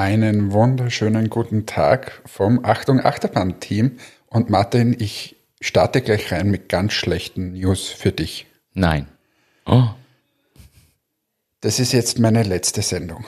Einen 0.00 0.52
wunderschönen 0.52 1.28
guten 1.28 1.66
Tag 1.66 2.22
vom 2.24 2.64
Achtung 2.64 3.04
Achterbahn-Team. 3.04 3.98
Und 4.28 4.48
Martin, 4.48 4.96
ich 4.98 5.36
starte 5.60 6.00
gleich 6.00 6.32
rein 6.32 6.50
mit 6.50 6.70
ganz 6.70 6.94
schlechten 6.94 7.52
News 7.52 7.88
für 7.88 8.10
dich. 8.10 8.46
Nein. 8.72 9.08
Oh. 9.66 9.88
Das 11.60 11.80
ist 11.80 11.92
jetzt 11.92 12.18
meine 12.18 12.44
letzte 12.44 12.80
Sendung. 12.80 13.26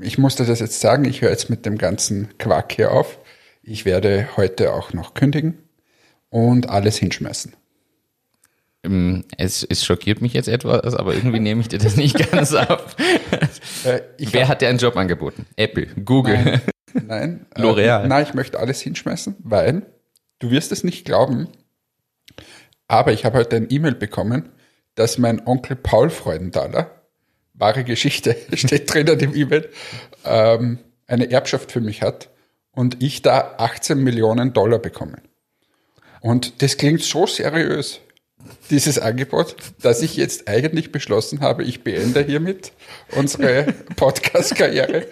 Ich 0.00 0.18
musste 0.18 0.44
das 0.44 0.58
jetzt 0.58 0.80
sagen, 0.80 1.04
ich 1.04 1.22
höre 1.22 1.30
jetzt 1.30 1.50
mit 1.50 1.64
dem 1.66 1.78
ganzen 1.78 2.36
Quark 2.38 2.72
hier 2.72 2.90
auf. 2.90 3.20
Ich 3.62 3.84
werde 3.84 4.30
heute 4.36 4.74
auch 4.74 4.92
noch 4.92 5.14
kündigen 5.14 5.62
und 6.30 6.68
alles 6.68 6.96
hinschmeißen. 6.96 7.52
Ähm, 8.84 9.24
Es, 9.38 9.62
es 9.64 9.84
schockiert 9.84 10.20
mich 10.20 10.32
jetzt 10.34 10.48
etwas, 10.48 10.94
aber 10.94 11.14
irgendwie 11.14 11.40
nehme 11.40 11.60
ich 11.60 11.68
dir 11.68 11.78
das 11.78 11.96
nicht 11.96 12.16
ganz 12.30 12.52
ab. 12.54 12.94
Äh, 13.84 14.00
Wer 14.18 14.42
hab- 14.42 14.48
hat 14.48 14.62
dir 14.62 14.68
einen 14.68 14.78
Job 14.78 14.96
angeboten? 14.96 15.46
Apple, 15.56 15.86
Google. 16.04 16.34
Nein. 16.36 16.60
Nein. 17.06 17.46
L'Oreal. 17.56 18.04
Äh, 18.04 18.08
nein, 18.08 18.22
ich 18.24 18.34
möchte 18.34 18.58
alles 18.60 18.80
hinschmeißen, 18.80 19.34
weil 19.40 19.82
du 20.38 20.50
wirst 20.52 20.70
es 20.70 20.84
nicht 20.84 21.04
glauben, 21.04 21.48
aber 22.86 23.12
ich 23.12 23.24
habe 23.24 23.38
heute 23.38 23.56
ein 23.56 23.66
E-Mail 23.68 23.94
bekommen, 23.96 24.50
dass 24.94 25.18
mein 25.18 25.44
Onkel 25.46 25.74
Paul 25.74 26.08
Freudenthaler, 26.10 26.90
wahre 27.54 27.82
Geschichte, 27.82 28.36
steht 28.54 28.92
drinnen 28.94 29.18
im 29.18 29.34
E-Mail, 29.34 29.68
ähm, 30.24 30.78
eine 31.08 31.30
Erbschaft 31.30 31.72
für 31.72 31.80
mich 31.80 32.02
hat 32.02 32.30
und 32.70 33.02
ich 33.02 33.22
da 33.22 33.54
18 33.58 33.98
Millionen 33.98 34.52
Dollar 34.52 34.78
bekomme. 34.78 35.18
Und 36.20 36.62
das 36.62 36.76
klingt 36.76 37.02
so 37.02 37.26
seriös, 37.26 38.00
dieses 38.70 38.98
Angebot, 38.98 39.56
dass 39.82 40.02
ich 40.02 40.16
jetzt 40.16 40.48
eigentlich 40.48 40.92
beschlossen 40.92 41.40
habe, 41.40 41.64
ich 41.64 41.84
beende 41.84 42.22
hiermit 42.22 42.72
unsere 43.16 43.64
Podcast-Karriere 43.96 45.06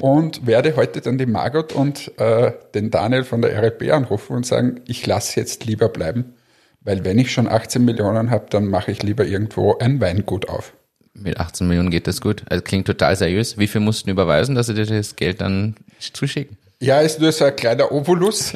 und 0.00 0.46
werde 0.46 0.76
heute 0.76 1.00
dann 1.00 1.18
die 1.18 1.26
Margot 1.26 1.72
und 1.72 2.18
äh, 2.18 2.52
den 2.74 2.90
Daniel 2.90 3.24
von 3.24 3.42
der 3.42 3.56
RLB 3.56 3.92
anrufen 3.92 4.36
und 4.36 4.46
sagen, 4.46 4.80
ich 4.86 5.06
lasse 5.06 5.38
jetzt 5.40 5.64
lieber 5.64 5.88
bleiben, 5.88 6.34
weil 6.80 7.04
wenn 7.04 7.18
ich 7.18 7.32
schon 7.32 7.48
18 7.48 7.84
Millionen 7.84 8.30
habe, 8.30 8.46
dann 8.50 8.66
mache 8.66 8.90
ich 8.90 9.02
lieber 9.02 9.24
irgendwo 9.24 9.78
ein 9.78 10.00
Weingut 10.00 10.48
auf. 10.48 10.72
Mit 11.14 11.40
18 11.40 11.66
Millionen 11.66 11.90
geht 11.90 12.06
das 12.06 12.20
gut. 12.20 12.42
Also 12.50 12.62
klingt 12.62 12.86
total 12.86 13.16
seriös. 13.16 13.56
Wie 13.56 13.68
viel 13.68 13.80
mussten 13.80 14.08
du 14.08 14.12
überweisen, 14.12 14.54
dass 14.54 14.66
sie 14.66 14.74
dir 14.74 14.84
das 14.84 15.16
Geld 15.16 15.40
dann 15.40 15.76
zuschicken? 15.98 16.58
Ja, 16.78 17.00
ist 17.00 17.20
nur 17.20 17.32
so 17.32 17.46
ein 17.46 17.56
kleiner 17.56 17.90
Obolus, 17.90 18.52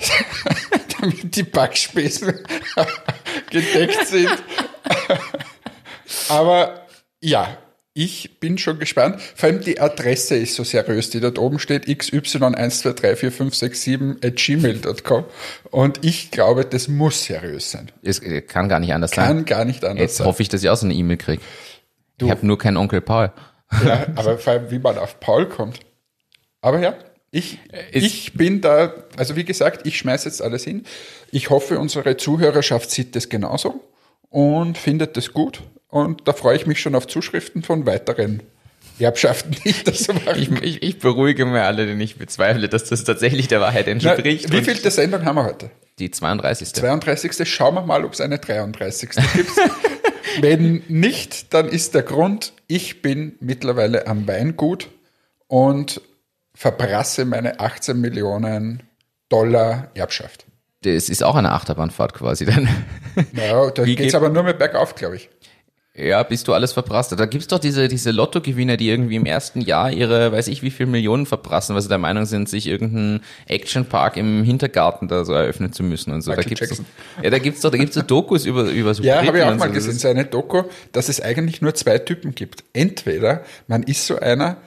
damit 1.01 1.34
die 1.34 1.42
Backspesen 1.42 2.34
gedeckt 3.50 4.06
sind. 4.06 4.30
Aber 6.28 6.86
ja, 7.20 7.56
ich 7.92 8.38
bin 8.40 8.56
schon 8.56 8.78
gespannt. 8.78 9.20
Vor 9.34 9.48
allem 9.48 9.60
die 9.62 9.80
Adresse 9.80 10.36
ist 10.36 10.54
so 10.54 10.62
seriös, 10.64 11.10
die 11.10 11.20
dort 11.20 11.38
oben 11.38 11.58
steht, 11.58 11.84
xy12345667 11.86 14.24
at 14.24 14.36
gmail.com. 14.36 15.24
Und 15.70 16.04
ich 16.04 16.30
glaube, 16.30 16.64
das 16.64 16.86
muss 16.88 17.24
seriös 17.24 17.70
sein. 17.72 17.90
Es 18.02 18.20
kann 18.48 18.68
gar 18.68 18.78
nicht 18.80 18.94
anders 18.94 19.10
Kann 19.10 19.38
sein. 19.38 19.44
gar 19.44 19.64
nicht 19.64 19.84
anders 19.84 20.00
Jetzt 20.00 20.16
sein. 20.18 20.26
hoffe 20.26 20.42
ich, 20.42 20.48
dass 20.48 20.62
ich 20.62 20.68
auch 20.68 20.76
so 20.76 20.86
eine 20.86 20.94
E-Mail 20.94 21.16
kriege. 21.16 21.42
Ich 22.20 22.30
habe 22.30 22.46
nur 22.46 22.58
keinen 22.58 22.76
Onkel 22.76 23.00
Paul. 23.00 23.32
Ja, 23.84 24.06
aber 24.16 24.38
vor 24.38 24.52
allem, 24.52 24.70
wie 24.70 24.78
man 24.78 24.98
auf 24.98 25.18
Paul 25.20 25.48
kommt. 25.48 25.80
Aber 26.60 26.78
ja, 26.80 26.94
ich, 27.31 27.59
ich 27.92 28.33
bin 28.34 28.61
da, 28.61 28.92
also 29.17 29.36
wie 29.36 29.45
gesagt, 29.45 29.86
ich 29.86 29.98
schmeiße 29.98 30.28
jetzt 30.28 30.42
alles 30.42 30.64
hin. 30.64 30.84
Ich 31.31 31.50
hoffe, 31.50 31.78
unsere 31.78 32.17
Zuhörerschaft 32.17 32.91
sieht 32.91 33.14
das 33.14 33.28
genauso 33.28 33.84
und 34.31 34.77
findet 34.77 35.17
das 35.17 35.33
gut. 35.33 35.62
Und 35.89 36.27
da 36.27 36.33
freue 36.33 36.56
ich 36.56 36.67
mich 36.67 36.81
schon 36.81 36.95
auf 36.95 37.06
Zuschriften 37.06 37.63
von 37.63 37.86
weiteren 37.86 38.42
Erbschaften, 38.98 39.52
die 39.52 39.70
ich 39.70 39.85
das 39.85 40.01
so 40.01 40.13
mache. 40.13 40.39
Ich, 40.39 40.51
ich, 40.63 40.83
ich 40.83 40.98
beruhige 40.98 41.46
mir 41.46 41.63
alle, 41.63 41.86
denn 41.86 42.01
ich 42.01 42.17
bezweifle, 42.17 42.69
dass 42.69 42.85
das 42.85 43.05
tatsächlich 43.05 43.48
der 43.48 43.61
Wahrheit 43.61 43.86
Na, 43.86 43.92
entspricht. 43.92 44.52
wie 44.52 44.58
Und 44.58 44.64
viel 44.64 44.90
Sendung 44.90 45.24
haben 45.24 45.36
wir 45.36 45.45
heute? 45.45 45.70
Die 45.98 46.11
32. 46.11 46.73
32. 46.74 47.48
Schauen 47.48 47.74
wir 47.74 47.83
mal, 47.83 48.05
ob 48.05 48.13
es 48.13 48.20
eine 48.20 48.39
33. 48.39 49.11
gibt. 49.35 49.51
Wenn 50.40 50.83
nicht, 50.89 51.52
dann 51.55 51.69
ist 51.69 51.95
der 51.95 52.02
Grund, 52.02 52.52
ich 52.67 53.02
bin 53.02 53.35
mittlerweile 53.40 54.07
am 54.07 54.27
Weingut 54.29 54.89
und 55.48 56.01
verbrasse 56.60 57.24
meine 57.24 57.58
18 57.58 57.98
Millionen 57.98 58.82
Dollar 59.30 59.88
Erbschaft. 59.94 60.44
Das 60.82 61.08
ist 61.08 61.24
auch 61.24 61.34
eine 61.34 61.52
Achterbahnfahrt 61.52 62.12
quasi 62.12 62.44
dann. 62.44 62.68
Ja, 63.32 63.70
da 63.70 63.82
geht- 63.84 64.14
aber 64.14 64.28
nur 64.28 64.42
mehr 64.42 64.52
bergauf, 64.52 64.94
glaube 64.94 65.16
ich. 65.16 65.30
Ja, 65.94 66.22
bist 66.22 66.46
du 66.48 66.52
alles 66.54 66.72
verprasst. 66.72 67.18
Da 67.18 67.26
gibt's 67.26 67.48
doch 67.48 67.58
diese, 67.58 67.88
diese 67.88 68.10
Lottogewinner, 68.10 68.76
die 68.76 68.88
irgendwie 68.90 69.16
im 69.16 69.24
ersten 69.26 69.62
Jahr 69.62 69.90
ihre, 69.90 70.32
weiß 70.32 70.48
ich 70.48 70.62
wie 70.62 70.70
viel 70.70 70.84
Millionen 70.86 71.24
verprassen, 71.26 71.74
weil 71.74 71.82
sie 71.82 71.88
der 71.88 71.98
Meinung 71.98 72.26
sind, 72.26 72.48
sich 72.48 72.66
irgendeinen 72.66 73.22
Actionpark 73.46 74.16
im 74.18 74.44
Hintergarten 74.44 75.08
da 75.08 75.24
so 75.24 75.32
eröffnen 75.32 75.72
zu 75.72 75.82
müssen 75.82 76.12
und 76.12 76.20
so. 76.22 76.32
Da 76.32 76.42
gibt's 76.42 76.60
Jackson. 76.60 76.84
doch, 77.16 77.24
ja, 77.24 77.30
da 77.30 77.38
gibt's 77.38 77.62
doch, 77.62 77.70
da 77.70 77.78
gibt's 77.78 77.94
so 77.94 78.02
Dokus 78.02 78.44
über, 78.44 78.64
über 78.64 78.92
so 78.94 79.02
Ja, 79.02 79.24
habe 79.24 79.38
ich 79.38 79.44
auch 79.44 79.56
mal 79.56 79.68
so. 79.68 79.74
Gesehen, 79.74 79.98
so 79.98 80.08
eine 80.08 80.27
Doku, 80.27 80.62
dass 80.92 81.08
es 81.08 81.20
eigentlich 81.22 81.60
nur 81.62 81.74
zwei 81.74 81.98
Typen 81.98 82.34
gibt. 82.34 82.64
Entweder 82.74 83.44
man 83.66 83.82
ist 83.82 84.06
so 84.06 84.18
einer, 84.20 84.58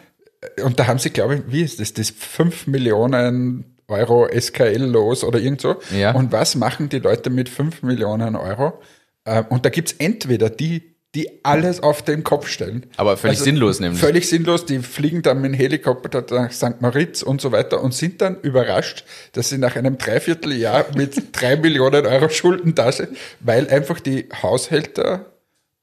und 0.63 0.79
da 0.79 0.87
haben 0.87 0.99
sie, 0.99 1.09
glaube 1.09 1.35
ich, 1.35 1.41
wie 1.47 1.61
ist 1.61 1.79
das, 1.79 1.93
das 1.93 2.09
5 2.09 2.67
Millionen 2.67 3.77
Euro 3.87 4.27
SKL 4.27 4.83
los 4.83 5.23
oder 5.23 5.39
irgend 5.39 5.61
so. 5.61 5.75
Ja. 5.95 6.13
Und 6.13 6.31
was 6.31 6.55
machen 6.55 6.89
die 6.89 6.99
Leute 6.99 7.29
mit 7.29 7.49
5 7.49 7.83
Millionen 7.83 8.35
Euro? 8.35 8.79
Ähm, 9.25 9.45
Und 9.49 9.65
da 9.65 9.69
gibt's 9.69 9.93
entweder 9.99 10.49
die, 10.49 10.95
die 11.15 11.43
alles 11.43 11.81
auf 11.81 12.01
den 12.01 12.23
Kopf 12.23 12.47
stellen. 12.47 12.87
Aber 12.97 13.17
völlig 13.17 13.39
sinnlos 13.39 13.79
nämlich. 13.79 14.01
Völlig 14.01 14.27
sinnlos. 14.27 14.65
Die 14.65 14.79
fliegen 14.79 15.21
dann 15.21 15.41
mit 15.41 15.51
dem 15.51 15.53
Helikopter 15.53 16.25
nach 16.31 16.51
St. 16.51 16.81
Moritz 16.81 17.21
und 17.21 17.39
so 17.39 17.51
weiter 17.51 17.81
und 17.83 17.93
sind 17.93 18.21
dann 18.21 18.39
überrascht, 18.41 19.05
dass 19.33 19.49
sie 19.49 19.59
nach 19.59 19.75
einem 19.75 19.97
Dreivierteljahr 19.97 20.85
mit 20.95 21.21
drei 21.39 21.55
Millionen 21.55 22.05
Euro 22.07 22.29
Schulden 22.29 22.73
da 22.73 22.91
sind, 22.91 23.09
weil 23.41 23.69
einfach 23.69 23.99
die 23.99 24.27
Haushälter 24.41 25.27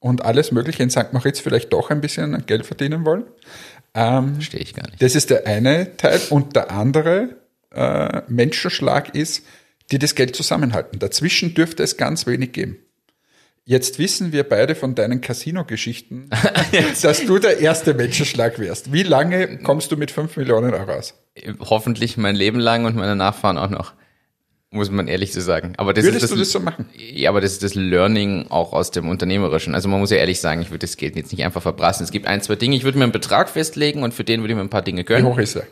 und 0.00 0.24
alles 0.24 0.50
Mögliche 0.50 0.82
in 0.82 0.90
St. 0.90 1.12
Moritz 1.12 1.38
vielleicht 1.40 1.72
doch 1.72 1.90
ein 1.90 2.00
bisschen 2.00 2.44
Geld 2.46 2.66
verdienen 2.66 3.04
wollen. 3.04 3.24
Ähm, 3.94 4.34
Verstehe 4.34 4.60
ich 4.60 4.74
gar 4.74 4.86
nicht. 4.88 5.02
das 5.02 5.14
ist 5.14 5.30
der 5.30 5.46
eine 5.46 5.96
Teil. 5.96 6.20
Und 6.30 6.54
der 6.56 6.70
andere 6.70 7.36
äh, 7.72 8.22
Menschenschlag 8.28 9.14
ist, 9.14 9.44
die 9.90 9.98
das 9.98 10.14
Geld 10.14 10.36
zusammenhalten. 10.36 10.98
Dazwischen 10.98 11.54
dürfte 11.54 11.82
es 11.82 11.96
ganz 11.96 12.26
wenig 12.26 12.52
geben. 12.52 12.78
Jetzt 13.64 13.98
wissen 13.98 14.32
wir 14.32 14.44
beide 14.48 14.74
von 14.74 14.94
deinen 14.94 15.20
Casino-Geschichten, 15.20 16.30
dass 17.02 17.24
du 17.24 17.38
der 17.38 17.60
erste 17.60 17.94
Menschenschlag 17.94 18.58
wärst. 18.58 18.92
Wie 18.92 19.02
lange 19.02 19.58
kommst 19.58 19.92
du 19.92 19.96
mit 19.96 20.10
5 20.10 20.36
Millionen 20.36 20.74
Euro 20.74 20.92
aus? 20.92 21.14
Hoffentlich 21.60 22.16
mein 22.16 22.34
Leben 22.34 22.58
lang 22.58 22.84
und 22.84 22.96
meine 22.96 23.16
Nachfahren 23.16 23.58
auch 23.58 23.70
noch. 23.70 23.92
Muss 24.72 24.88
man 24.88 25.08
ehrlich 25.08 25.32
so 25.32 25.40
sagen. 25.40 25.72
Aber 25.78 25.92
das 25.92 26.04
Würdest 26.04 26.22
ist 26.24 26.30
das, 26.30 26.36
du 26.36 26.38
das 26.38 26.52
so 26.52 26.60
machen? 26.60 26.88
Ja, 26.96 27.30
aber 27.30 27.40
das 27.40 27.52
ist 27.52 27.62
das 27.64 27.74
Learning 27.74 28.46
auch 28.50 28.72
aus 28.72 28.92
dem 28.92 29.08
Unternehmerischen. 29.08 29.74
Also 29.74 29.88
man 29.88 29.98
muss 29.98 30.10
ja 30.12 30.18
ehrlich 30.18 30.40
sagen, 30.40 30.62
ich 30.62 30.70
würde 30.70 30.86
das 30.86 30.96
Geld 30.96 31.16
jetzt 31.16 31.32
nicht 31.32 31.44
einfach 31.44 31.60
verbrassen. 31.62 32.04
Es 32.04 32.12
gibt 32.12 32.26
ein, 32.26 32.40
zwei 32.40 32.54
Dinge, 32.54 32.76
ich 32.76 32.84
würde 32.84 32.96
mir 32.96 33.02
einen 33.04 33.12
Betrag 33.12 33.48
festlegen 33.48 34.04
und 34.04 34.14
für 34.14 34.22
den 34.22 34.42
würde 34.42 34.52
ich 34.52 34.56
mir 34.56 34.62
ein 34.62 34.68
paar 34.70 34.82
Dinge 34.82 35.00
Wie 35.00 35.04
gönnen. 35.06 35.26
hoch 35.26 35.38
ist 35.38 35.56
er? 35.56 35.66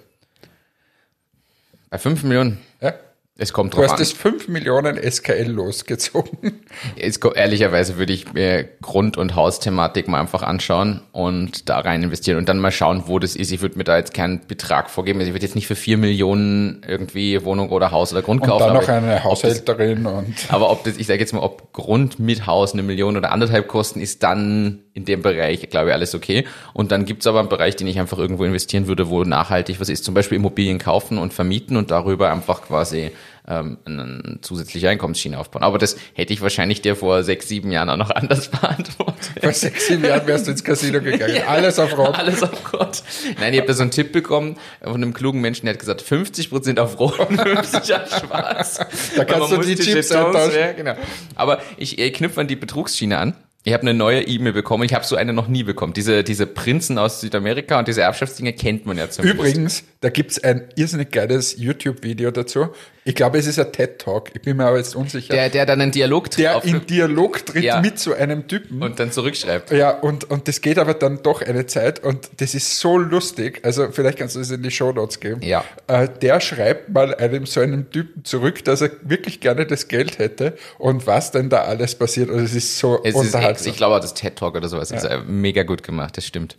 Bei 1.91 1.99
fünf 1.99 2.25
Millionen, 2.25 2.59
Ja? 2.81 2.95
Es 3.41 3.53
kommt 3.53 3.73
Du 3.73 3.77
drauf 3.79 3.85
hast 3.87 3.93
an. 3.93 3.99
das 4.01 4.13
5 4.13 4.49
Millionen 4.49 4.99
SKL 5.11 5.51
losgezogen. 5.51 6.61
Es, 7.01 7.17
ehrlicherweise 7.17 7.97
würde 7.97 8.13
ich 8.13 8.33
mir 8.35 8.65
Grund- 8.83 9.17
und 9.17 9.35
Hausthematik 9.35 10.07
mal 10.09 10.21
einfach 10.21 10.43
anschauen 10.43 11.01
und 11.13 11.69
da 11.69 11.79
rein 11.81 12.03
investieren 12.03 12.37
und 12.39 12.49
dann 12.49 12.59
mal 12.59 12.71
schauen, 12.71 13.05
wo 13.07 13.19
das 13.19 13.35
ist. 13.37 13.51
Ich 13.53 13.61
würde 13.63 13.79
mir 13.79 13.85
da 13.85 13.97
jetzt 13.97 14.13
keinen 14.15 14.47
Betrag 14.47 14.91
vorgeben. 14.91 15.19
Also 15.19 15.29
ich 15.31 15.35
würde 15.35 15.47
jetzt 15.47 15.55
nicht 15.55 15.67
für 15.67 15.75
vier 15.77 15.97
Millionen 15.97 16.83
irgendwie 16.87 17.43
Wohnung 17.45 17.71
oder 17.71 17.91
Haus 17.91 18.13
oder 18.13 18.23
Grund 18.23 18.43
Und 18.43 18.49
kaufen. 18.49 18.61
dann 18.67 18.71
aber 18.77 18.81
noch 18.81 18.89
eine 18.89 19.15
das- 19.15 19.25
Haushälterin 19.25 20.07
und 20.07 20.35
Aber 20.49 20.71
ob 20.71 20.85
das, 20.85 20.97
ich 20.99 21.07
sage 21.07 21.21
jetzt 21.21 21.33
mal, 21.33 21.41
ob 21.41 21.73
Grund 21.73 22.19
mit 22.19 22.47
Haus 22.47 22.73
eine 22.75 22.83
Million 22.83 23.17
oder 23.17 23.33
anderthalb 23.33 23.67
kosten, 23.69 24.01
ist 24.01 24.23
dann 24.23 24.81
in 24.99 25.05
dem 25.05 25.23
Bereich, 25.23 25.69
glaube 25.71 25.89
ich, 25.89 25.95
alles 25.95 26.15
okay. 26.15 26.45
Und 26.75 26.91
dann 26.91 27.05
gibt's 27.05 27.27
aber 27.27 27.39
einen 27.39 27.49
Bereich, 27.49 27.77
den 27.77 27.87
ich 27.87 28.01
einfach 28.01 28.19
irgendwo 28.19 28.45
investieren 28.45 28.89
würde, 28.89 29.09
wo 29.09 29.23
nachhaltig 29.23 29.81
was 29.81 29.89
ist. 29.89 30.05
Zum 30.05 30.13
Beispiel 30.13 30.37
Immobilien 30.37 30.79
kaufen 30.79 31.19
und 31.19 31.33
vermieten 31.33 31.77
und 31.77 31.93
darüber 31.93 32.33
einfach 32.33 32.63
quasi 32.63 33.13
ähm, 33.47 33.79
eine 33.85 34.39
zusätzliche 34.41 34.89
Einkommensschiene 34.89 35.39
aufbauen. 35.39 35.63
Aber 35.63 35.79
das 35.79 35.97
hätte 36.15 36.33
ich 36.33 36.43
wahrscheinlich 36.43 36.83
dir 36.83 36.97
vor 36.97 37.23
sechs, 37.23 37.49
sieben 37.49 37.71
Jahren 37.71 37.89
auch 37.91 37.97
noch 37.97 38.11
anders 38.15 38.49
beantwortet. 38.49 39.31
vor 39.41 39.53
sechs, 39.53 39.87
sieben 39.87 40.05
Jahren 40.05 40.27
wärst 40.27 40.49
du 40.49 40.51
ins 40.51 40.65
Casino 40.65 41.01
gegangen. 41.01 41.43
Alles 41.47 41.79
auf 41.79 41.97
Rot. 41.97 42.15
Alles 42.19 42.43
auf 42.43 42.65
Gott. 42.73 43.03
Nein, 43.41 43.55
ich 43.55 43.61
habe 43.61 43.69
da 43.69 43.75
so 43.75 43.83
einen 43.83 43.93
Tipp 43.93 44.11
bekommen 44.13 44.57
von 44.83 44.95
einem 44.95 45.15
klugen 45.15 45.41
Menschen, 45.41 45.67
der 45.67 45.75
hat 45.75 45.81
gesagt, 45.81 46.03
50% 46.03 46.79
auf 46.81 46.99
Rot 46.99 47.21
und 47.21 47.41
50 47.41 47.95
auf 47.95 48.19
Schwarz. 48.19 48.81
Da 49.17 49.25
kannst 49.25 49.53
du 49.53 49.59
die 49.59 49.77
Chips 49.77 50.11
eintauschen. 50.11 50.59
Ja, 50.59 50.73
genau. 50.73 50.95
Aber 51.37 51.61
ich 51.77 51.99
äh, 51.99 52.11
knüpfe 52.11 52.41
an 52.41 52.49
die 52.49 52.57
Betrugsschiene 52.57 53.17
an. 53.17 53.35
Ich 53.69 53.75
habe 53.75 53.83
eine 53.83 53.93
neue 53.93 54.23
E-Mail 54.23 54.55
bekommen. 54.55 54.85
Ich 54.85 54.95
habe 54.95 55.05
so 55.05 55.15
eine 55.15 55.35
noch 55.35 55.47
nie 55.47 55.63
bekommen. 55.63 55.93
Diese, 55.93 56.25
diese 56.25 56.47
Prinzen 56.47 56.97
aus 56.97 57.21
Südamerika 57.21 57.79
und 57.79 57.87
diese 57.87 58.01
Erbschaftsdinge 58.01 58.55
kennt 58.55 58.87
man 58.87 58.97
ja 58.97 59.11
zum 59.11 59.27
Übrigens, 59.27 59.85
Da 60.01 60.11
gibt's 60.11 60.39
ein 60.45 60.69
irrsinnig 60.77 61.11
geiles 61.11 61.59
YouTube-Video 61.59 62.31
dazu. 62.31 62.69
Ich 63.05 63.17
glaube, 63.17 63.39
es 63.39 63.49
ist 63.49 63.59
ein 63.59 63.73
TED-Talk. 63.73 64.31
Ich 64.33 64.43
bin 64.43 64.57
mir 64.57 64.67
aber 64.67 64.77
jetzt 64.77 64.95
unsicher. 64.95 65.35
Der, 65.35 65.49
der 65.49 65.67
dann 65.67 65.81
einen 65.81 65.91
Dialog 65.91 66.31
der 66.31 66.57
auf- 66.59 66.65
in 66.65 66.87
Dialog 66.87 67.45
tritt 67.45 67.65
Ja. 67.65 67.81
mit 67.81 67.99
so 67.99 68.13
einem 68.15 68.47
Typen. 68.47 68.81
und 68.81 69.01
dann 69.01 69.11
zurückschreibt. 69.11 69.73
Ja, 69.73 69.91
und, 69.91 70.31
und 70.31 70.47
das 70.47 70.61
geht 70.61 70.79
aber 70.79 70.95
dann 70.95 71.25
doch 71.25 71.43
eine 71.43 71.67
Zeit 71.67 72.05
und 72.05 72.31
das 72.37 72.55
ist 72.55 72.79
so 72.79 72.97
lustig. 72.97 73.59
Also 73.65 73.89
vielleicht 73.91 74.19
kannst 74.19 74.37
du 74.37 74.41
es 74.41 74.53
in 74.53 74.63
die 74.63 74.71
Shownotes 74.71 75.19
geben. 75.19 75.41
Ja. 75.43 75.65
Äh, 75.89 76.07
der 76.23 76.39
schreibt 76.41 76.91
mal 76.91 77.13
einem 77.17 77.45
so 77.47 77.59
einem 77.61 77.91
Typen 77.91 78.25
zurück, 78.25 78.65
dass 78.65 78.83
er 78.83 78.91
wirklich 79.03 79.41
gerne 79.41 79.67
das 79.67 79.89
Geld 79.89 80.21
hätte 80.21 80.57
und 80.79 81.09
was 81.09 81.33
denn 81.33 81.49
da 81.49 81.63
alles 81.65 81.97
passiert. 81.97 82.31
Und 82.31 82.39
es 82.39 82.55
ist 82.55 82.79
so 82.79 83.01
Es 83.03 83.15
ist, 83.15 83.17
unterhaltsam. 83.17 83.71
ich 83.73 83.77
glaube, 83.77 83.99
das 84.01 84.15
TED 84.15 84.37
Talk 84.37 84.55
oder 84.55 84.69
sowas 84.69 84.93
ist 84.93 85.03
äh, 85.03 85.19
mega 85.27 85.65
gut 85.65 85.83
gemacht, 85.83 86.17
das 86.17 86.25
stimmt. 86.25 86.57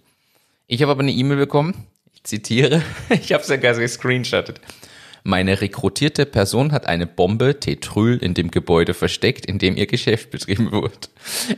Ich 0.68 0.82
habe 0.82 0.92
aber 0.92 1.02
eine 1.02 1.12
E-Mail 1.12 1.38
bekommen, 1.38 1.88
zitiere, 2.24 2.84
ich 3.10 3.34
habe 3.34 3.44
es 3.44 3.50
ja 3.50 3.58
gar 3.58 3.74
gescreenshottet. 3.74 4.62
Meine 5.24 5.62
rekrutierte 5.62 6.26
Person 6.26 6.72
hat 6.72 6.86
eine 6.86 7.06
Bombe 7.06 7.60
Tetryl 7.60 8.18
in 8.18 8.34
dem 8.34 8.52
Gebäude 8.52 8.94
versteckt, 8.94 9.46
in 9.46 9.60
dem 9.60 9.76
ihr 9.78 9.88
Geschäft 9.88 10.32
betrieben 10.32 10.72
wird. 10.72 11.10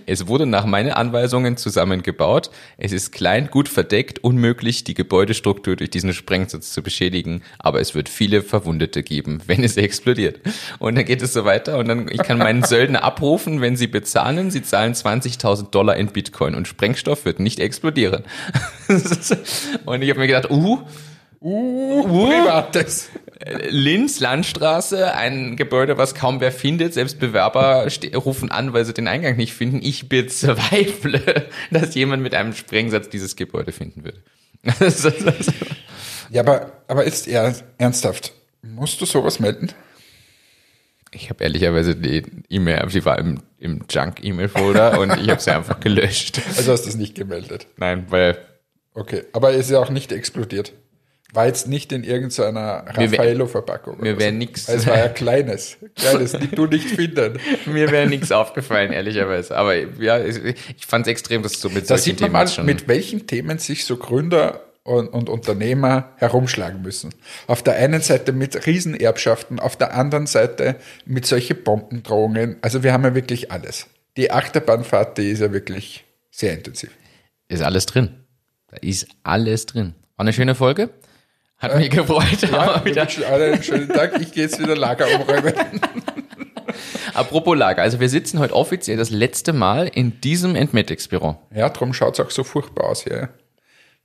Es 0.05 0.27
wurde 0.27 0.45
nach 0.45 0.65
meinen 0.65 0.91
Anweisungen 0.91 1.57
zusammengebaut. 1.57 2.49
Es 2.77 2.91
ist 2.91 3.11
klein, 3.11 3.49
gut 3.51 3.69
verdeckt, 3.69 4.23
unmöglich, 4.23 4.83
die 4.83 4.93
Gebäudestruktur 4.93 5.75
durch 5.75 5.89
diesen 5.89 6.13
Sprengsatz 6.13 6.71
zu 6.71 6.81
beschädigen, 6.81 7.43
aber 7.59 7.79
es 7.79 7.93
wird 7.93 8.09
viele 8.09 8.41
Verwundete 8.41 9.03
geben, 9.03 9.41
wenn 9.45 9.63
es 9.63 9.77
explodiert. 9.77 10.39
Und 10.79 10.95
dann 10.95 11.05
geht 11.05 11.21
es 11.21 11.33
so 11.33 11.45
weiter 11.45 11.77
und 11.77 11.87
dann, 11.87 12.07
ich 12.09 12.23
kann 12.23 12.37
meinen 12.37 12.63
Söldner 12.63 13.03
abrufen, 13.03 13.61
wenn 13.61 13.75
sie 13.75 13.87
bezahlen. 13.87 14.51
Sie 14.51 14.63
zahlen 14.63 14.93
20.000 14.93 15.69
Dollar 15.69 15.95
in 15.95 16.07
Bitcoin 16.07 16.55
und 16.55 16.67
Sprengstoff 16.67 17.25
wird 17.25 17.39
nicht 17.39 17.59
explodieren. 17.59 18.23
und 19.85 20.01
ich 20.01 20.09
habe 20.09 20.19
mir 20.19 20.27
gedacht, 20.27 20.49
uh, 20.49 20.79
uh, 21.41 22.03
Privates. 22.03 23.09
Linz, 23.69 24.19
Landstraße, 24.19 25.13
ein 25.13 25.55
Gebäude, 25.55 25.97
was 25.97 26.15
kaum 26.15 26.39
wer 26.39 26.51
findet. 26.51 26.93
Selbst 26.93 27.19
Bewerber 27.19 27.87
rufen 28.15 28.51
an, 28.51 28.73
weil 28.73 28.85
sie 28.85 28.93
den 28.93 29.07
Eingang 29.07 29.37
nicht 29.37 29.53
finden. 29.53 29.81
Ich 29.81 30.09
bezweifle, 30.09 31.49
dass 31.71 31.95
jemand 31.95 32.23
mit 32.23 32.35
einem 32.35 32.53
Sprengsatz 32.53 33.09
dieses 33.09 33.35
Gebäude 33.35 33.71
finden 33.71 34.03
wird. 34.03 34.21
Ja, 36.33 36.43
aber, 36.43 36.71
aber 36.87 37.03
ist 37.03 37.27
er 37.27 37.53
ernsthaft. 37.77 38.31
Musst 38.61 39.01
du 39.01 39.05
sowas 39.05 39.41
melden? 39.41 39.73
Ich 41.11 41.29
habe 41.29 41.43
ehrlicherweise 41.43 41.93
die 41.93 42.23
E-Mail, 42.49 42.87
die 42.87 43.03
war 43.03 43.19
im, 43.19 43.41
im 43.59 43.83
Junk-E-Mail-Folder 43.89 44.97
und 45.01 45.17
ich 45.19 45.29
habe 45.29 45.41
sie 45.41 45.51
einfach 45.51 45.81
gelöscht. 45.81 46.39
Also 46.55 46.71
hast 46.71 46.83
du 46.83 46.89
es 46.89 46.95
nicht 46.95 47.15
gemeldet. 47.15 47.67
Nein, 47.75 48.05
weil 48.07 48.37
Okay, 48.93 49.23
aber 49.31 49.51
es 49.51 49.65
ist 49.65 49.71
ja 49.71 49.79
auch 49.79 49.89
nicht 49.89 50.11
explodiert. 50.11 50.73
War 51.33 51.47
jetzt 51.47 51.67
nicht 51.67 51.91
in 51.93 52.03
irgendeiner 52.03 52.83
Raffaello-Verpackung. 52.87 53.97
mir 54.01 54.11
oder 54.13 54.19
wär 54.19 54.31
so. 54.31 54.35
nix- 54.37 54.67
Es 54.67 54.85
war 54.85 54.97
ja 54.97 55.07
kleines. 55.07 55.77
Kleines, 55.95 56.33
die 56.33 56.47
du 56.47 56.65
nicht 56.65 56.87
finden. 56.89 57.39
mir 57.65 57.89
wäre 57.91 58.07
nichts 58.09 58.31
aufgefallen, 58.31 58.91
ehrlicherweise. 58.91 59.55
Aber 59.55 59.75
ja, 59.75 60.19
ich, 60.19 60.85
fand 60.85 61.07
es 61.07 61.11
extrem, 61.11 61.41
dass 61.43 61.59
du 61.61 61.69
mit 61.69 61.83
Da 61.83 61.97
solchen 61.97 62.03
sieht 62.03 62.19
man 62.21 62.27
Themen 62.29 62.33
mal, 62.33 62.47
schon... 62.47 62.65
mit 62.65 62.87
welchen 62.87 63.27
Themen 63.27 63.59
sich 63.59 63.85
so 63.85 63.95
Gründer 63.97 64.61
und, 64.83 65.07
und 65.09 65.29
Unternehmer 65.29 66.09
herumschlagen 66.17 66.81
müssen. 66.81 67.13
Auf 67.47 67.61
der 67.63 67.75
einen 67.75 68.01
Seite 68.01 68.33
mit 68.33 68.65
Riesenerbschaften, 68.67 69.59
auf 69.59 69.77
der 69.77 69.93
anderen 69.93 70.25
Seite 70.27 70.75
mit 71.05 71.25
solchen 71.25 71.63
Bombendrohungen. 71.63 72.57
Also 72.61 72.83
wir 72.83 72.91
haben 72.91 73.03
ja 73.03 73.15
wirklich 73.15 73.51
alles. 73.51 73.87
Die 74.17 74.31
Achterbahnfahrt, 74.31 75.17
die 75.17 75.29
ist 75.29 75.39
ja 75.39 75.53
wirklich 75.53 76.03
sehr 76.29 76.53
intensiv. 76.53 76.89
ist 77.47 77.61
alles 77.61 77.85
drin. 77.85 78.09
Da 78.69 78.77
ist 78.81 79.07
alles 79.23 79.65
drin. 79.65 79.93
War 80.17 80.23
eine 80.25 80.33
schöne 80.33 80.55
Folge. 80.55 80.89
Hat 81.61 81.77
mich 81.77 81.91
gefreut. 81.91 82.41
Ja, 82.51 82.83
wieder, 82.83 83.07
einen 83.31 83.61
schönen 83.61 83.89
Tag. 83.89 84.19
Ich 84.19 84.31
gehe 84.31 84.43
jetzt 84.45 84.59
wieder 84.59 84.75
Lager 84.75 85.05
umräumen. 85.07 85.53
apropos 87.13 87.55
Lager. 87.55 87.83
Also 87.83 87.99
wir 87.99 88.09
sitzen 88.09 88.39
heute 88.39 88.55
offiziell 88.55 88.97
das 88.97 89.11
letzte 89.11 89.53
Mal 89.53 89.87
in 89.87 90.19
diesem 90.21 90.55
Entmetics-Büro. 90.55 91.37
Ja, 91.53 91.69
darum 91.69 91.93
schaut 91.93 92.15
es 92.15 92.25
auch 92.25 92.31
so 92.31 92.43
furchtbar 92.43 92.85
aus 92.85 93.03
hier. 93.03 93.29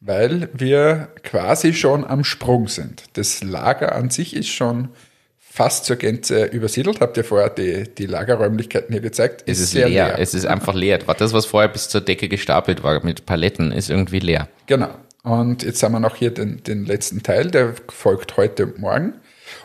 Weil 0.01 0.51
wir 0.53 1.09
quasi 1.23 1.73
schon 1.73 2.05
am 2.05 2.25
Sprung 2.25 2.69
sind. 2.69 3.05
Das 3.15 3.43
Lager 3.43 3.95
an 3.95 4.11
sich 4.11 4.37
ist 4.37 4.49
schon 4.49 4.91
fast 5.39 5.87
zur 5.87 5.97
Gänze 5.97 6.45
übersiedelt. 6.45 7.01
Habt 7.01 7.17
ihr 7.17 7.25
vorher 7.25 7.49
die, 7.49 7.85
die 7.85 8.05
Lagerräumlichkeiten 8.05 8.93
hier 8.93 9.01
gezeigt? 9.01 9.45
Es 9.47 9.59
ist 9.59 9.71
sehr 9.71 9.89
leer. 9.89 10.19
Es 10.19 10.35
ist 10.35 10.45
einfach 10.45 10.75
leer. 10.75 10.99
Das, 10.99 11.33
was 11.33 11.47
vorher 11.47 11.69
bis 11.69 11.89
zur 11.89 12.03
Decke 12.03 12.29
gestapelt 12.29 12.83
war 12.83 13.03
mit 13.03 13.25
Paletten, 13.25 13.73
ist 13.73 13.89
irgendwie 13.89 14.19
leer. 14.19 14.49
Genau. 14.67 14.91
Und 15.27 15.65
jetzt 15.65 15.83
haben 15.83 15.91
wir 15.91 15.99
noch 15.99 16.15
hier 16.15 16.31
den, 16.31 16.63
den 16.63 16.87
letzten 16.87 17.21
Teil, 17.21 17.51
der 17.51 17.75
folgt 17.89 18.37
heute 18.37 18.67
und 18.67 18.79
morgen. 18.79 19.15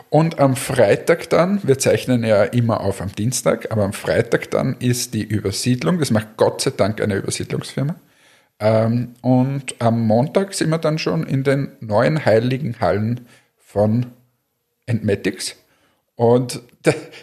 Und 0.10 0.40
am 0.40 0.56
Freitag 0.56 1.30
dann, 1.30 1.60
wir 1.62 1.78
zeichnen 1.78 2.24
ja 2.24 2.46
immer 2.46 2.82
auf 2.82 3.00
am 3.00 3.12
Dienstag, 3.12 3.72
aber 3.72 3.84
am 3.84 3.94
Freitag 3.94 4.50
dann 4.50 4.76
ist 4.80 5.14
die 5.14 5.22
Übersiedlung, 5.22 6.00
das 6.00 6.10
macht 6.10 6.36
Gott 6.36 6.62
sei 6.62 6.72
Dank 6.72 7.00
eine 7.00 7.16
Übersiedlungsfirma. 7.16 7.96
Ähm, 8.60 9.14
und 9.22 9.76
am 9.78 10.02
Montag 10.08 10.56
sind 10.56 10.72
wir 10.72 10.80
dann 10.80 10.98
schon 10.98 11.28
in 11.28 11.44
den 11.44 11.74
neuen 11.80 12.26
heiligen 12.26 12.80
Hallen 12.80 13.28
von 13.60 14.08
Entmatics. 14.88 15.58
Und 16.16 16.64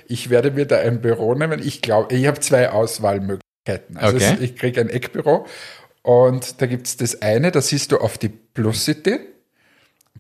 ich 0.06 0.30
werde 0.30 0.52
mir 0.52 0.66
da 0.66 0.78
ein 0.78 1.00
Büro 1.00 1.34
nehmen. 1.34 1.60
Ich 1.60 1.82
glaube, 1.82 2.14
ich 2.14 2.28
habe 2.28 2.38
zwei 2.38 2.70
Auswahlmöglichkeiten. 2.70 3.96
Also 3.96 4.16
Okay. 4.16 4.36
ich 4.40 4.54
kriege 4.54 4.80
ein 4.80 4.90
Eckbüro 4.90 5.44
und 6.08 6.62
da 6.62 6.64
gibt 6.64 6.86
es 6.86 6.96
das 6.96 7.20
eine, 7.20 7.52
da 7.52 7.60
siehst 7.60 7.92
du 7.92 7.98
auf 7.98 8.16
die 8.16 8.30
Plus 8.30 8.86
City. 8.86 9.20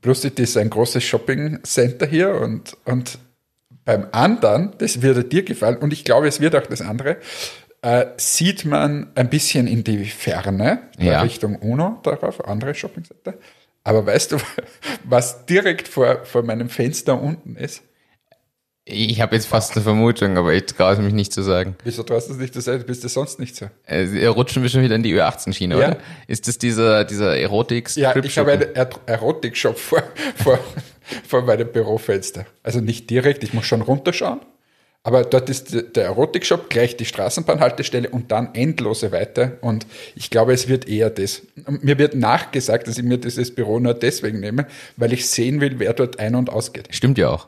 Plus 0.02 0.20
City 0.20 0.42
ist 0.42 0.58
ein 0.58 0.68
großes 0.68 1.02
Shopping 1.02 1.60
Center 1.64 2.06
hier 2.06 2.34
und, 2.34 2.76
und 2.84 3.18
beim 3.86 4.06
anderen, 4.12 4.74
das 4.76 5.00
würde 5.00 5.24
dir 5.24 5.44
gefallen 5.44 5.78
und 5.78 5.94
ich 5.94 6.04
glaube, 6.04 6.28
es 6.28 6.40
wird 6.40 6.54
auch 6.54 6.66
das 6.66 6.82
andere, 6.82 7.16
äh, 7.80 8.04
sieht 8.18 8.66
man 8.66 9.12
ein 9.14 9.30
bisschen 9.30 9.66
in 9.66 9.82
die 9.82 10.04
Ferne, 10.04 10.90
da 10.98 11.02
Ja. 11.02 11.22
Richtung 11.22 11.56
UNO 11.56 12.00
darauf, 12.02 12.46
andere 12.46 12.74
Shopping 12.74 13.04
Center. 13.04 13.38
Aber 13.82 14.04
weißt 14.04 14.32
du, 14.32 14.36
was 15.04 15.46
direkt 15.46 15.88
vor, 15.88 16.22
vor 16.26 16.42
meinem 16.42 16.68
Fenster 16.68 17.18
unten 17.18 17.56
ist? 17.56 17.82
Ich 18.90 19.20
habe 19.20 19.34
jetzt 19.36 19.46
fast 19.46 19.74
eine 19.76 19.82
Vermutung, 19.82 20.38
aber 20.38 20.54
ich 20.54 20.64
traue 20.64 20.94
es 20.94 20.98
mich 20.98 21.12
nicht 21.12 21.30
zu 21.32 21.42
sagen. 21.42 21.76
Wieso 21.84 22.02
traust 22.02 22.28
du 22.30 22.32
es 22.32 22.38
nicht 22.38 22.54
zu 22.54 22.60
sagen? 22.62 22.84
Bist 22.86 23.04
du 23.04 23.08
sonst 23.08 23.38
nicht 23.38 23.54
so? 23.54 23.66
Äh, 23.86 24.26
rutschen 24.28 24.62
wir 24.62 24.70
schon 24.70 24.82
wieder 24.82 24.94
in 24.94 25.02
die 25.02 25.14
Ö18-Schiene, 25.14 25.78
Ja. 25.78 25.88
oder? 25.88 25.96
Ist 26.26 26.48
das 26.48 26.56
dieser, 26.56 27.04
dieser 27.04 27.36
erotik 27.36 27.94
Ja, 27.96 28.16
ich 28.16 28.38
habe 28.38 28.52
einen 28.52 28.74
Er- 28.74 28.88
Erotik-Shop 29.04 29.78
vor, 29.78 30.02
vor, 30.36 30.58
vor 31.26 31.42
meinem 31.42 31.68
Bürofenster. 31.70 32.46
Also 32.62 32.80
nicht 32.80 33.10
direkt, 33.10 33.44
ich 33.44 33.52
muss 33.52 33.66
schon 33.66 33.82
runterschauen. 33.82 34.40
Aber 35.04 35.22
dort 35.22 35.48
ist 35.50 35.74
der- 35.94 36.04
Erotik-Shop 36.04 36.70
gleich 36.70 36.96
die 36.96 37.04
Straßenbahnhaltestelle 37.04 38.08
und 38.08 38.32
dann 38.32 38.54
endlose 38.54 39.12
Weite. 39.12 39.58
Und 39.60 39.86
ich 40.16 40.30
glaube, 40.30 40.54
es 40.54 40.66
wird 40.66 40.88
eher 40.88 41.10
das. 41.10 41.42
Mir 41.82 41.98
wird 41.98 42.14
nachgesagt, 42.14 42.88
dass 42.88 42.96
ich 42.96 43.04
mir 43.04 43.18
dieses 43.18 43.54
Büro 43.54 43.78
nur 43.80 43.92
deswegen 43.94 44.40
nehme, 44.40 44.66
weil 44.96 45.12
ich 45.12 45.28
sehen 45.28 45.60
will, 45.60 45.78
wer 45.78 45.92
dort 45.92 46.18
ein- 46.18 46.34
und 46.34 46.48
ausgeht. 46.50 46.88
Stimmt 46.90 47.18
ja 47.18 47.28
auch. 47.30 47.46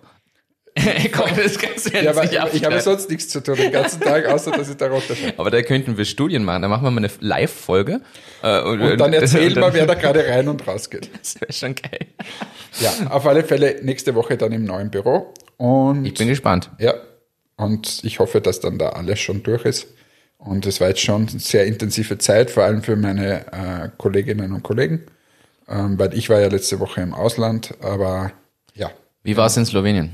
Komm, 1.12 1.30
das 1.37 1.58
kannst 1.58 1.87
du 1.87 1.92
jetzt 1.92 2.04
Ja, 2.04 2.10
aber 2.10 2.22
nicht 2.22 2.54
ich, 2.54 2.64
habe 2.64 2.80
sonst 2.80 3.10
nichts 3.10 3.28
zu 3.28 3.40
tun 3.42 3.56
den 3.56 3.72
ganzen 3.72 4.00
Tag, 4.00 4.26
außer 4.26 4.50
dass 4.52 4.68
ich 4.68 4.76
da 4.76 4.88
runterschaue. 4.88 5.34
Aber 5.37 5.50
da 5.50 5.62
könnten 5.62 5.96
wir 5.96 6.04
Studien 6.04 6.44
machen. 6.44 6.62
Da 6.62 6.68
machen 6.68 6.84
wir 6.84 6.90
mal 6.90 6.99
eine 7.04 7.10
Live-Folge. 7.20 8.00
Äh, 8.42 8.60
Und 8.62 8.99
dann 8.99 9.12
erzähl 9.12 9.54
mal, 9.58 9.72
wer 9.75 9.87
da 9.87 9.94
gerade 9.94 10.26
rein 10.26 10.49
und 10.49 10.66
raus 10.66 10.90
geht. 10.90 11.10
Das 11.20 11.40
wäre 11.40 11.52
schon 11.52 11.75
geil. 11.75 12.06
Ja, 12.80 12.92
auf 13.10 13.26
alle 13.26 13.44
Fälle 13.44 13.80
nächste 13.82 14.14
Woche 14.14 14.37
dann 14.37 14.52
im 14.52 14.64
neuen 14.64 14.90
Büro. 14.90 15.34
Und 15.56 16.04
Ich 16.04 16.14
bin 16.14 16.28
gespannt. 16.28 16.70
Ja, 16.78 16.94
und 17.56 18.00
ich 18.04 18.18
hoffe, 18.18 18.40
dass 18.40 18.60
dann 18.60 18.78
da 18.78 18.90
alles 18.90 19.20
schon 19.20 19.42
durch 19.42 19.64
ist. 19.64 19.88
Und 20.38 20.64
es 20.64 20.80
war 20.80 20.88
jetzt 20.88 21.02
schon 21.02 21.28
eine 21.28 21.38
sehr 21.38 21.66
intensive 21.66 22.16
Zeit, 22.16 22.50
vor 22.50 22.62
allem 22.64 22.82
für 22.82 22.96
meine 22.96 23.46
äh, 23.52 23.88
Kolleginnen 23.99 24.52
und 24.52 24.62
Kollegen, 24.62 25.02
ähm, 25.68 25.99
weil 25.99 26.14
ich 26.14 26.30
war 26.30 26.40
ja 26.40 26.49
letzte 26.49 26.80
Woche 26.80 27.02
im 27.02 27.12
Ausland, 27.12 27.75
aber 27.82 28.32
ja, 28.75 28.90
Wie 29.22 29.37
war 29.37 29.46
es 29.49 29.58
in 29.58 29.66
Slowenien? 29.66 30.12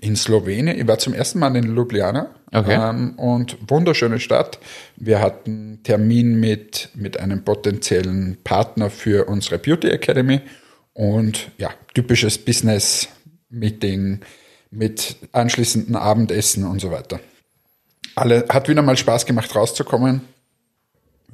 In 0.00 0.16
Slowenien. 0.16 0.78
Ich 0.78 0.86
war 0.86 0.98
zum 0.98 1.14
ersten 1.14 1.38
Mal 1.38 1.54
in 1.56 1.74
Ljubljana 1.74 2.34
Okay. 2.54 2.74
ähm, 2.74 3.14
und 3.16 3.56
wunderschöne 3.70 4.20
Stadt. 4.20 4.58
Wir 4.96 5.20
hatten 5.20 5.80
Termin 5.84 6.38
mit, 6.38 6.90
mit 6.94 7.18
einem 7.18 7.44
potenziellen 7.44 8.36
Partner 8.44 8.90
für 8.90 9.26
unsere 9.26 9.58
Beauty 9.58 9.88
Academy 9.88 10.42
und 10.92 11.50
ja, 11.56 11.70
typisches 11.94 12.36
Business-Meeting 12.36 14.20
mit 14.70 15.16
anschließendem 15.32 15.96
Abendessen 15.96 16.66
und 16.66 16.80
so 16.80 16.90
weiter. 16.90 17.20
Alle, 18.14 18.44
hat 18.50 18.68
wieder 18.68 18.82
mal 18.82 18.98
Spaß 18.98 19.24
gemacht, 19.24 19.54
rauszukommen. 19.54 20.20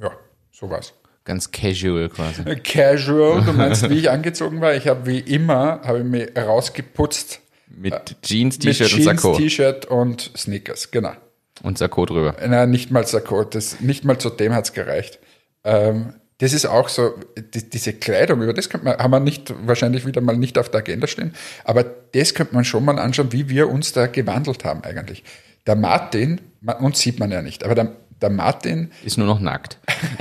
Ja, 0.01 0.11
so 0.53 0.69
war's. 0.69 0.93
Ganz 1.25 1.51
casual 1.51 2.07
quasi. 2.07 2.43
Casual, 2.63 3.43
du 3.43 3.51
meinst, 3.51 3.89
wie 3.89 3.99
ich 3.99 4.09
angezogen 4.09 4.61
war? 4.61 4.73
Ich 4.73 4.87
habe 4.87 5.05
wie 5.05 5.19
immer, 5.19 5.81
habe 5.83 5.99
ich 5.99 6.05
mich 6.05 6.29
rausgeputzt 6.37 7.41
Mit 7.69 8.17
Jeans, 8.21 8.57
mit 8.57 8.63
T-Shirt 8.63 8.91
und 8.91 9.03
Jeans, 9.03 9.21
Sakko. 9.21 9.37
T-Shirt 9.37 9.85
und 9.85 10.31
Sneakers, 10.35 10.91
genau. 10.91 11.13
Und 11.61 11.77
Sakko 11.77 12.05
drüber. 12.05 12.35
Na, 12.47 12.65
nicht 12.65 12.91
mal 12.91 13.05
Sakko, 13.05 13.43
das, 13.43 13.79
nicht 13.81 14.05
mal 14.05 14.17
zu 14.17 14.29
dem 14.29 14.53
hat's 14.53 14.73
gereicht. 14.73 15.19
Ähm, 15.63 16.13
das 16.39 16.53
ist 16.53 16.65
auch 16.65 16.87
so, 16.87 17.15
die, 17.37 17.69
diese 17.69 17.93
Kleidung, 17.93 18.41
über 18.41 18.53
das 18.53 18.69
könnte 18.69 18.85
man, 18.85 18.97
haben 18.97 19.11
wir 19.11 19.19
nicht, 19.19 19.53
wahrscheinlich 19.67 20.05
wieder 20.05 20.21
mal 20.21 20.37
nicht 20.37 20.57
auf 20.57 20.69
der 20.69 20.79
Agenda 20.79 21.05
stehen, 21.05 21.33
aber 21.65 21.83
das 21.83 22.33
könnte 22.33 22.55
man 22.55 22.63
schon 22.63 22.85
mal 22.85 22.97
anschauen, 22.97 23.31
wie 23.33 23.49
wir 23.49 23.69
uns 23.69 23.91
da 23.91 24.07
gewandelt 24.07 24.63
haben 24.63 24.83
eigentlich. 24.83 25.23
Der 25.67 25.75
Martin, 25.75 26.39
uns 26.79 26.99
sieht 26.99 27.19
man 27.19 27.29
ja 27.29 27.41
nicht, 27.41 27.65
aber 27.65 27.75
der, 27.75 27.91
der 28.21 28.29
Martin 28.29 28.91
ist 29.03 29.17
nur 29.17 29.27
noch 29.27 29.41
nackt. 29.41 29.79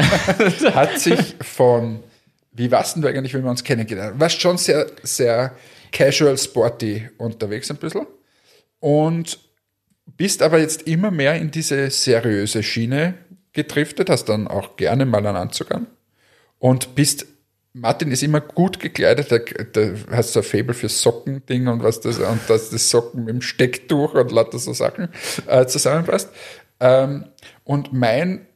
hat 0.75 0.99
sich 0.99 1.37
von, 1.41 2.01
wie 2.53 2.73
warst 2.73 2.97
denn 2.97 3.03
du 3.03 3.09
eigentlich, 3.09 3.33
wenn 3.35 3.45
wir 3.45 3.51
uns 3.51 3.63
kennengelernt 3.63 4.15
haben? 4.15 4.21
Warst 4.21 4.41
schon 4.41 4.59
sehr, 4.59 4.87
sehr 5.05 5.53
casual, 5.93 6.37
sporty 6.37 7.09
unterwegs 7.19 7.71
ein 7.71 7.77
bisschen 7.77 8.07
und 8.81 9.39
bist 10.17 10.43
aber 10.43 10.59
jetzt 10.59 10.83
immer 10.83 11.11
mehr 11.11 11.35
in 11.35 11.51
diese 11.51 11.91
seriöse 11.91 12.63
Schiene 12.63 13.15
getriftet, 13.53 14.11
hast 14.11 14.27
dann 14.27 14.49
auch 14.49 14.77
gerne 14.77 15.05
mal 15.05 15.27
einen 15.27 15.37
Anzug 15.37 15.71
an 15.73 15.87
und 16.59 16.95
bist 16.95 17.27
Martin 17.75 18.11
ist 18.11 18.23
immer 18.23 18.41
gut 18.41 18.81
gekleidet, 18.81 19.31
der 19.31 19.95
hat 20.11 20.25
so 20.25 20.41
ein 20.41 20.45
Faible 20.45 20.75
für 20.75 20.89
Sockending 20.89 21.69
und 21.69 21.83
was 21.83 22.01
das, 22.01 22.19
und 22.19 22.41
dass 22.49 22.71
das 22.71 22.91
Socken 22.91 23.25
mit 23.25 23.35
dem 23.35 23.43
Stecktuch 23.43 24.15
und 24.15 24.33
lauter 24.33 24.59
so 24.59 24.73
Sachen 24.73 25.09
äh, 25.47 25.67
zusammenpasst. 25.67 26.31
Ähm, 26.81 27.27
und 27.65 27.93
mein, 27.93 28.47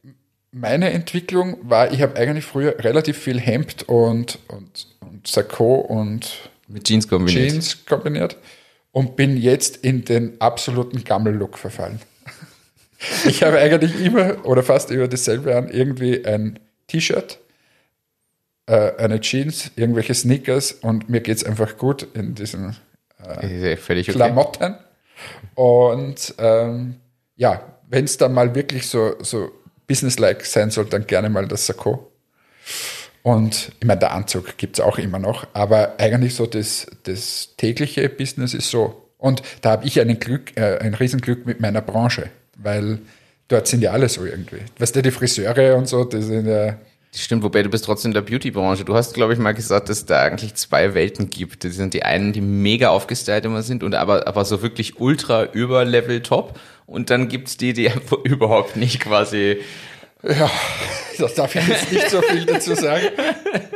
meine 0.50 0.90
Entwicklung 0.90 1.58
war, 1.62 1.92
ich 1.92 2.02
habe 2.02 2.16
eigentlich 2.16 2.44
früher 2.44 2.82
relativ 2.82 3.18
viel 3.18 3.38
Hemd 3.38 3.84
und, 3.88 4.38
und, 4.48 4.88
und 5.00 5.26
Sakko 5.26 5.74
und 5.74 6.50
mit 6.72 6.84
Jeans 6.84 7.08
kombiniert. 7.08 7.50
Jeans 7.50 7.86
kombiniert 7.86 8.36
und 8.92 9.16
bin 9.16 9.36
jetzt 9.36 9.78
in 9.78 10.04
den 10.04 10.40
absoluten 10.40 11.04
Gammel-Look 11.04 11.58
verfallen. 11.58 12.00
ich 13.26 13.42
habe 13.42 13.58
eigentlich 13.58 14.00
immer 14.04 14.44
oder 14.46 14.62
fast 14.62 14.90
immer 14.90 15.08
dasselbe 15.08 15.56
an, 15.56 15.68
irgendwie 15.70 16.24
ein 16.24 16.58
T-Shirt, 16.88 17.38
äh, 18.66 18.96
eine 18.96 19.20
Jeans, 19.20 19.70
irgendwelche 19.76 20.14
Sneakers 20.14 20.72
und 20.72 21.08
mir 21.08 21.20
geht 21.20 21.38
es 21.38 21.44
einfach 21.44 21.76
gut 21.76 22.06
in 22.14 22.34
diesen 22.34 22.76
äh, 23.22 23.74
okay. 23.76 24.02
Klamotten. 24.04 24.76
Und 25.54 26.34
ähm, 26.38 26.96
ja, 27.36 27.62
wenn 27.88 28.04
es 28.04 28.16
dann 28.16 28.32
mal 28.32 28.54
wirklich 28.54 28.86
so, 28.86 29.14
so 29.20 29.50
businesslike 29.86 30.44
sein 30.44 30.70
soll, 30.70 30.86
dann 30.86 31.06
gerne 31.06 31.28
mal 31.28 31.46
das 31.46 31.66
Sakko. 31.66 32.10
Und 33.22 33.72
ich 33.80 33.86
meine, 33.86 34.00
der 34.00 34.12
Anzug 34.12 34.56
gibt 34.56 34.78
es 34.78 34.84
auch 34.84 34.98
immer 34.98 35.18
noch, 35.18 35.46
aber 35.52 35.94
eigentlich 35.98 36.34
so 36.34 36.46
das, 36.46 36.86
das 37.04 37.50
tägliche 37.56 38.08
Business 38.08 38.52
ist 38.54 38.70
so. 38.70 39.10
Und 39.18 39.42
da 39.60 39.72
habe 39.72 39.86
ich 39.86 40.00
einen 40.00 40.18
Glück, 40.18 40.56
äh, 40.56 40.78
ein 40.78 40.94
Riesenglück 40.94 41.46
mit 41.46 41.60
meiner 41.60 41.80
Branche, 41.80 42.30
weil 42.56 42.98
dort 43.46 43.68
sind 43.68 43.82
ja 43.82 43.92
alle 43.92 44.08
so 44.08 44.24
irgendwie. 44.24 44.62
Weißt 44.78 44.96
du, 44.96 45.02
die 45.02 45.12
Friseure 45.12 45.76
und 45.76 45.86
so, 45.88 46.04
die 46.04 46.22
sind 46.22 46.46
ja 46.46 46.76
Stimmt, 47.14 47.42
wobei 47.42 47.62
du 47.62 47.68
bist 47.68 47.84
trotzdem 47.84 48.08
in 48.08 48.14
der 48.14 48.22
Beauty-Branche. 48.22 48.86
Du 48.86 48.94
hast, 48.94 49.12
glaube 49.12 49.34
ich, 49.34 49.38
mal 49.38 49.52
gesagt, 49.52 49.90
dass 49.90 50.06
da 50.06 50.22
eigentlich 50.22 50.54
zwei 50.54 50.94
Welten 50.94 51.28
gibt. 51.28 51.62
Das 51.62 51.74
sind 51.74 51.92
die 51.92 52.04
einen, 52.04 52.32
die 52.32 52.40
mega 52.40 52.88
aufgestylt 52.88 53.44
immer 53.44 53.62
sind 53.62 53.82
und 53.82 53.94
aber, 53.94 54.26
aber 54.26 54.46
so 54.46 54.62
wirklich 54.62 54.98
ultra 54.98 55.44
über 55.52 55.84
Level 55.84 56.22
top. 56.22 56.58
Und 56.86 57.10
dann 57.10 57.28
gibt's 57.28 57.58
die, 57.58 57.74
die 57.74 57.90
überhaupt 58.24 58.76
nicht 58.76 59.00
quasi 59.00 59.58
ja, 60.22 60.50
da 61.18 61.26
darf 61.28 61.54
ich 61.54 61.66
jetzt 61.66 61.92
nicht 61.92 62.10
so 62.10 62.22
viel 62.22 62.44
dazu 62.46 62.74
sagen. 62.74 63.08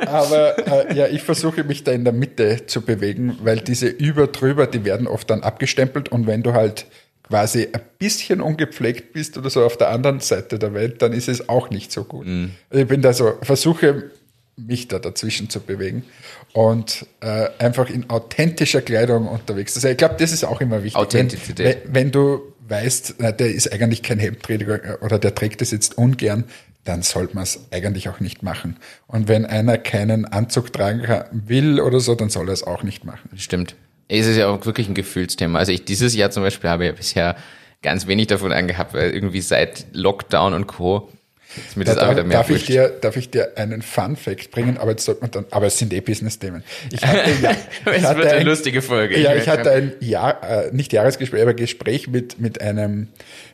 Aber 0.07 0.89
äh, 0.89 0.95
ja, 0.95 1.07
ich 1.09 1.23
versuche 1.23 1.65
mich 1.65 1.85
da 1.85 1.93
in 1.93 2.05
der 2.05 2.13
Mitte 2.13 2.67
zu 2.67 2.83
bewegen, 2.83 3.39
weil 3.43 3.61
diese 3.61 3.89
über 3.89 4.27
drüber, 4.29 4.67
die 4.67 4.85
werden 4.85 5.07
oft 5.07 5.31
dann 5.31 5.43
abgestempelt 5.43 6.09
und 6.09 6.27
wenn 6.27 6.43
du 6.43 6.53
halt 6.53 6.87
quasi 7.29 7.69
ein 7.73 7.81
bisschen 7.99 8.41
ungepflegt 8.41 9.13
bist 9.13 9.37
oder 9.37 9.51
so 9.51 9.65
auf 9.65 9.77
der 9.77 9.91
anderen 9.91 10.21
Seite 10.21 10.59
der 10.59 10.75
Welt, 10.75 11.03
dann 11.03 11.13
ist 11.13 11.29
es 11.29 11.49
auch 11.49 11.71
nicht 11.71 11.91
so 11.91 12.05
gut. 12.05 12.27
Mhm. 12.27 12.53
Ich 12.71 12.87
bin 12.87 13.03
da 13.03 13.13
so, 13.13 13.35
versuche 13.43 14.11
mich 14.57 14.89
da 14.89 14.99
dazwischen 14.99 15.51
zu 15.51 15.61
bewegen 15.61 16.05
und 16.53 17.05
äh, 17.21 17.49
einfach 17.59 17.91
in 17.91 18.09
authentischer 18.09 18.81
Kleidung 18.81 19.29
unterwegs. 19.29 19.77
Also 19.77 19.89
ich 19.89 19.97
glaube, 19.97 20.15
das 20.19 20.33
ist 20.33 20.45
auch 20.45 20.61
immer 20.61 20.83
wichtig. 20.83 20.97
Authentizität. 20.97 21.83
Wenn, 21.85 21.95
wenn 21.95 22.13
du 22.13 22.55
weißt, 22.69 23.17
der 23.19 23.55
ist 23.55 23.73
eigentlich 23.73 24.03
kein 24.03 24.19
Hemdträger 24.19 24.99
oder 25.03 25.19
der 25.19 25.35
trägt 25.35 25.63
es 25.63 25.71
jetzt 25.71 25.97
ungern, 25.99 26.45
dann 26.85 27.03
sollte 27.03 27.35
man 27.35 27.45
es 27.45 27.67
eigentlich 27.71 28.09
auch 28.09 28.21
nicht 28.21 28.43
machen. 28.43 28.77
Und 29.07 29.29
wenn 29.29 29.45
einer 29.45 29.79
keinen 29.79 30.25
Anzug 30.25 30.73
tragen 30.73 31.25
will 31.33 31.81
oder 31.81 32.01
so, 32.01 32.15
dann 32.15 32.31
soll 32.31 32.49
er 32.49 32.55
es 32.55 32.63
auch 32.63 32.83
nicht 32.83 33.05
machen. 33.05 33.31
Stimmt. 33.37 33.75
Es 34.09 34.27
ist 34.27 34.37
ja 34.37 34.49
auch 34.49 34.65
wirklich 34.67 34.89
ein 34.89 34.95
Gefühlsthema. 34.95 35.59
Also 35.59 35.73
ich 35.73 35.85
dieses 35.85 36.15
Jahr 36.15 36.31
zum 36.31 36.45
Beispiel 36.45 36.71
habe 36.71 36.87
ja 36.87 36.93
bisher 36.93 37.37
ganz 37.83 38.07
wenig 38.07 38.29
davon 38.29 38.53
angehabt, 38.53 38.95
weil 38.95 39.11
irgendwie 39.11 39.41
seit 39.41 39.87
Lockdown 39.93 40.55
und 40.55 40.67
Co. 40.67 41.11
Ist 41.57 41.77
mir 41.77 41.85
das 41.85 41.97
da, 41.97 42.07
auch 42.07 42.11
wieder 42.13 42.25
mehr 42.25 42.39
darf, 42.39 42.51
ich 42.51 42.67
dir, 42.67 42.89
darf 42.89 43.17
ich 43.17 43.31
dir 43.31 43.57
einen 43.57 43.83
Fun 43.83 44.17
Fact 44.17 44.51
bringen? 44.51 44.79
Aber 44.79 44.91
jetzt 44.91 45.05
sollte 45.05 45.23
man 45.23 45.31
dann, 45.31 45.47
aber 45.51 45.67
es 45.67 45.79
sind 45.79 45.93
eh 45.93 46.01
Business-Themen. 46.01 46.63
Ich 46.91 47.03
hatte, 47.07 47.31
ja, 47.43 47.51
ich 47.51 47.87
es 47.87 48.05
hatte 48.05 48.19
wird 48.19 48.29
eine 48.29 48.41
ein, 48.41 48.47
lustige 48.47 48.83
Folge. 48.83 49.19
Ja, 49.19 49.35
ich 49.35 49.49
hatte 49.49 49.71
ein 49.71 49.93
Jahr, 50.01 50.43
äh, 50.43 50.71
nicht 50.73 50.93
Jahresgespräch, 50.93 51.43
aber 51.43 51.55
Gespräch 51.55 52.09
mit, 52.09 52.39
mit 52.41 52.61
einem, 52.61 53.09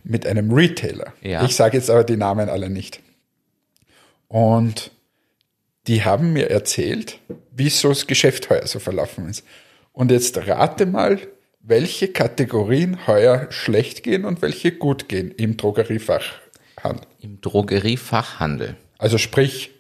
mit 0.05 0.27
einem 0.27 0.53
Retailer. 0.53 1.13
Ja. 1.23 1.45
Ich 1.45 1.57
sage 1.57 1.77
jetzt 1.77 1.91
aber 1.91 2.05
die 2.05 2.17
Namen 2.17 2.49
alle 2.49 2.71
nicht. 2.71 3.01
Und 4.29 4.91
die 5.87 6.05
haben 6.05 6.33
mir 6.33 6.51
erzählt, 6.51 7.19
wie 7.51 7.69
so 7.69 7.91
das 7.91 8.07
Geschäft 8.07 8.51
heuer 8.51 8.67
so 8.67 8.79
verlaufen 8.79 9.29
ist. 9.29 9.45
Und 9.93 10.11
jetzt 10.11 10.37
rate 10.47 10.87
mal, 10.87 11.19
welche 11.61 12.09
Kategorien 12.09 13.07
heuer 13.07 13.47
schlecht 13.51 14.03
gehen 14.03 14.25
und 14.25 14.43
welche 14.43 14.73
gut 14.73 15.09
gehen 15.09 15.31
im 15.31 15.57
Drogeriefachhandel. 16.77 17.07
Im 17.21 17.41
Drogeriefachhandel. 17.41 18.77
Also 18.99 19.19
sprich, 19.19 19.71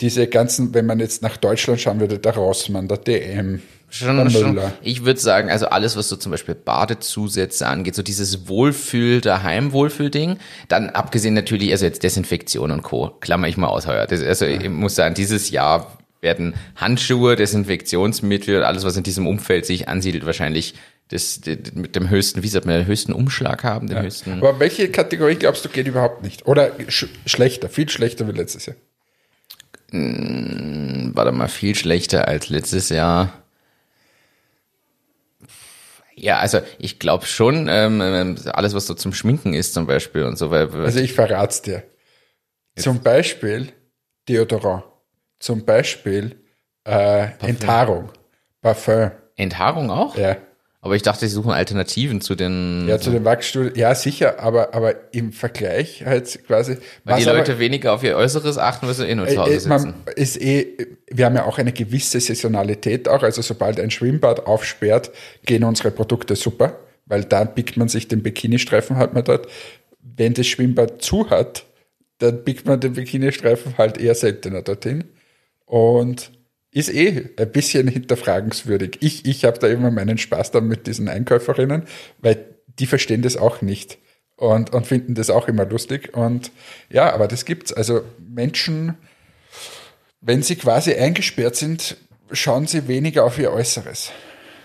diese 0.00 0.26
ganzen, 0.26 0.72
wenn 0.74 0.86
man 0.86 0.98
jetzt 0.98 1.22
nach 1.22 1.36
Deutschland 1.36 1.80
schauen 1.80 2.00
würde, 2.00 2.18
der 2.18 2.34
Rossmann, 2.34 2.88
der 2.88 2.98
DM, 2.98 3.62
schon, 3.90 4.16
der 4.16 4.24
Müller. 4.30 4.62
Schon, 4.62 4.72
ich 4.82 5.04
würde 5.04 5.20
sagen, 5.20 5.50
also 5.50 5.66
alles, 5.66 5.96
was 5.96 6.08
so 6.08 6.16
zum 6.16 6.32
Beispiel 6.32 6.54
Badezusätze 6.54 7.66
angeht, 7.66 7.94
so 7.94 8.02
dieses 8.02 8.48
Wohlfühl, 8.48 9.20
daheim 9.20 9.72
Wohlfühl-Ding, 9.72 10.38
dann 10.68 10.90
abgesehen 10.90 11.34
natürlich, 11.34 11.70
also 11.72 11.84
jetzt 11.84 12.02
Desinfektion 12.02 12.70
und 12.70 12.82
Co., 12.82 13.10
klammer 13.20 13.48
ich 13.48 13.56
mal 13.56 13.68
aus 13.68 13.86
heuer. 13.86 14.06
Das, 14.06 14.22
also 14.22 14.46
ich 14.46 14.68
muss 14.68 14.94
sagen, 14.94 15.14
dieses 15.14 15.50
Jahr 15.50 15.98
werden 16.22 16.54
Handschuhe, 16.76 17.36
Desinfektionsmittel, 17.36 18.62
alles, 18.62 18.84
was 18.84 18.96
in 18.96 19.02
diesem 19.02 19.26
Umfeld 19.26 19.66
sich 19.66 19.88
ansiedelt, 19.88 20.26
wahrscheinlich 20.26 20.74
das, 21.10 21.40
mit 21.74 21.96
dem 21.96 22.08
höchsten, 22.08 22.42
wie 22.42 22.48
sagt 22.48 22.66
man, 22.66 22.76
den 22.76 22.86
höchsten 22.86 23.12
Umschlag 23.12 23.64
haben, 23.64 23.88
den 23.88 23.96
ja. 23.96 24.02
höchsten. 24.02 24.34
Aber 24.34 24.60
welche 24.60 24.90
Kategorie 24.90 25.34
glaubst 25.34 25.64
du 25.64 25.68
geht 25.68 25.88
überhaupt 25.88 26.22
nicht? 26.22 26.46
Oder 26.46 26.72
sch 26.88 27.06
schlechter, 27.26 27.68
viel 27.68 27.88
schlechter 27.88 28.28
wie 28.28 28.32
letztes 28.32 28.66
Jahr? 28.66 28.76
Hm, 29.90 31.10
warte 31.14 31.32
mal, 31.32 31.48
viel 31.48 31.74
schlechter 31.74 32.28
als 32.28 32.48
letztes 32.48 32.90
Jahr. 32.90 33.42
Ja, 36.14 36.38
also 36.38 36.60
ich 36.78 36.98
glaube 36.98 37.26
schon, 37.26 37.66
ähm, 37.68 38.00
ähm, 38.02 38.36
alles, 38.52 38.74
was 38.74 38.86
so 38.86 38.94
zum 38.94 39.12
Schminken 39.12 39.54
ist 39.54 39.74
zum 39.74 39.86
Beispiel 39.86 40.24
und 40.24 40.36
so. 40.36 40.50
Weil, 40.50 40.72
also 40.74 41.00
ich 41.00 41.14
verrat's 41.14 41.62
dir. 41.62 41.82
Zum 42.76 43.02
Beispiel 43.02 43.72
Deodorant. 44.28 44.84
Zum 45.40 45.64
Beispiel 45.64 46.36
äh, 46.84 47.28
Enthaarung, 47.40 48.10
Parfum. 48.60 49.10
Enthaarung 49.36 49.90
auch? 49.90 50.16
Ja. 50.16 50.36
Aber 50.82 50.96
ich 50.96 51.02
dachte, 51.02 51.28
sie 51.28 51.34
suchen 51.34 51.50
Alternativen 51.50 52.22
zu 52.22 52.34
den. 52.34 52.86
Ja, 52.88 52.98
zu 52.98 53.10
den 53.10 53.24
Wachsstudien. 53.24 53.74
Ja, 53.76 53.94
sicher, 53.94 54.40
aber, 54.40 54.72
aber 54.74 55.12
im 55.12 55.32
Vergleich 55.32 56.06
halt 56.06 56.46
quasi. 56.46 56.78
Weil 57.04 57.18
die 57.18 57.26
Leute 57.26 57.52
aber, 57.52 57.60
weniger 57.60 57.92
auf 57.92 58.02
ihr 58.02 58.16
Äußeres 58.16 58.56
achten, 58.56 58.90
sie 58.94 59.06
eh 59.06 59.14
nur 59.14 59.28
zu 59.28 59.36
Hause 59.36 59.52
äh, 59.52 59.60
sitzen. 59.60 59.94
ist 60.16 60.40
eh, 60.40 60.96
wir 61.10 61.26
haben 61.26 61.34
ja 61.34 61.44
auch 61.44 61.58
eine 61.58 61.72
gewisse 61.72 62.18
Saisonalität 62.18 63.10
auch. 63.10 63.22
Also 63.22 63.42
sobald 63.42 63.78
ein 63.78 63.90
Schwimmbad 63.90 64.46
aufsperrt, 64.46 65.10
gehen 65.44 65.64
unsere 65.64 65.90
Produkte 65.90 66.34
super, 66.34 66.78
weil 67.04 67.24
da 67.24 67.44
pickt 67.44 67.76
man 67.76 67.88
sich 67.88 68.08
den 68.08 68.22
Bikini-Streifen 68.22 68.96
halt 68.96 69.12
mal 69.12 69.22
dort. 69.22 69.48
Wenn 70.00 70.32
das 70.32 70.46
Schwimmbad 70.46 71.02
zu 71.02 71.28
hat, 71.28 71.64
dann 72.20 72.42
pickt 72.42 72.66
man 72.66 72.80
den 72.80 72.94
Bikini-Streifen 72.94 73.76
halt 73.76 73.98
eher 73.98 74.14
seltener 74.14 74.62
dorthin. 74.62 75.04
Und 75.66 76.32
ist 76.72 76.92
eh 76.92 77.30
ein 77.36 77.52
bisschen 77.52 77.88
hinterfragenswürdig. 77.88 78.98
Ich, 79.00 79.26
ich 79.26 79.44
habe 79.44 79.58
da 79.58 79.68
immer 79.68 79.90
meinen 79.90 80.18
Spaß 80.18 80.50
dann 80.50 80.68
mit 80.68 80.86
diesen 80.86 81.08
Einkäuferinnen, 81.08 81.84
weil 82.18 82.44
die 82.78 82.86
verstehen 82.86 83.22
das 83.22 83.36
auch 83.36 83.62
nicht 83.62 83.98
und, 84.36 84.72
und 84.72 84.86
finden 84.86 85.14
das 85.14 85.30
auch 85.30 85.48
immer 85.48 85.66
lustig. 85.66 86.16
Und 86.16 86.50
ja, 86.88 87.12
aber 87.12 87.28
das 87.28 87.44
gibt's. 87.44 87.72
Also 87.72 88.02
Menschen, 88.18 88.94
wenn 90.20 90.42
sie 90.42 90.56
quasi 90.56 90.94
eingesperrt 90.94 91.56
sind, 91.56 91.96
schauen 92.32 92.66
sie 92.66 92.88
weniger 92.88 93.24
auf 93.24 93.38
ihr 93.38 93.52
Äußeres. 93.52 94.12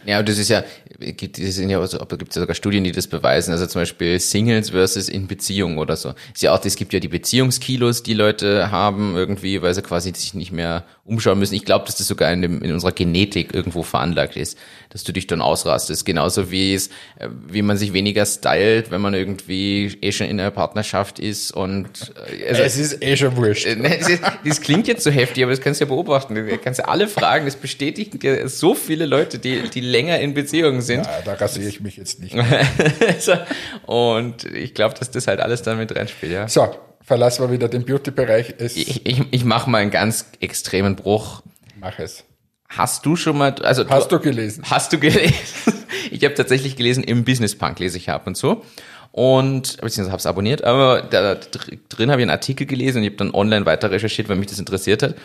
Ja, 0.05 0.21
das 0.21 0.37
ist 0.37 0.49
ja, 0.49 0.63
gibt, 0.99 1.39
das 1.39 1.55
sind 1.55 1.69
ja, 1.69 1.79
also, 1.79 1.97
gibt 1.99 2.29
es 2.29 2.35
ja 2.35 2.41
sogar 2.41 2.55
Studien, 2.55 2.83
die 2.83 2.91
das 2.91 3.07
beweisen. 3.07 3.51
Also 3.51 3.65
zum 3.65 3.81
Beispiel 3.81 4.19
Singles 4.19 4.69
versus 4.69 5.09
in 5.09 5.27
Beziehung 5.27 5.77
oder 5.77 5.95
so. 5.95 6.13
Ist 6.33 6.43
ja 6.43 6.53
auch, 6.53 6.63
es 6.63 6.75
gibt 6.75 6.93
ja 6.93 6.99
die 6.99 7.07
Beziehungskilos, 7.07 8.03
die 8.03 8.13
Leute 8.13 8.71
haben 8.71 9.15
irgendwie, 9.15 9.61
weil 9.61 9.73
sie 9.73 9.81
quasi 9.81 10.13
sich 10.15 10.33
nicht 10.33 10.51
mehr 10.51 10.85
umschauen 11.05 11.37
müssen. 11.37 11.53
Ich 11.53 11.65
glaube, 11.65 11.85
dass 11.85 11.95
das 11.97 12.07
sogar 12.07 12.33
in, 12.33 12.41
dem, 12.41 12.61
in 12.63 12.71
unserer 12.71 12.91
Genetik 12.91 13.53
irgendwo 13.53 13.83
veranlagt 13.83 14.35
ist, 14.37 14.57
dass 14.89 15.03
du 15.03 15.11
dich 15.11 15.27
dann 15.27 15.39
ausrastest. 15.39 16.03
Genauso 16.03 16.49
wie 16.49 16.73
es, 16.73 16.87
äh, 17.19 17.29
wie 17.47 17.61
man 17.61 17.77
sich 17.77 17.93
weniger 17.93 18.25
stylt, 18.25 18.89
wenn 18.89 19.01
man 19.01 19.13
irgendwie 19.13 19.97
eh 20.01 20.11
schon 20.11 20.27
in 20.27 20.39
einer 20.39 20.49
Partnerschaft 20.49 21.19
ist 21.19 21.51
und 21.51 22.13
äh, 22.39 22.49
also, 22.49 22.63
es 22.63 22.77
ist 22.77 23.03
eh 23.03 23.15
schon 23.17 23.35
wurscht. 23.35 23.67
Äh, 23.67 23.75
das, 23.75 24.09
ist, 24.09 24.23
das 24.43 24.61
klingt 24.61 24.87
jetzt 24.87 25.03
so 25.03 25.11
heftig, 25.11 25.43
aber 25.43 25.51
das 25.51 25.61
kannst 25.61 25.79
du 25.79 25.85
ja 25.85 25.89
beobachten. 25.89 26.33
Du 26.33 26.57
kannst 26.57 26.79
ja 26.79 26.85
alle 26.85 27.07
fragen, 27.07 27.45
das 27.45 27.55
bestätigen 27.55 28.17
dir 28.17 28.49
so 28.49 28.73
viele 28.73 29.05
Leute, 29.05 29.37
die, 29.37 29.69
die 29.69 29.81
länger 29.95 30.19
in 30.19 30.33
Beziehungen 30.33 30.81
sind. 30.81 31.05
Ja, 31.05 31.21
da 31.23 31.33
rasiere 31.33 31.69
ich 31.69 31.79
mich 31.79 31.95
jetzt 31.95 32.19
nicht. 32.19 32.35
und 33.85 34.43
ich 34.43 34.73
glaube, 34.73 34.95
dass 34.99 35.09
das 35.09 35.27
halt 35.27 35.39
alles 35.39 35.61
dann 35.61 35.77
mit 35.77 35.95
reinspielt, 35.95 36.33
ja. 36.33 36.47
So, 36.47 36.75
verlassen 37.01 37.43
wir 37.43 37.51
wieder 37.51 37.69
den 37.69 37.85
Beauty-Bereich. 37.85 38.55
Ich, 38.59 39.05
ich, 39.05 39.21
ich 39.31 39.45
mache 39.45 39.69
mal 39.69 39.77
einen 39.77 39.91
ganz 39.91 40.25
extremen 40.41 40.95
Bruch. 40.95 41.41
Mach 41.79 41.97
es. 41.99 42.25
Hast 42.67 43.05
du 43.05 43.15
schon 43.15 43.37
mal, 43.37 43.55
also 43.61 43.87
hast 43.87 44.11
du, 44.11 44.17
du 44.17 44.23
gelesen? 44.23 44.63
Hast 44.69 44.91
du 44.91 44.99
gelesen? 44.99 45.33
ich 46.11 46.23
habe 46.25 46.33
tatsächlich 46.33 46.75
gelesen, 46.75 47.03
im 47.03 47.23
Business 47.23 47.55
Punk 47.55 47.79
lese 47.79 47.97
ich 47.97 48.09
ab 48.09 48.27
und 48.27 48.35
so 48.35 48.63
und 49.11 49.77
beziehungsweise 49.77 50.11
habe 50.11 50.19
es 50.19 50.25
abonniert, 50.25 50.65
aber 50.65 51.03
da 51.03 51.35
drin 51.35 52.11
habe 52.11 52.19
ich 52.19 52.23
einen 52.25 52.31
Artikel 52.31 52.67
gelesen 52.67 52.97
und 52.97 53.03
ich 53.05 53.11
habe 53.11 53.17
dann 53.17 53.33
online 53.33 53.65
weiter 53.65 53.91
recherchiert, 53.91 54.27
weil 54.27 54.35
mich 54.35 54.47
das 54.47 54.59
interessiert 54.59 55.03
hat. 55.03 55.15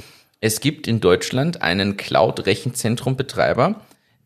Es 0.41 0.61
gibt 0.61 0.87
in 0.87 1.01
Deutschland 1.01 1.61
einen 1.61 1.97
Cloud-Rechenzentrum-Betreiber, 1.97 3.81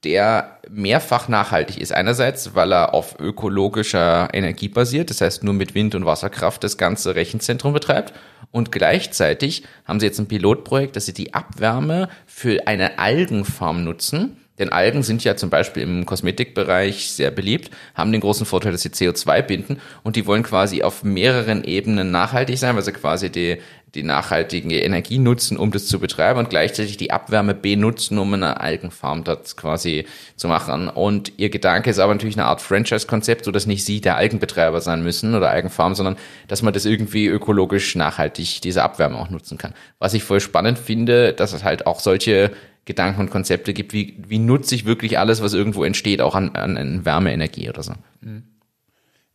der 0.05 0.59
mehrfach 0.71 1.29
nachhaltig 1.29 1.79
ist. 1.79 1.93
Einerseits, 1.93 2.55
weil 2.55 2.73
er 2.73 2.95
auf 2.95 3.19
ökologischer 3.19 4.29
Energie 4.33 4.69
basiert, 4.69 5.11
das 5.11 5.21
heißt 5.21 5.43
nur 5.43 5.55
mit 5.55 5.75
Wind- 5.75 5.95
und 5.95 6.05
Wasserkraft 6.05 6.63
das 6.63 6.77
ganze 6.77 7.15
Rechenzentrum 7.15 7.73
betreibt. 7.73 8.13
Und 8.51 8.71
gleichzeitig 8.71 9.65
haben 9.85 9.99
sie 9.99 10.07
jetzt 10.07 10.21
ein 10.21 10.29
Pilotprojekt, 10.29 10.95
dass 10.97 11.07
sie 11.07 11.15
die 11.15 11.35
Abwärme 11.35 12.09
für 12.27 12.67
eine 12.67 12.99
Algenfarm 12.99 13.83
nutzen. 13.83 14.44
Denn 14.59 14.71
Algen 14.71 15.03
sind 15.03 15.25
ja 15.25 15.37
zum 15.37 15.51
Beispiel 15.51 15.83
im 15.83 16.07
Kosmetikbereich 16.07 17.11
sehr 17.11 17.31
beliebt, 17.33 17.71
haben 17.95 18.13
den 18.13 18.21
großen 18.21 18.47
Vorteil, 18.47 18.73
dass 18.73 18.83
sie 18.83 18.91
CO2 18.91 19.43
binden 19.43 19.81
und 20.05 20.17
die 20.17 20.27
wollen 20.27 20.45
quasi 20.45 20.83
auf 20.83 21.03
mehreren 21.03 21.65
Ebenen 21.65 22.13
nachhaltig 22.13 22.59
sein, 22.59 22.77
weil 22.77 22.83
sie 22.83 22.93
quasi 22.93 23.31
die, 23.31 23.59
die 23.95 24.05
nachhaltige 24.05 24.81
Energie 24.81 25.19
nutzen, 25.19 25.57
um 25.57 25.73
das 25.73 25.87
zu 25.87 25.99
betreiben 25.99 26.39
und 26.39 26.51
gleichzeitig 26.51 26.97
die 26.97 27.11
Abwärme 27.11 27.55
benutzen, 27.55 28.19
um 28.19 28.33
eine 28.35 28.61
Algenfarm 28.61 29.25
dort 29.25 29.57
quasi 29.57 30.07
zu 30.37 30.47
machen. 30.47 30.89
Und 30.89 31.33
ihr 31.37 31.51
Gedanke 31.51 31.91
ist 31.91 31.99
aber 31.99 32.15
natürlich 32.15 32.37
eine 32.37 32.47
Art 32.47 32.61
Franchise-Konzept, 32.61 33.45
so 33.45 33.51
dass 33.51 33.67
nicht 33.67 33.85
sie 33.85 34.01
der 34.01 34.17
Algenbetreiber 34.17 34.81
sein 34.81 35.03
müssen 35.03 35.35
oder 35.35 35.51
Algenfarm, 35.51 35.97
sondern 35.97 36.17
dass 36.47 36.63
man 36.63 36.73
das 36.73 36.85
irgendwie 36.85 37.27
ökologisch 37.27 37.97
nachhaltig 37.97 38.61
diese 38.63 38.85
Abwärme 38.85 39.19
auch 39.19 39.31
nutzen 39.31 39.59
kann. 39.59 39.75
Was 39.99 40.15
ich 40.15 40.23
voll 40.23 40.41
spannend 40.41 40.79
finde, 40.79 41.33
dass 41.33 41.53
es 41.53 41.65
halt 41.65 41.87
auch 41.87 41.99
solche 41.99 42.53
Gedanken 42.85 43.21
und 43.21 43.31
Konzepte 43.31 43.73
gibt, 43.73 43.93
wie, 43.93 44.23
wie 44.27 44.39
nutze 44.39 44.75
ich 44.75 44.85
wirklich 44.85 45.19
alles, 45.19 45.43
was 45.43 45.55
irgendwo 45.55 45.85
entsteht, 45.85 46.21
auch 46.21 46.35
an, 46.35 46.55
an 46.55 47.05
Wärmeenergie 47.05 47.69
oder 47.69 47.83
so. 47.83 47.93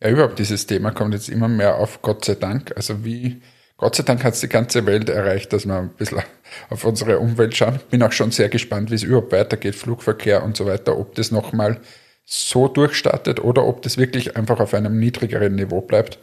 Ja, 0.00 0.08
überhaupt 0.08 0.38
dieses 0.38 0.66
Thema 0.66 0.92
kommt 0.92 1.14
jetzt 1.14 1.28
immer 1.28 1.48
mehr 1.48 1.76
auf, 1.76 2.00
Gott 2.02 2.24
sei 2.24 2.34
Dank. 2.36 2.72
Also 2.76 3.04
wie 3.04 3.42
Gott 3.76 3.96
sei 3.96 4.02
Dank 4.02 4.24
hat 4.24 4.34
es 4.34 4.40
die 4.40 4.48
ganze 4.48 4.84
Welt 4.84 5.08
erreicht, 5.08 5.52
dass 5.52 5.66
wir 5.66 5.74
ein 5.74 5.88
bisschen 5.90 6.22
auf 6.68 6.84
unsere 6.84 7.18
Umwelt 7.18 7.56
schauen. 7.56 7.80
Bin 7.90 8.02
auch 8.02 8.12
schon 8.12 8.30
sehr 8.30 8.50
gespannt, 8.50 8.90
wie 8.90 8.94
es 8.94 9.02
überhaupt 9.02 9.32
weitergeht, 9.32 9.74
Flugverkehr 9.74 10.44
und 10.44 10.56
so 10.56 10.66
weiter, 10.66 10.98
ob 10.98 11.14
das 11.14 11.30
nochmal 11.30 11.80
so 12.26 12.68
durchstartet 12.68 13.42
oder 13.42 13.64
ob 13.64 13.82
das 13.82 13.96
wirklich 13.96 14.36
einfach 14.36 14.60
auf 14.60 14.74
einem 14.74 14.98
niedrigeren 14.98 15.54
Niveau 15.54 15.80
bleibt. 15.80 16.18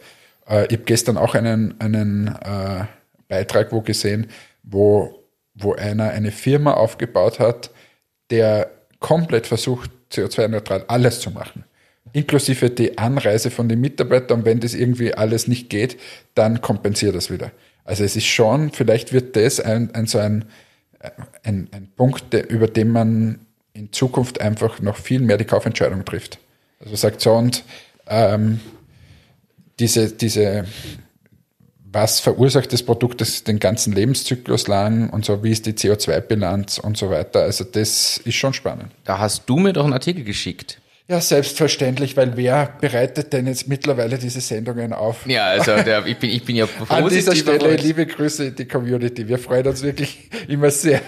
Äh, 0.48 0.66
ich 0.66 0.74
habe 0.74 0.84
gestern 0.84 1.16
auch 1.16 1.34
einen, 1.34 1.80
einen 1.80 2.28
äh, 2.28 2.84
Beitrag 3.28 3.72
wo 3.72 3.82
gesehen, 3.82 4.28
wo, 4.62 5.17
wo 5.58 5.74
einer 5.74 6.10
eine 6.10 6.30
Firma 6.30 6.74
aufgebaut 6.74 7.38
hat, 7.38 7.70
der 8.30 8.70
komplett 9.00 9.46
versucht, 9.46 9.90
CO2-neutral 10.12 10.84
alles 10.88 11.20
zu 11.20 11.30
machen 11.30 11.64
inklusive 12.12 12.70
die 12.70 12.98
Anreise 12.98 13.50
von 13.50 13.68
den 13.68 13.80
Mitarbeitern. 13.80 14.40
Und 14.40 14.46
wenn 14.46 14.60
das 14.60 14.74
irgendwie 14.74 15.14
alles 15.14 15.48
nicht 15.48 15.70
geht, 15.70 15.98
dann 16.34 16.60
kompensiert 16.60 17.14
das 17.14 17.30
wieder. 17.30 17.52
Also 17.84 18.04
es 18.04 18.16
ist 18.16 18.26
schon, 18.26 18.70
vielleicht 18.72 19.12
wird 19.12 19.36
das 19.36 19.60
ein, 19.60 19.94
ein 19.94 20.06
so 20.06 20.18
ein, 20.18 20.44
ein, 21.42 21.68
ein 21.70 21.88
Punkt, 21.96 22.32
der, 22.32 22.50
über 22.50 22.66
den 22.66 22.90
man 22.90 23.40
in 23.72 23.92
Zukunft 23.92 24.40
einfach 24.40 24.80
noch 24.80 24.96
viel 24.96 25.20
mehr 25.20 25.38
die 25.38 25.44
Kaufentscheidung 25.44 26.04
trifft. 26.04 26.38
Also 26.80 26.96
sagt 26.96 27.20
so 27.20 27.32
und 27.32 27.64
ähm, 28.08 28.60
diese, 29.78 30.10
diese, 30.10 30.64
was 31.92 32.20
verursacht 32.20 32.72
das 32.72 32.82
Produkt 32.82 33.20
das 33.20 33.44
den 33.44 33.58
ganzen 33.58 33.92
Lebenszyklus 33.92 34.68
lang 34.68 35.10
und 35.10 35.24
so, 35.24 35.42
wie 35.42 35.50
ist 35.50 35.66
die 35.66 35.72
CO2-Bilanz 35.72 36.78
und 36.78 36.96
so 36.96 37.10
weiter. 37.10 37.42
Also 37.42 37.64
das 37.64 38.18
ist 38.18 38.34
schon 38.34 38.52
spannend. 38.52 38.92
Da 39.04 39.18
hast 39.18 39.48
du 39.48 39.56
mir 39.56 39.72
doch 39.72 39.84
einen 39.84 39.94
Artikel 39.94 40.24
geschickt. 40.24 40.80
Ja, 41.10 41.22
selbstverständlich, 41.22 42.18
weil 42.18 42.36
wer 42.36 42.66
bereitet 42.82 43.32
denn 43.32 43.46
jetzt 43.46 43.66
mittlerweile 43.66 44.18
diese 44.18 44.42
Sendungen 44.42 44.92
auf? 44.92 45.26
Ja, 45.26 45.46
also 45.46 45.76
der, 45.76 46.04
ich, 46.06 46.18
bin, 46.18 46.28
ich 46.28 46.44
bin 46.44 46.54
ja 46.54 46.68
An 46.90 47.08
dieser 47.08 47.34
Stelle 47.34 47.76
liebe 47.76 48.04
Grüße 48.04 48.44
in 48.44 48.54
die 48.54 48.66
Community. 48.66 49.26
Wir 49.26 49.38
freuen 49.38 49.66
uns 49.66 49.82
wirklich 49.82 50.28
immer 50.48 50.70
sehr, 50.70 51.00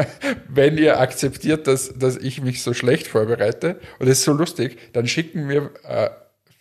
wenn 0.48 0.76
ihr 0.76 1.00
akzeptiert, 1.00 1.66
dass, 1.66 1.94
dass 1.98 2.18
ich 2.18 2.42
mich 2.42 2.62
so 2.62 2.74
schlecht 2.74 3.06
vorbereite. 3.06 3.80
Und 3.98 4.08
es 4.08 4.18
ist 4.18 4.24
so 4.24 4.34
lustig, 4.34 4.76
dann 4.92 5.08
schicken 5.08 5.48
wir 5.48 5.70
äh, 5.88 6.10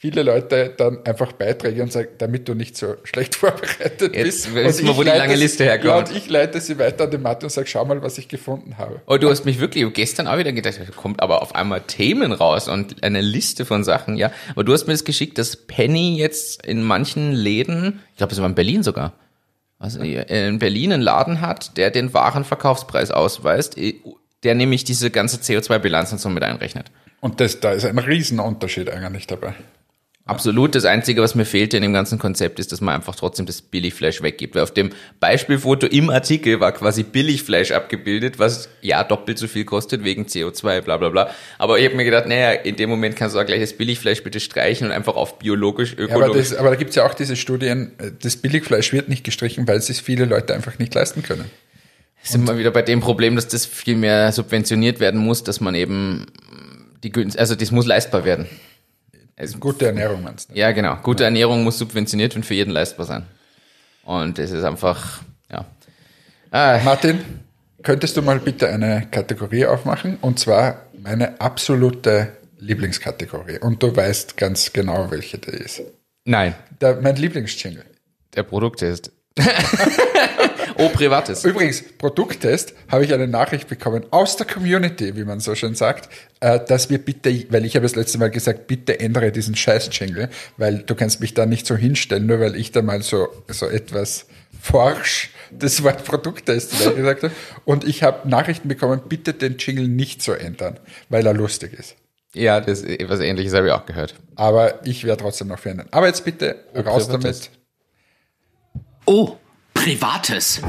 viele 0.06 0.22
Leute 0.22 0.72
dann 0.78 1.04
einfach 1.04 1.32
Beiträge 1.32 1.82
und 1.82 1.92
sagen, 1.92 2.10
damit 2.20 2.48
du 2.48 2.54
nicht 2.54 2.78
so 2.78 2.96
schlecht 3.06 3.34
vorbereitet 3.36 4.16
Jetzt 4.16 4.54
bist. 4.54 4.54
Wissen 4.54 4.86
wir, 4.86 4.98
wo 4.98 5.02
die 5.02 5.10
lange 5.10 5.36
Liste 5.36 5.64
herkommt. 5.64 5.86
Ja, 5.86 5.98
und 5.98 6.16
ich 6.16 6.30
leite 6.30 6.62
sie 6.62 6.78
weiter 6.78 7.06
an 7.06 7.12
den 7.12 7.24
Mathe 7.24 7.48
und 7.48 7.50
sage, 7.50 7.66
schau 7.66 7.86
mal, 7.86 8.04
was 8.04 8.20
ich 8.20 8.28
gefunden 8.28 8.78
habe. 8.78 9.02
Oh, 9.08 9.18
du 9.18 9.32
hast 9.32 9.46
mich 9.46 9.60
wirklich 9.60 9.92
gestern 9.94 10.28
auch 10.28 10.38
wieder 10.38 10.54
gedacht, 10.54 10.80
kommt 10.96 11.24
aber 11.24 11.42
auf 11.42 11.56
einmal 11.56 11.82
Themen 11.82 12.34
raus 12.34 12.68
und 12.68 13.04
eine 13.04 13.22
Liste 13.22 13.66
von 13.66 13.84
Sachen, 13.84 14.16
ja. 14.16 14.32
Aber 14.52 14.64
du 14.64 14.74
hast 14.74 14.86
mir 14.86 14.94
das 14.94 15.06
geschickt, 15.06 15.40
dass 15.40 15.56
Penny 15.56 16.18
jetzt 16.18 16.64
in 16.64 16.84
manchen 16.84 17.32
Läden, 17.32 18.02
ich 18.12 18.18
glaube, 18.18 18.34
es 18.34 18.40
war 18.40 18.48
in 18.48 18.54
Berlin 18.54 18.84
sogar, 18.84 19.14
also 19.80 20.02
in 20.02 20.60
Berlin 20.60 20.94
einen 20.94 21.02
Laden 21.02 21.42
hat, 21.42 21.78
der 21.78 21.90
den 21.90 22.14
Warenverkaufspreis 22.14 23.10
ausweist, 23.10 23.76
der 24.44 24.54
nämlich 24.54 24.84
diese 24.84 25.10
ganze 25.10 25.38
CO2-Bilanz 25.38 26.12
und 26.12 26.20
so 26.20 26.30
mit 26.30 26.44
einrechnet. 26.44 26.92
Und 27.22 27.42
das, 27.42 27.60
da 27.60 27.72
ist 27.72 27.86
ein 27.86 27.98
Riesenunterschied 27.98 28.88
eigentlich 28.92 29.26
dabei. 29.26 29.56
Absolut. 30.28 30.74
Das 30.74 30.86
Einzige, 30.86 31.22
was 31.22 31.36
mir 31.36 31.46
fehlt 31.46 31.76
in 31.76 31.84
dem 31.84 31.94
ganzen 31.94 32.18
Konzept, 32.18 32.58
ist, 32.58 32.72
dass 32.72 32.82
man 32.82 32.96
einfach 32.96 33.16
trotzdem 33.16 33.46
das 33.46 33.62
Billigfleisch 33.62 34.24
weggibt. 34.24 34.56
Weil 34.56 34.64
auf 34.64 34.74
dem 34.74 34.90
Beispielfoto 35.20 35.86
im 35.86 36.10
Artikel 36.10 36.60
war 36.60 36.72
quasi 36.72 37.04
Billigfleisch 37.04 37.72
abgebildet, 37.72 38.40
was 38.40 38.68
ja 38.82 39.04
doppelt 39.04 39.38
so 39.38 39.48
viel 39.48 39.66
kostet 39.66 40.04
wegen 40.04 40.24
CO2, 40.24 40.82
bla 40.82 40.98
bla 40.98 41.10
bla. 41.10 41.30
Aber 41.60 41.78
ich 41.78 41.86
habe 41.86 41.96
mir 41.96 42.06
gedacht, 42.06 42.26
naja, 42.26 42.54
in 42.54 42.76
dem 42.76 42.90
Moment 42.90 43.16
kannst 43.16 43.36
du 43.36 43.40
auch 43.40 43.46
gleich 43.46 43.62
das 43.62 43.74
Billigfleisch 43.74 44.24
bitte 44.24 44.40
streichen 44.40 44.88
und 44.88 44.94
einfach 44.94 45.16
auf 45.16 45.38
biologisch, 45.38 45.94
ökologisch. 45.94 46.20
Ja, 46.20 46.26
aber, 46.26 46.34
das, 46.36 46.56
aber 46.56 46.70
da 46.72 46.76
gibt's 46.76 46.96
ja 46.96 47.06
auch 47.06 47.14
diese 47.14 47.36
Studien, 47.36 47.92
das 48.24 48.38
Billigfleisch 48.38 48.94
wird 48.94 49.10
nicht 49.10 49.24
gestrichen, 49.24 49.68
weil 49.68 49.78
es 49.78 49.86
sich 49.86 50.02
viele 50.02 50.26
Leute 50.26 50.56
einfach 50.56 50.80
nicht 50.80 50.96
leisten 50.96 51.22
können. 51.22 51.46
Sind 52.24 52.48
wir 52.48 52.58
wieder 52.58 52.72
bei 52.72 52.82
dem 52.82 53.02
Problem, 53.02 53.36
dass 53.36 53.48
das 53.48 53.68
viel 53.68 53.96
mehr 53.96 54.32
subventioniert 54.32 55.00
werden 55.00 55.22
muss, 55.22 55.44
dass 55.44 55.62
man 55.62 55.76
eben 55.76 56.26
die 57.04 57.12
Günst, 57.12 57.38
also 57.38 57.54
das 57.54 57.70
muss 57.70 57.86
leistbar 57.86 58.26
werden. 58.26 58.48
Es, 59.36 59.60
gute 59.60 59.88
Ernährung 59.88 60.24
meinst 60.24 60.50
du? 60.50 60.56
Ja, 60.56 60.72
genau. 60.72 60.96
Gute 61.04 61.24
ja. 61.24 61.28
Ernährung 61.28 61.64
muss 61.64 61.78
subventioniert 61.78 62.36
und 62.36 62.46
für 62.46 62.54
jeden 62.54 62.72
leistbar 62.72 63.06
sein. 63.06 63.26
Und 64.04 64.40
es 64.40 64.52
ist 64.52 64.64
einfach, 64.64 65.22
ja. 65.52 65.66
Ah. 66.52 66.80
Martin, 66.84 67.20
könntest 67.84 68.16
du 68.16 68.22
mal 68.22 68.40
bitte 68.40 68.70
eine 68.70 69.08
Kategorie 69.12 69.66
aufmachen? 69.66 70.18
Und 70.22 70.40
zwar 70.40 70.84
meine 70.98 71.42
absolute 71.42 72.32
Lieblingskategorie. 72.60 73.60
Und 73.60 73.84
du 73.84 73.96
weißt 73.96 74.38
ganz 74.38 74.72
genau, 74.72 75.12
welche 75.12 75.38
die 75.38 75.52
ist. 75.52 75.82
Nein. 76.24 76.56
Der, 76.80 77.02
mein 77.02 77.16
Lieblingsjingle. 77.16 77.86
Der 78.36 78.44
Produkttest. 78.44 79.12
oh, 80.78 80.90
privates. 80.90 81.44
Übrigens, 81.44 81.84
Produkttest 81.98 82.74
habe 82.90 83.04
ich 83.04 83.14
eine 83.14 83.28
Nachricht 83.28 83.68
bekommen 83.68 84.06
aus 84.12 84.38
der 84.38 84.48
Community, 84.48 85.16
wie 85.18 85.26
man 85.26 85.40
so 85.42 85.56
schön 85.56 85.76
sagt, 85.76 86.10
äh, 86.40 86.60
dass 86.66 86.90
wir 86.90 87.00
bitte, 87.00 87.46
weil 87.50 87.66
ich 87.66 87.76
habe 87.76 87.84
das 87.84 87.96
letzte 87.96 88.18
Mal 88.18 88.30
gesagt, 88.30 88.68
bitte 88.68 89.00
ändere 89.00 89.32
diesen 89.32 89.56
Scheiß-Jingle, 89.56 90.30
weil 90.58 90.80
du 90.80 90.96
kannst 90.96 91.20
mich 91.20 91.34
da 91.34 91.46
nicht 91.46 91.68
so 91.68 91.76
hinstellen, 91.76 92.26
nur 92.26 92.40
weil 92.40 92.56
ich 92.56 92.72
da 92.72 92.82
mal 92.82 93.02
so, 93.02 93.28
so 93.48 93.68
etwas 93.68 94.28
forsch 94.62 95.32
das 95.52 95.84
Wort 95.84 96.06
Produkttest 96.06 96.72
gesagt 96.96 97.24
habe. 97.24 97.34
Und 97.66 97.84
ich 97.84 98.04
habe 98.04 98.28
Nachrichten 98.28 98.68
bekommen, 98.68 99.02
bitte 99.08 99.34
den 99.34 99.58
Jingle 99.58 99.88
nicht 99.88 100.22
so 100.22 100.34
ändern, 100.34 100.80
weil 101.10 101.26
er 101.26 101.34
lustig 101.34 101.74
ist. 101.74 101.96
Ja, 102.34 102.60
das, 102.60 102.84
was 102.84 103.20
ähnliches 103.22 103.54
habe 103.54 103.68
ich 103.68 103.74
auch 103.74 103.86
gehört. 103.86 104.16
Aber 104.36 104.86
ich 104.86 105.06
werde 105.06 105.22
trotzdem 105.22 105.48
noch 105.48 105.60
verändern. 105.60 105.88
Aber 105.92 106.08
jetzt 106.08 106.26
bitte 106.26 106.58
raus 106.76 107.08
damit. 107.08 107.50
Oh, 109.08 109.38
Privates. 109.76 110.62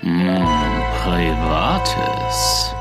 Hm, 0.00 0.28
Privates. 1.02 2.74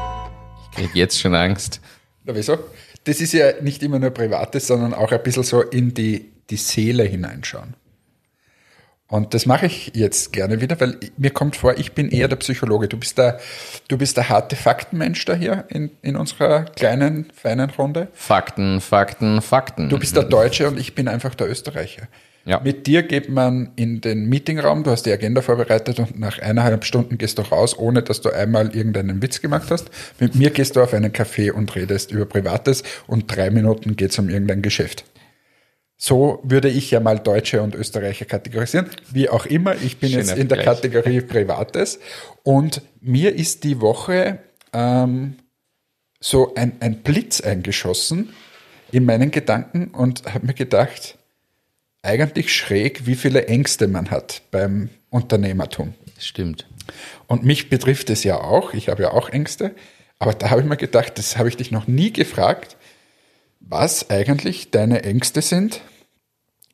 Ich 0.63 0.75
kriege 0.75 0.99
jetzt 0.99 1.17
schon 1.17 1.33
Angst. 1.33 1.79
Na, 2.25 2.35
wieso? 2.35 2.57
Das 3.05 3.21
ist 3.21 3.31
ja 3.31 3.53
nicht 3.61 3.81
immer 3.83 3.99
nur 3.99 4.09
Privates, 4.09 4.67
sondern 4.67 4.93
auch 4.93 5.13
ein 5.13 5.23
bisschen 5.23 5.43
so 5.43 5.61
in 5.61 5.93
die, 5.93 6.33
die 6.49 6.57
Seele 6.57 7.03
hineinschauen. 7.03 7.75
Und 9.09 9.33
das 9.33 9.45
mache 9.45 9.67
ich 9.67 9.91
jetzt 9.93 10.33
gerne 10.33 10.59
wieder, 10.59 10.79
weil 10.81 10.97
mir 11.15 11.31
kommt 11.31 11.55
vor, 11.55 11.77
ich 11.77 11.93
bin 11.93 12.09
eher 12.09 12.27
der 12.27 12.35
Psychologe. 12.35 12.89
Du 12.89 12.97
bist 12.97 13.17
der, 13.17 13.39
du 13.87 13.97
bist 13.97 14.17
der 14.17 14.27
harte 14.27 14.57
Faktenmensch 14.57 15.23
da 15.23 15.33
hier 15.33 15.63
in, 15.69 15.91
in 16.01 16.17
unserer 16.17 16.65
kleinen, 16.65 17.31
feinen 17.33 17.69
Runde. 17.69 18.09
Fakten, 18.13 18.81
Fakten, 18.81 19.41
Fakten. 19.41 19.87
Du 19.87 19.97
bist 19.97 20.15
der 20.17 20.23
Deutsche 20.23 20.67
und 20.67 20.77
ich 20.77 20.93
bin 20.93 21.07
einfach 21.07 21.35
der 21.35 21.49
Österreicher. 21.49 22.07
Ja. 22.43 22.61
Mit 22.61 22.87
dir 22.87 23.03
geht 23.03 23.29
man 23.29 23.71
in 23.75 23.99
den 23.99 24.29
Meetingraum, 24.29 24.83
du 24.83 24.91
hast 24.91 25.05
die 25.05 25.11
Agenda 25.11 25.41
vorbereitet 25.41 25.99
und 25.99 26.17
nach 26.17 26.39
eineinhalb 26.39 26.85
Stunden 26.85 27.17
gehst 27.17 27.37
du 27.37 27.41
raus, 27.41 27.77
ohne 27.77 28.03
dass 28.03 28.21
du 28.21 28.29
einmal 28.29 28.73
irgendeinen 28.73 29.21
Witz 29.21 29.41
gemacht 29.41 29.69
hast. 29.69 29.89
Mit 30.19 30.35
mir 30.35 30.49
gehst 30.49 30.77
du 30.77 30.81
auf 30.81 30.93
einen 30.93 31.11
Café 31.11 31.51
und 31.51 31.75
redest 31.75 32.11
über 32.11 32.25
Privates 32.25 32.83
und 33.05 33.25
drei 33.27 33.49
Minuten 33.49 33.97
geht's 33.97 34.17
um 34.17 34.29
irgendein 34.29 34.61
Geschäft. 34.61 35.03
So 35.97 36.39
würde 36.43 36.69
ich 36.69 36.91
ja 36.91 36.99
mal 36.99 37.17
Deutsche 37.17 37.61
und 37.63 37.73
Österreicher 37.73 38.25
kategorisieren. 38.25 38.89
Wie 39.11 39.29
auch 39.29 39.47
immer, 39.47 39.75
ich 39.75 39.97
bin 39.97 40.09
Schöner 40.09 40.25
jetzt 40.25 40.37
in 40.37 40.47
der. 40.47 40.63
Kategorie 40.63 41.21
Privates 41.27 41.99
und 42.43 42.83
mir 43.01 43.33
ist 43.33 43.63
die 43.63 43.81
Woche 43.81 44.39
ähm, 44.73 45.37
so 46.19 46.53
ein, 46.55 46.73
ein 46.81 47.01
Blitz 47.01 47.41
eingeschossen 47.41 48.29
in 48.91 49.05
meinen 49.05 49.31
Gedanken 49.31 49.87
und 49.87 50.31
habe 50.31 50.45
mir 50.45 50.53
gedacht, 50.53 51.17
eigentlich 52.03 52.55
schräg, 52.55 53.05
wie 53.07 53.15
viele 53.15 53.47
Ängste 53.47 53.87
man 53.87 54.11
hat 54.11 54.43
beim 54.51 54.89
Unternehmertum. 55.09 55.95
Stimmt. 56.19 56.67
Und 57.27 57.43
mich 57.43 57.69
betrifft 57.69 58.09
es 58.09 58.23
ja 58.23 58.39
auch, 58.39 58.73
ich 58.73 58.89
habe 58.89 59.03
ja 59.03 59.11
auch 59.11 59.29
Ängste, 59.29 59.75
aber 60.19 60.33
da 60.33 60.49
habe 60.49 60.61
ich 60.61 60.67
mir 60.67 60.77
gedacht, 60.77 61.17
das 61.17 61.37
habe 61.37 61.49
ich 61.49 61.57
dich 61.57 61.71
noch 61.71 61.87
nie 61.87 62.13
gefragt, 62.13 62.76
was 63.69 64.09
eigentlich 64.09 64.71
deine 64.71 65.03
Ängste 65.03 65.41
sind. 65.41 65.81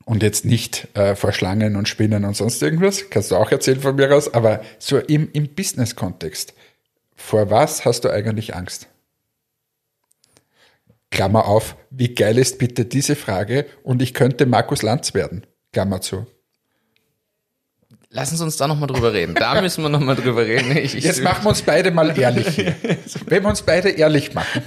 Und 0.04 0.22
jetzt 0.22 0.44
nicht 0.44 0.88
äh, 0.94 1.16
vor 1.16 1.32
Schlangen 1.32 1.76
und 1.76 1.88
Spinnen 1.88 2.26
und 2.26 2.36
sonst 2.36 2.62
irgendwas, 2.62 3.08
kannst 3.08 3.30
du 3.30 3.36
auch 3.36 3.50
erzählen 3.50 3.80
von 3.80 3.96
mir 3.96 4.14
aus, 4.14 4.34
aber 4.34 4.60
so 4.78 4.98
im, 4.98 5.30
im 5.32 5.48
Business-Kontext. 5.54 6.52
Vor 7.16 7.50
was 7.50 7.86
hast 7.86 8.02
du 8.04 8.10
eigentlich 8.10 8.54
Angst? 8.54 8.88
Klammer 11.10 11.46
auf, 11.46 11.76
wie 11.90 12.14
geil 12.14 12.36
ist 12.36 12.58
bitte 12.58 12.84
diese 12.84 13.16
Frage 13.16 13.66
und 13.82 14.02
ich 14.02 14.12
könnte 14.12 14.44
Markus 14.44 14.82
Lanz 14.82 15.14
werden. 15.14 15.46
Klammer 15.72 16.02
zu. 16.02 16.26
Lassen 18.10 18.36
Sie 18.36 18.44
uns 18.44 18.56
da 18.56 18.68
nochmal 18.68 18.88
drüber 18.88 19.12
reden. 19.12 19.34
Da 19.34 19.60
müssen 19.60 19.82
wir 19.82 19.88
nochmal 19.88 20.16
drüber 20.16 20.46
reden. 20.46 20.76
Ich, 20.76 20.94
ich, 20.94 21.02
Jetzt 21.02 21.22
machen 21.22 21.44
wir 21.44 21.48
uns 21.48 21.62
beide 21.62 21.90
mal 21.90 22.16
ehrlich 22.16 22.48
hier. 22.48 22.76
Wenn 23.26 23.42
wir 23.42 23.48
uns 23.48 23.62
beide 23.62 23.90
ehrlich 23.90 24.34
machen. 24.34 24.62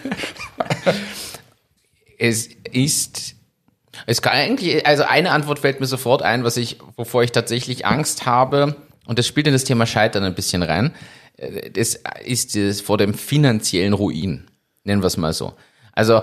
Es 2.17 2.49
ist, 2.71 3.35
es 4.05 4.21
kann 4.21 4.33
eigentlich, 4.33 4.85
also 4.85 5.03
eine 5.03 5.31
Antwort 5.31 5.59
fällt 5.59 5.79
mir 5.79 5.85
sofort 5.85 6.21
ein, 6.21 6.43
was 6.43 6.57
ich, 6.57 6.77
wovor 6.95 7.23
ich 7.23 7.31
tatsächlich 7.31 7.85
Angst 7.85 8.25
habe, 8.25 8.75
und 9.05 9.19
das 9.19 9.27
spielt 9.27 9.47
in 9.47 9.53
das 9.53 9.63
Thema 9.63 9.85
Scheitern 9.85 10.23
ein 10.23 10.35
bisschen 10.35 10.63
rein, 10.63 10.93
äh, 11.37 11.69
das 11.71 11.99
ist 12.23 12.55
das 12.55 12.81
vor 12.81 12.97
dem 12.97 13.13
finanziellen 13.13 13.93
Ruin. 13.93 14.47
Nennen 14.83 15.01
wir 15.01 15.07
es 15.07 15.17
mal 15.17 15.33
so. 15.33 15.53
Also, 15.93 16.21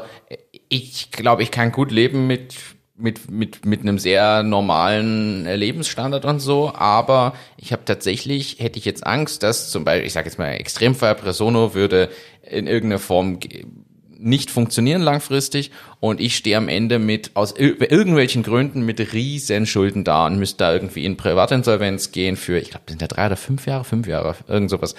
ich 0.69 1.11
glaube, 1.11 1.43
ich 1.43 1.51
kann 1.51 1.73
gut 1.73 1.91
leben 1.91 2.27
mit, 2.27 2.55
mit, 2.97 3.31
mit, 3.31 3.67
mit 3.67 3.81
einem 3.81 3.99
sehr 3.99 4.43
normalen 4.43 5.47
äh, 5.47 5.57
Lebensstandard 5.57 6.25
und 6.25 6.41
so, 6.41 6.73
aber 6.75 7.35
ich 7.57 7.73
habe 7.73 7.85
tatsächlich, 7.85 8.59
hätte 8.61 8.79
ich 8.79 8.85
jetzt 8.85 9.07
Angst, 9.07 9.43
dass 9.43 9.71
zum 9.71 9.85
Beispiel, 9.85 10.07
ich 10.07 10.13
sage 10.13 10.29
jetzt 10.29 10.39
mal 10.39 10.53
Extremfall, 10.53 11.17
Presono 11.17 11.75
würde 11.75 12.09
in 12.43 12.67
irgendeiner 12.67 13.01
Form 13.01 13.41
nicht 14.25 14.51
funktionieren 14.51 15.03
langfristig 15.03 15.71
und 16.01 16.21
ich 16.21 16.37
stehe 16.37 16.57
am 16.57 16.69
Ende 16.69 16.99
mit 16.99 17.33
aus 17.35 17.57
ir 17.57 17.81
irgendwelchen 17.91 18.43
Gründen 18.43 18.85
mit 18.85 19.13
riesen 19.13 19.67
Schulden 19.67 20.05
da 20.05 20.27
und 20.27 20.39
müsste 20.39 20.59
da 20.59 20.73
irgendwie 20.73 21.05
in 21.05 21.17
Privatinsolvenz 21.17 22.11
gehen 22.13 22.37
für, 22.37 22.59
ich 22.59 22.71
glaube, 22.71 22.85
sind 22.89 23.03
da 23.03 23.07
drei 23.07 23.27
oder 23.27 23.37
fünf 23.37 23.67
Jahre, 23.67 23.85
fünf 23.85 24.07
Jahre, 24.07 24.35
irgend 24.49 24.71
sowas. 24.71 24.95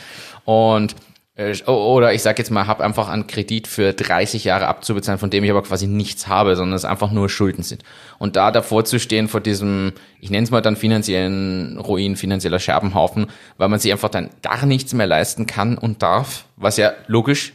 Und 0.46 0.96
äh, 1.36 1.62
oder 1.66 2.14
ich 2.14 2.22
sag 2.22 2.38
jetzt 2.38 2.50
mal, 2.50 2.66
habe 2.68 2.84
einfach 2.84 3.10
einen 3.10 3.28
Kredit 3.28 3.68
für 3.68 3.94
30 3.94 4.46
Jahre 4.46 4.68
abzubezahlen, 4.68 5.20
von 5.20 5.30
dem 5.30 5.44
ich 5.44 5.52
aber 5.52 5.64
quasi 5.64 5.86
nichts 5.86 6.28
habe, 6.28 6.56
sondern 6.56 6.76
es 6.76 6.86
einfach 6.86 7.12
nur 7.12 7.28
Schulden 7.30 7.64
sind. 7.64 7.84
Und 8.20 8.36
da 8.38 8.52
davor 8.52 8.86
zu 8.86 9.00
stehen 9.00 9.28
vor 9.28 9.42
diesem, 9.42 9.94
ich 10.22 10.30
nenne 10.30 10.46
es 10.46 10.52
mal 10.52 10.62
dann 10.62 10.78
finanziellen 10.78 11.78
Ruin, 11.78 12.16
finanzieller 12.16 12.60
Scherbenhaufen, 12.60 13.28
weil 13.58 13.68
man 13.70 13.80
sich 13.80 13.92
einfach 13.92 14.10
dann 14.10 14.30
gar 14.42 14.66
nichts 14.66 14.94
mehr 14.94 15.08
leisten 15.08 15.46
kann 15.46 15.78
und 15.78 16.02
darf, 16.02 16.46
was 16.56 16.78
ja 16.78 16.94
logisch, 17.08 17.54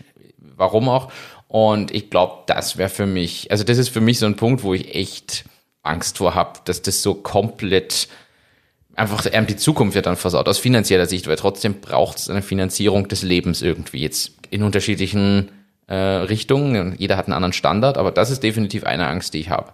warum 0.57 0.89
auch. 0.89 1.11
Und 1.51 1.93
ich 1.93 2.11
glaube, 2.11 2.45
das 2.47 2.77
wäre 2.77 2.89
für 2.89 3.07
mich, 3.07 3.51
also 3.51 3.65
das 3.65 3.77
ist 3.77 3.89
für 3.89 4.01
mich 4.01 4.21
so 4.21 4.27
ein 4.27 4.37
Punkt, 4.37 4.63
wo 4.63 4.73
ich 4.73 4.95
echt 4.95 5.45
Angst 5.83 6.19
vor 6.19 6.37
habe, 6.37 6.61
dass 6.65 6.81
das 6.81 7.03
so 7.03 7.13
komplett 7.13 8.07
einfach 8.95 9.27
ähm, 9.33 9.49
die 9.49 9.57
Zukunft 9.57 9.97
wird 9.97 10.07
dann 10.07 10.15
versaut 10.15 10.49
aus 10.49 10.61
finanzieller 10.61 11.07
Sicht, 11.07 11.27
weil 11.27 11.35
trotzdem 11.35 11.81
braucht 11.81 12.19
es 12.19 12.31
eine 12.31 12.43
Finanzierung 12.43 13.09
des 13.09 13.25
Lebens 13.25 13.63
irgendwie 13.63 13.99
jetzt 13.99 14.31
in 14.51 14.63
unterschiedlichen 14.63 15.51
äh, 15.89 15.97
Richtungen. 15.97 16.95
Jeder 16.99 17.17
hat 17.17 17.27
einen 17.27 17.35
anderen 17.35 17.53
Standard, 17.53 17.99
aber 17.99 18.13
das 18.13 18.31
ist 18.31 18.45
definitiv 18.45 18.85
eine 18.85 19.09
Angst, 19.09 19.35
die 19.35 19.41
ich 19.41 19.51
habe. 19.51 19.73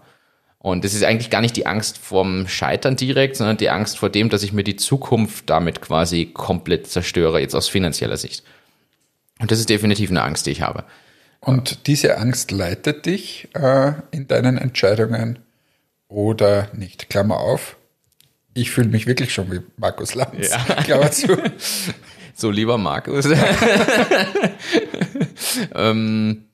Und 0.57 0.83
das 0.83 0.95
ist 0.95 1.05
eigentlich 1.05 1.29
gar 1.29 1.43
nicht 1.43 1.57
die 1.57 1.67
Angst 1.67 1.99
vorm 1.99 2.49
Scheitern 2.49 2.97
direkt, 2.97 3.37
sondern 3.37 3.59
die 3.59 3.69
Angst 3.69 3.99
vor 3.99 4.09
dem, 4.09 4.31
dass 4.31 4.43
ich 4.43 4.55
mir 4.55 4.65
die 4.65 4.77
Zukunft 4.77 5.51
damit 5.51 5.83
quasi 5.83 6.25
komplett 6.33 6.87
zerstöre, 6.87 7.39
jetzt 7.39 7.55
aus 7.55 7.69
finanzieller 7.69 8.17
Sicht. 8.17 8.45
Und 9.41 9.51
das 9.51 9.59
ist 9.59 9.69
definitiv 9.69 10.09
eine 10.09 10.23
Angst, 10.23 10.47
die 10.47 10.53
ich 10.53 10.62
habe. 10.62 10.85
Und 11.40 11.87
diese 11.87 12.18
Angst 12.18 12.51
leitet 12.51 13.07
dich 13.07 13.49
äh, 13.55 13.92
in 14.11 14.27
deinen 14.29 14.59
Entscheidungen 14.59 15.38
oder 16.09 16.68
nicht. 16.72 17.09
Klammer 17.11 17.38
auf. 17.38 17.77
Ich 18.55 18.70
fühle 18.70 18.88
mich 18.88 19.07
wirklich 19.07 19.33
schon 19.33 19.53
wie 19.53 19.61
Markus 19.77 20.14
Lanz. 20.14 20.51
Ja. 20.51 20.59
Klammer 20.85 21.11
zu. 21.11 21.37
So, 22.38 22.51
lieber 22.51 22.77
Markus. 22.77 23.25
ähm, 25.75 26.44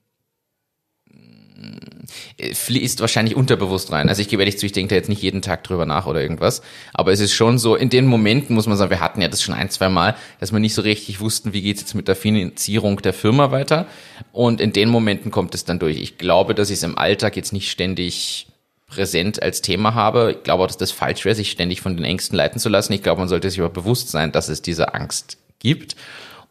fließt 2.53 3.01
wahrscheinlich 3.01 3.35
unterbewusst 3.35 3.91
rein. 3.91 4.09
Also 4.09 4.21
ich 4.21 4.27
gebe 4.27 4.41
ehrlich 4.41 4.57
zu, 4.57 4.65
ich 4.65 4.71
denke 4.71 4.89
da 4.89 4.95
jetzt 4.95 5.09
nicht 5.09 5.21
jeden 5.21 5.41
Tag 5.41 5.63
drüber 5.63 5.85
nach 5.85 6.05
oder 6.05 6.21
irgendwas. 6.21 6.61
Aber 6.93 7.11
es 7.11 7.19
ist 7.19 7.33
schon 7.33 7.57
so, 7.57 7.75
in 7.75 7.89
den 7.89 8.05
Momenten 8.05 8.55
muss 8.55 8.67
man 8.67 8.77
sagen, 8.77 8.91
wir 8.91 8.99
hatten 8.99 9.21
ja 9.21 9.27
das 9.27 9.41
schon 9.41 9.55
ein, 9.55 9.69
zwei 9.69 9.89
Mal, 9.89 10.15
dass 10.39 10.51
wir 10.51 10.59
nicht 10.59 10.73
so 10.73 10.81
richtig 10.81 11.19
wussten, 11.19 11.53
wie 11.53 11.61
geht's 11.61 11.81
jetzt 11.81 11.95
mit 11.95 12.07
der 12.07 12.15
Finanzierung 12.15 13.01
der 13.01 13.13
Firma 13.13 13.51
weiter. 13.51 13.87
Und 14.31 14.61
in 14.61 14.73
den 14.73 14.89
Momenten 14.89 15.31
kommt 15.31 15.55
es 15.55 15.65
dann 15.65 15.79
durch. 15.79 15.97
Ich 15.99 16.17
glaube, 16.17 16.55
dass 16.55 16.69
ich 16.69 16.77
es 16.77 16.83
im 16.83 16.97
Alltag 16.97 17.35
jetzt 17.35 17.53
nicht 17.53 17.69
ständig 17.69 18.47
präsent 18.87 19.41
als 19.41 19.61
Thema 19.61 19.95
habe. 19.95 20.35
Ich 20.37 20.43
glaube 20.43 20.63
auch, 20.63 20.67
dass 20.67 20.77
das 20.77 20.91
falsch 20.91 21.25
wäre, 21.25 21.35
sich 21.35 21.51
ständig 21.51 21.81
von 21.81 21.97
den 21.97 22.05
Ängsten 22.05 22.37
leiten 22.37 22.59
zu 22.59 22.69
lassen. 22.69 22.93
Ich 22.93 23.03
glaube, 23.03 23.19
man 23.19 23.27
sollte 23.27 23.49
sich 23.49 23.59
aber 23.59 23.69
bewusst 23.69 24.09
sein, 24.09 24.31
dass 24.31 24.49
es 24.49 24.61
diese 24.61 24.93
Angst 24.93 25.37
gibt. 25.59 25.95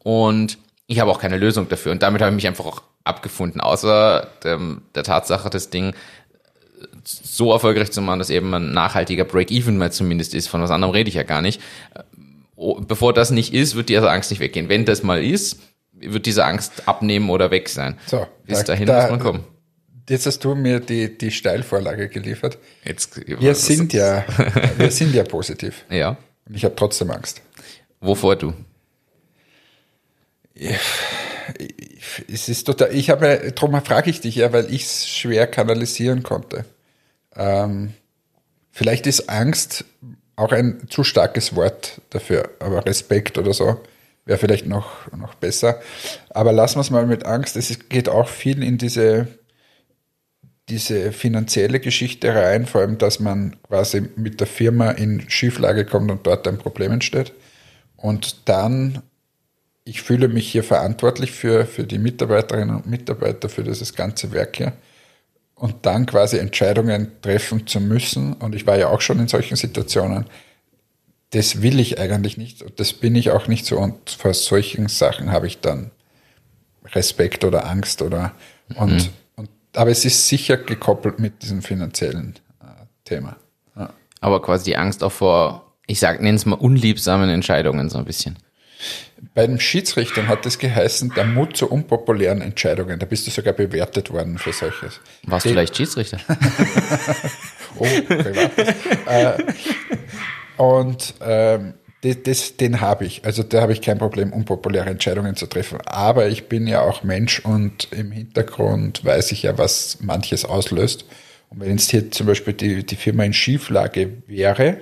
Und 0.03 0.59
ich 0.87 1.01
habe 1.01 1.11
auch 1.11 1.21
keine 1.21 1.37
Lösung 1.37 1.69
dafür. 1.69 1.93
Und 1.93 2.03
damit 2.03 2.21
habe 2.21 2.31
ich 2.31 2.37
mich 2.37 2.47
einfach 2.47 2.67
auch 2.67 2.83
abgefunden, 3.05 3.61
außer 3.61 4.29
dem, 4.45 4.83
der 4.95 5.03
Tatsache, 5.03 5.51
das 5.51 5.71
Ding 5.71 5.95
so 7.05 7.53
erfolgreich 7.53 7.91
zu 7.93 8.01
machen, 8.01 8.19
dass 8.19 8.31
eben 8.31 8.53
ein 8.55 8.73
nachhaltiger 8.73 9.25
Break-Even 9.25 9.77
mal 9.79 9.93
zumindest 9.93 10.35
ist. 10.35 10.49
Von 10.49 10.63
was 10.63 10.71
anderem 10.71 10.93
rede 10.93 11.09
ich 11.09 11.15
ja 11.15 11.23
gar 11.23 11.43
nicht. 11.43 11.61
Oh, 12.57 12.81
Bevor 12.81 13.13
das 13.13 13.31
nicht 13.31 13.53
ist, 13.55 13.75
wird 13.75 13.89
diese 13.89 14.11
Angst 14.11 14.31
nicht 14.31 14.41
weggehen. 14.41 14.69
Wenn 14.69 14.85
das 14.85 15.03
mal 15.03 15.23
ist, 15.25 15.61
wird 15.93 16.27
diese 16.27 16.45
Angst 16.45 16.87
abnehmen 16.89 17.31
oder 17.31 17.51
weg 17.51 17.69
sein. 17.69 17.99
So, 18.07 18.27
Bis 18.47 18.59
da- 18.59 18.65
dahin 18.65 18.87
da- 18.87 19.03
muss 19.03 19.11
man 19.11 19.21
kommen. 19.21 19.45
Jetzt 20.09 20.27
hast 20.27 20.41
du 20.45 20.55
mir 20.57 20.81
die, 20.81 21.17
die 21.17 21.31
Steilvorlage 21.31 22.09
geliefert. 22.09 22.59
Jetzt, 22.85 23.21
Wir 23.41 23.55
sind 23.55 23.93
ja, 23.93 24.25
wir 24.77 24.91
sind 24.91 25.15
ja 25.15 25.23
positiv. 25.23 25.85
Ja. 25.91 26.17
Und 26.47 26.57
ich 26.57 26.65
habe 26.65 26.75
trotzdem 26.75 27.11
Angst. 27.13 27.41
Wovor 28.01 28.35
du? 28.37 28.53
Es 32.33 32.49
ist 32.49 32.65
total, 32.65 32.95
ich 32.95 33.11
habe, 33.11 33.53
darum 33.55 33.81
frage 33.85 34.11
ich 34.11 34.21
dich 34.21 34.37
ja, 34.37 34.53
weil 34.53 34.73
ich 34.73 34.85
es 34.85 35.09
schwer 35.09 35.47
kanalisieren 35.47 36.23
konnte. 36.23 36.65
Ähm, 37.37 37.95
vielleicht 38.71 39.07
ist 39.07 39.29
Angst 39.29 39.85
auch 40.37 40.53
ein 40.53 40.89
zu 40.89 41.05
starkes 41.05 41.55
Wort 41.55 42.01
dafür, 42.11 42.51
aber 42.59 42.85
Respekt 42.87 43.39
oder 43.39 43.53
so 43.53 43.81
wäre 44.25 44.39
vielleicht 44.39 44.67
noch, 44.67 45.11
noch 45.13 45.35
besser. 45.35 45.81
Aber 46.31 46.53
lassen 46.53 46.77
wir 46.77 46.83
es 46.83 46.91
mal 46.91 47.07
mit 47.07 47.25
Angst. 47.27 47.57
Es 47.57 47.89
geht 47.89 48.09
auch 48.09 48.29
viel 48.29 48.63
in 48.63 48.79
diese, 48.79 49.27
diese 50.69 51.13
finanzielle 51.13 51.81
Geschichte 51.81 52.35
rein, 52.35 52.67
vor 52.67 52.83
allem, 52.83 52.99
dass 52.99 53.21
man 53.21 53.57
quasi 53.63 54.03
mit 54.17 54.41
der 54.41 54.47
Firma 54.47 54.91
in 54.91 55.29
Schieflage 55.29 55.85
kommt 55.85 56.11
und 56.11 56.27
dort 56.27 56.47
ein 56.47 56.59
Problem 56.59 56.93
entsteht. 56.93 57.33
Und 57.97 58.49
dann 58.49 59.03
ich 59.85 60.03
fühle 60.03 60.29
mich 60.29 60.51
hier 60.51 60.63
verantwortlich 60.63 61.33
für, 61.33 61.67
für 61.67 61.85
die 61.85 61.99
Mitarbeiterinnen 61.99 62.77
und 62.77 62.87
Mitarbeiter, 62.87 63.49
für 63.49 63.65
dieses 63.65 63.95
ganze 63.95 64.33
Werk 64.33 64.57
hier. 64.57 64.73
Und 65.55 65.87
dann 65.87 66.07
quasi 66.07 66.39
Entscheidungen 66.39 67.13
treffen 67.21 67.67
zu 67.67 67.81
müssen. 67.81 68.35
Und 68.35 68.55
ich 68.55 68.67
war 68.67 68.77
ja 68.77 68.89
auch 68.89 69.01
schon 69.01 69.21
in 69.21 69.29
solchen 69.29 69.57
Situationen. 69.57 70.27
das 71.31 71.63
will 71.63 71.81
ich 71.81 71.99
eigentlich 71.99 72.37
nicht. 72.37 72.65
Das 72.79 72.93
bin 72.93 73.15
ich 73.17 73.31
auch 73.31 73.49
nicht 73.49 73.65
so. 73.65 73.79
Und 73.79 74.11
vor 74.11 74.35
solchen 74.35 74.89
Sachen 74.89 75.33
habe 75.33 75.47
ich 75.47 75.61
dann 75.61 75.91
Respekt 76.95 77.45
oder 77.45 77.67
Angst 77.67 78.03
oder 78.03 78.33
und, 78.77 78.93
mhm. 78.93 79.09
und 79.37 79.49
aber 79.75 79.91
es 79.91 80.05
ist 80.05 80.29
sicher 80.29 80.57
gekoppelt 80.57 81.19
mit 81.19 81.43
diesem 81.43 81.63
finanziellen 81.63 82.35
äh, 82.61 82.67
Thema. 83.05 83.37
Ja. 83.77 83.91
Aber 84.21 84.43
quasi 84.43 84.65
die 84.65 84.77
Angst 84.77 85.03
auch 85.03 85.13
vor, 85.13 85.73
ich 85.87 86.01
sag, 86.01 86.21
nenne 86.21 86.37
es 86.37 86.45
mal 86.45 86.57
unliebsamen 86.57 87.29
Entscheidungen 87.31 87.89
so 87.89 87.99
ein 87.99 88.05
bisschen. 88.05 88.37
Bei 89.35 89.47
den 89.47 89.61
Schiedsrichtern 89.61 90.27
hat 90.27 90.45
es 90.47 90.59
geheißen, 90.59 91.13
der 91.15 91.25
Mut 91.25 91.57
zu 91.57 91.71
unpopulären 91.71 92.43
Entscheidungen. 92.43 92.99
Da 92.99 93.07
bist 93.07 93.27
du 93.27 93.31
sogar 93.31 93.55
bewertet 93.55 94.11
worden 94.11 94.37
für 94.37 94.53
solches. 94.53 95.01
Warst 95.25 95.47
du 95.47 95.51
vielleicht 95.51 95.77
Schiedsrichter? 95.77 96.19
oh, 97.79 97.87
privates. 98.09 98.75
äh, 99.07 99.43
und 100.57 101.15
ähm, 101.21 101.75
das, 102.03 102.17
das, 102.25 102.57
den 102.57 102.81
habe 102.81 103.05
ich. 103.05 103.25
Also 103.25 103.45
da 103.45 103.63
habe 103.63 103.73
ich 103.73 103.81
kein 103.81 103.99
Problem, 103.99 104.33
unpopuläre 104.33 104.91
Entscheidungen 104.91 105.37
zu 105.37 105.47
treffen. 105.47 105.79
Aber 105.87 106.27
ich 106.29 106.49
bin 106.49 106.67
ja 106.67 106.83
auch 106.83 107.05
Mensch 107.05 107.39
und 107.41 107.93
im 107.93 108.11
Hintergrund 108.11 109.05
weiß 109.05 109.31
ich 109.33 109.45
ja, 109.45 109.57
was 109.57 109.99
manches 110.01 110.45
auslöst. 110.45 111.05
Und 111.49 111.61
wenn 111.61 111.71
jetzt 111.71 111.91
hier 111.91 112.11
zum 112.11 112.27
Beispiel 112.27 112.55
die, 112.55 112.85
die 112.85 112.97
Firma 112.97 113.23
in 113.23 113.33
Schieflage 113.33 114.23
wäre, 114.27 114.79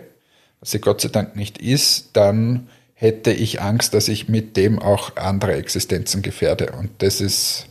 was 0.61 0.71
sie 0.71 0.81
Gott 0.81 1.03
sei 1.03 1.09
Dank 1.09 1.37
nicht 1.37 1.59
ist, 1.59 2.11
dann 2.15 2.69
hätte 3.01 3.33
ich 3.33 3.63
Angst, 3.63 3.95
dass 3.95 4.09
ich 4.09 4.29
mit 4.29 4.59
dem 4.59 4.79
auch 4.79 5.17
andere 5.17 5.55
Existenzen 5.55 6.21
gefährde. 6.21 6.73
Und 6.73 6.91
das 6.99 7.23
ist, 7.23 7.65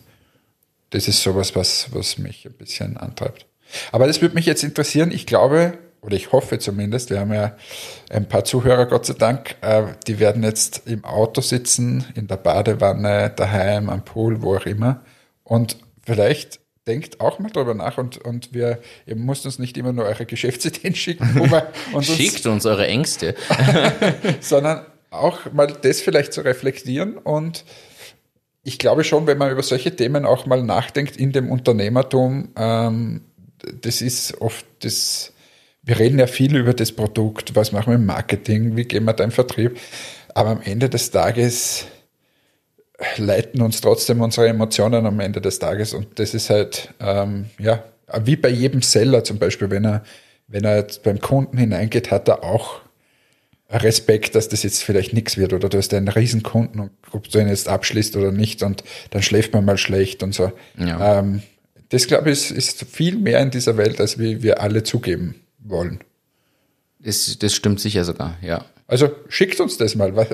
das 0.90 1.08
ist 1.08 1.22
sowas, 1.22 1.56
was, 1.56 1.90
was 1.92 2.18
mich 2.18 2.48
ein 2.48 2.54
bisschen 2.54 2.98
antreibt. 2.98 3.46
Aber 3.92 4.08
das 4.08 4.22
würde 4.22 4.34
mich 4.34 4.48
jetzt 4.48 4.64
interessieren. 4.64 5.12
Ich 5.12 5.28
glaube, 5.28 5.78
oder 6.02 6.16
ich 6.16 6.32
hoffe 6.32 6.58
zumindest, 6.58 7.12
wir 7.12 7.20
haben 7.20 7.32
ja 7.32 7.56
ein 8.10 8.28
paar 8.28 8.44
Zuhörer, 8.44 8.88
Gott 8.88 9.06
sei 9.06 9.14
Dank, 9.14 9.56
äh, 9.62 9.84
die 10.08 10.18
werden 10.18 10.42
jetzt 10.42 10.88
im 10.88 11.06
Auto 11.06 11.42
sitzen, 11.42 12.06
in 12.16 12.26
der 12.26 12.38
Badewanne, 12.38 13.32
daheim, 13.36 13.92
am 13.92 14.04
Pool, 14.04 14.42
wo 14.42 14.56
auch 14.56 14.66
immer. 14.66 15.04
Und 15.44 15.78
vielleicht 16.04 16.60
denkt 16.88 17.22
auch 17.22 17.38
mal 17.38 17.52
drüber 17.52 17.76
nach 17.76 18.00
und, 18.00 18.18
und 18.18 18.52
wir, 18.52 18.80
ihr 19.06 19.16
müsst 19.16 19.46
uns 19.46 19.60
nicht 19.60 19.78
immer 19.78 19.94
nur 19.94 20.06
eure 20.06 20.26
Geschäftsideen 20.26 20.96
schicken, 20.96 21.52
Schickt 22.02 22.48
uns 22.48 22.66
eure 22.66 22.88
Ängste. 22.88 23.36
sondern 24.40 24.88
auch 25.12 25.52
mal 25.54 25.68
das 25.68 26.02
vielleicht 26.02 26.34
zu 26.34 26.42
reflektieren. 26.42 27.18
Und 27.18 27.66
ich 28.64 28.78
glaube 28.78 29.04
schon, 29.04 29.28
wenn 29.28 29.38
man 29.38 29.52
über 29.52 29.64
solche 29.64 29.96
Themen 29.96 30.26
auch 30.26 30.46
mal 30.46 30.64
nachdenkt 30.64 31.18
in 31.18 31.32
dem 31.32 31.50
Unternehmertum, 31.50 32.50
ähm, 32.56 33.22
das 33.82 34.02
ist 34.02 34.40
oft 34.42 34.66
das, 34.80 35.34
wir 35.84 36.00
reden 36.00 36.20
ja 36.20 36.28
viel 36.28 36.56
über 36.56 36.74
das 36.74 36.92
Produkt, 36.92 37.56
was 37.56 37.72
machen 37.72 37.92
wir 37.92 37.96
im 37.96 38.06
Marketing, 38.06 38.76
wie 38.76 38.86
gehen 38.86 39.06
wir 39.06 39.14
da 39.14 39.24
im 39.24 39.32
Vertrieb, 39.32 39.78
aber 40.34 40.52
am 40.52 40.62
Ende 40.62 40.90
des 40.90 41.12
Tages 41.12 41.86
leiten 43.18 43.62
uns 43.62 43.82
trotzdem 43.82 44.22
unsere 44.22 44.48
Emotionen 44.48 45.06
am 45.06 45.20
Ende 45.20 45.42
des 45.42 45.60
Tages. 45.60 45.94
Und 45.94 46.20
das 46.20 46.34
ist 46.34 46.50
halt, 46.50 46.94
ähm, 47.00 47.46
ja, 47.58 47.84
wie 48.24 48.36
bei 48.36 48.50
jedem 48.50 48.82
Seller 48.82 49.24
zum 49.24 49.40
Beispiel, 49.40 49.70
wenn 49.70 49.86
er, 49.86 50.04
wenn 50.48 50.66
er 50.66 50.78
jetzt 50.78 51.04
beim 51.04 51.20
Kunden 51.20 51.58
hineingeht, 51.58 52.12
hat 52.12 52.28
er 52.28 52.44
auch 52.44 52.82
Respekt, 53.72 54.34
dass 54.34 54.50
das 54.50 54.64
jetzt 54.64 54.84
vielleicht 54.84 55.14
nichts 55.14 55.38
wird 55.38 55.54
oder 55.54 55.70
du 55.70 55.78
hast 55.78 55.94
einen 55.94 56.08
Riesenkunden 56.08 56.82
und 56.82 56.92
ob 57.12 57.30
du 57.30 57.40
ihn 57.40 57.48
jetzt 57.48 57.68
abschließt 57.68 58.16
oder 58.16 58.32
nicht 58.32 58.64
und 58.64 58.84
dann 59.12 59.22
schläft 59.22 59.54
man 59.54 59.64
mal 59.64 59.78
schlecht 59.78 60.24
und 60.24 60.34
so. 60.34 60.52
Ja. 60.78 61.20
Ähm, 61.20 61.44
das 61.90 62.08
glaube 62.08 62.32
ich 62.32 62.52
ist, 62.52 62.52
ist 62.52 62.86
viel 62.86 63.18
mehr 63.18 63.40
in 63.42 63.52
dieser 63.52 63.78
Welt, 63.78 64.00
als 64.00 64.18
wie 64.18 64.42
wir 64.42 64.62
alle 64.62 64.84
zugeben 64.84 65.36
wollen. 65.60 66.00
Das, 67.00 67.38
das 67.40 67.54
stimmt 67.54 67.80
sicher 67.80 68.04
sogar, 68.04 68.38
ja. 68.42 68.66
Also 68.88 69.12
schickt 69.28 69.60
uns 69.60 69.78
das 69.78 69.94
mal, 69.94 70.16
was, 70.16 70.28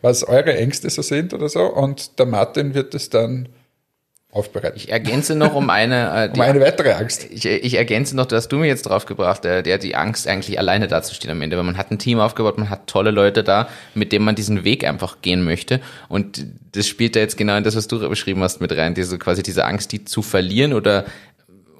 was 0.00 0.24
eure 0.24 0.56
Ängste 0.56 0.88
so 0.88 1.02
sind 1.02 1.34
oder 1.34 1.50
so 1.50 1.64
und 1.66 2.18
der 2.18 2.26
Martin 2.26 2.72
wird 2.74 2.94
es 2.94 3.10
dann 3.10 3.50
aufbereiten. 4.32 4.76
Ich 4.76 4.90
ergänze 4.90 5.34
noch 5.34 5.54
um 5.54 5.70
eine, 5.70 6.26
äh, 6.26 6.28
die, 6.32 6.38
um 6.38 6.46
eine 6.46 6.60
weitere 6.60 6.92
Angst. 6.92 7.26
Ich, 7.30 7.44
ich 7.44 7.74
ergänze 7.74 8.14
noch, 8.14 8.26
du 8.26 8.36
hast 8.36 8.48
du 8.48 8.58
mir 8.58 8.66
jetzt 8.66 8.82
draufgebracht, 8.82 9.42
der, 9.44 9.62
der 9.62 9.78
die 9.78 9.96
Angst 9.96 10.28
eigentlich 10.28 10.58
alleine 10.58 10.86
dazustehen 10.86 11.32
am 11.32 11.42
Ende, 11.42 11.56
weil 11.56 11.64
man 11.64 11.76
hat 11.76 11.90
ein 11.90 11.98
Team 11.98 12.20
aufgebaut, 12.20 12.58
man 12.58 12.70
hat 12.70 12.86
tolle 12.86 13.10
Leute 13.10 13.42
da, 13.42 13.68
mit 13.94 14.12
denen 14.12 14.24
man 14.24 14.36
diesen 14.36 14.64
Weg 14.64 14.84
einfach 14.84 15.20
gehen 15.22 15.42
möchte 15.42 15.80
und 16.08 16.46
das 16.72 16.86
spielt 16.86 17.16
da 17.16 17.20
jetzt 17.20 17.36
genau 17.36 17.56
in 17.56 17.64
das, 17.64 17.74
was 17.74 17.88
du 17.88 17.98
beschrieben 18.08 18.42
hast, 18.42 18.60
mit 18.60 18.76
rein, 18.76 18.94
diese 18.94 19.18
quasi 19.18 19.42
diese 19.42 19.64
Angst, 19.64 19.90
die 19.90 20.04
zu 20.04 20.22
verlieren 20.22 20.72
oder 20.72 21.04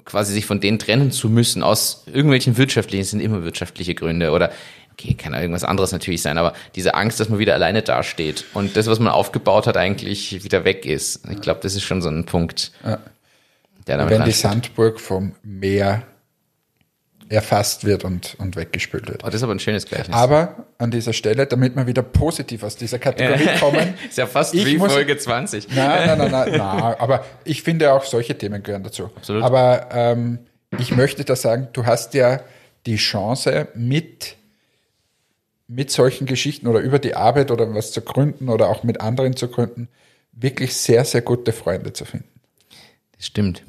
quasi 0.03 0.33
sich 0.33 0.45
von 0.45 0.59
denen 0.59 0.79
trennen 0.79 1.11
zu 1.11 1.29
müssen 1.29 1.63
aus 1.63 2.03
irgendwelchen 2.07 2.57
wirtschaftlichen, 2.57 3.05
sind 3.05 3.19
immer 3.21 3.43
wirtschaftliche 3.43 3.95
Gründe 3.95 4.31
oder 4.31 4.51
okay, 4.91 5.13
kann 5.13 5.33
irgendwas 5.33 5.63
anderes 5.63 5.91
natürlich 5.91 6.21
sein, 6.21 6.37
aber 6.37 6.53
diese 6.75 6.93
Angst, 6.93 7.19
dass 7.19 7.29
man 7.29 7.39
wieder 7.39 7.53
alleine 7.53 7.81
dasteht 7.81 8.45
und 8.53 8.75
das, 8.75 8.87
was 8.87 8.99
man 8.99 9.11
aufgebaut 9.11 9.67
hat, 9.67 9.77
eigentlich 9.77 10.43
wieder 10.43 10.63
weg 10.63 10.85
ist. 10.85 11.27
Ich 11.29 11.41
glaube, 11.41 11.59
das 11.61 11.75
ist 11.75 11.83
schon 11.83 12.01
so 12.01 12.09
ein 12.09 12.25
Punkt. 12.25 12.71
Ja. 12.85 12.99
Der 13.87 14.09
Wenn 14.09 14.23
die 14.25 14.31
Sandburg 14.31 14.99
vom 14.99 15.33
Meer 15.43 16.03
erfasst 17.31 17.85
wird 17.85 18.03
und, 18.03 18.35
und 18.39 18.55
weggespült 18.55 19.07
wird. 19.07 19.23
Oh, 19.23 19.27
das 19.27 19.35
ist 19.35 19.43
aber 19.43 19.53
ein 19.53 19.59
schönes 19.59 19.85
Gleichnis. 19.85 20.15
Aber 20.15 20.65
an 20.77 20.91
dieser 20.91 21.13
Stelle, 21.13 21.47
damit 21.47 21.75
wir 21.75 21.87
wieder 21.87 22.03
positiv 22.03 22.63
aus 22.63 22.75
dieser 22.75 22.99
Kategorie 22.99 23.57
kommen. 23.59 23.93
ist 24.09 24.17
ja 24.17 24.27
fast 24.27 24.53
wie 24.53 24.77
muss, 24.77 24.91
Folge 24.91 25.17
20. 25.17 25.69
Nein, 25.69 26.07
nein, 26.07 26.17
nein, 26.17 26.31
nein, 26.31 26.51
nein, 26.57 26.95
aber 26.99 27.25
ich 27.45 27.63
finde 27.63 27.93
auch 27.93 28.03
solche 28.03 28.37
Themen 28.37 28.61
gehören 28.61 28.83
dazu. 28.83 29.09
Absolut. 29.15 29.43
Aber 29.43 29.89
ähm, 29.93 30.39
ich 30.77 30.95
möchte 30.95 31.23
da 31.23 31.35
sagen, 31.35 31.69
du 31.73 31.85
hast 31.85 32.13
ja 32.13 32.41
die 32.85 32.97
Chance 32.97 33.69
mit 33.75 34.35
mit 35.73 35.89
solchen 35.89 36.25
Geschichten 36.25 36.67
oder 36.67 36.81
über 36.81 36.99
die 36.99 37.15
Arbeit 37.15 37.49
oder 37.49 37.73
was 37.73 37.91
zu 37.93 38.01
gründen 38.01 38.49
oder 38.49 38.67
auch 38.67 38.83
mit 38.83 38.99
anderen 38.99 39.37
zu 39.37 39.47
gründen, 39.47 39.87
wirklich 40.33 40.75
sehr, 40.75 41.05
sehr 41.05 41.21
gute 41.21 41.53
Freunde 41.53 41.93
zu 41.93 42.03
finden. 42.03 42.27
Das 43.15 43.27
stimmt. 43.27 43.63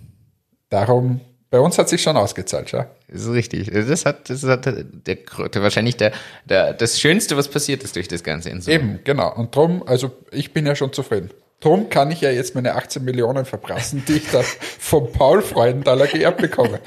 Darum, 0.69 1.21
bei 1.51 1.61
uns 1.61 1.79
hat 1.79 1.89
sich 1.89 2.03
schon 2.03 2.17
ausgezahlt, 2.17 2.73
ja. 2.73 2.89
Das 3.07 3.23
ist 3.23 3.31
richtig. 3.31 3.71
Das 3.71 4.05
hat, 4.05 4.29
das 4.31 4.43
hat 4.43 4.67
der, 4.67 4.83
der, 4.83 5.63
wahrscheinlich 5.63 5.97
der, 5.97 6.13
der, 6.45 6.73
das 6.75 6.99
Schönste, 6.99 7.37
was 7.37 7.49
passiert 7.49 7.85
ist 7.85 7.95
durch 7.95 8.09
das 8.09 8.25
Ganze. 8.25 8.51
In 8.51 8.61
so. 8.61 8.71
Eben, 8.73 8.99
genau. 9.05 9.33
Und 9.33 9.55
drum, 9.55 9.87
also 9.87 10.11
ich 10.33 10.53
bin 10.53 10.67
ja 10.67 10.75
schon 10.75 10.93
zufrieden. 10.93 11.31
Drum 11.61 11.89
kann 11.89 12.11
ich 12.11 12.21
ja 12.21 12.31
jetzt 12.31 12.57
meine 12.57 12.75
18 12.75 13.05
Millionen 13.05 13.45
verprassen, 13.45 14.03
die 14.09 14.15
ich 14.15 14.31
da 14.33 14.43
vom 14.81 15.13
Paul 15.13 15.41
Freudenthaler 15.41 16.09
geerbt 16.09 16.41
bekomme. 16.41 16.81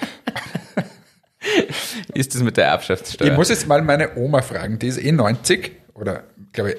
Ist 2.14 2.36
das 2.36 2.42
mit 2.42 2.58
der 2.58 2.66
Erbschaftssteuer? 2.66 3.32
Ich 3.32 3.38
muss 3.38 3.50
jetzt 3.50 3.68
mal 3.68 3.82
meine 3.82 4.16
Oma 4.18 4.42
fragen, 4.42 4.80
die 4.80 4.88
ist 4.88 4.98
eh 4.98 5.12
90 5.12 5.72
oder 5.94 6.24
glaube 6.54 6.72
ich 6.72 6.78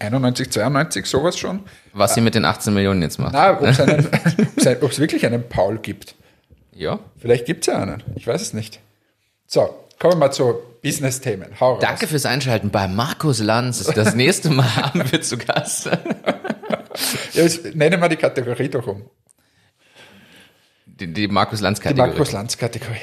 91, 0.00 0.50
92, 0.50 1.06
sowas 1.06 1.38
schon. 1.38 1.60
Was 1.92 2.14
sie 2.14 2.22
mit 2.22 2.34
den 2.34 2.44
18 2.44 2.72
Millionen 2.72 3.02
jetzt 3.02 3.18
macht. 3.18 3.34
Nein, 3.34 3.56
ob 3.58 4.90
es 4.90 4.98
wirklich 4.98 5.26
einen 5.26 5.46
Paul 5.48 5.78
gibt. 5.78 6.14
Ja. 6.74 7.00
Vielleicht 7.18 7.44
gibt 7.44 7.66
es 7.68 7.72
ja 7.72 7.82
einen. 7.82 8.02
Ich 8.16 8.26
weiß 8.26 8.40
es 8.40 8.54
nicht. 8.54 8.80
So, 9.46 9.68
kommen 9.98 10.14
wir 10.14 10.18
mal 10.18 10.30
zu 10.32 10.54
Business-Themen. 10.82 11.50
Danke 11.80 12.06
fürs 12.06 12.24
Einschalten 12.24 12.70
bei 12.70 12.88
Markus 12.88 13.40
Lanz. 13.40 13.84
Das 13.84 14.14
nächste 14.14 14.48
Mal 14.48 14.76
haben 14.76 15.02
wir 15.10 15.20
zu 15.20 15.36
Gast. 15.36 15.90
ja, 17.34 17.46
nennen 17.74 18.00
wir 18.00 18.08
die 18.08 18.16
Kategorie 18.16 18.68
doch 18.68 18.86
um. 18.86 19.02
Die, 20.86 21.12
die 21.12 21.28
Markus 21.28 21.60
Lanz-Kategorie. 21.60 22.10
Die 22.10 22.16
Markus 22.16 22.32
Lanz-Kategorie. 22.32 23.00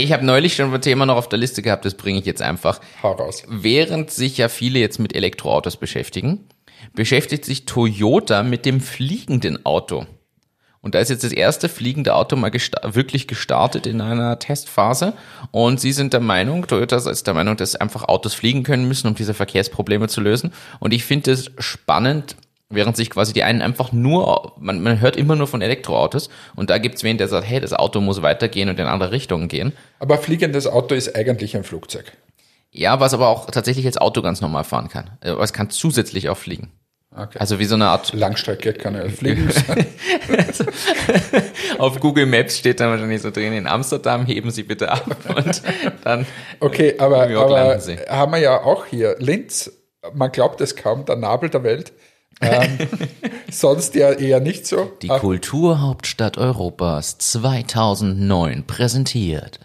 Ich 0.00 0.12
habe 0.12 0.24
neulich 0.24 0.54
schon 0.54 0.72
ein 0.72 0.80
Thema 0.80 1.06
noch 1.06 1.16
auf 1.16 1.28
der 1.28 1.40
Liste 1.40 1.60
gehabt, 1.60 1.84
das 1.84 1.94
bringe 1.94 2.20
ich 2.20 2.24
jetzt 2.24 2.40
einfach. 2.40 2.80
Hau 3.02 3.12
raus. 3.12 3.42
Während 3.48 4.12
sich 4.12 4.38
ja 4.38 4.48
viele 4.48 4.78
jetzt 4.78 5.00
mit 5.00 5.12
Elektroautos 5.12 5.76
beschäftigen, 5.76 6.48
beschäftigt 6.94 7.44
sich 7.44 7.66
Toyota 7.66 8.44
mit 8.44 8.64
dem 8.64 8.80
fliegenden 8.80 9.66
Auto. 9.66 10.06
Und 10.82 10.94
da 10.94 11.00
ist 11.00 11.08
jetzt 11.08 11.24
das 11.24 11.32
erste 11.32 11.68
fliegende 11.68 12.14
Auto 12.14 12.36
mal 12.36 12.50
gesta 12.50 12.94
wirklich 12.94 13.26
gestartet 13.26 13.88
in 13.88 14.00
einer 14.00 14.38
Testphase. 14.38 15.14
Und 15.50 15.80
sie 15.80 15.90
sind 15.90 16.12
der 16.12 16.20
Meinung, 16.20 16.68
Toyota 16.68 16.96
ist 17.10 17.26
der 17.26 17.34
Meinung, 17.34 17.56
dass 17.56 17.74
einfach 17.74 18.04
Autos 18.04 18.34
fliegen 18.34 18.62
können 18.62 18.86
müssen, 18.86 19.08
um 19.08 19.16
diese 19.16 19.34
Verkehrsprobleme 19.34 20.06
zu 20.06 20.20
lösen. 20.20 20.52
Und 20.78 20.94
ich 20.94 21.02
finde 21.02 21.32
es 21.32 21.50
spannend, 21.58 22.36
Während 22.70 22.96
sich 22.96 23.08
quasi 23.08 23.32
die 23.32 23.44
einen 23.44 23.62
einfach 23.62 23.92
nur, 23.92 24.52
man, 24.58 24.82
man 24.82 25.00
hört 25.00 25.16
immer 25.16 25.36
nur 25.36 25.46
von 25.46 25.62
Elektroautos 25.62 26.28
und 26.54 26.68
da 26.68 26.76
gibt's 26.76 27.02
wen, 27.02 27.16
der 27.16 27.28
sagt, 27.28 27.48
hey, 27.48 27.60
das 27.60 27.72
Auto 27.72 28.02
muss 28.02 28.20
weitergehen 28.20 28.68
und 28.68 28.78
in 28.78 28.86
andere 28.86 29.10
Richtungen 29.10 29.48
gehen. 29.48 29.72
Aber 30.00 30.18
fliegendes 30.18 30.66
Auto 30.66 30.94
ist 30.94 31.16
eigentlich 31.16 31.56
ein 31.56 31.64
Flugzeug. 31.64 32.12
Ja, 32.70 33.00
was 33.00 33.14
aber 33.14 33.28
auch 33.28 33.50
tatsächlich 33.50 33.86
als 33.86 33.96
Auto 33.96 34.20
ganz 34.20 34.42
normal 34.42 34.64
fahren 34.64 34.88
kann. 34.88 35.16
Äh, 35.22 35.30
aber 35.30 35.44
es 35.44 35.54
kann 35.54 35.70
zusätzlich 35.70 36.28
auch 36.28 36.36
fliegen. 36.36 36.70
Okay. 37.16 37.38
Also 37.38 37.58
wie 37.58 37.64
so 37.64 37.74
eine 37.74 37.86
Art. 37.86 38.12
Langstrecke 38.12 38.74
kann 38.74 38.94
er 38.94 39.08
fliegen. 39.08 39.48
Auf 41.78 41.98
Google 42.00 42.26
Maps 42.26 42.58
steht 42.58 42.80
dann 42.80 42.90
wahrscheinlich 42.90 43.22
so 43.22 43.30
drin, 43.30 43.54
in 43.54 43.66
Amsterdam 43.66 44.26
heben 44.26 44.50
Sie 44.50 44.62
bitte 44.62 44.92
ab 44.92 45.06
und 45.34 45.62
dann. 46.04 46.26
Okay, 46.60 46.96
aber, 46.98 47.22
aber 47.22 47.80
haben 48.08 48.32
wir 48.32 48.38
ja 48.38 48.62
auch 48.62 48.84
hier 48.84 49.16
Linz. 49.18 49.72
Man 50.12 50.30
glaubt 50.30 50.60
es 50.60 50.76
kaum, 50.76 51.06
der 51.06 51.16
Nabel 51.16 51.48
der 51.48 51.64
Welt. 51.64 51.92
Ähm, 52.40 52.78
sonst 53.50 53.94
ja 53.94 54.12
eher 54.12 54.40
nicht 54.40 54.66
so. 54.66 54.92
Die 55.02 55.10
Ach. 55.10 55.20
Kulturhauptstadt 55.20 56.38
Europas 56.38 57.18
2009 57.18 58.64
präsentiert. 58.66 59.60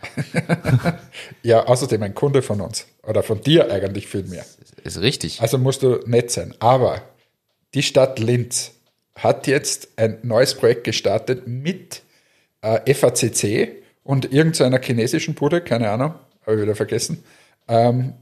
ja, 1.43 1.65
außerdem 1.65 2.01
ein 2.03 2.15
Kunde 2.15 2.41
von 2.41 2.61
uns. 2.61 2.87
Oder 3.03 3.23
von 3.23 3.41
dir 3.41 3.71
eigentlich 3.71 4.07
viel 4.07 4.23
mehr. 4.23 4.45
Ist 4.83 5.01
richtig. 5.01 5.41
Also 5.41 5.57
musst 5.57 5.83
du 5.83 5.99
nett 6.05 6.31
sein. 6.31 6.55
Aber 6.59 7.01
die 7.73 7.83
Stadt 7.83 8.19
Linz 8.19 8.71
hat 9.15 9.47
jetzt 9.47 9.89
ein 9.97 10.19
neues 10.23 10.55
Projekt 10.55 10.83
gestartet 10.85 11.47
mit 11.47 12.01
äh, 12.61 12.93
FACC 12.93 13.83
und 14.03 14.31
irgendeiner 14.31 14.81
chinesischen 14.81 15.35
Bude, 15.35 15.61
keine 15.61 15.89
Ahnung, 15.89 16.15
habe 16.45 16.55
ich 16.55 16.61
wieder 16.63 16.75
vergessen. 16.75 17.23
Ähm, 17.67 18.13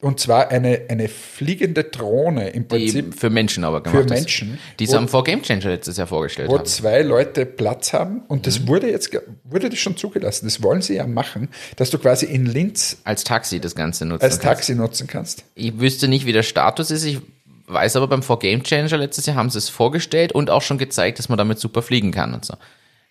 und 0.00 0.18
zwar 0.18 0.48
eine, 0.50 0.82
eine 0.88 1.08
fliegende 1.08 1.84
Drohne 1.84 2.48
im 2.50 2.62
Die 2.62 2.68
Prinzip, 2.68 3.14
für 3.18 3.28
Menschen 3.30 3.64
aber 3.64 3.82
gemacht 3.82 3.98
Für 3.98 4.04
ist. 4.04 4.10
Menschen. 4.10 4.58
Die 4.78 4.86
sie 4.86 4.96
am 4.96 5.08
vor 5.08 5.24
Game 5.24 5.42
Changer 5.42 5.68
letztes 5.70 5.96
Jahr 5.98 6.06
vorgestellt 6.06 6.48
wo 6.50 6.58
haben. 6.58 6.66
zwei 6.66 7.02
Leute 7.02 7.44
Platz 7.46 7.92
haben. 7.92 8.22
Und 8.28 8.38
Mhm. 8.38 8.42
das 8.42 8.66
wurde 8.66 8.90
jetzt, 8.90 9.10
wurde 9.44 9.68
das 9.68 9.78
schon 9.78 9.96
zugelassen. 9.96 10.46
Das 10.46 10.62
wollen 10.62 10.80
sie 10.82 10.94
ja 10.94 11.06
machen, 11.06 11.48
dass 11.76 11.90
du 11.90 11.98
quasi 11.98 12.26
in 12.26 12.46
Linz 12.46 12.96
Als 13.04 13.24
Taxi 13.24 13.60
das 13.60 13.74
Ganze 13.74 14.06
nutzen 14.06 14.22
als 14.24 14.34
kannst. 14.40 14.44
Taxi 14.44 14.74
nutzen 14.74 15.06
kannst. 15.06 15.44
Ich 15.54 15.78
wüsste 15.78 16.08
nicht, 16.08 16.24
wie 16.26 16.32
der 16.32 16.42
Status 16.44 16.90
ist. 16.90 17.04
Ich 17.04 17.20
weiß 17.66 17.96
aber 17.96 18.08
beim 18.08 18.22
4Game 18.22 18.62
Changer 18.64 18.96
letztes 18.96 19.26
Jahr 19.26 19.36
haben 19.36 19.50
sie 19.50 19.58
es 19.58 19.68
vorgestellt 19.68 20.32
und 20.32 20.50
auch 20.50 20.62
schon 20.62 20.78
gezeigt, 20.78 21.18
dass 21.18 21.28
man 21.28 21.38
damit 21.38 21.58
super 21.60 21.82
fliegen 21.82 22.10
kann 22.10 22.34
und 22.34 22.44
so. 22.44 22.54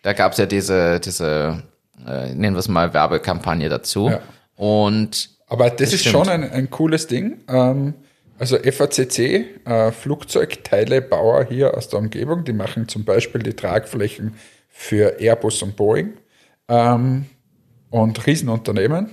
Da 0.02 0.14
gab 0.14 0.32
es 0.32 0.38
ja 0.38 0.46
diese, 0.48 1.00
diese 1.00 1.64
äh, 2.08 2.34
nennen 2.34 2.56
wir 2.56 2.60
es 2.60 2.68
mal, 2.68 2.94
Werbekampagne 2.94 3.70
dazu. 3.70 4.10
Ja. 4.10 4.22
Und 4.56 5.30
Aber 5.50 5.70
das, 5.70 5.94
ist 5.94 6.02
stimmt. 6.02 6.14
schon 6.14 6.30
ein, 6.30 6.50
ein 6.50 6.70
cooles 6.70 7.08
Ding. 7.08 7.40
Ähm, 7.50 7.96
also 8.38 8.58
FACC, 8.58 9.20
äh, 9.66 9.92
Flugzeugteilebauer 9.92 11.46
hier 11.46 11.76
aus 11.76 11.90
der 11.90 12.00
Umgebung, 12.00 12.46
die 12.46 12.54
machen 12.54 12.88
zum 12.88 13.04
Beispiel 13.04 13.44
die 13.44 13.54
Tragflächen 13.54 14.36
für 14.70 15.20
Airbus 15.20 15.62
und 15.62 15.76
Boeing 15.76 16.14
ähm, 16.70 17.26
und 17.90 18.26
Riesenunternehmen. 18.26 19.10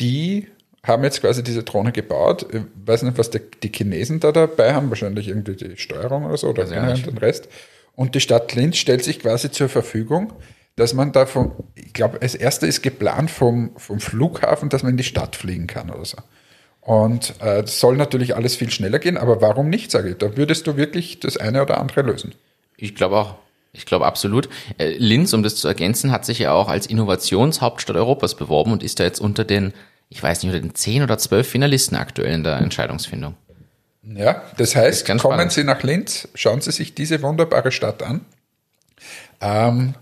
Die 0.00 0.48
haben 0.84 1.04
jetzt 1.04 1.20
quasi 1.20 1.44
diese 1.44 1.62
Drohne 1.64 1.92
gebaut. 1.92 2.46
Ich 2.50 2.62
weiß 2.86 3.02
nicht, 3.02 3.18
was 3.18 3.30
die, 3.30 3.40
die 3.62 3.70
Chinesen 3.70 4.20
da 4.20 4.32
dabei 4.32 4.72
haben, 4.72 4.88
wahrscheinlich 4.88 5.28
irgendwie 5.28 5.56
die 5.56 5.76
Steuerung 5.76 6.24
oder 6.24 6.38
so 6.38 6.48
oder 6.48 6.64
nicht. 6.64 7.06
den 7.06 7.18
Rest. 7.18 7.48
Und 7.94 8.14
die 8.14 8.20
Stadt 8.20 8.54
Linz 8.54 8.78
stellt 8.78 9.04
sich 9.04 9.20
quasi 9.20 9.50
zur 9.50 9.68
Verfügung, 9.68 10.32
dass 10.76 10.94
man 10.94 11.12
da 11.12 11.26
vom, 11.26 11.52
ich 11.74 11.92
glaube, 11.92 12.20
als 12.22 12.34
erste 12.34 12.66
ist 12.66 12.82
geplant 12.82 13.30
vom, 13.30 13.72
vom 13.76 14.00
Flughafen, 14.00 14.68
dass 14.68 14.82
man 14.82 14.92
in 14.92 14.96
die 14.96 15.04
Stadt 15.04 15.36
fliegen 15.36 15.66
kann 15.66 15.90
oder 15.90 16.04
so. 16.04 16.18
Und 16.80 17.34
äh, 17.40 17.62
das 17.62 17.78
soll 17.78 17.96
natürlich 17.96 18.34
alles 18.34 18.56
viel 18.56 18.70
schneller 18.70 18.98
gehen, 18.98 19.16
aber 19.16 19.40
warum 19.40 19.68
nicht, 19.68 19.90
sage 19.90 20.10
ich. 20.10 20.18
Da 20.18 20.36
würdest 20.36 20.66
du 20.66 20.76
wirklich 20.76 21.20
das 21.20 21.36
eine 21.36 21.62
oder 21.62 21.78
andere 21.78 22.02
lösen. 22.02 22.34
ich 22.76 22.94
glaube 22.94 23.16
auch, 23.16 23.34
ich 23.72 23.86
glaube 23.86 24.06
absolut. 24.06 24.48
Äh, 24.78 24.96
Linz, 24.98 25.32
um 25.32 25.42
das 25.42 25.56
zu 25.56 25.68
ergänzen, 25.68 26.10
hat 26.10 26.24
sich 26.24 26.40
ja 26.40 26.52
auch 26.52 26.68
als 26.68 26.86
Innovationshauptstadt 26.86 27.96
Europas 27.96 28.34
beworben 28.34 28.72
und 28.72 28.82
ist 28.82 28.98
da 28.98 29.04
jetzt 29.04 29.20
unter 29.20 29.44
den, 29.44 29.72
ich 30.08 30.22
weiß 30.22 30.42
nicht, 30.42 30.52
unter 30.52 30.60
den 30.60 30.74
10 30.74 31.04
oder 31.04 31.18
12 31.18 31.48
Finalisten 31.48 31.96
aktuell 31.96 32.34
in 32.34 32.42
der 32.42 32.56
Entscheidungsfindung. 32.58 33.34
Ja, 34.02 34.42
das 34.56 34.74
heißt, 34.74 35.06
ganz 35.06 35.22
kommen 35.22 35.34
spannend. 35.34 35.52
Sie 35.52 35.64
nach 35.64 35.82
Linz, 35.84 36.28
schauen 36.34 36.60
Sie 36.60 36.72
sich 36.72 36.94
diese 36.94 37.22
wunderbare 37.22 37.70
Stadt 37.70 38.02
an. 38.02 38.22
Ähm, 39.40 39.94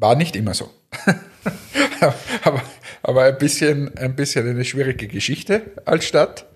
war 0.00 0.16
nicht 0.16 0.34
immer 0.34 0.54
so. 0.54 0.70
aber, 2.42 2.62
aber 3.02 3.22
ein 3.24 3.38
bisschen, 3.38 3.96
ein 3.96 4.16
bisschen 4.16 4.48
eine 4.48 4.64
schwierige 4.64 5.06
Geschichte 5.06 5.62
als 5.84 6.06
Stadt. 6.06 6.46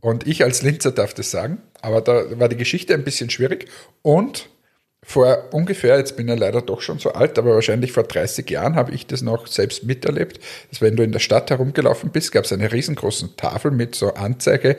Und 0.00 0.26
ich 0.26 0.42
als 0.42 0.62
Linzer 0.62 0.90
darf 0.90 1.14
das 1.14 1.30
sagen. 1.30 1.58
Aber 1.80 2.00
da 2.00 2.38
war 2.38 2.48
die 2.48 2.56
Geschichte 2.56 2.94
ein 2.94 3.04
bisschen 3.04 3.30
schwierig. 3.30 3.68
Und 4.02 4.48
vor 5.04 5.52
ungefähr, 5.52 5.98
jetzt 5.98 6.16
bin 6.16 6.28
ich 6.28 6.38
leider 6.38 6.62
doch 6.62 6.80
schon 6.80 7.00
so 7.00 7.12
alt, 7.12 7.36
aber 7.38 7.54
wahrscheinlich 7.54 7.90
vor 7.90 8.04
30 8.04 8.48
Jahren 8.48 8.76
habe 8.76 8.92
ich 8.92 9.06
das 9.06 9.20
noch 9.20 9.48
selbst 9.48 9.82
miterlebt, 9.82 10.38
dass 10.70 10.80
wenn 10.80 10.94
du 10.94 11.02
in 11.02 11.10
der 11.10 11.18
Stadt 11.18 11.50
herumgelaufen 11.50 12.10
bist, 12.10 12.30
gab 12.30 12.44
es 12.44 12.52
eine 12.52 12.70
riesengroße 12.70 13.34
Tafel 13.36 13.72
mit 13.72 13.96
so 13.96 14.14
Anzeige, 14.14 14.76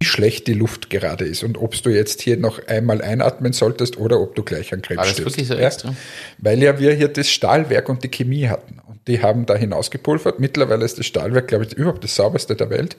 wie 0.00 0.06
schlecht 0.06 0.46
die 0.46 0.54
Luft 0.54 0.88
gerade 0.88 1.26
ist 1.26 1.44
und 1.44 1.58
ob 1.58 1.80
du 1.82 1.90
jetzt 1.90 2.22
hier 2.22 2.38
noch 2.38 2.66
einmal 2.66 3.02
einatmen 3.02 3.52
solltest 3.52 3.98
oder 3.98 4.18
ob 4.18 4.34
du 4.34 4.42
gleich 4.42 4.72
an 4.72 4.80
Krebs 4.80 5.02
das 5.02 5.10
stirbst. 5.10 5.36
wirklich 5.36 5.48
so 5.48 5.54
ja? 5.54 5.94
Weil 6.38 6.62
ja 6.62 6.78
wir 6.78 6.94
hier 6.94 7.08
das 7.08 7.28
Stahlwerk 7.28 7.88
und 7.90 8.02
die 8.02 8.08
Chemie 8.08 8.48
hatten. 8.48 8.80
Und 8.86 9.06
die 9.06 9.22
haben 9.22 9.44
da 9.44 9.56
hinausgepulvert. 9.56 10.40
Mittlerweile 10.40 10.86
ist 10.86 10.98
das 10.98 11.04
Stahlwerk, 11.04 11.48
glaube 11.48 11.66
ich, 11.66 11.74
überhaupt 11.74 12.02
das 12.02 12.14
sauberste 12.16 12.56
der 12.56 12.70
Welt. 12.70 12.96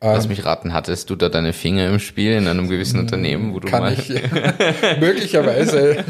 Lass 0.00 0.28
mich 0.28 0.44
raten, 0.44 0.72
hattest 0.72 1.08
du 1.10 1.16
da 1.16 1.30
deine 1.30 1.52
Finger 1.52 1.88
im 1.88 1.98
Spiel 1.98 2.32
in 2.32 2.46
einem 2.46 2.68
gewissen 2.68 3.00
Unternehmen, 3.00 3.54
wo 3.54 3.60
du 3.60 3.66
Hm, 3.66 3.72
Kann 3.72 3.82
mal 3.82 3.92
ich, 3.94 4.08
möglicherweise 5.00 6.04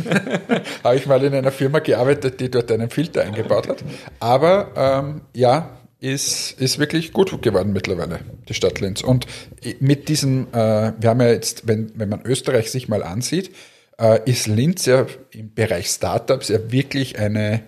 habe 0.84 0.96
ich 0.96 1.06
mal 1.06 1.22
in 1.22 1.34
einer 1.34 1.52
Firma 1.52 1.78
gearbeitet, 1.78 2.40
die 2.40 2.50
dort 2.50 2.70
einen 2.72 2.90
Filter 2.90 3.22
eingebaut 3.22 3.68
hat. 3.68 3.84
Aber 4.18 4.72
ähm, 4.76 5.20
ja, 5.34 5.70
ist, 6.00 6.60
ist 6.60 6.78
wirklich 6.78 7.12
gut 7.12 7.40
geworden 7.42 7.72
mittlerweile, 7.72 8.20
die 8.48 8.54
Stadt 8.54 8.80
Linz. 8.80 9.02
Und 9.02 9.26
mit 9.80 10.08
diesem, 10.08 10.48
äh, 10.52 10.92
wir 10.98 11.10
haben 11.10 11.20
ja 11.20 11.28
jetzt, 11.28 11.66
wenn, 11.66 11.92
wenn 11.94 12.08
man 12.08 12.22
Österreich 12.24 12.70
sich 12.70 12.88
mal 12.88 13.02
ansieht, 13.02 13.50
äh, 13.98 14.20
ist 14.30 14.46
Linz 14.46 14.86
ja 14.86 15.06
im 15.30 15.54
Bereich 15.54 15.86
Startups 15.88 16.48
ja 16.48 16.70
wirklich 16.70 17.18
eine, 17.18 17.62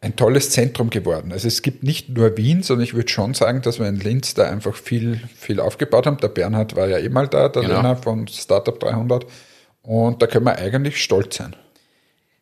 ein 0.00 0.16
tolles 0.16 0.50
Zentrum 0.50 0.88
geworden. 0.90 1.32
Also 1.32 1.48
es 1.48 1.60
gibt 1.60 1.82
nicht 1.82 2.08
nur 2.08 2.36
Wien, 2.36 2.62
sondern 2.62 2.84
ich 2.84 2.94
würde 2.94 3.10
schon 3.10 3.34
sagen, 3.34 3.60
dass 3.60 3.78
wir 3.78 3.88
in 3.88 4.00
Linz 4.00 4.32
da 4.34 4.48
einfach 4.48 4.74
viel, 4.74 5.20
viel 5.36 5.60
aufgebaut 5.60 6.06
haben. 6.06 6.18
Der 6.18 6.28
Bernhard 6.28 6.76
war 6.76 6.88
ja 6.88 6.98
eh 6.98 7.08
mal 7.10 7.28
da, 7.28 7.48
der 7.48 7.62
Genau. 7.62 7.76
Lena 7.76 7.96
von 7.96 8.26
Startup 8.28 8.78
300. 8.78 9.26
Und 9.82 10.22
da 10.22 10.26
können 10.26 10.46
wir 10.46 10.56
eigentlich 10.56 11.02
stolz 11.02 11.36
sein. 11.36 11.54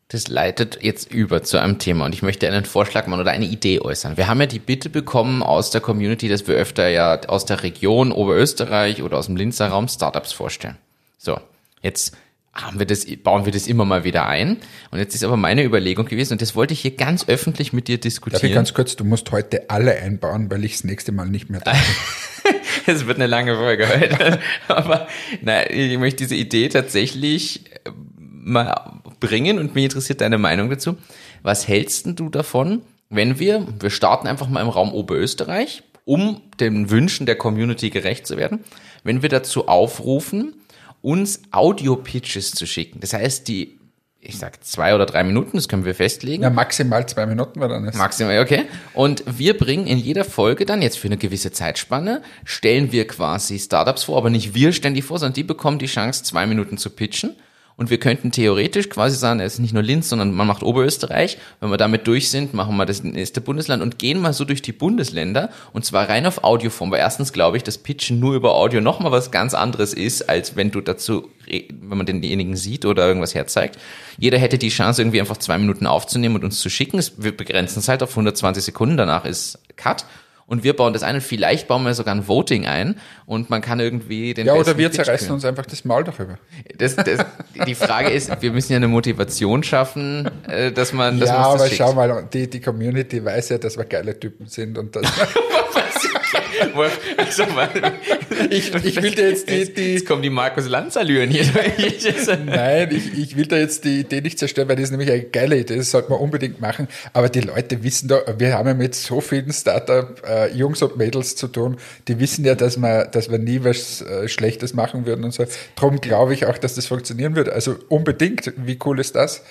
Das 0.09 0.29
leitet 0.29 0.79
jetzt 0.83 1.12
über 1.12 1.42
zu 1.42 1.59
einem 1.59 1.79
Thema 1.79 2.05
und 2.05 2.14
ich 2.14 2.23
möchte 2.23 2.47
einen 2.47 2.64
Vorschlag 2.64 3.09
machen 3.09 3.21
oder 3.21 3.33
eine 3.33 3.47
Idee 3.47 3.81
äußern. 3.81 4.16
Wir 4.16 4.29
haben 4.29 4.40
ja 4.40 4.47
die 4.47 4.61
Bitte 4.61 4.88
bekommen 4.88 5.42
aus 5.42 5.71
der 5.71 5.81
Community, 5.81 6.29
dass 6.29 6.47
wir 6.47 6.55
öfter 6.55 6.88
ja 6.88 7.21
aus 7.27 7.45
der 7.45 7.64
Region 7.64 8.12
Oberösterreich 8.12 9.03
oder 9.03 9.19
aus 9.19 9.27
dem 9.27 9.35
Linzer 9.35 9.66
Raum 9.66 9.88
Startups 9.88 10.33
vorstellen. 10.33 10.77
So, 11.19 11.40
jetzt 11.83 12.16
haben 12.57 12.79
wir 12.79 12.87
das, 12.87 13.05
bauen 13.23 13.45
wir 13.45 13.53
das 13.53 13.66
immer 13.66 13.85
mal 13.85 14.05
wieder 14.05 14.27
ein. 14.27 14.59
Und 14.90 14.99
jetzt 14.99 15.14
ist 15.14 15.25
aber 15.25 15.37
meine 15.37 15.64
Überlegung 15.64 16.07
gewesen, 16.07 16.35
und 16.35 16.42
das 16.42 16.55
wollte 16.55 16.73
ich 16.73 16.81
hier 16.81 16.92
ganz 16.92 17.29
öffentlich 17.29 17.73
mit 17.73 17.88
dir 17.88 17.97
Darf 17.97 18.07
ich 18.07 18.14
diskutieren. 18.14 18.55
ganz 18.55 18.75
kurz, 18.75 18.97
du 18.97 19.05
musst 19.05 19.31
heute 19.33 19.69
alle 19.69 19.97
einbauen, 19.97 20.51
weil 20.51 20.64
ich 20.64 20.73
das 20.73 20.85
nächste 20.85 21.12
Mal 21.12 21.29
nicht 21.29 21.51
mehr 21.51 21.61
da 21.61 21.73
bin. 21.73 21.81
Es 22.88 23.05
wird 23.07 23.16
eine 23.16 23.27
lange 23.27 23.57
Folge 23.57 23.88
heute. 23.88 24.38
Aber 24.69 25.09
na, 25.42 25.69
ich 25.69 25.99
möchte 25.99 26.19
diese 26.19 26.37
Idee 26.37 26.69
tatsächlich 26.69 27.64
mal 28.47 29.01
bringen 29.19 29.59
und 29.59 29.75
mich 29.75 29.85
interessiert 29.85 30.21
deine 30.21 30.39
Meinung 30.39 30.71
dazu. 30.71 30.97
Was 31.43 31.67
hältst 31.67 32.07
denn 32.07 32.15
du 32.15 32.29
davon, 32.29 32.83
wenn 33.11 33.39
wir, 33.39 33.67
wir 33.81 33.91
starten 33.91 34.29
einfach 34.29 34.49
mal 34.49 34.63
im 34.63 34.69
Raum 34.69 34.93
Oberösterreich, 34.93 35.83
um 36.05 36.41
den 36.61 36.91
Wünschen 36.91 37.27
der 37.27 37.37
Community 37.37 37.91
gerecht 37.91 38.27
zu 38.27 38.37
werden, 38.37 38.61
wenn 39.03 39.23
wir 39.23 39.29
dazu 39.29 39.67
aufrufen, 39.67 40.55
uns 41.03 41.43
Audio-Pitches 41.51 42.53
zu 42.53 42.67
schicken. 42.67 43.01
Das 43.01 43.13
heißt, 43.13 43.49
die, 43.49 43.79
ich 44.21 44.39
sag 44.39 44.63
zwei 44.65 44.95
oder 44.95 45.07
drei 45.07 45.25
Minuten, 45.25 45.57
das 45.57 45.69
können 45.69 45.85
wir 45.85 45.97
festlegen. 45.97 46.45
Ja, 46.45 46.51
maximal 46.51 47.07
zwei 47.09 47.27
Minuten, 47.27 47.59
weil 47.59 47.69
dann 47.69 47.85
ist 47.85 47.99
Maximal, 47.99 48.41
okay. 48.41 48.63
Und 48.95 49.25
wir 49.27 49.57
bringen 49.57 49.89
in 49.89 49.99
jeder 49.99 50.25
Folge 50.25 50.67
dann 50.67 50.83
jetzt 50.83 50.99
für 50.99 51.09
eine 51.09 51.17
gewisse 51.17 51.51
Zeitspanne, 51.51 52.23
stellen 52.45 52.93
wir 52.93 53.09
quasi 53.09 53.59
Startups 53.59 54.05
vor, 54.05 54.17
aber 54.17 54.31
nicht 54.31 54.55
wir 54.55 54.73
stellen 54.73 54.95
die 54.95 55.03
vor, 55.03 55.19
sondern 55.19 55.35
die 55.35 55.45
bekommen 55.45 55.81
die 55.81 55.87
Chance, 55.87 56.23
zwei 56.23 56.47
Minuten 56.47 56.79
zu 56.79 56.91
pitchen. 56.91 57.35
Und 57.79 57.91
wir 57.91 57.99
könnten 57.99 58.33
theoretisch 58.33 58.89
quasi 58.89 59.17
sagen, 59.17 59.39
es 59.39 59.55
ist 59.55 59.59
nicht 59.59 59.75
nur 59.75 59.83
Linz, 59.83 60.09
sondern 60.09 60.33
man 60.33 60.47
macht 60.47 60.62
Oberösterreich. 60.62 61.37
Wenn 61.61 61.71
wir 61.71 61.77
damit 61.77 62.07
durch 62.07 62.31
sind, 62.31 62.55
machen 62.55 62.75
wir 62.77 62.87
das 62.87 63.03
nächste 63.03 63.43
Bundesland 63.43 63.83
und 63.83 63.99
gehen 63.99 64.19
mal 64.19 64.33
so 64.33 64.47
durch 64.47 64.62
die 64.62 64.73
Bundesländer 64.73 65.51
und 65.75 65.85
zwar 65.85 66.09
rein 66.09 66.25
auf 66.25 66.43
Audioform. 66.43 66.91
Weil 66.91 67.01
erstens 67.01 67.35
glaube 67.35 67.59
ich, 67.59 67.65
dass 67.65 67.77
Pitchen 67.77 68.19
nur 68.19 68.35
über 68.35 68.55
Audio 68.55 68.81
nochmal 68.81 69.12
was 69.12 69.31
ganz 69.31 69.53
anderes 69.53 69.93
ist, 69.93 70.27
als 70.29 70.57
wenn 70.57 70.71
du 70.71 70.81
dazu, 70.81 71.29
wenn 71.47 71.99
man 71.99 72.07
denjenigen 72.07 72.57
sieht 72.57 72.87
oder 72.87 73.07
irgendwas 73.07 73.35
herzeigt. 73.35 73.79
Jeder 74.17 74.39
hätte 74.39 74.57
die 74.57 74.71
Chance, 74.71 75.03
irgendwie 75.03 75.21
einfach 75.21 75.37
zwei 75.37 75.59
Minuten 75.59 75.87
aufzunehmen 75.87 76.37
und 76.37 76.45
uns 76.45 76.61
zu 76.61 76.71
schicken. 76.71 76.99
Wir 77.19 77.37
begrenzen 77.37 77.81
es 77.81 77.89
halt 77.89 78.03
auf 78.03 78.11
120 78.11 78.65
Sekunden, 78.65 78.97
danach 78.97 79.27
ist 79.27 79.59
Cut. 79.77 80.07
Und 80.49 80.63
wir 80.63 80.77
bauen 80.77 80.93
das 80.93 81.03
ein 81.03 81.17
und 81.17 81.23
vielleicht 81.23 81.67
bauen 81.67 81.83
wir 81.83 81.93
sogar 81.95 82.15
ein 82.15 82.29
Voting 82.29 82.67
ein 82.67 83.01
und 83.27 83.51
man 83.51 83.63
kann 83.63 83.81
irgendwie 83.81 84.33
den 84.33 84.47
Ja, 84.47 84.55
oder 84.55 84.79
wir 84.79 84.93
zerreißen 84.93 85.33
uns 85.33 85.45
einfach 85.45 85.67
das 85.67 85.85
Maul 85.85 86.05
darüber. 86.05 86.39
Das, 86.79 86.95
das, 86.95 87.27
die 87.67 87.75
Frage 87.75 88.11
ist, 88.11 88.31
wir 88.41 88.53
müssen 88.53 88.73
ja 88.73 88.77
eine 88.77 88.87
Motivation 88.87 89.65
schaffen, 89.65 90.31
äh, 90.49 90.71
dass 90.71 90.93
man, 90.93 91.19
dass 91.19 91.31
ja, 91.31 91.35
man 91.35 91.45
uns 91.45 91.49
aber 91.49 91.59
das 91.59 91.69
schickt. 91.71 91.79
schau 91.79 91.95
mal, 91.95 92.29
die, 92.33 92.49
die 92.49 92.61
Community 92.61 93.25
weiß 93.25 93.49
ja, 93.49 93.59
dass 93.59 93.77
wir 93.77 93.87
geile 93.87 94.19
Typen 94.19 94.47
sind 94.47 94.79
und 94.79 94.95
dass 94.95 95.05
Wolf, 96.75 96.99
also 97.16 97.45
ich, 98.51 98.75
ich 98.75 99.03
will 99.03 99.14
dir 99.14 99.31
jetzt 99.31 99.49
die, 99.49 99.73
die 99.73 99.95
jetzt 99.95 100.07
kommen 100.07 100.23
die 100.23 100.31
Markus 100.31 100.69
Lanz-Allüren 100.69 101.31
hier. 101.31 101.45
Nein, 102.47 102.88
ich, 102.90 103.19
ich 103.19 103.37
will 103.37 103.47
da 103.47 103.57
jetzt 103.57 103.85
die 103.85 104.01
Idee 104.01 104.21
nicht 104.21 104.38
zerstören, 104.38 104.69
weil 104.69 104.77
das 104.77 104.85
ist 104.85 104.90
nämlich 104.90 105.11
eine 105.11 105.23
geile 105.23 105.59
Idee, 105.59 105.77
das 105.77 105.90
sollte 105.90 106.11
man 106.11 106.19
unbedingt 106.19 106.61
machen. 106.61 106.88
Aber 107.12 107.29
die 107.29 107.40
Leute 107.40 107.83
wissen 107.83 108.09
da, 108.09 108.21
wir 108.38 108.55
haben 108.55 108.69
ja 108.69 108.75
mit 108.75 108.95
so 108.95 109.21
vielen 109.21 109.53
Startup-Jungs 109.53 110.83
und 110.83 110.96
Mädels 110.96 111.37
zu 111.37 111.48
tun, 111.48 111.77
die 112.09 112.19
wissen 112.21 112.44
ja, 112.44 112.54
dass 112.54 112.77
wir, 112.77 113.07
dass 113.07 113.31
wir 113.31 113.38
nie 113.38 113.65
was 113.65 114.02
äh, 114.02 114.29
Schlechtes 114.29 114.75
machen 114.75 115.07
würden 115.07 115.25
und 115.25 115.33
so. 115.33 115.44
Darum 115.75 116.00
glaube 116.00 116.35
ich 116.35 116.46
auch, 116.46 116.59
dass 116.59 116.75
das 116.75 116.87
funktionieren 116.87 117.37
wird. 117.37 117.48
Also 117.48 117.77
unbedingt, 117.88 118.52
wie 118.57 118.79
cool 118.85 119.00
ist 119.00 119.17
das? 119.17 119.42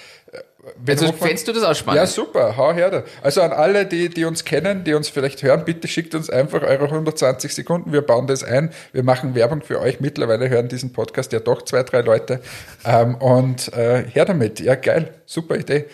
Äh, 0.65 0.69
wen 0.77 0.99
Also 0.99 1.13
fändest 1.13 1.47
du 1.47 1.53
das 1.53 1.63
auch 1.63 1.75
spannend? 1.75 2.01
Ja, 2.01 2.07
super, 2.07 2.57
hau 2.57 2.73
her 2.73 2.89
da. 2.89 3.03
Also 3.21 3.41
an 3.41 3.51
alle, 3.51 3.85
die, 3.85 4.09
die 4.09 4.25
uns 4.25 4.45
kennen, 4.45 4.83
die 4.83 4.93
uns 4.93 5.09
vielleicht 5.09 5.43
hören, 5.43 5.63
bitte 5.65 5.87
schickt 5.87 6.15
uns 6.15 6.29
einfach 6.29 6.63
eure 6.63 6.85
120 6.85 7.53
Sekunden. 7.53 7.91
Wir 7.91 8.01
bauen 8.01 8.27
das 8.27 8.43
ein. 8.43 8.71
Wir 8.91 9.03
machen 9.03 9.35
Werbung 9.35 9.61
für 9.61 9.79
euch. 9.79 9.99
Mittlerweile 9.99 10.49
hören 10.49 10.67
diesen 10.67 10.93
Podcast 10.93 11.31
ja 11.33 11.39
doch 11.39 11.61
zwei, 11.61 11.83
drei 11.83 12.01
Leute. 12.01 12.39
Ähm, 12.85 13.15
und 13.15 13.73
äh, 13.73 14.03
her 14.05 14.25
damit. 14.25 14.59
Ja, 14.59 14.75
geil. 14.75 15.13
Super 15.25 15.57
Idee. 15.57 15.85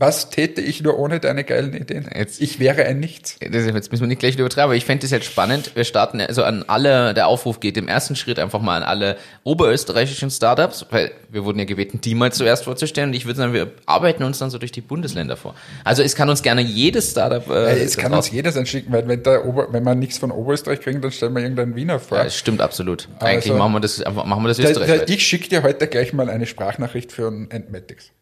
Was 0.00 0.30
täte 0.30 0.62
ich 0.62 0.82
nur 0.82 0.98
ohne 0.98 1.20
deine 1.20 1.44
geilen 1.44 1.74
Ideen? 1.74 2.08
Jetzt- 2.16 2.40
ich 2.40 2.58
wäre 2.58 2.84
ein 2.86 3.00
Nichts. 3.00 3.36
Jetzt 3.38 3.90
müssen 3.92 4.00
wir 4.00 4.06
nicht 4.08 4.18
gleich 4.18 4.34
übertreiben, 4.38 4.64
aber 4.64 4.74
ich 4.74 4.86
fände 4.86 5.02
das 5.02 5.10
jetzt 5.10 5.26
spannend. 5.26 5.72
Wir 5.76 5.84
starten 5.84 6.22
also 6.22 6.42
an 6.42 6.64
alle, 6.68 7.12
der 7.12 7.26
Aufruf 7.26 7.60
geht 7.60 7.76
im 7.76 7.86
ersten 7.86 8.16
Schritt 8.16 8.38
einfach 8.38 8.62
mal 8.62 8.78
an 8.78 8.82
alle 8.82 9.18
oberösterreichischen 9.44 10.30
Startups, 10.30 10.86
weil 10.90 11.10
wir 11.28 11.44
wurden 11.44 11.58
ja 11.58 11.66
gebeten, 11.66 12.00
die 12.00 12.14
mal 12.14 12.32
zuerst 12.32 12.64
vorzustellen 12.64 13.10
und 13.10 13.14
ich 13.14 13.26
würde 13.26 13.36
sagen, 13.36 13.52
wir 13.52 13.72
arbeiten 13.84 14.22
uns 14.24 14.38
dann 14.38 14.48
so 14.48 14.56
durch 14.56 14.72
die 14.72 14.80
Bundesländer 14.80 15.36
vor. 15.36 15.54
Also 15.84 16.02
es 16.02 16.14
kann 16.16 16.30
uns 16.30 16.40
gerne 16.42 16.62
jedes 16.62 17.10
Startup 17.10 17.46
äh, 17.50 17.72
Äh, 17.80 17.82
es 17.84 17.98
kann 17.98 18.14
uns 18.14 18.30
jeder 18.30 18.52
sein 18.52 18.64
schicken, 18.64 18.90
weil 18.92 19.06
wenn, 19.06 19.22
der 19.22 19.44
Ober, 19.44 19.68
wenn 19.70 19.82
wir 19.84 19.94
nichts 19.94 20.16
von 20.16 20.30
Oberösterreich 20.30 20.80
kriegen, 20.80 21.02
dann 21.02 21.12
stellen 21.12 21.34
wir 21.34 21.42
irgendeinen 21.42 21.76
Wiener 21.76 21.98
vor. 22.00 22.16
ja, 22.16 22.24
das 22.24 22.36
stimmt 22.38 22.62
absolut. 22.62 23.06
Eigentlich 23.18 23.52
Also- 23.52 23.58
machen 23.58 23.72
wir 23.74 23.80
das 23.80 24.00
einfach 24.00 24.24
machen 24.24 24.42
wir 24.44 24.48
das 24.48 24.56
Da- 24.56 24.62
da- 24.62 24.70
österreichweit. 24.70 25.10
ich 25.10 25.26
schicke 25.26 25.50
dir 25.50 25.62
heute 25.62 25.86
gleich 25.88 26.14
mal 26.14 26.30
eine 26.30 26.46
Sprachnachricht 26.46 27.12
für 27.12 27.28
ein 27.28 27.50
Entmatics. 27.50 28.12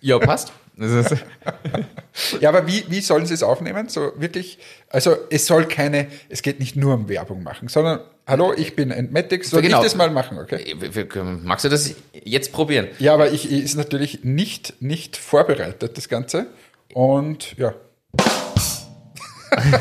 Ja, 0.00 0.20
passt. 0.20 0.52
Ja, 2.40 2.48
aber 2.50 2.66
wie, 2.66 2.84
wie 2.88 3.00
sollen 3.00 3.26
sie 3.26 3.34
es 3.34 3.42
aufnehmen? 3.42 3.88
So 3.88 4.12
wirklich, 4.16 4.58
also 4.90 5.16
es 5.30 5.46
soll 5.46 5.66
keine, 5.66 6.06
es 6.28 6.42
geht 6.42 6.60
nicht 6.60 6.76
nur 6.76 6.94
um 6.94 7.08
Werbung 7.08 7.42
machen, 7.42 7.68
sondern 7.68 8.00
hallo, 8.26 8.52
ich 8.56 8.74
bin 8.76 8.90
Entmatics, 8.90 9.50
soll 9.50 9.62
Genau. 9.62 9.78
ich 9.78 9.84
das 9.84 9.94
mal 9.96 10.10
machen, 10.10 10.38
okay? 10.38 10.74
können- 11.08 11.44
magst 11.44 11.64
du 11.64 11.68
das 11.68 11.94
jetzt 12.24 12.52
probieren? 12.52 12.88
Ja, 12.98 13.14
aber 13.14 13.32
ich 13.32 13.50
ist 13.50 13.76
natürlich 13.76 14.24
nicht, 14.24 14.80
nicht 14.80 15.16
vorbereitet, 15.16 15.96
das 15.96 16.08
Ganze. 16.08 16.46
Und 16.94 17.56
ja. 17.58 17.74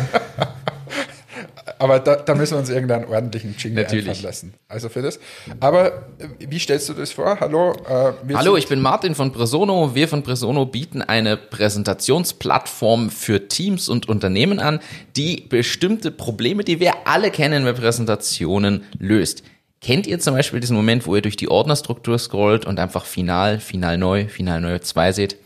aber 1.79 1.99
da, 1.99 2.15
da 2.15 2.35
müssen 2.35 2.53
wir 2.53 2.59
uns 2.59 2.69
irgendeinen 2.69 3.05
ordentlichen 3.05 3.55
Jingle 3.57 3.83
Natürlich. 3.83 4.07
einfallen 4.07 4.23
lassen. 4.25 4.53
Also 4.67 4.89
für 4.89 5.01
das. 5.01 5.19
Aber 5.59 5.87
äh, 6.19 6.27
wie 6.39 6.59
stellst 6.59 6.89
du 6.89 6.93
das 6.93 7.11
vor? 7.11 7.39
Hallo? 7.39 7.73
Äh, 7.87 8.33
Hallo, 8.33 8.57
ich 8.57 8.67
bin 8.67 8.81
Martin 8.81 9.15
von 9.15 9.31
Presono. 9.31 9.95
Wir 9.95 10.07
von 10.07 10.23
Presono 10.23 10.65
bieten 10.65 11.01
eine 11.01 11.37
Präsentationsplattform 11.37 13.09
für 13.09 13.47
Teams 13.47 13.89
und 13.89 14.07
Unternehmen 14.09 14.59
an, 14.59 14.79
die 15.15 15.45
bestimmte 15.47 16.11
Probleme, 16.11 16.63
die 16.63 16.79
wir 16.79 16.93
alle 17.05 17.31
kennen 17.31 17.63
bei 17.63 17.73
Präsentationen, 17.73 18.83
löst. 18.99 19.43
Kennt 19.81 20.07
ihr 20.07 20.19
zum 20.19 20.33
Beispiel 20.33 20.59
diesen 20.59 20.75
Moment, 20.75 21.05
wo 21.05 21.15
ihr 21.15 21.21
durch 21.21 21.37
die 21.37 21.49
Ordnerstruktur 21.49 22.17
scrollt 22.17 22.65
und 22.65 22.79
einfach 22.79 23.05
Final, 23.05 23.59
Final 23.59 23.97
neu, 23.97 24.27
Final 24.27 24.61
neu 24.61 24.79
2 24.79 25.11
seht? 25.11 25.37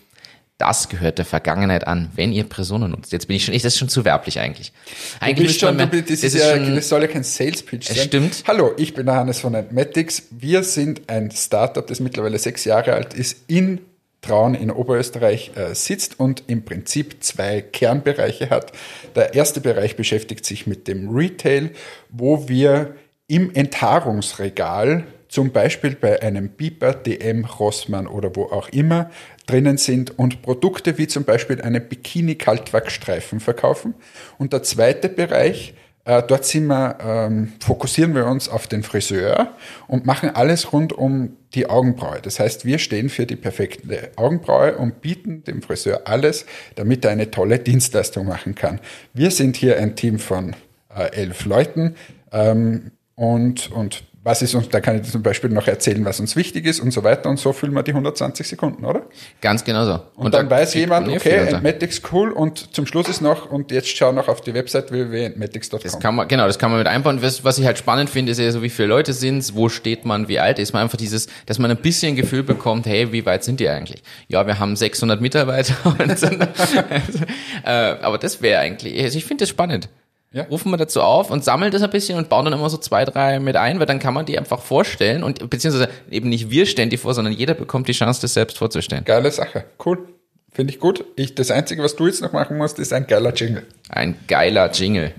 Das 0.60 0.90
gehört 0.90 1.18
der 1.18 1.26
Vergangenheit 1.26 1.88
an, 1.88 2.12
wenn 2.16 2.34
ihr 2.34 2.44
Presono 2.44 2.88
nutzt. 2.90 3.14
Jetzt 3.14 3.28
bin 3.28 3.38
ich 3.38 3.46
schon, 3.46 3.54
ich, 3.56 3.62
das 3.64 3.74
ist 3.74 3.80
schon 3.80 3.88
zu 3.90 4.04
werblich 4.06 4.40
eigentlich. 4.40 4.74
Eigentlich 5.22 5.58
schon, 5.58 5.76
man 5.78 5.90
du, 5.90 5.96
mehr- 5.96 6.04
bist- 6.04 6.22
das, 6.24 6.34
das 6.34 6.34
ist 6.42 6.46
ja, 6.48 6.58
schon- 6.58 6.76
das 6.76 6.90
soll 6.90 7.02
ja 7.02 7.08
kein 7.08 7.24
Sales 7.24 7.64
Pitch 7.64 7.88
sein. 7.88 7.96
stimmt. 7.98 8.44
Hallo, 8.46 8.74
ich 8.78 8.94
bin 8.94 9.06
der 9.06 9.16
Hannes 9.16 9.40
von 9.40 9.56
Antmatics. 9.56 10.24
Wir 10.32 10.64
sind 10.64 11.02
ein 11.10 11.32
Startup, 11.32 11.88
das 11.88 12.02
mittlerweile 12.02 12.38
sechs 12.38 12.66
Jahre 12.66 12.94
alt 12.94 13.14
ist, 13.14 13.38
in 13.48 13.80
Traun 14.22 14.54
in 14.54 14.70
Oberösterreich 14.70 15.52
äh, 15.56 15.74
sitzt 15.74 16.20
und 16.20 16.44
im 16.48 16.66
Prinzip 16.66 17.24
zwei 17.24 17.62
Kernbereiche 17.62 18.50
hat. 18.50 18.74
Der 19.16 19.34
erste 19.36 19.62
Bereich 19.62 19.96
beschäftigt 19.96 20.44
sich 20.46 20.68
mit 20.68 20.90
dem 20.90 21.08
Retail, 21.16 21.72
wo 22.10 22.50
wir 22.50 22.96
im 23.28 23.56
Enthaarungsregal 23.56 25.06
zum 25.30 25.52
Beispiel 25.52 25.96
bei 25.96 26.22
einem 26.22 26.50
Biber, 26.50 26.94
DM, 26.94 27.46
Rossmann 27.46 28.08
oder 28.08 28.36
wo 28.36 28.46
auch 28.46 28.68
immer 28.70 29.10
drinnen 29.50 29.78
sind 29.78 30.18
und 30.18 30.42
Produkte 30.42 30.98
wie 30.98 31.08
zum 31.08 31.24
Beispiel 31.24 31.62
einen 31.62 31.82
Bikini-Kaltwachsstreifen 31.82 33.40
verkaufen. 33.40 33.96
Und 34.38 34.54
der 34.54 34.64
zweite 34.64 35.10
Bereich, 35.10 35.74
äh, 36.06 36.22
dort 36.26 36.46
sind 36.46 36.68
wir, 36.68 36.98
ähm, 37.02 37.54
fokussieren 37.60 38.14
wir 38.16 38.26
uns 38.26 38.48
auf 38.48 38.68
den 38.68 38.84
Friseur 38.84 39.56
und 39.88 40.06
machen 40.06 40.30
alles 40.30 40.72
rund 40.72 40.94
um 40.94 41.38
die 41.56 41.68
Augenbraue. 41.68 42.20
Das 42.22 42.40
heißt, 42.40 42.66
wir 42.66 42.78
stehen 42.78 43.10
für 43.10 43.26
die 43.26 43.36
perfekte 43.36 44.12
Augenbraue 44.16 44.78
und 44.78 45.02
bieten 45.02 45.44
dem 45.44 45.62
Friseur 45.62 46.02
alles, 46.06 46.46
damit 46.76 47.04
er 47.04 47.12
eine 47.12 47.32
tolle 47.32 47.60
Dienstleistung 47.60 48.28
machen 48.28 48.56
kann. 48.56 48.80
Wir 49.14 49.32
sind 49.32 49.56
hier 49.56 49.78
ein 49.78 49.96
Team 49.96 50.20
von 50.20 50.56
äh, 50.96 51.12
elf 51.12 51.46
Leuten 51.46 51.96
ähm, 52.32 52.92
und, 53.16 53.72
und 53.72 54.04
was 54.24 54.42
ist 54.42 54.54
uns, 54.54 54.68
da 54.70 54.82
kann 54.82 54.98
ich 54.98 55.04
dir 55.04 55.12
zum 55.12 55.24
Beispiel 55.24 55.50
noch 55.50 55.68
erzählen, 55.68 56.04
was 56.04 56.20
uns 56.20 56.36
wichtig 56.36 56.66
ist 56.66 56.82
und 56.82 56.92
so 56.92 57.04
weiter 57.04 57.30
und 57.30 57.40
so 57.40 57.54
füllen 57.54 57.74
wir 57.74 57.84
die 57.84 57.92
120 57.92 58.48
Sekunden, 58.48 58.84
oder? 58.84 59.04
Ganz 59.40 59.64
genau 59.64 59.86
so. 59.86 60.00
Und, 60.16 60.34
dann 60.34 60.50
da 60.50 60.56
weiß 60.58 60.74
jemand, 60.74 61.08
man 61.08 61.16
eh 61.16 61.20
okay. 61.20 61.48
Entmatics 61.48 62.02
cool 62.12 62.32
und 62.32 62.74
zum 62.76 62.86
Schluss 62.86 63.08
ist 63.08 63.22
noch, 63.22 63.50
und 63.50 63.72
jetzt 63.72 63.88
schau 63.96 64.12
noch 64.12 64.28
auf 64.28 64.42
die 64.42 64.54
Website 64.54 64.92
www.entmatics.com. 64.92 65.80
Das 65.82 66.00
kann 66.00 66.16
man, 66.16 66.28
genau, 66.28 66.48
das 66.48 66.60
kann 66.60 66.70
man 66.70 66.80
mit 66.80 66.88
einbauen. 66.88 67.22
Was, 67.22 67.46
was 67.46 67.58
ich 67.60 67.66
halt 67.66 67.78
spannend 67.78 68.10
finde, 68.10 68.34
ist 68.34 68.40
ja 68.40 68.52
so, 68.52 68.62
wie 68.62 68.70
viele 68.70 68.90
Leute 68.90 69.14
sind's, 69.14 69.56
wo 69.56 69.70
steht 69.70 70.04
man, 70.06 70.28
wie 70.28 70.40
alt 70.40 70.60
ist 70.60 70.74
man. 70.74 70.84
Einfach 70.84 70.98
dieses, 70.98 71.28
dass 71.46 71.58
man 71.58 71.72
ein 71.72 71.78
bisschen 71.78 72.18
Gefühl 72.18 72.44
bekommt, 72.44 72.88
hey, 72.88 73.14
wie 73.14 73.26
weit 73.26 73.46
sind 73.46 73.62
die 73.62 73.70
eigentlich? 73.70 74.04
Ja, 74.28 74.46
wir 74.46 74.60
haben 74.60 74.76
600 74.76 75.22
Mitarbeiter. 75.22 75.76
Und 75.98 76.20
so, 76.20 76.28
äh, 77.66 77.70
aber 77.70 78.18
das 78.18 78.42
wäre 78.42 78.60
eigentlich, 78.60 79.02
also 79.02 79.18
ich 79.18 79.26
finde 79.26 79.44
das 79.44 79.50
spannend. 79.50 79.88
Ja. 80.32 80.44
Rufen 80.44 80.70
wir 80.70 80.78
dazu 80.78 81.02
auf 81.02 81.32
und 81.32 81.44
sammeln 81.44 81.72
das 81.72 81.82
ein 81.82 81.90
bisschen 81.90 82.18
und 82.18 82.30
bauen 82.30 82.46
dann 82.46 82.54
immer 82.54 82.70
so 82.70 82.78
zwei, 82.78 83.04
drei 83.04 83.40
mit 83.40 83.56
ein, 83.56 83.80
weil 83.80 83.88
dann 83.88 83.98
kann 83.98 84.14
man 84.14 84.28
die 84.28 84.38
einfach 84.38 84.62
vorstellen 84.62 85.24
und 85.24 85.50
beziehungsweise 85.50 85.90
eben 86.12 86.30
nicht 86.30 86.52
wir 86.52 86.68
stellen 86.68 86.92
die 86.92 86.98
vor, 86.98 87.16
sondern 87.16 87.34
jeder 87.34 87.56
bekommt 87.56 87.88
die 87.88 87.94
Chance, 87.94 88.22
das 88.22 88.36
selbst 88.36 88.58
vorzustellen. 88.60 89.06
Geile 89.06 89.32
Sache, 89.32 89.66
cool. 89.86 90.08
Finde 90.52 90.74
ich 90.74 90.80
gut. 90.80 91.06
Ich, 91.16 91.36
das 91.36 91.52
Einzige, 91.52 91.84
was 91.84 91.96
du 91.96 92.08
jetzt 92.08 92.22
noch 92.22 92.32
machen 92.32 92.58
musst, 92.58 92.80
ist 92.80 92.92
ein 92.94 93.08
geiler 93.08 93.34
Jingle. 93.34 93.66
Ein 93.90 94.16
geiler 94.28 94.72
Jingle. 94.72 95.14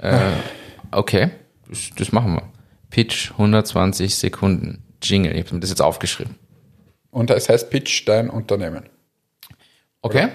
Äh, 0.00 0.18
okay, 0.90 1.30
das, 1.68 1.90
das 1.96 2.12
machen 2.12 2.34
wir. 2.34 2.42
Pitch 2.90 3.32
120 3.32 4.14
Sekunden. 4.14 4.82
Jingle. 5.02 5.32
Ich 5.32 5.44
habe 5.44 5.54
mir 5.54 5.60
das 5.60 5.70
jetzt 5.70 5.82
aufgeschrieben. 5.82 6.36
Und 7.10 7.30
es 7.30 7.48
heißt 7.48 7.70
Pitch 7.70 8.06
dein 8.06 8.30
Unternehmen. 8.30 8.88
Okay? 10.02 10.28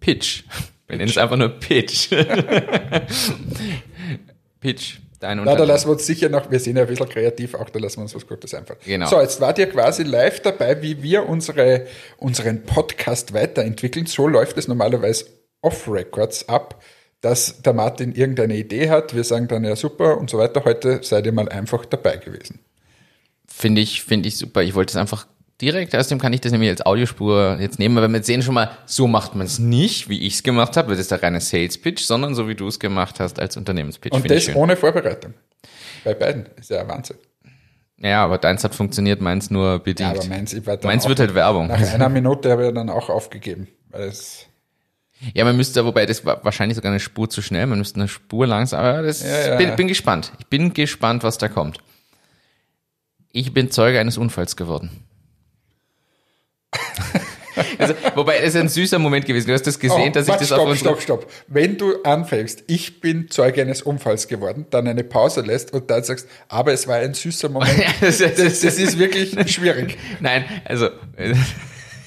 Pitch. 0.00 0.44
Wir 0.86 0.96
nennen 0.96 1.10
es 1.10 1.18
einfach 1.18 1.36
nur 1.36 1.48
Pitch. 1.48 2.10
Pitch. 4.60 4.98
Dein 5.18 5.38
Na, 5.38 5.44
da 5.44 5.50
Unternehmen. 5.52 5.68
lassen 5.68 5.88
wir 5.88 5.92
uns 5.92 6.06
sicher 6.06 6.28
noch, 6.28 6.50
wir 6.50 6.60
sind 6.60 6.76
ja 6.76 6.82
ein 6.82 6.88
bisschen 6.88 7.08
kreativ, 7.08 7.54
auch 7.54 7.70
da 7.70 7.78
lassen 7.78 7.96
wir 7.98 8.02
uns 8.02 8.14
was 8.14 8.26
Gutes 8.26 8.52
einfallen. 8.52 8.78
Genau. 8.84 9.06
So, 9.06 9.18
jetzt 9.20 9.40
wart 9.40 9.58
ihr 9.58 9.66
quasi 9.68 10.02
live 10.02 10.40
dabei, 10.40 10.82
wie 10.82 11.02
wir 11.02 11.26
unsere, 11.28 11.86
unseren 12.18 12.64
Podcast 12.64 13.32
weiterentwickeln. 13.32 14.04
So 14.06 14.28
läuft 14.28 14.58
es 14.58 14.68
normalerweise 14.68 15.24
off-Records 15.62 16.48
ab, 16.50 16.82
dass 17.22 17.62
der 17.62 17.72
Martin 17.72 18.12
irgendeine 18.12 18.56
Idee 18.56 18.90
hat. 18.90 19.14
Wir 19.16 19.24
sagen 19.24 19.48
dann 19.48 19.64
ja 19.64 19.74
super 19.74 20.18
und 20.18 20.28
so 20.28 20.36
weiter. 20.38 20.64
Heute 20.64 21.00
seid 21.02 21.24
ihr 21.24 21.32
mal 21.32 21.48
einfach 21.48 21.86
dabei 21.86 22.18
gewesen. 22.18 22.60
Finde 23.48 23.80
ich, 23.80 24.02
finde 24.02 24.28
ich 24.28 24.36
super. 24.36 24.62
Ich 24.62 24.74
wollte 24.74 24.90
es 24.90 24.96
einfach 24.96 25.26
direkt, 25.60 25.94
außerdem 25.94 26.18
kann 26.18 26.32
ich 26.32 26.40
das 26.40 26.52
nämlich 26.52 26.70
als 26.70 26.84
Audiospur 26.84 27.56
jetzt 27.60 27.78
nehmen, 27.78 27.96
weil 27.96 28.08
wir 28.12 28.22
sehen 28.22 28.42
schon 28.42 28.54
mal, 28.54 28.70
so 28.86 29.06
macht 29.06 29.34
man 29.34 29.46
es 29.46 29.58
nicht, 29.58 30.08
wie 30.08 30.26
ich 30.26 30.34
es 30.34 30.42
gemacht 30.42 30.76
habe, 30.76 30.88
weil 30.88 30.96
das 30.96 31.02
ist 31.02 31.10
der 31.10 31.22
reine 31.22 31.40
Sales 31.40 31.78
Pitch, 31.78 32.02
sondern 32.02 32.34
so 32.34 32.48
wie 32.48 32.54
du 32.54 32.66
es 32.68 32.78
gemacht 32.78 33.20
hast 33.20 33.38
als 33.40 33.56
Unternehmenspitch. 33.56 34.12
Und 34.12 34.30
das 34.30 34.54
ohne 34.54 34.76
Vorbereitung. 34.76 35.34
Bei 36.04 36.14
beiden. 36.14 36.46
Ist 36.56 36.70
ja 36.70 36.86
Wahnsinn. 36.86 37.16
Ja, 37.98 38.22
aber 38.24 38.36
deins 38.38 38.62
hat 38.62 38.74
funktioniert, 38.74 39.20
meins 39.22 39.50
nur 39.50 39.72
Ja, 39.72 39.78
bedingt. 39.78 40.10
aber 40.18 40.24
meins, 40.26 40.54
meins 40.82 41.08
wird 41.08 41.18
halt 41.18 41.34
Werbung. 41.34 41.68
nach 41.68 41.80
einer 41.94 42.08
Minute 42.10 42.50
habe 42.50 42.68
ich 42.68 42.74
dann 42.74 42.90
auch 42.90 43.08
aufgegeben. 43.08 43.68
Weil 43.88 44.02
es, 44.08 44.44
Ja, 45.32 45.44
man 45.46 45.56
müsste, 45.56 45.84
wobei 45.86 46.04
das 46.04 46.22
war 46.26 46.44
wahrscheinlich 46.44 46.76
sogar 46.76 46.92
eine 46.92 47.00
Spur 47.00 47.30
zu 47.30 47.40
schnell, 47.40 47.66
man 47.66 47.78
müsste 47.78 47.98
eine 47.98 48.08
Spur 48.08 48.46
langsam, 48.46 48.80
aber 48.84 49.02
das 49.02 49.22
Ja, 49.22 49.48
ja. 49.52 49.56
Bin, 49.56 49.74
bin 49.76 49.88
gespannt. 49.88 50.32
Ich 50.38 50.46
bin 50.46 50.74
gespannt, 50.74 51.22
was 51.22 51.38
da 51.38 51.48
kommt. 51.48 51.78
Ich 53.32 53.54
bin 53.54 53.70
Zeuge 53.70 53.98
eines 53.98 54.18
Unfalls 54.18 54.56
geworden. 54.56 54.90
Also, 57.78 57.94
wobei, 58.14 58.38
es 58.38 58.54
ist 58.54 58.56
ein 58.56 58.68
süßer 58.68 58.98
Moment 58.98 59.24
gewesen. 59.26 59.48
Du 59.48 59.54
hast 59.54 59.66
das 59.66 59.78
gesehen, 59.78 60.10
Oh, 60.10 60.12
dass 60.12 60.28
warte, 60.28 60.44
ich 60.44 60.48
das 60.50 60.56
stopp, 60.56 60.66
auf 60.66 60.72
unsere, 60.72 61.00
stopp, 61.00 61.22
stopp. 61.22 61.32
Wenn 61.48 61.76
du 61.78 62.02
anfängst, 62.02 62.64
ich 62.66 63.00
bin 63.00 63.30
Zeuge 63.30 63.62
eines 63.62 63.82
Unfalls 63.82 64.28
geworden, 64.28 64.66
dann 64.70 64.86
eine 64.86 65.04
Pause 65.04 65.40
lässt 65.40 65.72
und 65.72 65.90
dann 65.90 66.04
sagst, 66.04 66.28
aber 66.48 66.72
es 66.72 66.86
war 66.86 66.96
ein 66.96 67.14
süßer 67.14 67.48
Moment. 67.48 67.82
Das, 68.00 68.18
Das, 68.18 68.36
das 68.60 68.78
ist 68.78 68.98
wirklich 68.98 69.36
schwierig. 69.52 69.96
Nein, 70.20 70.44
also 70.64 70.86
äh, 71.16 71.34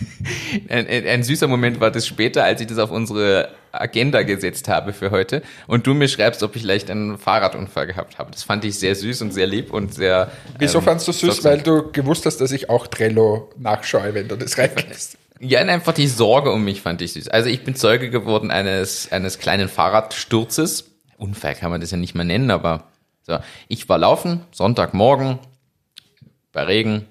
ein, 0.69 0.87
ein, 0.87 1.23
süßer 1.23 1.47
Moment 1.47 1.79
war 1.79 1.91
das 1.91 2.07
später, 2.07 2.43
als 2.43 2.61
ich 2.61 2.67
das 2.67 2.77
auf 2.77 2.91
unsere 2.91 3.49
Agenda 3.71 4.23
gesetzt 4.23 4.67
habe 4.67 4.93
für 4.93 5.11
heute 5.11 5.41
und 5.67 5.85
du 5.85 5.93
mir 5.93 6.07
schreibst, 6.07 6.41
ob 6.43 6.55
ich 6.55 6.61
vielleicht 6.61 6.89
einen 6.89 7.17
Fahrradunfall 7.17 7.87
gehabt 7.87 8.17
habe. 8.17 8.31
Das 8.31 8.43
fand 8.43 8.65
ich 8.65 8.79
sehr 8.79 8.95
süß 8.95 9.21
und 9.21 9.33
sehr 9.33 9.47
lieb 9.47 9.73
und 9.73 9.93
sehr. 9.93 10.31
Wieso 10.57 10.79
ähm, 10.79 10.85
fandst 10.85 11.07
du 11.07 11.11
süß? 11.11 11.43
Weil 11.43 11.61
du 11.61 11.91
gewusst 11.91 12.25
hast, 12.25 12.37
dass 12.37 12.51
ich 12.51 12.69
auch 12.69 12.87
Trello 12.87 13.49
nachschaue, 13.57 14.13
wenn 14.13 14.27
du 14.27 14.35
das 14.35 14.57
reingibst. 14.57 15.17
Ja, 15.39 15.59
einfach 15.61 15.93
die 15.93 16.07
Sorge 16.07 16.51
um 16.51 16.63
mich 16.63 16.81
fand 16.81 17.01
ich 17.01 17.13
süß. 17.13 17.29
Also 17.29 17.49
ich 17.49 17.63
bin 17.63 17.75
Zeuge 17.75 18.09
geworden 18.09 18.51
eines, 18.51 19.11
eines 19.11 19.39
kleinen 19.39 19.69
Fahrradsturzes. 19.69 20.91
Unfall 21.17 21.55
kann 21.55 21.71
man 21.71 21.81
das 21.81 21.91
ja 21.91 21.97
nicht 21.97 22.15
mehr 22.15 22.25
nennen, 22.25 22.51
aber 22.51 22.85
so. 23.23 23.37
Ich 23.67 23.87
war 23.87 23.97
laufen, 23.97 24.41
Sonntagmorgen, 24.51 25.39
bei 26.51 26.63
Regen, 26.63 27.05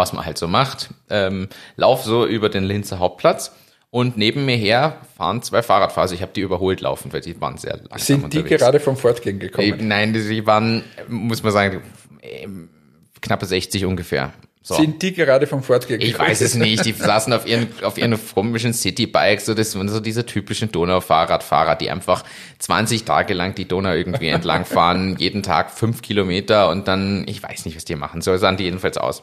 was 0.00 0.12
man 0.12 0.24
halt 0.26 0.38
so 0.38 0.48
macht. 0.48 0.90
Ähm, 1.08 1.48
lauf 1.76 2.02
so 2.04 2.26
über 2.26 2.48
den 2.48 2.64
Linzer 2.64 2.98
Hauptplatz 2.98 3.52
und 3.90 4.16
neben 4.16 4.44
mir 4.46 4.56
her 4.56 4.96
fahren 5.16 5.42
zwei 5.42 5.62
Fahrradfahrer. 5.62 6.02
Also 6.02 6.14
ich 6.14 6.22
habe 6.22 6.32
die 6.34 6.40
überholt 6.40 6.80
laufen, 6.80 7.12
weil 7.12 7.20
die 7.20 7.40
waren 7.40 7.56
sehr 7.58 7.76
langsam 7.76 7.98
Sind 7.98 8.32
die 8.32 8.38
unterwegs. 8.38 8.62
gerade 8.62 8.80
vom 8.80 8.96
Fortgehen 8.96 9.36
Äh, 9.36 9.46
gekommen? 9.48 9.88
Nein, 9.88 10.12
die 10.12 10.46
waren, 10.46 10.82
muss 11.08 11.42
man 11.42 11.52
sagen, 11.52 11.82
äh, 12.22 12.46
knappe 13.20 13.46
60 13.46 13.84
ungefähr. 13.84 14.32
So. 14.62 14.74
Sind 14.74 15.00
die 15.00 15.14
gerade 15.14 15.46
vom 15.46 15.62
Fortgehen 15.62 16.02
Ich 16.02 16.12
gekommen? 16.12 16.28
weiß 16.28 16.42
es 16.42 16.54
nicht. 16.54 16.84
Die 16.84 16.92
saßen 16.92 17.32
auf 17.32 17.46
ihren, 17.46 17.68
auf 17.82 17.96
ihren 17.96 18.16
komischen 18.34 18.74
Citybikes, 18.74 19.46
so 19.46 19.54
das 19.54 19.74
waren 19.74 19.88
so 19.88 20.00
diese 20.00 20.26
typischen 20.26 20.70
Donau-Fahrradfahrer, 20.70 21.76
die 21.76 21.90
einfach 21.90 22.24
20 22.58 23.04
Tage 23.04 23.32
lang 23.32 23.54
die 23.54 23.66
Donau 23.66 23.92
irgendwie 23.94 24.28
entlangfahren, 24.28 25.16
jeden 25.18 25.42
Tag 25.42 25.70
fünf 25.70 26.02
Kilometer 26.02 26.68
und 26.68 26.86
dann, 26.88 27.24
ich 27.26 27.42
weiß 27.42 27.64
nicht, 27.64 27.74
was 27.74 27.86
die 27.86 27.96
machen. 27.96 28.20
So 28.20 28.36
sahen 28.36 28.58
die 28.58 28.64
jedenfalls 28.64 28.98
aus. 28.98 29.22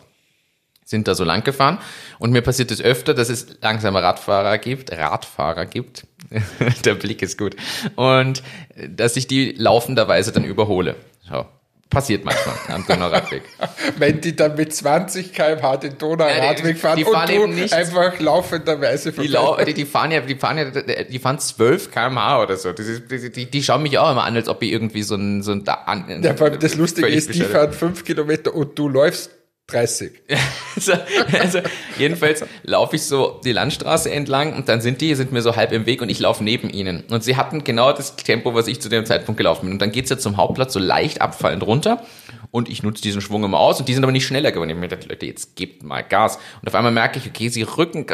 Sind 0.89 1.05
da 1.09 1.15
so 1.15 1.25
lang 1.25 1.43
gefahren 1.43 1.79
und 2.17 2.31
mir 2.31 2.41
passiert 2.41 2.71
es 2.71 2.81
öfter, 2.81 3.13
dass 3.13 3.27
es 3.27 3.45
langsame 3.61 4.01
Radfahrer 4.01 4.57
gibt, 4.57 4.89
Radfahrer 4.93 5.65
gibt. 5.65 6.07
Der 6.85 6.95
Blick 6.95 7.21
ist 7.21 7.37
gut. 7.37 7.57
Und 7.97 8.41
äh, 8.75 8.87
dass 8.87 9.17
ich 9.17 9.27
die 9.27 9.51
laufenderweise 9.51 10.31
dann 10.31 10.45
überhole. 10.45 10.95
So. 11.29 11.45
Passiert 11.89 12.23
manchmal 12.23 12.55
am 12.69 12.85
Donauradweg. 12.87 13.43
Wenn 13.97 14.21
die 14.21 14.33
dann 14.35 14.55
mit 14.55 14.73
20 14.73 15.33
km/h 15.33 15.75
den 15.77 15.91
Ja, 15.91 15.97
Donau-Radweg 15.97 16.75
die- 16.75 16.79
fahren 16.79 16.95
die 16.97 17.03
und 17.03 17.11
fahren 17.13 17.27
du 17.27 17.33
eben 17.33 17.55
nicht- 17.55 17.73
einfach 17.73 18.17
laufenderweise 18.19 19.11
Die, 19.11 19.27
lau 19.27 19.57
die, 19.57 19.73
die 19.73 19.85
fahren 19.85 20.11
ja, 20.11 20.21
die 20.21 20.35
fahren 20.35 20.57
ja, 20.57 21.03
die 21.03 21.19
fahren 21.19 21.39
12 21.39 21.91
km/h 21.91 22.43
oder 22.43 22.55
so. 22.55 22.71
Das 22.71 22.85
ist, 22.87 23.11
die, 23.11 23.29
die, 23.31 23.45
die 23.51 23.63
schauen 23.63 23.83
mich 23.83 23.97
auch 23.97 24.09
immer 24.11 24.23
an, 24.23 24.35
als 24.37 24.47
ob 24.47 24.63
ich 24.63 24.71
irgendwie 24.71 25.03
so 25.03 25.15
ein, 25.15 25.43
so 25.43 25.51
ein, 25.51 25.65
da 25.65 25.73
an, 25.85 26.21
Ja, 26.23 26.33
vor 26.33 26.47
allem 26.47 26.59
das 26.59 26.75
Lustige 26.75 27.07
ist, 27.09 27.33
die 27.33 27.41
fahren 27.43 27.73
5 27.73 28.05
Kilometer 28.05 28.53
und 28.55 28.77
du 28.79 28.87
läufst 28.87 29.31
30. 29.67 30.11
Also, 30.77 30.93
also 31.39 31.59
jedenfalls 31.97 32.45
laufe 32.61 32.97
ich 32.97 33.03
so 33.03 33.41
die 33.43 33.51
Landstraße 33.51 34.11
entlang 34.11 34.53
und 34.53 34.69
dann 34.69 34.79
sind 34.79 35.01
die, 35.01 35.15
sind 35.15 35.31
mir 35.31 35.41
so 35.41 35.55
halb 35.55 35.71
im 35.71 35.87
Weg 35.87 36.03
und 36.03 36.09
ich 36.09 36.19
laufe 36.19 36.43
neben 36.43 36.69
ihnen. 36.69 37.03
Und 37.09 37.23
sie 37.23 37.35
hatten 37.35 37.63
genau 37.63 37.91
das 37.93 38.15
Tempo, 38.15 38.53
was 38.53 38.67
ich 38.67 38.79
zu 38.79 38.87
dem 38.87 39.03
Zeitpunkt 39.03 39.39
gelaufen 39.39 39.65
bin. 39.65 39.71
Und 39.73 39.81
dann 39.81 39.91
geht's 39.91 40.11
ja 40.11 40.19
zum 40.19 40.37
Hauptplatz 40.37 40.73
so 40.73 40.79
leicht 40.79 41.19
abfallend 41.19 41.65
runter 41.65 42.05
und 42.51 42.69
ich 42.69 42.83
nutze 42.83 43.01
diesen 43.01 43.21
Schwung 43.21 43.43
immer 43.43 43.59
aus 43.59 43.79
und 43.79 43.89
die 43.89 43.93
sind 43.93 44.03
aber 44.03 44.11
nicht 44.11 44.25
schneller 44.25 44.51
geworden. 44.51 44.69
Ich 44.69 44.75
hab 44.75 44.81
mir 44.81 44.87
gedacht, 44.87 45.09
Leute, 45.09 45.25
jetzt 45.25 45.55
gebt 45.55 45.83
mal 45.83 46.01
Gas. 46.01 46.39
Und 46.61 46.67
auf 46.67 46.75
einmal 46.75 46.91
merke 46.91 47.19
ich, 47.19 47.27
okay, 47.27 47.49
sie 47.49 47.63
rücken 47.63 48.05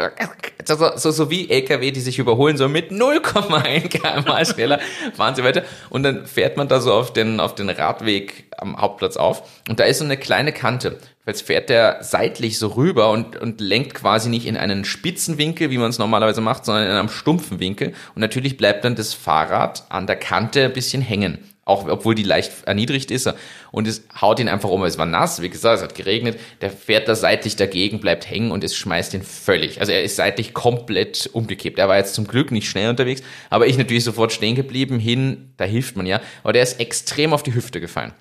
so, 0.64 0.76
so, 0.96 1.10
so 1.10 1.30
wie 1.30 1.50
LKW, 1.50 1.90
die 1.90 2.00
sich 2.00 2.18
überholen, 2.18 2.56
so 2.56 2.68
mit 2.68 2.90
0,1 2.90 3.88
km 3.88 4.44
schneller 4.52 4.80
fahren 5.14 5.34
sie 5.34 5.44
weiter. 5.44 5.62
Und 5.90 6.02
dann 6.02 6.26
fährt 6.26 6.56
man 6.56 6.68
da 6.68 6.80
so 6.80 6.92
auf 6.92 7.12
den, 7.12 7.40
auf 7.40 7.54
den 7.54 7.70
Radweg 7.70 8.44
am 8.58 8.80
Hauptplatz 8.80 9.16
auf 9.16 9.42
und 9.68 9.80
da 9.80 9.84
ist 9.84 9.98
so 9.98 10.04
eine 10.04 10.16
kleine 10.16 10.52
Kante. 10.52 10.98
Jetzt 11.26 11.46
fährt 11.46 11.70
der 11.70 12.02
seitlich 12.02 12.58
so 12.58 12.68
rüber 12.68 13.10
und, 13.10 13.36
und 13.36 13.60
lenkt 13.60 13.94
quasi 13.94 14.28
nicht 14.28 14.46
in 14.46 14.56
einen 14.56 14.84
spitzen 14.84 15.38
Winkel, 15.38 15.70
wie 15.70 15.78
man 15.78 15.88
es 15.90 15.98
normalerweise 15.98 16.42
macht, 16.42 16.66
sondern 16.66 16.84
in 16.84 16.90
einem 16.90 17.08
stumpfen 17.08 17.60
Winkel. 17.60 17.94
Und 18.14 18.20
natürlich 18.20 18.56
bleibt 18.56 18.84
dann 18.84 18.94
das 18.94 19.14
Fahrrad 19.14 19.84
an 19.88 20.06
der 20.06 20.16
Kante 20.16 20.64
ein 20.64 20.72
bisschen 20.72 21.00
hängen. 21.00 21.38
Auch 21.64 21.88
obwohl 21.88 22.14
die 22.14 22.22
leicht 22.22 22.64
erniedrigt 22.64 23.10
ist. 23.10 23.32
Und 23.70 23.88
es 23.88 24.04
haut 24.20 24.38
ihn 24.38 24.48
einfach 24.48 24.68
um. 24.68 24.84
Es 24.84 24.98
war 24.98 25.06
nass, 25.06 25.40
wie 25.40 25.48
gesagt, 25.48 25.78
es 25.78 25.82
hat 25.82 25.94
geregnet. 25.94 26.38
Der 26.60 26.70
fährt 26.70 27.08
da 27.08 27.14
seitlich 27.14 27.56
dagegen, 27.56 28.00
bleibt 28.00 28.28
hängen 28.28 28.50
und 28.50 28.64
es 28.64 28.76
schmeißt 28.76 29.14
ihn 29.14 29.22
völlig. 29.22 29.80
Also 29.80 29.92
er 29.92 30.02
ist 30.02 30.16
seitlich 30.16 30.52
komplett 30.52 31.30
umgekippt. 31.32 31.78
Er 31.78 31.88
war 31.88 31.96
jetzt 31.96 32.14
zum 32.14 32.26
Glück 32.26 32.50
nicht 32.50 32.68
schnell 32.68 32.90
unterwegs, 32.90 33.22
aber 33.50 33.66
ich 33.66 33.78
natürlich 33.78 34.04
sofort 34.04 34.32
stehen 34.32 34.54
geblieben, 34.54 34.98
hin, 34.98 35.52
da 35.56 35.64
hilft 35.64 35.96
man 35.96 36.06
ja. 36.06 36.20
Aber 36.42 36.52
der 36.52 36.62
ist 36.62 36.80
extrem 36.80 37.32
auf 37.32 37.42
die 37.42 37.54
Hüfte 37.54 37.80
gefallen 37.80 38.12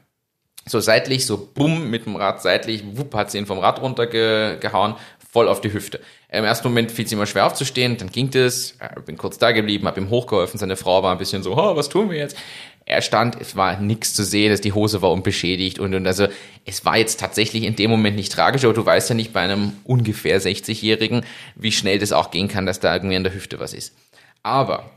so 0.66 0.80
seitlich, 0.80 1.26
so 1.26 1.50
bumm, 1.54 1.90
mit 1.90 2.06
dem 2.06 2.16
Rad 2.16 2.42
seitlich, 2.42 2.84
wupp, 2.94 3.14
hat 3.16 3.32
sie 3.32 3.38
ihn 3.38 3.46
vom 3.46 3.60
Rad 3.60 3.82
runtergehauen, 3.82 4.96
voll 5.32 5.48
auf 5.48 5.62
die 5.62 5.74
Hüfte. 5.74 6.00
Im 6.30 6.46
ersten 6.46 6.68
Moment 6.68 6.92
fiel 6.92 7.06
es 7.06 7.12
ihm 7.12 7.18
mal 7.18 7.28
schwer 7.28 7.46
aufzustehen, 7.46 7.98
dann 7.98 8.10
ging 8.10 8.30
das, 8.30 8.78
bin 9.06 9.18
kurz 9.18 9.38
da 9.38 9.52
geblieben, 9.52 9.88
habe 9.88 10.00
ihm 10.00 10.10
hochgeholfen, 10.10 10.60
seine 10.60 10.78
Frau 10.78 11.04
war 11.04 11.12
ein 11.12 11.18
bisschen 11.18 11.44
so, 11.44 11.58
oh, 11.58 11.76
was 11.76 11.90
tun 11.90 12.10
wir 12.10 12.18
jetzt? 12.18 12.38
Er 12.86 13.02
stand, 13.02 13.40
es 13.40 13.56
war 13.56 13.80
nichts 13.80 14.14
zu 14.14 14.24
sehen, 14.24 14.52
dass 14.52 14.62
die 14.62 14.74
Hose 14.74 15.02
war 15.02 15.12
unbeschädigt 15.12 15.80
und, 15.80 15.96
und 15.96 16.06
also 16.06 16.28
es 16.66 16.84
war 16.86 16.98
jetzt 16.98 17.20
tatsächlich 17.20 17.64
in 17.64 17.76
dem 17.76 17.90
Moment 17.90 18.16
nicht 18.16 18.32
tragisch, 18.32 18.66
aber 18.66 18.74
du 18.74 18.86
weißt 18.86 19.10
ja 19.10 19.16
nicht 19.16 19.34
bei 19.34 19.42
einem 19.42 19.74
ungefähr 19.84 20.42
60-Jährigen, 20.42 21.26
wie 21.56 21.72
schnell 21.72 22.00
das 22.00 22.12
auch 22.12 22.32
gehen 22.32 22.48
kann, 22.48 22.66
dass 22.66 22.80
da 22.80 22.94
irgendwie 22.94 23.16
an 23.16 23.24
der 23.24 23.34
Hüfte 23.34 23.60
was 23.60 23.74
ist. 23.74 23.96
Aber 24.44 24.92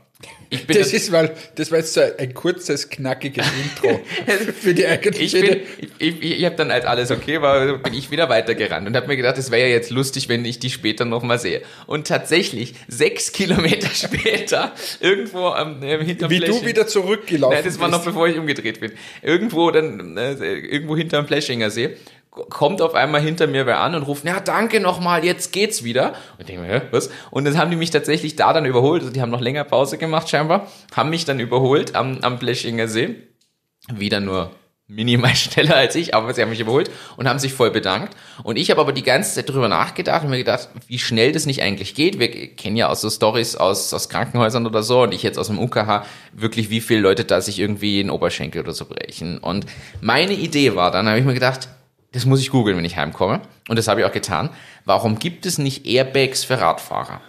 Das 0.67 0.93
ist, 0.93 1.11
weil, 1.11 1.35
das 1.55 1.71
war 1.71 1.79
jetzt 1.79 1.93
so 1.93 2.01
ein 2.01 2.33
kurzes, 2.33 2.89
knackiges 2.89 3.45
Intro 3.63 3.99
für 4.61 4.73
die 4.73 4.87
eigentliche 4.87 5.37
ich 5.37 5.45
bin, 5.45 5.59
ich, 5.99 6.21
ich, 6.23 6.39
ich 6.39 6.45
habe 6.45 6.55
dann, 6.55 6.71
als 6.71 6.85
alles 6.85 7.11
okay 7.11 7.41
war, 7.41 7.77
bin 7.79 7.93
ich 7.93 8.11
wieder 8.11 8.29
weitergerannt 8.29 8.87
und 8.87 8.95
habe 8.95 9.07
mir 9.07 9.17
gedacht, 9.17 9.37
es 9.37 9.51
wäre 9.51 9.67
ja 9.67 9.75
jetzt 9.75 9.89
lustig, 9.91 10.29
wenn 10.29 10.45
ich 10.45 10.59
die 10.59 10.69
später 10.69 11.03
nochmal 11.03 11.37
sehe. 11.37 11.61
Und 11.85 12.07
tatsächlich, 12.07 12.75
sechs 12.87 13.31
Kilometer 13.33 13.89
später, 13.89 14.73
irgendwo 15.01 15.47
am 15.47 15.83
ähm, 15.83 16.01
hinterm 16.01 16.31
Wie 16.31 16.39
du 16.39 16.45
Fläsching- 16.53 16.65
wieder 16.65 16.87
zurückgelaufen 16.87 17.55
Nein, 17.55 17.65
das 17.65 17.79
war 17.79 17.89
noch 17.89 18.05
bevor 18.05 18.27
ich 18.27 18.37
umgedreht 18.37 18.79
bin. 18.79 18.93
Irgendwo 19.21 19.69
dann, 19.71 20.15
äh, 20.17 20.31
irgendwo 20.31 20.95
hinterm 20.95 21.27
Fleschinger 21.27 21.69
See, 21.69 21.97
kommt 22.49 22.81
auf 22.81 22.95
einmal 22.95 23.21
hinter 23.21 23.47
mir 23.47 23.65
wer 23.65 23.79
an 23.79 23.95
und 23.95 24.03
ruft, 24.03 24.25
ja, 24.25 24.39
danke 24.39 24.79
nochmal, 24.79 25.23
jetzt 25.25 25.51
geht's 25.51 25.83
wieder. 25.83 26.09
Und 26.09 26.41
ich 26.41 26.45
denke 26.47 26.61
mir, 26.61 26.81
was? 26.91 27.09
Und 27.31 27.45
dann 27.45 27.57
haben 27.57 27.71
die 27.71 27.77
mich 27.77 27.91
tatsächlich 27.91 28.35
da 28.35 28.53
dann 28.53 28.65
überholt. 28.65 29.01
Also 29.01 29.13
die 29.13 29.21
haben 29.21 29.31
noch 29.31 29.41
länger 29.41 29.63
Pause 29.63 29.97
gemacht 29.97 30.29
scheinbar, 30.29 30.67
haben 30.95 31.09
mich 31.09 31.25
dann 31.25 31.39
überholt 31.39 31.95
am, 31.95 32.19
am 32.21 32.39
Fleschinger 32.39 32.87
See. 32.87 33.15
Wieder 33.93 34.19
nur 34.19 34.51
minimal 34.87 35.35
schneller 35.35 35.75
als 35.75 35.95
ich, 35.95 36.15
aber 36.15 36.33
sie 36.33 36.41
haben 36.41 36.49
mich 36.49 36.59
überholt 36.59 36.89
und 37.17 37.27
haben 37.27 37.39
sich 37.39 37.53
voll 37.53 37.71
bedankt. 37.71 38.15
Und 38.43 38.57
ich 38.57 38.71
habe 38.71 38.81
aber 38.81 38.93
die 38.93 39.03
ganze 39.03 39.35
Zeit 39.35 39.49
drüber 39.49 39.67
nachgedacht 39.67 40.23
und 40.23 40.29
mir 40.29 40.37
gedacht, 40.37 40.69
wie 40.87 40.99
schnell 40.99 41.31
das 41.31 41.45
nicht 41.45 41.61
eigentlich 41.61 41.93
geht. 41.93 42.19
Wir 42.19 42.29
kennen 42.55 42.77
ja 42.77 42.89
auch 42.89 42.95
so 42.95 43.09
Stories 43.09 43.55
aus, 43.55 43.93
aus 43.93 44.09
Krankenhäusern 44.09 44.65
oder 44.65 44.83
so 44.83 45.03
und 45.03 45.13
ich 45.13 45.23
jetzt 45.23 45.37
aus 45.37 45.47
dem 45.47 45.59
UKH 45.59 46.05
wirklich, 46.33 46.69
wie 46.69 46.81
viele 46.81 47.01
Leute 47.01 47.25
da 47.25 47.41
sich 47.41 47.59
irgendwie 47.59 47.99
in 47.99 48.09
Oberschenkel 48.09 48.61
oder 48.61 48.73
so 48.73 48.85
brechen. 48.85 49.37
Und 49.37 49.65
meine 50.01 50.33
Idee 50.33 50.75
war 50.75 50.91
dann, 50.91 51.07
habe 51.07 51.19
ich 51.19 51.25
mir 51.25 51.33
gedacht, 51.33 51.67
das 52.17 52.25
muss 52.25 52.41
ich 52.41 52.49
googeln, 52.49 52.75
wenn 52.75 52.85
ich 52.85 52.97
heimkomme. 52.97 53.41
Und 53.69 53.77
das 53.77 53.87
habe 53.87 54.01
ich 54.01 54.05
auch 54.07 54.11
getan. 54.11 54.49
Warum 54.85 55.19
gibt 55.19 55.45
es 55.45 55.59
nicht 55.59 55.85
Airbags 55.85 56.43
für 56.43 56.59
Radfahrer? 56.59 57.21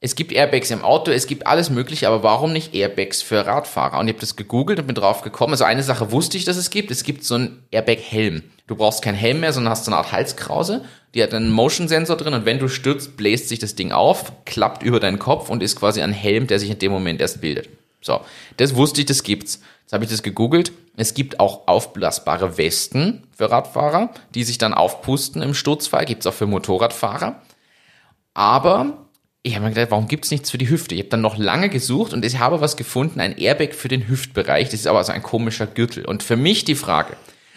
Es 0.00 0.14
gibt 0.14 0.32
Airbags 0.32 0.70
im 0.70 0.82
Auto, 0.82 1.10
es 1.10 1.26
gibt 1.26 1.46
alles 1.46 1.68
mögliche, 1.68 2.08
aber 2.08 2.22
warum 2.22 2.54
nicht 2.54 2.74
Airbags 2.74 3.20
für 3.20 3.44
Radfahrer? 3.44 3.98
Und 3.98 4.08
ich 4.08 4.14
habe 4.14 4.20
das 4.20 4.36
gegoogelt 4.36 4.78
und 4.78 4.86
bin 4.86 4.94
drauf 4.94 5.20
gekommen. 5.20 5.52
Also 5.52 5.64
eine 5.64 5.82
Sache 5.82 6.10
wusste 6.10 6.38
ich, 6.38 6.46
dass 6.46 6.56
es 6.56 6.70
gibt. 6.70 6.90
Es 6.90 7.04
gibt 7.04 7.24
so 7.24 7.34
einen 7.34 7.64
Airbag-Helm. 7.70 8.44
Du 8.66 8.76
brauchst 8.76 9.02
keinen 9.02 9.14
Helm 9.14 9.40
mehr, 9.40 9.52
sondern 9.52 9.72
hast 9.72 9.84
so 9.84 9.90
eine 9.90 9.98
Art 9.98 10.12
Halskrause. 10.12 10.84
Die 11.14 11.22
hat 11.22 11.34
einen 11.34 11.50
Motion-Sensor 11.50 12.16
drin 12.16 12.32
und 12.32 12.46
wenn 12.46 12.58
du 12.58 12.68
stürzt, 12.68 13.18
bläst 13.18 13.50
sich 13.50 13.58
das 13.58 13.74
Ding 13.74 13.92
auf, 13.92 14.32
klappt 14.46 14.82
über 14.82 15.00
deinen 15.00 15.18
Kopf 15.18 15.50
und 15.50 15.62
ist 15.62 15.76
quasi 15.76 16.00
ein 16.00 16.12
Helm, 16.12 16.46
der 16.46 16.60
sich 16.60 16.70
in 16.70 16.78
dem 16.78 16.92
Moment 16.92 17.20
erst 17.20 17.42
bildet. 17.42 17.68
So, 18.00 18.20
das 18.56 18.74
wusste 18.74 19.00
ich, 19.00 19.06
das 19.06 19.22
gibt's. 19.22 19.60
Jetzt 19.82 19.92
habe 19.92 20.04
ich 20.04 20.10
das 20.10 20.22
gegoogelt. 20.22 20.72
Es 20.96 21.14
gibt 21.14 21.40
auch 21.40 21.68
aufblasbare 21.68 22.56
Westen 22.56 23.26
für 23.36 23.50
Radfahrer, 23.50 24.10
die 24.34 24.44
sich 24.44 24.58
dann 24.58 24.74
aufpusten 24.74 25.42
im 25.42 25.54
Sturzfall. 25.54 26.06
Gibt's 26.06 26.26
auch 26.26 26.34
für 26.34 26.46
Motorradfahrer. 26.46 27.42
Aber 28.32 29.06
ich 29.42 29.54
habe 29.54 29.66
mir 29.66 29.72
gedacht, 29.72 29.90
warum 29.90 30.08
gibt's 30.08 30.30
nichts 30.30 30.50
für 30.50 30.58
die 30.58 30.68
Hüfte? 30.68 30.94
Ich 30.94 31.02
habe 31.02 31.10
dann 31.10 31.20
noch 31.20 31.36
lange 31.36 31.68
gesucht 31.68 32.12
und 32.12 32.24
ich 32.24 32.38
habe 32.38 32.60
was 32.60 32.76
gefunden, 32.76 33.20
ein 33.20 33.36
Airbag 33.36 33.74
für 33.74 33.88
den 33.88 34.08
Hüftbereich. 34.08 34.70
Das 34.70 34.80
ist 34.80 34.86
aber 34.86 35.04
so 35.04 35.12
ein 35.12 35.22
komischer 35.22 35.66
Gürtel. 35.66 36.04
Und 36.04 36.22
für 36.22 36.36
mich 36.36 36.64
die 36.64 36.74
Frage, 36.74 37.16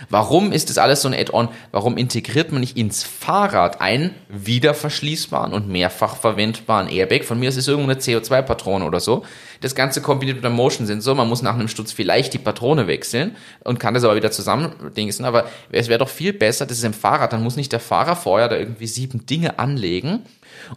warum 0.09 0.51
ist 0.51 0.69
das 0.69 0.77
alles 0.77 1.01
so 1.01 1.07
ein 1.07 1.13
Add-on? 1.13 1.49
Warum 1.71 1.97
integriert 1.97 2.51
man 2.51 2.61
nicht 2.61 2.77
ins 2.77 3.03
Fahrrad 3.03 3.81
einen 3.81 4.15
wieder 4.29 4.73
verschließbaren 4.73 5.53
und 5.53 5.67
mehrfach 5.67 6.15
verwendbaren 6.15 6.87
Airbag? 6.87 7.23
Von 7.25 7.39
mir 7.39 7.49
ist 7.49 7.57
es 7.57 7.67
irgendeine 7.67 7.99
CO2-Patrone 7.99 8.85
oder 8.85 8.99
so. 8.99 9.23
Das 9.61 9.75
Ganze 9.75 10.01
kombiniert 10.01 10.37
mit 10.37 10.45
einem 10.45 10.55
Motion-Sensor. 10.55 11.15
Man 11.15 11.27
muss 11.27 11.41
nach 11.41 11.55
einem 11.55 11.67
Sturz 11.67 11.91
vielleicht 11.91 12.33
die 12.33 12.37
Patrone 12.37 12.87
wechseln 12.87 13.35
und 13.63 13.79
kann 13.79 13.93
das 13.93 14.03
aber 14.03 14.15
wieder 14.15 14.31
zusammendingsen. 14.31 15.25
Aber 15.25 15.45
es 15.71 15.89
wäre 15.89 15.99
doch 15.99 16.09
viel 16.09 16.33
besser, 16.33 16.65
das 16.65 16.77
ist 16.77 16.83
im 16.83 16.93
Fahrrad. 16.93 17.33
Dann 17.33 17.43
muss 17.43 17.55
nicht 17.55 17.71
der 17.71 17.79
Fahrer 17.79 18.15
vorher 18.15 18.47
da 18.47 18.57
irgendwie 18.57 18.87
sieben 18.87 19.25
Dinge 19.25 19.59
anlegen. 19.59 20.21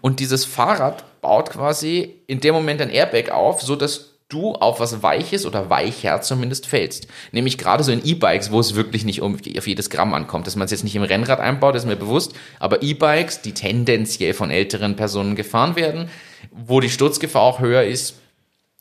Und 0.01 0.21
dieses 0.21 0.45
Fahrrad 0.45 1.05
baut 1.21 1.51
quasi 1.51 2.17
in 2.27 2.41
dem 2.41 2.55
Moment 2.55 2.81
ein 2.81 2.91
Airbag 2.91 3.31
auf, 3.31 3.63
so 3.63 3.77
dass 3.77 4.12
du 4.33 4.55
auf 4.55 4.81
was 4.81 5.03
Weiches 5.03 5.45
oder 5.47 5.71
weicher 5.71 6.21
zumindest 6.21 6.67
fällst. 6.67 7.07
Nämlich 7.33 7.59
gerade 7.59 7.85
so 7.85 7.93
in 7.93 8.05
E-Bikes, 8.05 8.51
wo 8.51 8.61
es 8.61 8.75
wirklich 8.75 9.05
nicht 9.05 9.21
um 9.21 9.35
auf 9.35 9.67
jedes 9.67 9.91
Gramm 9.91 10.15
ankommt, 10.15 10.47
dass 10.47 10.57
man 10.57 10.65
es 10.65 10.71
jetzt 10.71 10.85
nicht 10.85 10.97
im 10.97 11.03
Rennrad 11.03 11.41
einbaut, 11.41 11.75
ist 11.75 11.87
mir 11.87 11.97
bewusst. 11.97 12.33
Aber 12.59 12.83
E-Bikes, 12.83 13.43
die 13.43 13.53
tendenziell 13.53 14.35
von 14.35 14.51
älteren 14.51 14.97
Personen 14.97 15.37
gefahren 15.37 15.77
werden, 15.77 16.09
wo 16.51 16.81
die 16.81 16.91
Sturzgefahr 16.91 17.43
auch 17.43 17.61
höher 17.61 17.85
ist, 17.85 18.15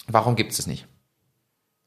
warum 0.07 0.35
gibt 0.35 0.51
es 0.51 0.57
das 0.57 0.67
nicht? 0.67 0.85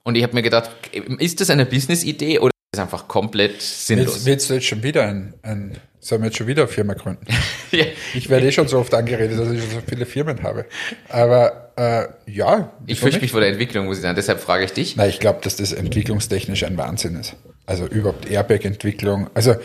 Und 0.05 0.17
ich 0.17 0.23
habe 0.23 0.35
mir 0.35 0.43
gedacht, 0.43 0.71
ist 1.19 1.41
das 1.41 1.51
eine 1.51 1.65
Business-Idee 1.65 2.39
oder 2.39 2.51
ist 2.51 2.79
es 2.79 2.81
einfach 2.81 3.09
komplett 3.09 3.63
sinnlos? 3.63 4.15
Willst, 4.15 4.27
willst 4.27 4.51
du 4.51 4.55
jetzt 4.55 4.67
schon 4.67 4.83
wieder 4.83 5.07
ein, 5.07 5.33
ein, 5.43 5.79
sollen 5.99 6.21
wir 6.21 6.27
jetzt 6.27 6.37
schon 6.37 6.47
wieder 6.47 6.63
eine 6.63 6.73
Firma 6.73 6.95
gründen? 6.95 7.27
Ja. 7.71 7.87
Ich 8.15 8.31
werde 8.31 8.47
eh 8.47 8.53
schon 8.53 8.69
so 8.69 8.79
oft 8.79 8.95
angeredet, 8.95 9.37
dass 9.37 9.51
ich 9.51 9.61
schon 9.61 9.71
so 9.71 9.81
viele 9.85 10.07
Firmen 10.07 10.41
habe. 10.45 10.67
Aber 11.09 11.64
äh, 11.77 12.07
ja. 12.27 12.73
Ich 12.87 13.01
fürchte 13.01 13.21
mich 13.21 13.33
vor 13.33 13.41
der 13.41 13.51
Entwicklung, 13.51 13.87
muss 13.87 13.97
ich 13.97 14.03
sagen. 14.03 14.17
Deshalb 14.17 14.41
frage 14.41 14.65
ich 14.65 14.73
dich. 14.73 14.97
Nein, 14.97 15.11
ich 15.11 15.21
glaube, 15.21 15.41
dass 15.43 15.57
das 15.57 15.73
entwicklungstechnisch 15.73 16.65
ein 16.65 16.77
Wahnsinn 16.77 17.17
ist. 17.17 17.35
Also 17.67 17.87
überhaupt 17.87 18.31
Airbag-Entwicklung. 18.31 19.31
Also 19.35 19.57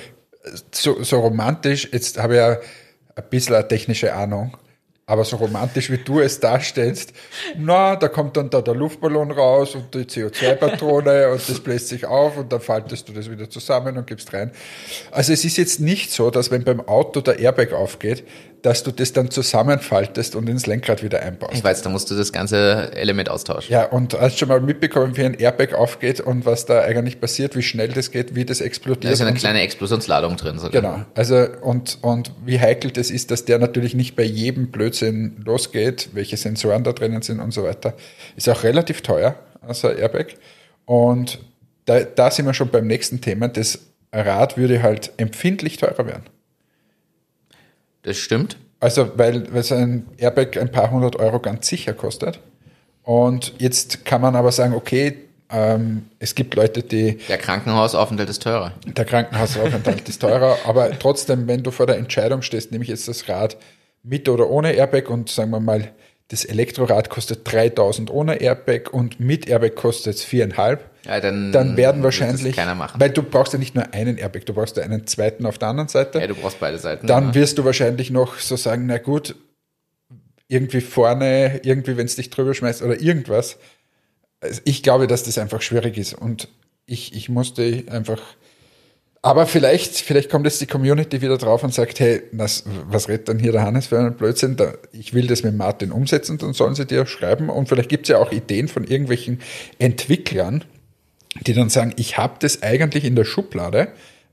so, 0.72 1.04
so 1.04 1.20
romantisch, 1.20 1.90
jetzt 1.92 2.18
habe 2.18 2.34
ich 2.34 2.38
ja 2.40 2.58
ein 3.16 3.24
bisschen 3.30 3.56
eine 3.56 3.68
technische 3.68 4.14
Ahnung, 4.14 4.58
aber 5.06 5.26
so 5.26 5.38
romantisch 5.38 5.90
wie 5.92 5.98
du 5.98 6.20
es 6.20 6.40
darstellst, 6.40 7.14
na, 7.58 7.96
da 7.96 8.08
kommt 8.08 8.38
dann 8.38 8.50
da 8.50 8.62
der 8.62 8.76
Luftballon 8.76 9.32
raus 9.32 9.76
und 9.76 9.94
die 9.94 10.06
CO2-Patrone 10.06 11.30
und 11.32 11.50
das 11.50 11.60
bläst 11.60 11.90
sich 11.90 12.06
auf 12.06 12.38
und 12.38 12.54
dann 12.54 12.62
faltest 12.62 13.10
du 13.10 13.14
das 13.14 13.30
wieder 13.30 13.50
zusammen 13.50 13.98
und 13.98 14.08
gibst 14.08 14.34
rein. 14.34 14.52
Also 15.12 15.34
es 15.34 15.44
ist 15.44 15.58
jetzt 15.58 15.80
nicht 15.80 16.12
so, 16.12 16.30
dass 16.30 16.52
wenn 16.52 16.64
beim 16.64 16.80
Auto 16.82 17.22
der 17.22 17.40
Airbag 17.40 17.74
aufgeht, 17.74 18.24
dass 18.62 18.84
du 18.84 18.92
das 18.92 19.14
dann 19.14 19.32
zusammenfaltest 19.32 20.36
und 20.36 20.50
ins 20.50 20.66
Lenkrad 20.66 21.04
wieder 21.04 21.22
einbaust. 21.22 21.54
Ich 21.54 21.64
weiß, 21.64 21.82
da 21.82 21.90
musst 21.90 22.12
du 22.12 22.16
das 22.16 22.32
ganze 22.34 22.92
Element 22.94 23.30
austauschen. 23.30 23.72
Ja, 23.72 23.86
und 23.86 24.14
hast 24.20 24.36
du 24.36 24.40
schon 24.40 24.50
mal 24.50 24.60
mitbekommen, 24.60 25.16
wie 25.16 25.24
ein 25.24 25.34
Airbag 25.34 25.74
aufgeht 25.74 26.20
und 26.20 26.46
was 26.46 26.66
da 26.66 26.82
eigentlich 26.82 27.22
passiert, 27.22 27.56
wie 27.56 27.62
schnell 27.62 27.90
das 27.90 28.12
geht, 28.12 28.36
wie 28.36 28.46
das 28.46 28.62
explodiert? 28.62 29.06
Da 29.06 29.10
ist 29.10 29.22
eine 29.22 29.34
kleine 29.34 29.62
Explosionsladung 29.62 30.36
drin. 30.36 30.60
Sogar. 30.60 30.82
Genau. 30.82 31.06
Also 31.16 31.48
und, 31.62 32.00
und 32.02 32.32
wie 32.46 32.60
heikel 32.60 32.92
das 32.92 33.12
ist, 33.12 33.32
dass 33.32 33.46
der 33.46 33.60
natürlich 33.60 33.96
nicht 33.96 34.16
bei 34.16 34.24
jedem 34.24 34.72
Blödsinn 34.72 35.42
losgeht, 35.46 36.10
welche 36.14 36.38
Sensoren 36.38 36.84
da 36.84 36.92
drinnen 36.92 37.22
sind 37.22 37.40
und 37.40 37.52
so 37.52 37.64
weiter. 37.64 37.94
Ist 38.36 38.50
auch 38.50 38.64
relativ 38.64 39.02
teuer, 39.02 39.36
also 39.62 39.90
Airbag. 39.90 40.36
Und 40.86 41.40
da, 41.86 42.02
da 42.02 42.30
sind 42.32 42.46
wir 42.46 42.54
schon 42.54 42.70
beim 42.70 42.88
nächsten 42.88 43.22
Thema. 43.22 43.48
Das 43.48 43.80
Rad 44.12 44.58
würde 44.58 44.82
halt 44.82 45.12
empfindlich 45.18 45.78
teurer 45.78 46.06
werden. 46.06 46.24
Das 48.10 48.18
stimmt. 48.18 48.58
Also, 48.80 49.12
weil, 49.18 49.54
weil 49.54 49.62
so 49.62 49.76
ein 49.76 50.08
Airbag 50.18 50.58
ein 50.58 50.72
paar 50.72 50.90
hundert 50.90 51.18
Euro 51.18 51.40
ganz 51.40 51.68
sicher 51.68 51.94
kostet. 51.94 52.40
Und 53.04 53.54
jetzt 53.60 54.04
kann 54.04 54.20
man 54.20 54.36
aber 54.36 54.52
sagen, 54.52 54.74
okay, 54.74 55.16
ähm, 55.52 56.08
es 56.18 56.34
gibt 56.34 56.56
Leute, 56.56 56.82
die. 56.82 57.20
Der 57.30 57.38
Krankenhausaufenthalt 57.38 58.28
ist 58.28 58.42
teurer. 58.42 58.74
Der 58.88 59.06
Krankenhausaufenthalt 59.06 60.10
ist 60.10 60.24
teurer, 60.24 60.58
aber 60.66 60.90
trotzdem, 60.98 61.48
wenn 61.48 61.62
du 61.62 61.70
vor 61.70 61.86
der 61.86 61.98
Entscheidung 61.98 62.42
stehst, 62.42 62.72
nehme 62.72 62.84
ich 62.84 62.90
jetzt 62.90 63.08
das 63.08 63.30
Rad 63.30 63.58
mit 64.02 64.28
oder 64.28 64.50
ohne 64.50 64.72
Airbag 64.72 65.12
und 65.12 65.30
sagen 65.30 65.52
wir 65.52 65.60
mal, 65.60 65.92
das 66.30 66.46
Elektrorad 66.46 67.10
kostet 67.10 67.42
3000 67.52 68.10
ohne 68.12 68.36
Airbag 68.40 68.92
und 68.94 69.20
mit 69.20 69.48
Airbag 69.48 69.76
kostet 69.76 70.16
es 70.16 70.24
viereinhalb. 70.24 70.90
Ja, 71.06 71.20
dann, 71.20 71.52
Dann 71.52 71.76
werden 71.78 72.04
wahrscheinlich, 72.04 72.56
keiner 72.56 72.76
machen. 72.76 73.00
weil 73.02 73.10
du 73.10 73.24
brauchst 73.24 73.54
ja 73.54 73.60
nicht 73.60 73.74
nur 73.76 73.94
einen 73.94 74.18
Airbag, 74.18 74.46
du 74.46 74.54
brauchst 74.54 74.78
ja 74.78 74.84
einen 74.84 75.08
zweiten 75.08 75.46
auf 75.46 75.58
der 75.58 75.70
anderen 75.70 75.90
Seite. 75.90 76.20
Ja, 76.20 76.28
du 76.28 76.36
brauchst 76.36 76.60
beide 76.60 76.78
Seiten. 76.78 77.08
Dann 77.08 77.26
aber- 77.26 77.36
wirst 77.36 77.58
du 77.58 77.66
wahrscheinlich 77.66 78.12
noch 78.12 78.38
so 78.38 78.56
sagen, 78.56 78.86
na 78.86 78.98
gut, 79.00 79.36
irgendwie 80.48 80.82
vorne, 80.82 81.62
irgendwie, 81.64 81.98
wenn 81.98 82.06
es 82.06 82.16
dich 82.16 82.30
drüber 82.30 82.54
schmeißt 82.54 82.82
oder 82.82 83.00
irgendwas. 83.00 83.58
Also 84.42 84.62
ich 84.66 84.84
glaube, 84.84 85.08
dass 85.08 85.24
das 85.24 85.38
einfach 85.38 85.62
schwierig 85.62 85.98
ist 85.98 86.14
und 86.14 86.48
ich, 86.86 87.14
ich 87.16 87.30
musste 87.30 87.84
einfach, 87.90 88.22
aber 89.22 89.48
vielleicht, 89.48 89.98
vielleicht 89.98 90.30
kommt 90.30 90.46
jetzt 90.46 90.62
die 90.62 90.66
Community 90.66 91.22
wieder 91.22 91.38
drauf 91.38 91.64
und 91.64 91.74
sagt, 91.74 92.00
hey, 92.00 92.22
was, 92.32 92.64
was 92.90 93.10
redet 93.10 93.28
dann 93.28 93.40
hier 93.40 93.52
der 93.52 93.64
Hannes 93.64 93.88
für 93.88 94.00
einen 94.00 94.16
Blödsinn? 94.16 94.56
Ich 94.94 95.14
will 95.14 95.28
das 95.28 95.44
mit 95.44 95.56
Martin 95.56 95.92
umsetzen, 95.92 96.38
dann 96.38 96.54
sollen 96.54 96.76
sie 96.76 96.86
dir 96.86 97.06
schreiben 97.06 97.50
und 97.50 97.68
vielleicht 97.68 97.90
gibt 97.90 98.06
es 98.06 98.10
ja 98.10 98.18
auch 98.18 98.32
Ideen 98.32 98.70
von 98.70 98.86
irgendwelchen 98.86 99.42
Entwicklern, 99.78 100.64
die 101.46 101.54
dann 101.54 101.70
sagen, 101.70 101.94
ich 101.98 102.18
habe 102.18 102.36
das 102.40 102.64
eigentlich 102.64 103.04
in 103.04 103.16
der 103.16 103.26
Schublade, 103.26 103.90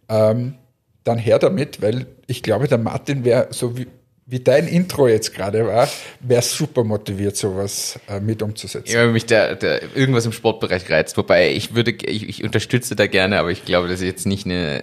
ähm, 0.09 0.55
dann 1.03 1.18
her 1.18 1.39
damit, 1.39 1.82
weil 1.82 2.07
ich 2.28 2.43
glaube, 2.43 2.68
der 2.68 2.78
Martin 2.78 3.24
wäre 3.24 3.49
so 3.51 3.76
wie, 3.76 3.87
wie 4.28 4.40
dein 4.40 4.66
Intro 4.66 5.06
jetzt 5.06 5.34
gerade 5.34 5.64
war, 5.68 5.88
wäre 6.18 6.42
super 6.42 6.82
motiviert, 6.82 7.36
sowas 7.36 8.00
äh, 8.08 8.18
mit 8.18 8.42
umzusetzen. 8.42 8.92
Ja, 8.92 9.04
wenn 9.04 9.12
mich 9.12 9.26
der, 9.26 9.54
der 9.54 9.80
irgendwas 9.94 10.26
im 10.26 10.32
Sportbereich 10.32 10.90
reizt. 10.90 11.16
Wobei 11.16 11.52
ich 11.52 11.76
würde, 11.76 11.92
ich, 11.92 12.28
ich 12.28 12.42
unterstütze 12.42 12.96
da 12.96 13.06
gerne, 13.06 13.38
aber 13.38 13.52
ich 13.52 13.64
glaube, 13.64 13.86
dass 13.86 14.00
ich 14.00 14.08
jetzt 14.08 14.26
nicht 14.26 14.44
eine, 14.44 14.82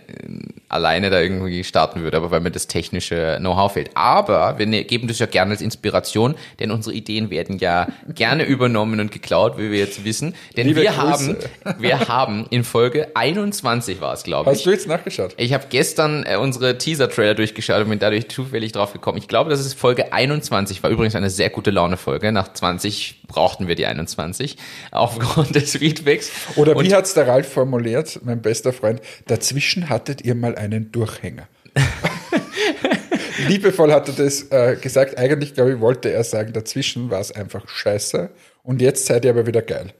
alleine 0.69 1.09
da 1.09 1.19
irgendwie 1.19 1.65
starten 1.65 2.03
würde, 2.03 2.15
aber 2.15 2.31
weil 2.31 2.39
mir 2.39 2.51
das 2.51 2.67
technische 2.67 3.35
Know-how 3.39 3.73
fehlt. 3.73 3.91
Aber 3.95 4.57
wir 4.59 4.65
ne- 4.65 4.85
geben 4.85 5.09
das 5.09 5.19
ja 5.19 5.25
gerne 5.25 5.51
als 5.51 5.61
Inspiration, 5.61 6.35
denn 6.61 6.71
unsere 6.71 6.95
Ideen 6.95 7.29
werden 7.29 7.57
ja 7.59 7.89
gerne 8.15 8.45
übernommen 8.45 9.01
und 9.01 9.11
geklaut, 9.11 9.57
wie 9.57 9.71
wir 9.71 9.79
jetzt 9.79 10.05
wissen. 10.05 10.35
Denn 10.55 10.67
Liebe 10.67 10.83
wir 10.83 10.91
Grüße. 10.91 11.01
haben, 11.01 11.37
wir 11.79 12.07
haben 12.07 12.45
in 12.49 12.63
Folge 12.63 13.13
21 13.15 13.99
war 13.99 14.13
es, 14.13 14.23
glaube 14.23 14.49
ich. 14.49 14.57
Hast 14.59 14.65
du 14.65 14.71
jetzt 14.71 14.87
nachgeschaut? 14.87 15.33
Ich 15.35 15.51
habe 15.51 15.65
gestern 15.69 16.23
äh, 16.25 16.37
unsere 16.37 16.77
Teaser-Trailer 16.77 17.35
durchgeschaut 17.35 17.81
und 17.83 17.89
bin 17.89 17.99
dadurch 17.99 18.29
zufällig 18.29 18.71
drauf 18.71 18.93
gekommen. 18.93 19.17
Ich 19.17 19.27
glaube, 19.33 19.49
das 19.49 19.61
ist 19.61 19.73
Folge 19.73 20.13
21. 20.13 20.83
War 20.83 20.91
übrigens 20.91 21.15
eine 21.15 21.31
sehr 21.31 21.49
gute 21.49 21.71
Laune-Folge. 21.71 22.31
Nach 22.31 22.53
20 22.53 23.23
brauchten 23.27 23.67
wir 23.67 23.73
die 23.73 23.87
21 23.87 24.57
aufgrund 24.91 25.55
des 25.55 25.75
Feedbacks. 25.75 26.29
Oder 26.55 26.79
wie 26.79 26.93
hat's 26.93 27.15
der 27.15 27.27
Ralf 27.27 27.51
formuliert, 27.51 28.19
mein 28.23 28.43
bester 28.43 28.73
Freund, 28.73 29.01
dazwischen 29.25 29.89
hattet 29.89 30.23
ihr 30.23 30.35
mal 30.35 30.55
einen 30.55 30.91
Durchhänger. 30.91 31.47
Liebevoll 33.47 33.91
hat 33.91 34.07
er 34.07 34.13
das 34.13 34.51
äh, 34.51 34.77
gesagt. 34.79 35.17
Eigentlich, 35.17 35.55
glaube 35.55 35.73
ich, 35.73 35.79
wollte 35.79 36.11
er 36.11 36.23
sagen, 36.23 36.53
dazwischen 36.53 37.09
war 37.09 37.19
es 37.19 37.31
einfach 37.31 37.67
scheiße. 37.67 38.29
Und 38.61 38.83
jetzt 38.83 39.07
seid 39.07 39.25
ihr 39.25 39.31
aber 39.31 39.47
wieder 39.47 39.63
geil. 39.63 39.93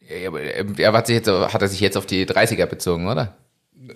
Ja, 0.00 0.28
aber, 0.28 0.42
äh, 0.42 0.62
er 0.76 0.92
hat, 0.92 1.06
sich 1.06 1.16
jetzt, 1.16 1.28
hat 1.30 1.62
er 1.62 1.68
sich 1.68 1.80
jetzt 1.80 1.96
auf 1.96 2.04
die 2.04 2.26
30er 2.26 2.66
bezogen, 2.66 3.08
oder? 3.08 3.34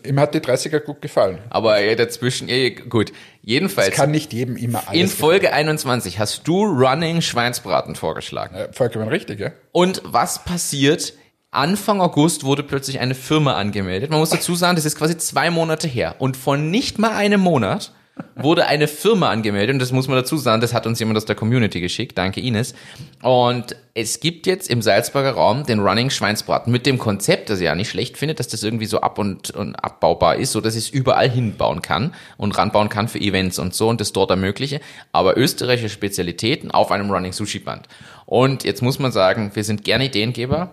Ihm 0.05 0.21
hat 0.21 0.35
die 0.35 0.41
30er 0.41 0.81
gut 0.81 1.01
gefallen. 1.03 1.39
Aber 1.51 1.81
äh, 1.81 1.97
dazwischen, 1.97 2.49
äh, 2.49 2.71
gut. 2.71 3.13
Jedenfalls, 3.43 3.89
Es 3.89 3.95
kann 3.95 4.11
nicht 4.11 4.33
jedem 4.33 4.57
immer 4.57 4.83
alles 4.87 5.01
in 5.01 5.09
Folge 5.09 5.53
21 5.53 6.19
hast 6.19 6.47
du 6.47 6.65
Running 6.65 7.21
Schweinsbraten 7.23 7.95
vorgeschlagen. 7.95 8.55
gefallen. 8.55 8.71
Ja, 8.71 8.77
vollkommen 8.77 9.09
richtig, 9.09 9.41
ja. 9.41 9.51
Und 9.73 10.03
was 10.05 10.45
passiert? 10.45 11.15
Anfang 11.51 12.01
August 12.03 12.45
wurde 12.45 12.63
plötzlich 12.63 13.01
eine 13.01 13.15
Firma 13.15 13.55
angemeldet. 13.55 14.11
Man 14.11 14.19
muss 14.21 14.31
dazu 14.31 14.55
sagen, 14.55 14.77
das 14.77 14.85
ist 14.85 14.99
quasi 14.99 15.17
zwei 15.17 15.51
Monate 15.51 15.89
her. 15.89 16.17
Und 16.19 16.37
von 16.37 16.71
nicht 16.71 16.99
mal 16.99 17.13
einem 17.13 17.41
Monat 17.41 17.93
wurde 18.37 18.67
eine 18.67 18.89
Firma 18.89 19.31
angemeldet. 19.31 19.75
Und 19.75 19.79
das 19.81 19.93
muss 19.93 20.09
man 20.09 20.17
dazu 20.17 20.37
sagen, 20.37 20.61
das 20.61 20.73
hat 20.73 20.87
uns 20.87 20.99
jemand 20.99 21.17
aus 21.17 21.25
der 21.25 21.37
Community 21.37 21.81
geschickt. 21.81 22.17
Danke, 22.17 22.41
Ines. 22.41 22.75
Und 23.23 23.77
es 23.95 24.21
gibt 24.21 24.47
jetzt 24.47 24.71
im 24.71 24.81
Salzburger 24.81 25.33
Raum 25.33 25.65
den 25.65 25.81
Running 25.81 26.11
Schweinsbraten 26.11 26.73
mit 26.73 26.87
dem 26.87 26.99
Konzept, 26.99 27.51
das 27.51 27.59
ich 27.59 27.65
ja 27.65 27.75
nicht 27.75 27.91
schlecht 27.91 28.17
finde, 28.17 28.35
dass 28.35 28.49
das 28.49 28.63
irgendwie 28.63 28.87
so 28.87 29.01
ab- 29.01 29.19
und, 29.19 29.51
und 29.51 29.75
abbaubar 29.75 30.37
ist, 30.37 30.53
so 30.53 30.61
dass 30.61 30.77
ich 30.77 30.85
es 30.85 30.91
überall 30.91 31.29
hinbauen 31.29 31.83
kann 31.83 32.15
und 32.37 32.57
ranbauen 32.57 32.89
kann 32.89 33.09
für 33.09 33.21
Events 33.21 33.59
und 33.59 33.75
so 33.75 33.89
und 33.89 34.01
das 34.01 34.13
dort 34.13 34.31
ermögliche. 34.31 34.81
Aber 35.13 35.37
österreichische 35.37 35.89
Spezialitäten 35.89 36.71
auf 36.71 36.93
einem 36.93 37.11
Running 37.11 37.33
Sushi 37.33 37.59
Band. 37.59 37.89
Und 38.25 38.65
jetzt 38.65 38.83
muss 38.83 38.99
man 38.99 39.11
sagen, 39.11 39.51
wir 39.55 39.65
sind 39.65 39.85
gerne 39.85 40.07
Ideengeber, 40.07 40.71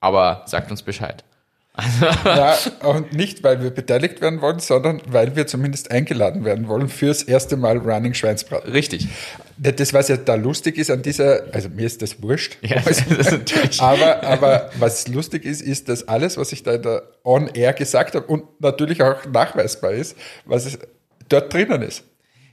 aber 0.00 0.42
sagt 0.46 0.70
uns 0.70 0.82
Bescheid. 0.82 1.24
Ja. 2.24 2.56
Und 2.82 3.12
nicht, 3.12 3.42
weil 3.44 3.62
wir 3.62 3.70
beteiligt 3.70 4.20
werden 4.20 4.40
wollen, 4.40 4.58
sondern 4.58 5.00
weil 5.08 5.36
wir 5.36 5.46
zumindest 5.46 5.90
eingeladen 5.90 6.44
werden 6.44 6.68
wollen 6.68 6.88
fürs 6.88 7.22
erste 7.22 7.56
Mal 7.56 7.78
Running 7.78 8.14
Schweinsbraten. 8.14 8.72
Richtig. 8.72 9.08
Das, 9.56 9.92
was 9.92 10.08
ja 10.08 10.16
da 10.16 10.34
lustig 10.34 10.78
ist 10.78 10.90
an 10.90 11.02
dieser, 11.02 11.42
also 11.52 11.68
mir 11.68 11.86
ist 11.86 12.02
das 12.02 12.22
wurscht. 12.22 12.58
Ja, 12.62 12.80
das 12.80 13.00
ist. 13.06 13.80
Aber, 13.80 14.22
aber 14.22 14.70
was 14.78 15.08
lustig 15.08 15.44
ist, 15.44 15.62
ist, 15.62 15.88
dass 15.88 16.06
alles, 16.06 16.36
was 16.36 16.52
ich 16.52 16.62
da 16.62 16.74
in 16.74 16.82
der 16.82 17.02
On-Air 17.24 17.72
gesagt 17.72 18.14
habe 18.14 18.26
und 18.26 18.44
natürlich 18.60 19.02
auch 19.02 19.24
nachweisbar 19.26 19.92
ist, 19.92 20.16
was 20.44 20.66
es 20.66 20.78
dort 21.28 21.52
drinnen 21.52 21.82
ist. 21.82 22.04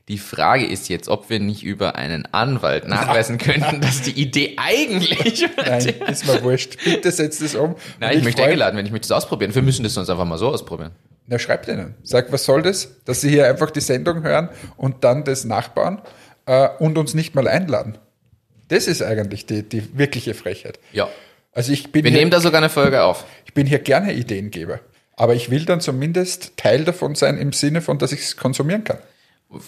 Die 0.08 0.20
Frage 0.20 0.68
ist 0.68 0.88
jetzt, 0.90 1.10
ob 1.10 1.32
wir 1.32 1.40
nicht 1.40 1.64
über 1.64 1.96
einen 1.96 2.28
Anwalt 2.32 2.88
nachweisen 2.88 3.40
könnten, 3.40 3.82
dass 3.82 4.04
die 4.04 4.12
Idee 4.12 4.56
eigentlich. 4.58 5.48
Nein, 5.58 5.88
ist 6.08 6.28
mir 6.28 6.44
wurscht. 6.44 6.78
Bitte 6.84 7.12
setzt 7.12 7.42
es 7.42 7.56
um. 7.56 7.76
Nein, 8.00 8.12
Und 8.12 8.18
ich 8.20 8.24
möchte 8.24 8.44
eingeladen 8.44 8.76
werden, 8.76 8.86
ich 8.86 8.92
möchte 8.92 9.08
das 9.08 9.18
ausprobieren. 9.24 9.56
Wir 9.56 9.64
müssen 9.64 9.82
das 9.84 9.96
sonst 9.96 10.10
einfach 10.12 10.26
mal 10.26 10.38
so 10.38 10.50
ausprobieren. 10.50 10.92
Na, 11.26 11.40
schreibt 11.40 11.68
ihnen. 11.68 11.96
Sag, 12.04 12.32
was 12.32 12.46
soll 12.46 12.62
das? 12.62 13.02
Dass 13.06 13.22
sie 13.22 13.30
hier 13.30 13.48
einfach 13.48 13.72
die 13.72 13.82
Sendung 13.82 14.22
hören 14.22 14.50
und 14.78 15.04
dann 15.04 15.24
das 15.24 15.44
nachbauen 15.44 16.00
äh, 16.46 16.70
und 16.78 17.00
uns 17.00 17.16
nicht 17.16 17.34
mal 17.34 17.48
einladen. 17.48 17.98
Das 18.68 18.86
ist 18.86 19.02
eigentlich 19.02 19.48
die, 19.48 19.64
die 19.64 19.98
wirkliche 19.98 20.36
Frechheit. 20.36 20.80
Ja. 20.92 21.10
Also 21.52 21.72
ich 21.72 21.92
bin, 21.92 22.04
Wir 22.04 22.12
hier, 22.12 22.20
nehmen 22.20 22.32
da 22.32 22.42
sogar 22.42 22.60
eine 22.60 22.70
Folge 22.70 23.02
auf. 23.04 23.26
ich 23.46 23.56
bin 23.56 23.66
hier 23.66 23.80
gerne 23.80 24.14
Ideengeber. 24.14 24.82
Aber 25.16 25.34
ich 25.34 25.50
will 25.50 25.66
dann 25.66 25.82
zumindest 25.82 26.58
Teil 26.58 26.84
davon 26.84 27.16
sein 27.16 27.40
im 27.40 27.54
Sinne 27.54 27.82
von, 27.82 27.98
dass 27.98 28.12
ich 28.12 28.20
es 28.20 28.38
konsumieren 28.38 28.84
kann. 28.84 29.00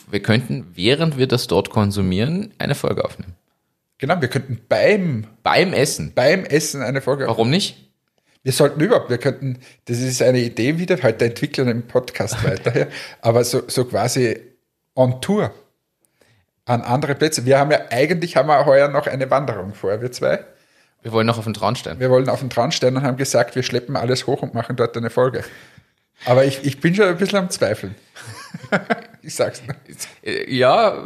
Wir 0.10 0.22
könnten, 0.22 0.68
während 0.74 1.18
wir 1.18 1.28
das 1.28 1.48
dort 1.48 1.70
konsumieren, 1.70 2.54
eine 2.58 2.76
Folge 2.76 3.04
aufnehmen. 3.06 3.36
Genau, 3.98 4.22
wir 4.22 4.28
könnten 4.28 4.60
beim, 4.70 5.26
Beim 5.44 5.74
Essen. 5.74 6.12
beim 6.14 6.46
Essen 6.46 6.82
eine 6.84 7.02
Folge 7.02 7.28
Warum 7.28 7.50
nicht? 7.50 7.84
Wir 8.44 8.54
sollten 8.54 8.80
überhaupt, 8.80 9.10
wir 9.10 9.18
könnten, 9.18 9.60
das 9.86 10.00
ist 10.00 10.22
eine 10.22 10.40
Idee 10.40 10.78
wieder, 10.78 11.02
halt 11.02 11.20
der 11.20 11.30
Entwickler 11.30 11.68
im 11.68 11.88
Podcast 11.88 12.44
weiterher, 12.46 12.88
aber 13.22 13.44
so, 13.44 13.64
so 13.68 13.86
quasi 13.86 14.40
on 14.96 15.20
Tour 15.20 15.52
an 16.66 16.82
andere 16.82 17.16
Plätze. 17.16 17.46
Wir 17.46 17.60
haben 17.60 17.72
ja, 17.72 17.80
eigentlich 17.90 18.38
haben 18.38 18.48
wir 18.48 18.66
heuer 18.66 18.88
noch 18.90 19.08
eine 19.08 19.30
Wanderung 19.32 19.74
vor, 19.74 20.02
wir 20.02 20.12
zwei. 20.12 20.46
Wir 21.02 21.12
wollen 21.12 21.28
noch 21.28 21.38
auf 21.38 21.46
den 21.46 21.54
Traunstein. 21.54 22.00
Wir 22.00 22.10
wollen 22.10 22.30
auf 22.30 22.40
den 22.40 22.50
Traunstein 22.50 22.96
und 22.96 23.04
haben 23.04 23.18
gesagt, 23.18 23.56
wir 23.56 23.64
schleppen 23.64 23.96
alles 23.96 24.28
hoch 24.28 24.42
und 24.42 24.54
machen 24.54 24.76
dort 24.76 24.96
eine 24.98 25.10
Folge. 25.10 25.44
Aber 26.26 26.46
ich, 26.46 26.64
ich 26.64 26.80
bin 26.80 26.96
schon 26.96 27.06
ein 27.06 27.18
bisschen 27.18 27.40
am 27.40 27.50
Zweifeln. 27.50 27.96
ich 29.28 29.36
sag's 29.36 29.62
nur. 29.68 29.76
Äh, 30.24 30.54
Ja, 30.56 31.06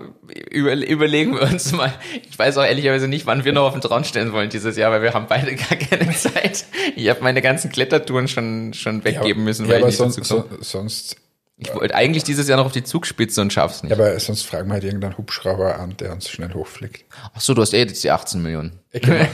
über, 0.51 0.73
überlegen 0.73 1.33
wir 1.33 1.41
uns 1.41 1.71
mal. 1.71 1.91
Ich 2.29 2.37
weiß 2.37 2.57
auch 2.59 2.63
ehrlicherweise 2.63 3.07
nicht, 3.07 3.25
wann 3.25 3.43
wir 3.43 3.51
noch 3.51 3.63
auf 3.63 3.73
den 3.73 3.81
Traunstein 3.81 4.31
wollen 4.31 4.49
dieses 4.51 4.77
Jahr, 4.77 4.91
weil 4.91 5.01
wir 5.01 5.13
haben 5.13 5.25
beide 5.27 5.55
gar 5.55 5.77
keine 5.77 6.13
Zeit. 6.13 6.65
Ich 6.95 7.09
habe 7.09 7.21
meine 7.23 7.41
ganzen 7.41 7.71
Klettertouren 7.71 8.27
schon, 8.27 8.73
schon 8.73 9.03
weggeben 9.03 9.43
müssen, 9.43 9.65
Ja, 9.65 9.71
weil 9.71 9.77
aber 9.79 9.89
ich 9.89 9.99
nicht 9.99 10.13
sonst, 10.13 10.23
so, 10.27 10.45
sonst 10.59 11.15
Ich 11.57 11.73
wollte 11.73 11.95
eigentlich 11.95 12.23
dieses 12.23 12.47
Jahr 12.47 12.59
noch 12.59 12.67
auf 12.67 12.71
die 12.71 12.83
Zugspitze 12.83 13.41
und 13.41 13.51
schaff's 13.51 13.81
nicht. 13.81 13.89
Ja, 13.89 13.97
aber 13.97 14.19
sonst 14.19 14.43
fragen 14.43 14.69
wir 14.69 14.73
halt 14.75 14.83
irgendeinen 14.83 15.17
Hubschrauber 15.17 15.79
an, 15.79 15.97
der 15.97 16.11
uns 16.11 16.29
schnell 16.29 16.53
hochfliegt. 16.53 17.05
Ach 17.33 17.41
so, 17.41 17.55
du 17.55 17.63
hast 17.63 17.73
eh 17.73 17.79
jetzt 17.79 18.03
die 18.03 18.11
18 18.11 18.41
Millionen. 18.41 18.79
Ich 18.91 19.01
kann, 19.01 19.27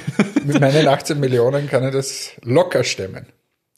mit 0.46 0.62
meinen 0.62 0.88
18 0.88 1.20
Millionen 1.20 1.68
kann 1.68 1.84
ich 1.84 1.92
das 1.92 2.32
locker 2.42 2.86
stemmen. 2.86 3.28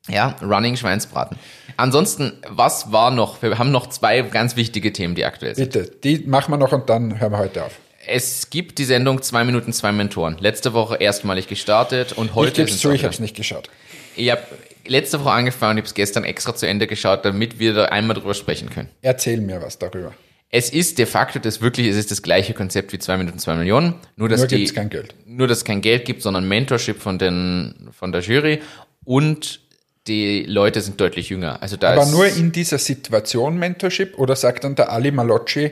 Ja, 0.07 0.35
Running 0.41 0.75
Schweinsbraten. 0.75 1.37
Ansonsten, 1.77 2.33
was 2.47 2.91
war 2.91 3.11
noch? 3.11 3.41
Wir 3.41 3.57
haben 3.57 3.71
noch 3.71 3.87
zwei 3.87 4.21
ganz 4.21 4.55
wichtige 4.55 4.91
Themen, 4.93 5.15
die 5.15 5.25
aktuell 5.25 5.55
sind. 5.55 5.71
Bitte, 5.71 5.91
die 6.03 6.19
machen 6.19 6.51
wir 6.51 6.57
noch 6.57 6.71
und 6.71 6.89
dann 6.89 7.19
hören 7.19 7.31
wir 7.31 7.37
heute 7.37 7.65
auf. 7.65 7.73
Es 8.07 8.49
gibt 8.49 8.79
die 8.79 8.85
Sendung 8.85 9.21
zwei 9.21 9.43
Minuten, 9.43 9.71
zwei 9.71 9.91
Mentoren. 9.91 10.37
Letzte 10.39 10.73
Woche 10.73 10.95
erstmalig 10.97 11.47
gestartet 11.47 12.13
und 12.13 12.27
Ich 12.27 12.35
heute 12.35 12.51
gebe 12.53 12.69
ist 12.69 12.75
es 12.75 12.81
zu, 12.81 12.91
ich 12.91 13.03
habe 13.03 13.13
es 13.13 13.19
nicht 13.19 13.35
geschaut. 13.35 13.69
Ich 14.15 14.31
habe 14.31 14.41
letzte 14.87 15.19
Woche 15.23 15.31
angefangen 15.31 15.71
und 15.71 15.77
ich 15.77 15.81
habe 15.83 15.89
es 15.89 15.93
gestern 15.93 16.23
extra 16.23 16.55
zu 16.55 16.65
Ende 16.65 16.87
geschaut, 16.87 17.23
damit 17.23 17.59
wir 17.59 17.73
da 17.73 17.85
einmal 17.85 18.15
drüber 18.15 18.33
sprechen 18.33 18.69
können. 18.69 18.89
Erzähl 19.01 19.41
mir 19.41 19.61
was 19.61 19.77
darüber. 19.77 20.13
Es 20.49 20.71
ist 20.71 20.97
de 20.97 21.05
facto 21.05 21.37
das 21.37 21.61
wirklich, 21.61 21.87
es 21.87 21.95
ist 21.95 22.09
das 22.09 22.23
gleiche 22.23 22.55
Konzept 22.55 22.91
wie 22.91 22.97
zwei 22.97 23.17
Minuten, 23.17 23.37
zwei 23.37 23.55
Millionen. 23.55 23.93
Nur, 24.15 24.29
dass 24.29 24.39
Nur 24.39 24.47
die, 24.47 24.65
kein 24.65 24.89
Geld. 24.89 25.13
Nur, 25.27 25.47
dass 25.47 25.59
es 25.59 25.65
kein 25.65 25.81
Geld 25.81 26.05
gibt, 26.05 26.23
sondern 26.23 26.47
Mentorship 26.47 26.99
von 26.99 27.19
den, 27.19 27.89
von 27.91 28.11
der 28.11 28.21
Jury 28.21 28.59
und 29.03 29.61
die 30.09 30.43
Leute 30.43 30.81
sind 30.81 30.99
deutlich 30.99 31.29
jünger. 31.29 31.61
Also 31.61 31.77
da 31.77 31.93
Aber 31.93 32.07
nur 32.07 32.25
in 32.25 32.51
dieser 32.51 32.79
Situation 32.79 33.57
Mentorship 33.57 34.17
oder 34.17 34.35
sagt 34.35 34.63
dann 34.63 34.75
der 34.75 34.91
Ali 34.91 35.11
Malocci, 35.11 35.71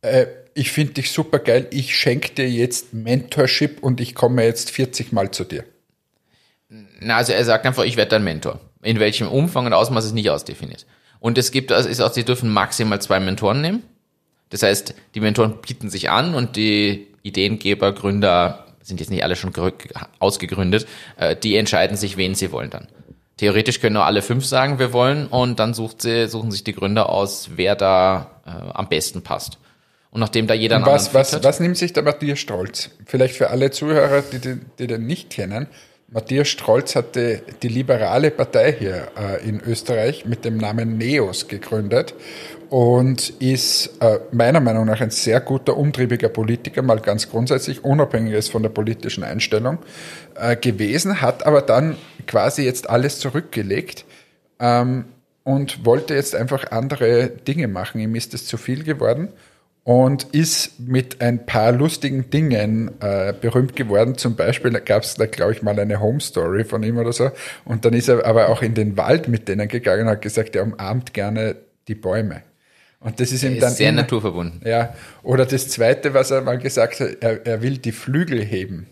äh, 0.00 0.26
ich 0.54 0.72
finde 0.72 0.94
dich 0.94 1.12
super 1.12 1.38
geil, 1.38 1.68
ich 1.70 1.94
schenke 1.94 2.30
dir 2.30 2.50
jetzt 2.50 2.92
Mentorship 2.92 3.82
und 3.82 4.00
ich 4.00 4.14
komme 4.14 4.42
jetzt 4.44 4.70
40 4.70 5.12
Mal 5.12 5.30
zu 5.30 5.44
dir. 5.44 5.64
Na, 7.00 7.16
also 7.16 7.32
er 7.32 7.44
sagt 7.44 7.64
einfach, 7.66 7.84
ich 7.84 7.96
werde 7.96 8.10
dein 8.10 8.24
Mentor. 8.24 8.58
In 8.82 8.98
welchem 8.98 9.28
Umfang 9.28 9.66
und 9.66 9.72
Ausmaß 9.72 10.06
ist 10.06 10.14
nicht 10.14 10.30
ausdefiniert. 10.30 10.86
Und 11.20 11.38
es 11.38 11.50
gibt, 11.50 11.70
also 11.70 11.88
ist 11.88 12.00
auch, 12.00 12.12
sie 12.12 12.24
dürfen 12.24 12.50
maximal 12.50 13.00
zwei 13.00 13.20
Mentoren 13.20 13.60
nehmen. 13.60 13.82
Das 14.50 14.62
heißt, 14.62 14.94
die 15.14 15.20
Mentoren 15.20 15.60
bieten 15.60 15.90
sich 15.90 16.10
an 16.10 16.34
und 16.34 16.56
die 16.56 17.08
Ideengeber, 17.22 17.92
Gründer, 17.92 18.66
sind 18.82 19.00
jetzt 19.00 19.10
nicht 19.10 19.22
alle 19.22 19.36
schon 19.36 19.52
ausgegründet, 20.18 20.86
äh, 21.16 21.36
die 21.36 21.56
entscheiden 21.56 21.96
sich, 21.96 22.16
wen 22.16 22.34
sie 22.34 22.50
wollen 22.50 22.70
dann. 22.70 22.88
Theoretisch 23.38 23.80
können 23.80 23.96
auch 23.96 24.04
alle 24.04 24.20
fünf 24.22 24.44
sagen, 24.44 24.78
wir 24.78 24.92
wollen, 24.92 25.26
und 25.28 25.58
dann 25.58 25.72
sie, 26.02 26.28
suchen 26.28 26.50
sich 26.50 26.64
die 26.64 26.74
Gründer 26.74 27.08
aus, 27.08 27.50
wer 27.56 27.74
da 27.76 28.30
äh, 28.46 28.50
am 28.50 28.88
besten 28.88 29.22
passt. 29.22 29.58
Und 30.10 30.20
nachdem 30.20 30.46
da 30.46 30.54
jeder 30.54 30.76
einen 30.76 30.86
Was, 30.86 31.14
was, 31.14 31.32
hat- 31.32 31.44
was 31.44 31.60
nimmt 31.60 31.76
sich 31.76 31.92
der 31.92 32.02
Matthias 32.02 32.38
Strolz? 32.38 32.90
Vielleicht 33.06 33.34
für 33.36 33.50
alle 33.50 33.70
Zuhörer, 33.70 34.22
die, 34.22 34.38
die, 34.38 34.60
die 34.78 34.86
den 34.86 35.06
nicht 35.06 35.30
kennen. 35.30 35.66
Matthias 36.10 36.48
Strolz 36.48 36.96
hatte 36.96 37.42
die 37.62 37.68
liberale 37.68 38.30
Partei 38.30 38.72
hier 38.78 39.08
äh, 39.18 39.46
in 39.46 39.60
Österreich 39.60 40.24
mit 40.24 40.44
dem 40.46 40.56
Namen 40.56 40.96
NEOS 40.96 41.48
gegründet 41.48 42.14
und 42.70 43.30
ist 43.40 43.90
äh, 44.00 44.18
meiner 44.30 44.60
Meinung 44.60 44.86
nach 44.86 45.00
ein 45.00 45.10
sehr 45.10 45.40
guter, 45.40 45.76
umtriebiger 45.76 46.28
Politiker, 46.28 46.82
mal 46.82 47.00
ganz 47.00 47.30
grundsätzlich, 47.30 47.84
unabhängig 47.84 48.34
ist 48.34 48.50
von 48.50 48.62
der 48.62 48.70
politischen 48.70 49.24
Einstellung 49.24 49.78
äh, 50.34 50.56
gewesen, 50.56 51.20
hat 51.20 51.46
aber 51.46 51.62
dann 51.62 51.96
quasi 52.26 52.62
jetzt 52.62 52.90
alles 52.90 53.20
zurückgelegt 53.20 54.04
ähm, 54.60 55.06
und 55.44 55.86
wollte 55.86 56.14
jetzt 56.14 56.34
einfach 56.34 56.70
andere 56.70 57.28
Dinge 57.28 57.68
machen. 57.68 58.00
Ihm 58.00 58.14
ist 58.14 58.34
es 58.34 58.46
zu 58.46 58.58
viel 58.58 58.84
geworden 58.84 59.28
und 59.84 60.24
ist 60.34 60.78
mit 60.80 61.22
ein 61.22 61.46
paar 61.46 61.72
lustigen 61.72 62.28
Dingen 62.28 62.90
äh, 63.00 63.32
berühmt 63.32 63.74
geworden. 63.74 64.18
Zum 64.18 64.36
Beispiel 64.36 64.72
gab 64.80 65.04
es 65.04 65.14
da, 65.14 65.24
glaube 65.24 65.52
ich, 65.52 65.62
mal 65.62 65.80
eine 65.80 66.00
Home 66.00 66.20
Story 66.20 66.64
von 66.64 66.82
ihm 66.82 66.98
oder 66.98 67.14
so. 67.14 67.30
Und 67.64 67.86
dann 67.86 67.94
ist 67.94 68.08
er 68.08 68.26
aber 68.26 68.50
auch 68.50 68.60
in 68.60 68.74
den 68.74 68.98
Wald 68.98 69.28
mit 69.28 69.48
denen 69.48 69.68
gegangen 69.68 70.02
und 70.02 70.08
hat 70.08 70.20
gesagt, 70.20 70.54
er 70.54 70.64
umarmt 70.64 71.14
gerne 71.14 71.56
die 71.88 71.94
Bäume. 71.94 72.42
Und 73.00 73.20
das 73.20 73.30
ist 73.32 73.44
ihm 73.44 73.60
dann 73.60 73.70
ist 73.70 73.76
sehr 73.78 73.90
immer- 73.90 74.02
naturverbunden. 74.02 74.60
ja, 74.64 74.94
oder 75.22 75.46
das 75.46 75.68
Zweite, 75.68 76.14
was 76.14 76.30
er 76.32 76.40
mal 76.42 76.58
gesagt 76.58 76.98
hat, 77.00 77.16
er, 77.20 77.46
er 77.46 77.62
will 77.62 77.78
die 77.78 77.92
Flügel 77.92 78.44
heben 78.44 78.86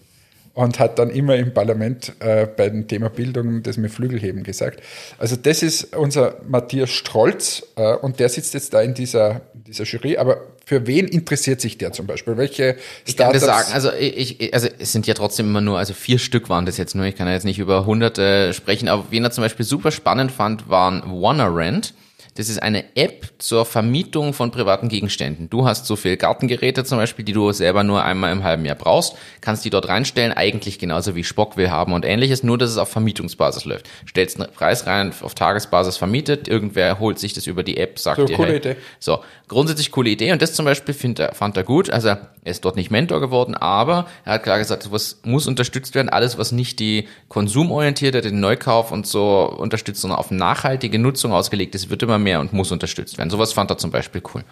und 0.54 0.78
hat 0.78 0.98
dann 0.98 1.10
immer 1.10 1.34
im 1.36 1.52
Parlament 1.52 2.12
äh, 2.20 2.46
bei 2.46 2.70
dem 2.70 2.86
Thema 2.88 3.10
Bildung 3.10 3.62
das 3.64 3.76
mit 3.76 3.90
Flügelheben 3.90 4.42
gesagt. 4.44 4.80
Also 5.18 5.34
das 5.36 5.62
ist 5.62 5.94
unser 5.96 6.36
Matthias 6.48 6.88
Strolz 6.90 7.64
äh, 7.76 7.94
und 7.96 8.20
der 8.20 8.28
sitzt 8.28 8.54
jetzt 8.54 8.72
da 8.72 8.80
in 8.80 8.94
dieser, 8.94 9.42
dieser 9.52 9.84
Jury. 9.84 10.16
Aber 10.16 10.38
für 10.64 10.86
wen 10.86 11.08
interessiert 11.08 11.60
sich 11.60 11.76
der 11.76 11.92
zum 11.92 12.06
Beispiel? 12.06 12.36
Welche 12.38 12.76
Ich 13.04 13.16
kann 13.18 13.34
Startups? 13.34 13.44
sagen, 13.44 13.72
also 13.74 13.90
ich, 13.92 14.54
also 14.54 14.68
es 14.78 14.92
sind 14.92 15.06
ja 15.08 15.14
trotzdem 15.14 15.46
immer 15.46 15.60
nur, 15.60 15.78
also 15.78 15.92
vier 15.94 16.18
Stück 16.18 16.48
waren 16.48 16.64
das 16.64 16.78
jetzt 16.78 16.94
nur, 16.94 17.04
ich 17.06 17.16
kann 17.16 17.26
ja 17.26 17.34
jetzt 17.34 17.44
nicht 17.44 17.58
über 17.58 17.84
hunderte 17.86 18.54
sprechen, 18.54 18.88
aber 18.88 19.06
wen 19.10 19.24
er 19.24 19.32
zum 19.32 19.42
Beispiel 19.42 19.66
super 19.66 19.90
spannend 19.90 20.30
fand, 20.32 20.68
waren 20.70 21.02
WannaRent. 21.06 21.92
Das 22.36 22.50
ist 22.50 22.62
eine 22.62 22.84
App 22.96 23.30
zur 23.38 23.64
Vermietung 23.64 24.34
von 24.34 24.50
privaten 24.50 24.88
Gegenständen. 24.88 25.48
Du 25.48 25.66
hast 25.66 25.86
so 25.86 25.96
viel 25.96 26.18
Gartengeräte 26.18 26.84
zum 26.84 26.98
Beispiel, 26.98 27.24
die 27.24 27.32
du 27.32 27.50
selber 27.52 27.82
nur 27.82 28.04
einmal 28.04 28.30
im 28.30 28.44
halben 28.44 28.66
Jahr 28.66 28.76
brauchst, 28.76 29.16
kannst 29.40 29.64
die 29.64 29.70
dort 29.70 29.88
reinstellen, 29.88 30.32
eigentlich 30.32 30.78
genauso 30.78 31.14
wie 31.16 31.24
Spock 31.24 31.56
will 31.56 31.70
haben 31.70 31.94
und 31.94 32.04
ähnliches, 32.04 32.42
nur 32.42 32.58
dass 32.58 32.70
es 32.70 32.76
auf 32.76 32.90
Vermietungsbasis 32.90 33.64
läuft. 33.64 33.88
Stellst 34.06 34.38
einen 34.38 34.52
Preis 34.52 34.86
rein, 34.86 35.14
auf 35.22 35.34
Tagesbasis 35.34 35.96
vermietet, 35.96 36.46
irgendwer 36.46 37.00
holt 37.00 37.18
sich 37.18 37.32
das 37.32 37.46
über 37.46 37.62
die 37.62 37.78
App, 37.78 37.98
sagt 37.98 38.20
So, 38.20 38.26
dir, 38.26 38.36
coole 38.36 38.48
hey, 38.50 38.56
Idee. 38.58 38.76
so, 38.98 39.20
grundsätzlich 39.48 39.90
coole 39.90 40.10
Idee 40.10 40.32
und 40.32 40.42
das 40.42 40.52
zum 40.52 40.66
Beispiel 40.66 40.94
find 40.94 41.16
fand 41.32 41.56
er 41.56 41.64
gut. 41.64 41.88
Also 41.88 42.08
er 42.08 42.30
ist 42.44 42.64
dort 42.66 42.76
nicht 42.76 42.90
Mentor 42.90 43.20
geworden, 43.20 43.54
aber 43.54 44.06
er 44.26 44.34
hat 44.34 44.42
klar 44.42 44.58
gesagt, 44.58 44.92
was 44.92 45.20
muss 45.24 45.46
unterstützt 45.46 45.94
werden, 45.94 46.10
alles 46.10 46.36
was 46.36 46.52
nicht 46.52 46.78
die 46.80 47.08
konsumorientierte, 47.28 48.20
den 48.20 48.40
Neukauf 48.40 48.92
und 48.92 49.06
so 49.06 49.48
unterstützt, 49.58 50.02
sondern 50.02 50.18
auf 50.18 50.30
nachhaltige 50.30 50.98
Nutzung 50.98 51.32
ausgelegt 51.32 51.74
ist, 51.74 51.88
wird 51.88 52.02
immer 52.02 52.18
mehr 52.18 52.25
und 52.34 52.52
muss 52.52 52.72
unterstützt 52.72 53.18
werden. 53.18 53.30
Sowas 53.30 53.52
fand 53.52 53.70
er 53.70 53.78
zum 53.78 53.90
Beispiel 53.90 54.22
cool. 54.34 54.44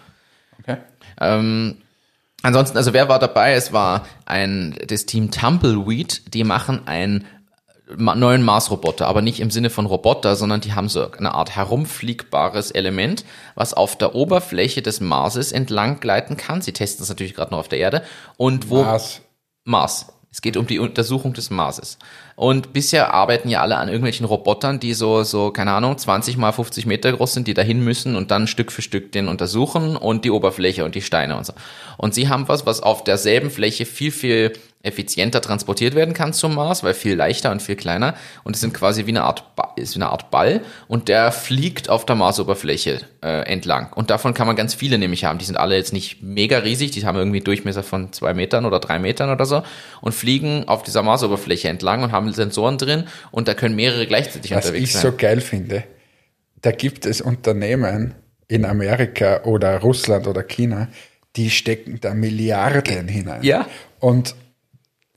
Okay. 0.59 0.77
Ähm, 1.19 1.77
ansonsten, 2.41 2.77
also 2.77 2.93
wer 2.93 3.09
war 3.09 3.19
dabei? 3.19 3.53
Es 3.53 3.73
war 3.73 4.05
ein 4.25 4.75
das 4.87 5.05
Team 5.05 5.31
Tumbleweed, 5.31 6.33
die 6.33 6.43
machen 6.43 6.87
einen 6.87 7.25
ma- 7.95 8.15
neuen 8.15 8.43
Mars-Roboter, 8.43 9.07
aber 9.07 9.21
nicht 9.21 9.39
im 9.39 9.51
Sinne 9.51 9.69
von 9.69 9.85
Roboter, 9.85 10.35
sondern 10.35 10.61
die 10.61 10.73
haben 10.73 10.89
so 10.89 11.11
eine 11.11 11.33
Art 11.33 11.55
herumfliegbares 11.55 12.71
Element, 12.71 13.25
was 13.55 13.73
auf 13.73 13.97
der 13.97 14.15
Oberfläche 14.15 14.81
des 14.81 15.01
Marses 15.01 15.51
entlang 15.51 15.99
gleiten 15.99 16.37
kann. 16.37 16.61
Sie 16.61 16.73
testen 16.73 17.03
es 17.03 17.09
natürlich 17.09 17.35
gerade 17.35 17.51
noch 17.51 17.59
auf 17.59 17.67
der 17.67 17.79
Erde 17.79 18.03
und 18.37 18.69
wo 18.69 18.83
Mars. 18.83 19.21
Mars. 19.63 20.07
Es 20.35 20.41
geht 20.41 20.57
um 20.57 20.67
die 20.67 20.79
Untersuchung 20.79 21.31
des 21.31 21.49
Marses. 21.49 21.97
Und 22.35 22.73
bisher 22.73 23.13
arbeiten 23.13 23.47
ja 23.47 23.61
alle 23.61 23.77
an 23.77 23.87
irgendwelchen 23.87 24.25
Robotern, 24.25 24.81
die 24.81 24.93
so, 24.93 25.23
so, 25.23 25.49
keine 25.51 25.71
Ahnung, 25.71 25.97
20 25.97 26.35
mal 26.35 26.51
50 26.51 26.85
Meter 26.85 27.13
groß 27.13 27.35
sind, 27.35 27.47
die 27.47 27.53
dahin 27.53 27.79
müssen 27.79 28.17
und 28.17 28.31
dann 28.31 28.45
Stück 28.45 28.73
für 28.73 28.81
Stück 28.81 29.13
den 29.13 29.29
untersuchen 29.29 29.95
und 29.95 30.25
die 30.25 30.31
Oberfläche 30.31 30.83
und 30.83 30.93
die 30.93 31.01
Steine 31.01 31.37
und 31.37 31.45
so. 31.45 31.53
Und 31.95 32.13
sie 32.13 32.27
haben 32.27 32.49
was, 32.49 32.65
was 32.65 32.83
auf 32.83 33.05
derselben 33.05 33.49
Fläche 33.49 33.85
viel, 33.85 34.11
viel 34.11 34.51
effizienter 34.85 35.41
transportiert 35.41 35.95
werden 35.95 36.13
kann 36.13 36.31
zum 36.33 36.55
Mars, 36.55 36.83
weil 36.83 36.93
viel 36.93 37.15
leichter 37.15 37.51
und 37.51 37.61
viel 37.61 37.75
kleiner. 37.75 38.15
Und 38.43 38.55
es 38.55 38.61
sind 38.61 38.73
quasi 38.73 39.05
wie 39.05 39.09
eine 39.11 39.23
Art, 39.23 39.55
Ba- 39.55 39.73
ist 39.75 39.95
wie 39.95 40.01
eine 40.01 40.09
Art 40.09 40.31
Ball 40.31 40.61
und 40.87 41.07
der 41.09 41.31
fliegt 41.31 41.89
auf 41.89 42.05
der 42.05 42.15
Marsoberfläche 42.15 43.01
äh, 43.23 43.41
entlang. 43.51 43.91
Und 43.93 44.09
davon 44.09 44.33
kann 44.33 44.47
man 44.47 44.55
ganz 44.55 44.73
viele 44.73 44.97
nämlich 44.97 45.25
haben. 45.25 45.39
Die 45.39 45.45
sind 45.45 45.57
alle 45.57 45.75
jetzt 45.75 45.91
nicht 45.93 46.21
mega 46.21 46.59
riesig, 46.59 46.91
die 46.91 47.05
haben 47.05 47.17
irgendwie 47.17 47.41
Durchmesser 47.41 47.83
von 47.83 48.13
zwei 48.13 48.33
Metern 48.33 48.65
oder 48.65 48.79
drei 48.79 48.99
Metern 48.99 49.29
oder 49.29 49.45
so 49.45 49.63
und 50.01 50.13
fliegen 50.13 50.67
auf 50.67 50.83
dieser 50.83 51.03
Marsoberfläche 51.03 51.67
entlang 51.67 52.03
und 52.03 52.11
haben 52.11 52.31
Sensoren 52.31 52.77
drin 52.77 53.05
und 53.31 53.47
da 53.47 53.53
können 53.53 53.75
mehrere 53.75 54.05
gleichzeitig 54.07 54.51
Was 54.51 54.65
unterwegs 54.65 54.83
ich 54.89 54.93
sein. 54.93 55.01
so 55.01 55.17
geil 55.17 55.41
finde, 55.41 55.83
da 56.61 56.71
gibt 56.71 57.05
es 57.05 57.21
Unternehmen 57.21 58.15
in 58.47 58.65
Amerika 58.65 59.41
oder 59.43 59.79
Russland 59.79 60.27
oder 60.27 60.43
China, 60.43 60.87
die 61.35 61.49
stecken 61.49 61.99
da 61.99 62.13
Milliarden 62.13 63.07
hinein. 63.07 63.43
Ja. 63.43 63.65
Und 63.99 64.35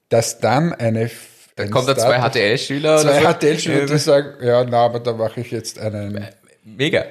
dass 0.09 0.39
dann 0.41 0.73
eine 0.73 1.11
ein 1.57 1.71
Kommt 1.71 1.89
da 1.89 1.97
zwei 1.97 2.21
HTL-Schüler 2.21 3.01
oder 3.01 3.13
Zwei? 3.21 3.33
HTL-Schüler, 3.35 3.87
die 3.87 3.99
sagen, 3.99 4.35
ja, 4.45 4.63
na, 4.65 4.85
aber 4.85 5.01
da 5.01 5.13
mache 5.13 5.41
ich 5.41 5.51
jetzt 5.51 5.79
einen. 5.79 6.25
Mega. 6.65 7.05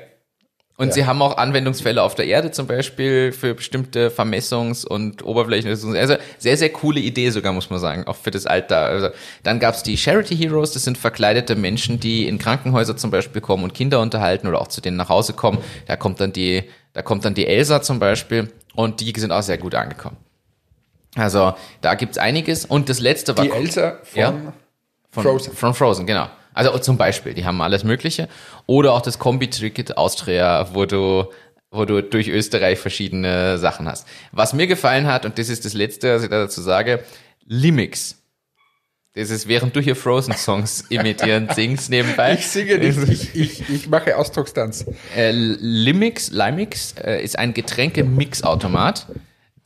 Und 0.77 0.89
Ja. 0.89 0.93
sie 0.93 1.05
haben 1.07 1.21
auch 1.23 1.37
Anwendungsfälle 1.37 2.03
auf 2.03 2.13
der 2.13 2.27
Erde 2.27 2.51
zum 2.51 2.67
Beispiel 2.67 3.31
für 3.31 3.55
bestimmte 3.55 4.09
Vermessungs- 4.09 4.85
und 4.85 5.25
Oberflächen. 5.25 5.69
Also 5.71 6.15
sehr, 6.37 6.55
sehr 6.57 6.69
coole 6.69 6.99
Idee 6.99 7.31
sogar, 7.31 7.51
muss 7.51 7.71
man 7.71 7.79
sagen, 7.79 8.05
auch 8.05 8.15
für 8.15 8.29
das 8.29 8.45
Alter. 8.45 8.77
Also 8.85 9.09
dann 9.41 9.59
gab's 9.59 9.81
die 9.81 9.97
Charity 9.97 10.37
Heroes, 10.37 10.73
das 10.73 10.83
sind 10.83 10.97
verkleidete 10.99 11.55
Menschen, 11.55 11.99
die 11.99 12.27
in 12.27 12.37
Krankenhäuser 12.37 12.95
zum 12.95 13.09
Beispiel 13.09 13.41
kommen 13.41 13.63
und 13.63 13.73
Kinder 13.73 13.99
unterhalten 14.01 14.47
oder 14.47 14.61
auch 14.61 14.67
zu 14.67 14.79
denen 14.79 14.97
nach 14.97 15.09
Hause 15.09 15.33
kommen. 15.33 15.57
Da 15.87 15.95
kommt 15.95 16.21
dann 16.21 16.31
die, 16.31 16.63
da 16.93 17.01
kommt 17.01 17.25
dann 17.25 17.33
die 17.33 17.47
Elsa 17.47 17.81
zum 17.81 17.97
Beispiel 17.97 18.53
und 18.75 19.01
die 19.01 19.11
sind 19.19 19.31
auch 19.31 19.41
sehr 19.43 19.57
gut 19.57 19.73
angekommen. 19.73 20.17
Also 21.17 21.55
da 21.81 21.95
gibt's 21.95 22.17
einiges. 22.17 22.65
Und 22.65 22.89
das 22.89 22.99
letzte 22.99 23.35
war 23.37 23.43
Die 23.43 23.51
Elsa 23.51 23.97
von 24.03 24.19
Ja. 24.19 24.53
von 25.11 25.23
Frozen. 25.23 25.53
Von 25.53 25.73
Frozen, 25.73 26.05
genau. 26.05 26.27
Also 26.53 26.77
zum 26.79 26.97
Beispiel, 26.97 27.33
die 27.33 27.45
haben 27.45 27.61
alles 27.61 27.83
Mögliche. 27.83 28.29
Oder 28.65 28.93
auch 28.93 29.01
das 29.01 29.19
Kombi-Ticket 29.19 29.97
Austria, 29.97 30.69
wo 30.73 30.85
du, 30.85 31.25
wo 31.69 31.85
du 31.85 32.01
durch 32.01 32.29
Österreich 32.29 32.79
verschiedene 32.79 33.57
Sachen 33.57 33.87
hast. 33.87 34.07
Was 34.31 34.53
mir 34.53 34.65
gefallen 34.67 35.05
hat, 35.07 35.25
und 35.25 35.37
das 35.37 35.49
ist 35.49 35.65
das 35.65 35.73
Letzte, 35.73 36.15
was 36.15 36.23
ich 36.23 36.29
da 36.29 36.39
dazu 36.39 36.61
sage, 36.61 37.03
Limix. 37.45 38.15
Das 39.13 39.31
ist, 39.31 39.47
während 39.47 39.75
du 39.75 39.81
hier 39.81 39.95
Frozen-Songs 39.95 40.81
imitieren 40.89 41.49
singst 41.53 41.89
nebenbei. 41.89 42.33
Ich 42.33 42.47
singe 42.47 42.77
nicht, 42.77 42.97
ich, 43.09 43.35
ich, 43.35 43.69
ich 43.69 43.89
mache 43.89 44.15
Ausdruckstanz. 44.15 44.85
Äh, 45.15 45.31
Limix, 45.31 46.29
Limix 46.31 46.93
äh, 47.03 47.23
ist 47.23 47.37
ein 47.37 47.53
Getränke-Mix-Automat, 47.55 49.07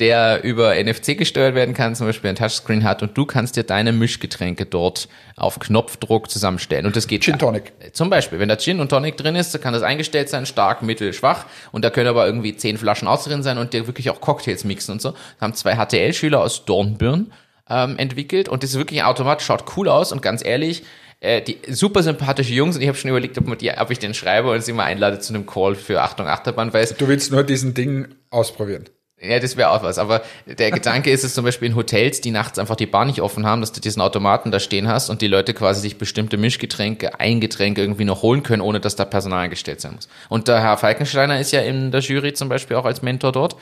der 0.02 0.44
über 0.44 0.74
NFC 0.76 1.16
gesteuert 1.16 1.54
werden 1.54 1.76
kann, 1.76 1.94
zum 1.94 2.08
Beispiel 2.08 2.32
ein 2.32 2.36
Touchscreen 2.36 2.84
hat 2.84 3.04
und 3.04 3.16
du 3.16 3.28
kannst 3.28 3.56
dir 3.56 3.64
deine 3.64 3.92
Mischgetränke 3.92 4.66
dort 4.66 5.08
auf 5.36 5.60
Knopfdruck 5.60 6.30
zusammenstellen. 6.30 6.88
Und 6.88 6.96
das 6.96 7.06
geht 7.06 7.24
Gin 7.24 7.38
Tonic. 7.38 7.72
Zum 7.94 8.10
Beispiel, 8.10 8.40
wenn 8.40 8.50
da 8.50 8.58
Gin 8.58 8.80
und 8.80 8.90
Tonic 8.90 9.16
drin 9.16 9.36
ist, 9.36 9.54
dann 9.54 9.62
kann 9.62 9.74
das 9.74 9.84
eingestellt 9.84 10.28
sein, 10.28 10.48
stark, 10.48 10.82
mittel, 10.82 11.14
schwach. 11.14 11.46
Und 11.72 11.86
da 11.86 11.92
können 11.92 12.08
aber 12.08 12.26
irgendwie 12.26 12.58
zehn 12.58 12.80
Flaschen 12.80 13.08
aus 13.08 13.26
drin 13.26 13.44
sein 13.44 13.60
und 13.60 13.74
dir 13.74 13.86
wirklich 13.86 14.10
auch 14.10 14.20
Cocktails 14.20 14.64
mixen 14.64 14.94
und 14.94 15.04
so. 15.04 15.12
Da 15.12 15.42
haben 15.42 15.54
zwei 15.54 15.76
HTL-Schüler 15.76 16.42
aus 16.42 16.66
Dornbirn 16.66 17.32
ähm, 17.70 18.00
entwickelt 18.00 18.50
und 18.50 18.64
das 18.64 18.72
ist 18.72 18.78
wirklich 18.78 19.02
ein 19.02 19.06
Automat, 19.06 19.44
schaut 19.44 19.78
cool 19.78 19.88
aus 19.88 20.12
und 20.12 20.24
ganz 20.24 20.44
ehrlich, 20.44 20.84
äh, 21.20 21.44
die 21.44 21.60
super 21.70 22.02
sympathische 22.02 22.54
Jungs 22.54 22.76
und 22.76 22.82
ich 22.82 22.88
habe 22.88 22.98
schon 22.98 23.12
überlegt, 23.12 23.38
ob, 23.38 23.60
die, 23.60 23.72
ob 23.72 23.92
ich 23.92 24.00
den 24.00 24.16
schreibe 24.16 24.50
und 24.50 24.64
sie 24.64 24.74
mal 24.74 24.86
einlade 24.86 25.20
zu 25.20 25.32
einem 25.32 25.46
Call 25.46 25.76
für 25.76 26.02
Achtung 26.02 26.26
Achterbahn, 26.26 26.74
weil 26.74 26.84
es 26.84 26.96
Du 26.96 27.08
willst 27.08 27.32
nur 27.32 27.44
diesen 27.44 27.76
Ding 27.76 28.08
ausprobieren. 28.32 28.86
Ja, 29.22 29.40
das 29.40 29.56
wäre 29.56 29.70
auch 29.70 29.84
was. 29.84 29.98
Aber 30.00 30.22
der 30.46 30.72
Gedanke 30.72 31.12
ist 31.12 31.24
es 31.24 31.34
zum 31.34 31.46
Beispiel 31.46 31.70
in 31.70 31.76
Hotels, 31.76 32.22
die 32.22 32.32
nachts 32.32 32.58
einfach 32.58 32.76
die 32.76 32.88
Bar 32.88 33.06
nicht 33.06 33.22
offen 33.22 33.46
haben, 33.46 33.62
dass 33.62 33.72
du 33.72 33.80
diesen 33.80 34.02
Automaten 34.02 34.52
da 34.52 34.60
stehen 34.60 34.88
hast 34.88 35.10
und 35.10 35.22
die 35.22 35.28
Leute 35.28 35.54
quasi 35.54 35.82
sich 35.82 35.98
bestimmte 35.98 36.38
Mischgetränke, 36.38 37.20
ein 37.20 37.40
Getränk 37.40 37.78
irgendwie 37.78 38.06
noch 38.06 38.24
holen 38.24 38.44
können, 38.44 38.62
ohne 38.62 38.80
dass 38.80 38.96
da 38.96 39.06
Personal 39.06 39.44
eingestellt 39.44 39.80
sein 39.82 39.94
muss. 39.96 40.10
Und 40.30 40.48
der 40.48 40.62
Herr 40.62 40.78
Falkensteiner 40.78 41.40
ist 41.40 41.52
ja 41.52 41.62
in 41.62 41.92
der 41.92 42.02
Jury 42.02 42.34
zum 42.34 42.50
Beispiel 42.50 42.78
auch 42.78 42.86
als 42.86 43.02
Mentor 43.02 43.32
dort. 43.32 43.56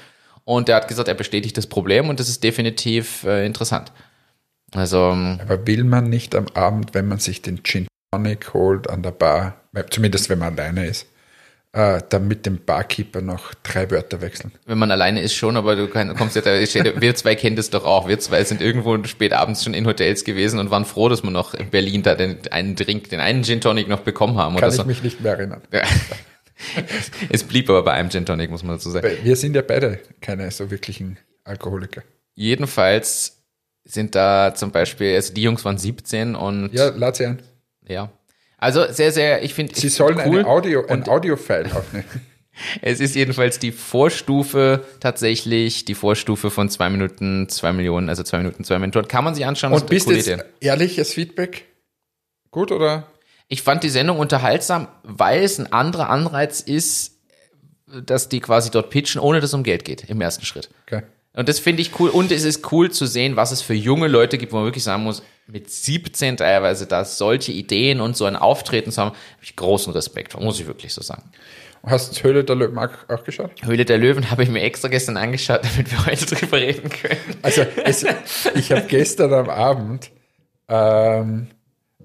Und 0.45 0.67
der 0.67 0.77
hat 0.77 0.87
gesagt, 0.87 1.07
er 1.07 1.13
bestätigt 1.13 1.57
das 1.57 1.67
Problem 1.67 2.09
und 2.09 2.19
das 2.19 2.29
ist 2.29 2.43
definitiv 2.43 3.23
äh, 3.25 3.45
interessant. 3.45 3.91
Also, 4.73 5.09
ähm, 5.11 5.39
Aber 5.41 5.67
will 5.67 5.83
man 5.83 6.09
nicht 6.09 6.35
am 6.35 6.47
Abend, 6.53 6.93
wenn 6.93 7.07
man 7.07 7.19
sich 7.19 7.41
den 7.41 7.63
Gin 7.63 7.87
Tonic 8.11 8.53
holt 8.53 8.89
an 8.89 9.03
der 9.03 9.11
Bar, 9.11 9.55
weil- 9.71 9.85
zumindest 9.87 10.29
wenn 10.29 10.39
man 10.39 10.57
alleine 10.57 10.85
ist, 10.87 11.07
äh, 11.71 12.01
dann 12.09 12.27
mit 12.27 12.45
dem 12.45 12.63
Barkeeper 12.65 13.21
noch 13.21 13.53
drei 13.63 13.89
Wörter 13.91 14.21
wechseln? 14.21 14.51
wenn 14.65 14.77
man 14.79 14.89
alleine 14.91 15.21
ist 15.21 15.33
schon, 15.35 15.55
aber 15.57 15.75
du 15.75 15.87
kann, 15.87 16.15
kommst 16.15 16.35
ja 16.35 16.41
da, 16.41 16.65
steht, 16.65 16.99
wir 16.99 17.15
zwei 17.15 17.35
kennen 17.35 17.55
das 17.55 17.69
doch 17.69 17.85
auch. 17.85 18.07
Wir 18.07 18.19
zwei 18.19 18.43
sind 18.43 18.61
irgendwo 18.61 19.01
spät 19.03 19.33
abends 19.33 19.63
schon 19.63 19.73
in 19.73 19.85
Hotels 19.85 20.23
gewesen 20.23 20.59
und 20.59 20.71
waren 20.71 20.85
froh, 20.85 21.09
dass 21.09 21.21
wir 21.23 21.29
noch 21.31 21.53
in 21.53 21.69
Berlin 21.69 22.01
da 22.03 22.15
den 22.15 22.39
einen 22.51 22.75
Drink, 22.75 23.09
den 23.09 23.19
einen 23.19 23.43
Gin 23.43 23.61
Tonic 23.61 23.87
noch 23.87 23.99
bekommen 24.01 24.37
haben 24.37 24.55
Kann 24.55 24.63
oder 24.63 24.67
ich 24.73 24.75
so. 24.81 24.83
mich 24.85 25.03
nicht 25.03 25.21
mehr 25.21 25.33
erinnern. 25.33 25.61
Ja. 25.71 25.83
es 27.29 27.43
blieb 27.43 27.69
aber 27.69 27.83
bei 27.83 27.93
einem 27.93 28.09
Gin 28.09 28.25
Tonic, 28.25 28.49
muss 28.49 28.63
man 28.63 28.75
dazu 28.77 28.89
sagen. 28.89 29.07
Wir 29.23 29.35
sind 29.35 29.55
ja 29.55 29.61
beide 29.61 29.99
keine 30.21 30.49
so 30.51 30.69
wirklichen 30.71 31.17
Alkoholiker. 31.43 32.01
Jedenfalls 32.35 33.43
sind 33.85 34.15
da 34.15 34.53
zum 34.55 34.71
Beispiel, 34.71 35.15
also 35.15 35.33
die 35.33 35.41
Jungs 35.43 35.63
waren 35.65 35.77
17 35.77 36.35
und 36.35 36.73
Ja, 36.73 36.89
lad 36.89 37.15
sie 37.15 37.25
ein. 37.27 37.41
ja. 37.87 38.11
Also 38.59 38.91
sehr, 38.91 39.11
sehr, 39.11 39.43
ich 39.43 39.53
finde 39.53 39.73
Sie 39.75 39.87
ich 39.87 39.93
sollen 39.93 40.19
cool. 40.25 40.43
Audio, 40.45 40.85
ein 40.87 41.07
Audio-File 41.07 41.71
aufnehmen. 41.73 42.05
es 42.81 42.99
ist 42.99 43.15
jedenfalls 43.15 43.59
die 43.59 43.71
Vorstufe 43.71 44.85
tatsächlich, 44.99 45.85
die 45.85 45.95
Vorstufe 45.95 46.51
von 46.51 46.69
zwei 46.69 46.89
Minuten, 46.89 47.47
zwei 47.49 47.71
Millionen, 47.71 48.09
also 48.09 48.23
zwei 48.23 48.39
Minuten, 48.39 48.63
zwei 48.63 48.79
Minuten. 48.79 49.07
Kann 49.07 49.23
man 49.23 49.33
sich 49.35 49.45
anschauen. 49.45 49.71
Und 49.73 49.87
bist 49.87 50.09
jetzt 50.09 50.27
Idee. 50.27 50.43
ehrliches 50.59 51.13
Feedback? 51.13 51.65
Gut 52.51 52.71
oder? 52.71 53.07
Ich 53.47 53.63
fand 53.63 53.83
die 53.83 53.89
Sendung 53.89 54.19
unterhaltsam, 54.19 54.87
weil 55.03 55.43
es 55.43 55.57
ein 55.57 55.71
anderer 55.71 56.09
Anreiz 56.09 56.59
ist, 56.59 57.17
dass 57.87 58.29
die 58.29 58.39
quasi 58.39 58.69
dort 58.69 58.89
pitchen, 58.89 59.19
ohne 59.19 59.39
dass 59.39 59.51
es 59.51 59.53
um 59.53 59.63
Geld 59.63 59.85
geht 59.85 60.09
im 60.09 60.21
ersten 60.21 60.45
Schritt. 60.45 60.69
Okay. 60.85 61.03
Und 61.39 61.47
das 61.47 61.57
finde 61.57 61.81
ich 61.81 61.97
cool. 62.01 62.09
Und 62.09 62.33
es 62.33 62.43
ist 62.43 62.69
cool 62.73 62.91
zu 62.91 63.05
sehen, 63.05 63.37
was 63.37 63.53
es 63.53 63.61
für 63.61 63.73
junge 63.73 64.09
Leute 64.09 64.37
gibt, 64.37 64.51
wo 64.51 64.57
man 64.57 64.65
wirklich 64.65 64.83
sagen 64.83 65.03
muss, 65.03 65.23
mit 65.47 65.71
17 65.71 66.35
teilweise 66.35 66.85
da 66.85 67.05
solche 67.05 67.53
Ideen 67.53 68.01
und 68.01 68.17
so 68.17 68.25
ein 68.25 68.35
Auftreten 68.35 68.91
zu 68.91 68.99
haben, 68.99 69.11
habe 69.11 69.43
ich 69.43 69.55
großen 69.55 69.93
Respekt 69.93 70.33
vor, 70.33 70.43
muss 70.43 70.59
ich 70.59 70.67
wirklich 70.67 70.93
so 70.93 71.01
sagen. 71.01 71.31
Hast 71.85 72.19
du 72.19 72.23
Höhle 72.23 72.43
der 72.43 72.57
Löwen 72.57 72.77
auch, 72.77 73.23
geschaut? 73.23 73.51
Höhle 73.63 73.85
der 73.85 73.97
Löwen 73.97 74.29
habe 74.29 74.43
ich 74.43 74.49
mir 74.49 74.63
extra 74.63 74.89
gestern 74.89 75.15
angeschaut, 75.15 75.61
damit 75.77 75.89
wir 75.89 76.07
heute 76.07 76.25
drüber 76.25 76.57
reden 76.57 76.89
können. 76.89 77.37
Also 77.41 77.61
es, 77.85 78.05
ich 78.55 78.73
habe 78.73 78.81
gestern 78.89 79.31
am 79.31 79.49
Abend 79.49 80.11
ähm, 80.67 81.47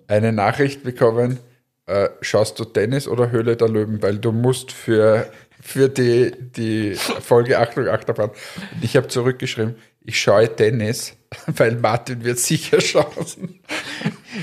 eine 0.07 0.33
Nachricht 0.33 0.85
bekommen, 0.85 1.41
äh, 1.87 2.09
schaust 2.21 2.61
du 2.61 2.65
Tennis 2.67 3.09
oder 3.09 3.33
Höhle 3.33 3.57
der 3.57 3.69
Löwen, 3.69 4.01
weil 4.01 4.19
du 4.19 4.31
musst 4.31 4.71
für, 4.71 5.29
für 5.67 5.89
die, 5.89 6.33
die 6.57 6.95
Folge 6.95 7.59
Achtung 7.59 7.89
Achterbahn. 7.89 8.29
Und 8.31 8.85
ich 8.85 8.97
habe 8.97 9.09
zurückgeschrieben, 9.09 9.77
ich 10.05 10.21
schaue 10.21 10.55
Tennis, 10.55 11.15
weil 11.47 11.77
Martin 11.77 12.23
wird 12.23 12.39
sicher 12.39 12.81
schauen. 12.83 13.61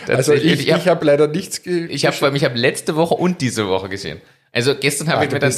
Also 0.07 0.33
ich, 0.33 0.67
ich 0.67 0.73
hab- 0.73 0.85
habe 0.85 1.05
leider 1.05 1.27
nichts 1.27 1.61
ge 1.61 1.85
Ich 1.85 2.05
habe 2.05 2.35
ich 2.35 2.43
habe 2.43 2.57
letzte 2.57 2.95
Woche 2.95 3.13
und 3.15 3.39
diese 3.41 3.67
Woche 3.67 3.87
gesehen. 3.89 4.19
Also 4.53 4.75
gestern 4.75 5.07
habe 5.07 5.21
Ah, 5.21 5.23
ich 5.25 5.31
mir 5.31 5.39
dann, 5.39 5.53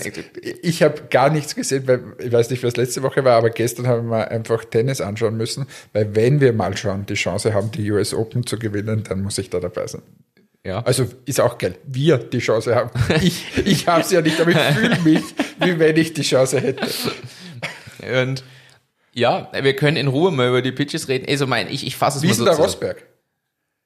ich 0.62 0.84
habe 0.84 1.02
gar 1.10 1.32
nichts 1.32 1.56
gesehen, 1.56 1.88
weil 1.88 2.02
ich 2.20 2.32
weiß 2.32 2.52
nicht, 2.52 2.62
was 2.64 2.76
letzte 2.78 3.02
Woche 3.02 3.24
war, 3.24 3.38
aber 3.38 3.50
gestern 3.50 3.88
haben 3.88 4.10
wir 4.10 4.30
einfach 4.30 4.66
Tennis 4.66 5.02
anschauen 5.02 5.36
müssen, 5.36 5.66
weil 5.94 6.16
wenn 6.16 6.40
wir 6.42 6.54
mal 6.54 6.78
schauen, 6.78 7.08
die 7.08 7.16
Chance 7.16 7.56
haben, 7.56 7.72
die 7.72 7.90
US 7.92 8.14
Open 8.14 8.46
zu 8.46 8.60
gewinnen, 8.60 9.04
dann 9.08 9.24
muss 9.24 9.40
ich 9.40 9.50
da 9.50 9.60
dabei 9.60 9.88
sein. 9.88 10.04
ja. 10.64 10.84
Also 10.84 11.08
ist 11.26 11.42
auch 11.42 11.58
geil, 11.58 11.76
wir 11.88 12.20
die 12.20 12.38
Chance 12.38 12.76
haben. 12.76 12.92
Ich, 13.24 13.46
ich 13.66 13.88
habe 13.88 14.02
es 14.02 14.12
ja 14.12 14.22
nicht, 14.22 14.40
aber 14.40 14.52
ich 14.52 14.58
fühle 14.76 15.00
mich, 15.04 15.24
wie 15.60 15.80
wenn 15.80 15.96
ich 15.98 16.14
die 16.14 16.22
Chance 16.24 16.60
hätte. 16.60 16.88
Und 18.22 18.44
ja, 19.14 19.50
wir 19.54 19.76
können 19.76 19.98
in 19.98 20.08
Ruhe 20.08 20.32
mal 20.32 20.48
über 20.50 20.62
die 20.62 20.72
Pitches 20.72 21.08
reden. 21.08 21.26
Also 21.30 21.48
mein, 21.48 21.70
ich, 21.72 21.86
ich 21.86 21.96
fasse 21.96 22.18
es 22.18 22.24
Wie 22.24 22.28
mal 22.28 22.34
so 22.34 22.46
der. 22.46 22.56
Rosberg? 22.56 23.04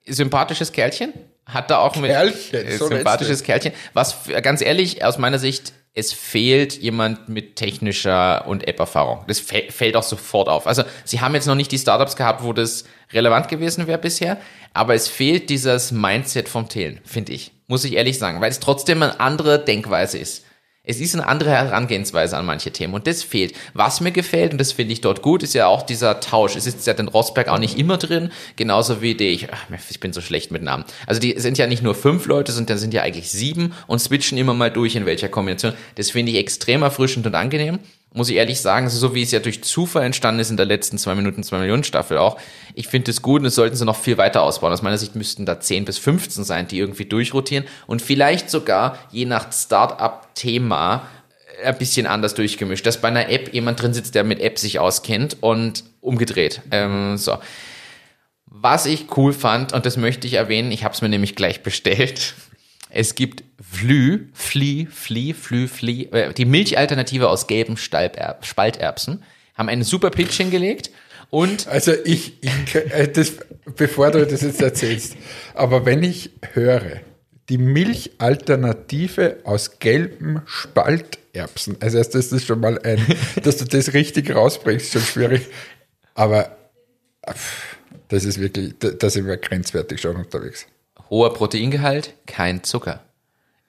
sympathisches 0.10 0.72
Kerlchen. 0.72 1.14
Hat 1.46 1.70
da 1.70 1.80
auch 1.80 1.96
mit 1.98 2.12
Kerlchen, 2.12 2.66
äh, 2.66 2.78
so 2.78 2.88
sympathisches 2.88 3.44
Kerlchen. 3.44 3.74
Was 3.94 4.16
ganz 4.42 4.62
ehrlich 4.62 5.04
aus 5.04 5.18
meiner 5.18 5.40
Sicht 5.40 5.74
es 5.94 6.14
fehlt 6.14 6.78
jemand 6.78 7.28
mit 7.28 7.56
technischer 7.56 8.48
und 8.48 8.68
App-Erfahrung. 8.68 9.26
Das 9.28 9.42
fä- 9.42 9.72
fällt 9.72 9.96
auch 9.96 10.04
sofort 10.04 10.48
auf. 10.48 10.68
Also 10.68 10.84
sie 11.04 11.22
haben 11.22 11.34
jetzt 11.34 11.48
noch 11.48 11.56
nicht 11.56 11.72
die 11.72 11.80
Startups 11.80 12.16
gehabt, 12.16 12.44
wo 12.44 12.54
das 12.54 12.84
relevant 13.14 13.48
gewesen 13.50 13.88
wäre 13.88 13.98
bisher, 13.98 14.38
aber 14.74 14.94
es 14.94 15.08
fehlt 15.08 15.50
dieses 15.50 15.92
Mindset 15.92 16.50
vom 16.50 16.70
Thelen, 16.70 17.00
finde 17.04 17.34
ich. 17.34 17.52
Muss 17.66 17.84
ich 17.84 17.94
ehrlich 17.94 18.20
sagen, 18.20 18.42
weil 18.42 18.52
es 18.52 18.60
trotzdem 18.60 19.02
eine 19.02 19.20
andere 19.20 19.58
Denkweise 19.66 20.20
ist. 20.20 20.46
Es 20.88 21.00
ist 21.02 21.14
eine 21.14 21.28
andere 21.28 21.52
Herangehensweise 21.52 22.38
an 22.38 22.46
manche 22.46 22.72
Themen 22.72 22.94
und 22.94 23.08
das 23.08 23.22
fehlt. 23.22 23.54
Was 23.74 24.00
mir 24.02 24.12
gefällt, 24.12 24.54
und 24.54 24.58
das 24.58 24.72
finde 24.72 24.94
ich 24.94 25.02
dort 25.02 25.22
gut, 25.22 25.44
ist 25.44 25.54
ja 25.54 25.68
auch 25.68 25.84
dieser 25.84 26.20
Tausch. 26.22 26.56
Es 26.56 26.66
ist 26.66 26.88
ja 26.88 26.94
den 26.94 27.10
Rosberg 27.10 27.50
auch 27.50 27.60
nicht 27.60 27.78
immer 27.78 27.98
drin, 27.98 28.32
genauso 28.56 29.02
wie 29.02 29.14
die, 29.14 29.28
ich, 29.28 29.48
ich 29.90 30.00
bin 30.00 30.14
so 30.14 30.22
schlecht 30.22 30.52
mit 30.52 30.64
Namen. 30.64 30.86
Also 31.06 31.20
die 31.20 31.38
sind 31.38 31.58
ja 31.58 31.68
nicht 31.68 31.84
nur 31.84 31.94
fünf 31.94 32.26
Leute, 32.26 32.52
sondern 32.54 32.78
sind 32.78 32.94
ja 32.94 33.04
eigentlich 33.04 33.30
sieben 33.30 33.74
und 33.88 34.00
switchen 34.00 34.38
immer 34.38 34.54
mal 34.54 34.72
durch 34.72 34.96
in 34.96 35.06
welcher 35.06 35.28
Kombination. 35.28 35.74
Das 35.96 36.12
finde 36.12 36.32
ich 36.32 36.38
extrem 36.38 36.82
erfrischend 36.82 37.28
und 37.28 37.36
angenehm. 37.36 37.80
Muss 38.14 38.30
ich 38.30 38.38
ehrlich 38.38 38.62
sagen, 38.62 38.90
so 38.90 39.14
wie 39.14 39.22
es 39.22 39.32
ja 39.32 39.40
durch 39.40 39.64
Zufall 39.64 40.04
entstanden 40.04 40.40
ist 40.40 40.50
in 40.50 40.58
der 40.58 40.66
letzten 40.66 40.98
zwei 40.98 41.14
Minuten, 41.14 41.44
zwei 41.44 41.60
Millionen 41.60 41.84
Staffel 41.84 42.18
auch. 42.18 42.40
Ich 42.74 42.88
finde 42.88 43.12
es 43.12 43.22
gut 43.22 43.40
und 43.40 43.46
das 43.46 43.56
sollten 43.56 43.76
sie 43.76 43.86
noch 43.86 43.98
viel 43.98 44.18
weiter 44.18 44.42
ausbauen. 44.44 44.74
Aus 44.74 44.82
meiner 44.82 44.98
Sicht 44.98 45.16
müssten 45.16 45.46
da 45.46 45.60
10 45.60 45.86
bis 45.86 45.98
15 45.98 46.44
sein, 46.44 46.68
die 46.68 46.80
irgendwie 46.80 47.06
durchrotieren 47.06 47.66
und 47.86 48.02
vielleicht 48.02 48.50
sogar 48.50 48.98
je 49.12 49.26
nach 49.26 49.52
Start-up-Thema 49.52 51.08
äh, 51.62 51.68
ein 51.68 51.78
bisschen 51.78 52.08
anders 52.08 52.34
durchgemischt. 52.34 52.86
Dass 52.86 53.02
bei 53.02 53.10
einer 53.10 53.30
App 53.30 53.54
jemand 53.54 53.82
drin 53.82 53.94
sitzt, 53.94 54.16
der 54.16 54.24
mit 54.24 54.40
App 54.40 54.58
sich 54.58 54.80
auskennt 54.80 55.38
und 55.42 55.84
umgedreht. 56.00 56.62
Ähm, 56.72 57.18
so. 57.18 57.38
Was 58.46 58.86
ich 58.86 59.06
cool 59.18 59.34
fand, 59.34 59.74
und 59.74 59.86
das 59.86 59.98
möchte 59.98 60.26
ich 60.26 60.34
erwähnen, 60.34 60.72
ich 60.72 60.84
habe 60.84 60.96
es 60.96 61.02
mir 61.02 61.10
nämlich 61.10 61.36
gleich 61.36 61.62
bestellt. 61.62 62.34
Es 62.90 63.16
gibt 63.16 63.44
Flü, 63.62 64.28
Fli, 64.34 64.88
Fli, 64.90 65.34
Flü, 65.34 65.68
Fli, 65.68 66.10
äh, 66.12 66.34
die 66.34 66.46
Milchalternative 66.46 67.30
aus 67.30 67.48
gelben 67.48 67.78
Stalberb, 67.78 68.46
Spalterbsen, 68.46 69.24
haben 69.56 69.70
einen 69.70 69.84
super 69.84 70.12
Pitch 70.12 70.38
hingelegt 70.38 70.92
und 71.30 71.68
Also 71.68 71.94
ich, 72.06 72.42
ich 72.42 72.76
äh, 72.76 73.08
das, 73.08 73.34
bevor 73.76 74.12
du 74.12 74.26
das 74.26 74.42
jetzt 74.42 74.62
erzählst, 74.62 75.18
aber 75.56 75.86
wenn 75.86 76.04
ich 76.04 76.32
höre, 76.54 77.02
die 77.50 77.58
Milchalternative 77.58 79.38
aus 79.44 79.80
gelben 79.80 80.42
Spalterbsen, 80.46 81.78
also 81.80 81.98
das 81.98 82.14
ist 82.14 82.46
schon 82.46 82.60
mal 82.60 82.80
ein, 82.84 83.04
dass 83.44 83.58
du 83.58 83.66
das 83.66 83.94
richtig 83.94 84.34
rausbringst, 84.34 84.92
schon 84.92 85.02
schwierig, 85.02 85.48
aber 86.14 86.56
pff, 87.28 87.78
das 88.10 88.24
ist 88.24 88.40
wirklich, 88.40 88.76
da, 88.80 88.90
da 88.92 89.10
sind 89.10 89.26
wir 89.26 89.38
grenzwertig 89.38 90.00
schon 90.00 90.16
unterwegs. 90.16 90.68
hoher 91.10 91.34
Proteingehalt, 91.34 92.14
kein 92.26 92.64
Zucker. 92.64 93.07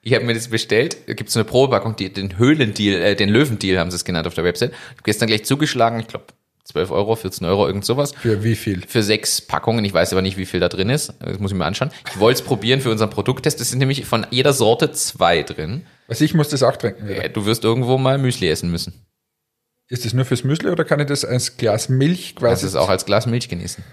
Ich 0.09 0.14
habe 0.14 0.24
mir 0.24 0.32
das 0.32 0.48
bestellt, 0.48 0.96
gibt 1.06 1.28
es 1.28 1.36
eine 1.36 1.44
Probepackung, 1.44 1.94
die, 1.94 2.11
den 2.11 2.38
Höhlendeal, 2.38 3.02
äh, 3.02 3.14
den 3.14 3.28
Löwendeal 3.28 3.78
haben 3.78 3.90
sie 3.90 3.96
es 3.96 4.06
genannt 4.06 4.26
auf 4.26 4.32
der 4.32 4.42
Website. 4.44 4.70
Ich 4.70 4.76
habe 4.92 5.02
gestern 5.04 5.26
gleich 5.26 5.44
zugeschlagen, 5.44 6.00
ich 6.00 6.06
glaube 6.06 6.24
12 6.64 6.90
Euro, 6.90 7.14
14 7.14 7.46
Euro, 7.46 7.66
irgend 7.66 7.84
sowas. 7.84 8.12
Für 8.18 8.42
wie 8.42 8.56
viel? 8.56 8.86
Für 8.86 9.02
sechs 9.02 9.42
Packungen, 9.42 9.84
ich 9.84 9.92
weiß 9.92 10.12
aber 10.12 10.22
nicht, 10.22 10.38
wie 10.38 10.46
viel 10.46 10.61
da 10.61 10.70
drin 10.70 10.88
ist. 10.88 11.12
Das 11.20 11.38
muss 11.38 11.50
ich 11.52 11.59
mir 11.59 11.66
anschauen. 11.66 11.90
Ich 12.11 12.18
wollte 12.18 12.40
es 12.40 12.46
probieren 12.46 12.80
für 12.80 12.90
unseren 12.90 13.11
Produkttest. 13.11 13.61
Es 13.61 13.68
sind 13.68 13.80
nämlich 13.80 14.06
von 14.06 14.26
jeder 14.30 14.54
Sorte 14.54 14.92
zwei 14.92 15.42
drin. 15.42 15.84
Also 16.09 16.24
ich 16.24 16.32
muss 16.32 16.48
das 16.48 16.62
auch 16.62 16.76
trinken 16.76 17.06
wieder. 17.06 17.24
Äh, 17.26 17.28
Du 17.30 17.44
wirst 17.44 17.64
irgendwo 17.64 17.98
mal 17.98 18.16
Müsli 18.16 18.48
essen 18.48 18.70
müssen. 18.70 18.94
Ist 19.88 20.06
das 20.06 20.14
nur 20.14 20.24
fürs 20.24 20.42
Müsli 20.42 20.70
oder 20.70 20.84
kann 20.84 21.00
ich 21.00 21.06
das 21.06 21.26
als 21.26 21.59
Glas 21.59 21.90
Milch 21.90 22.34
Kannst 22.34 22.62
quasi? 22.62 22.66
es 22.66 22.76
auch 22.76 22.88
als 22.88 23.04
Glas 23.04 23.26
Milch 23.26 23.50
genießen. 23.50 23.84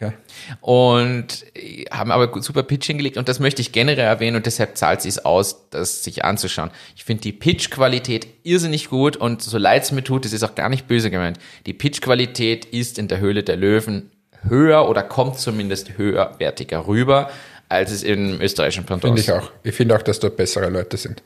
Okay. 0.00 0.12
Und 0.60 1.44
äh, 1.54 1.84
haben 1.90 2.12
aber 2.12 2.40
super 2.40 2.62
Pitch 2.62 2.86
hingelegt 2.86 3.16
und 3.16 3.28
das 3.28 3.40
möchte 3.40 3.60
ich 3.60 3.72
generell 3.72 4.06
erwähnen 4.06 4.36
und 4.36 4.46
deshalb 4.46 4.76
zahlt 4.76 4.98
es 4.98 5.14
sich 5.14 5.26
aus, 5.26 5.68
das 5.70 6.04
sich 6.04 6.24
anzuschauen. 6.24 6.70
Ich 6.94 7.04
finde 7.04 7.22
die 7.22 7.32
Pitch-Qualität 7.32 8.28
irrsinnig 8.44 8.88
gut 8.90 9.16
und 9.16 9.42
so 9.42 9.58
leid 9.58 9.82
es 9.82 9.92
mir 9.92 10.04
tut, 10.04 10.24
das 10.24 10.32
ist 10.32 10.44
auch 10.44 10.54
gar 10.54 10.68
nicht 10.68 10.86
böse 10.86 11.10
gemeint. 11.10 11.38
Die 11.66 11.72
Pitch-Qualität 11.72 12.64
ist 12.64 12.98
in 12.98 13.08
der 13.08 13.18
Höhle 13.18 13.42
der 13.42 13.56
Löwen 13.56 14.12
höher 14.48 14.88
oder 14.88 15.02
kommt 15.02 15.38
zumindest 15.38 15.98
höherwertiger 15.98 16.86
rüber, 16.86 17.30
als 17.68 17.90
es 17.90 18.02
im 18.04 18.40
österreichischen 18.40 18.86
Pendant 18.86 19.18
Finde 19.18 19.20
ich 19.20 19.32
auch. 19.32 19.50
Ich 19.64 19.74
finde 19.74 19.96
auch, 19.96 20.02
dass 20.02 20.20
dort 20.20 20.36
bessere 20.36 20.70
Leute 20.70 20.96
sind. 20.96 21.22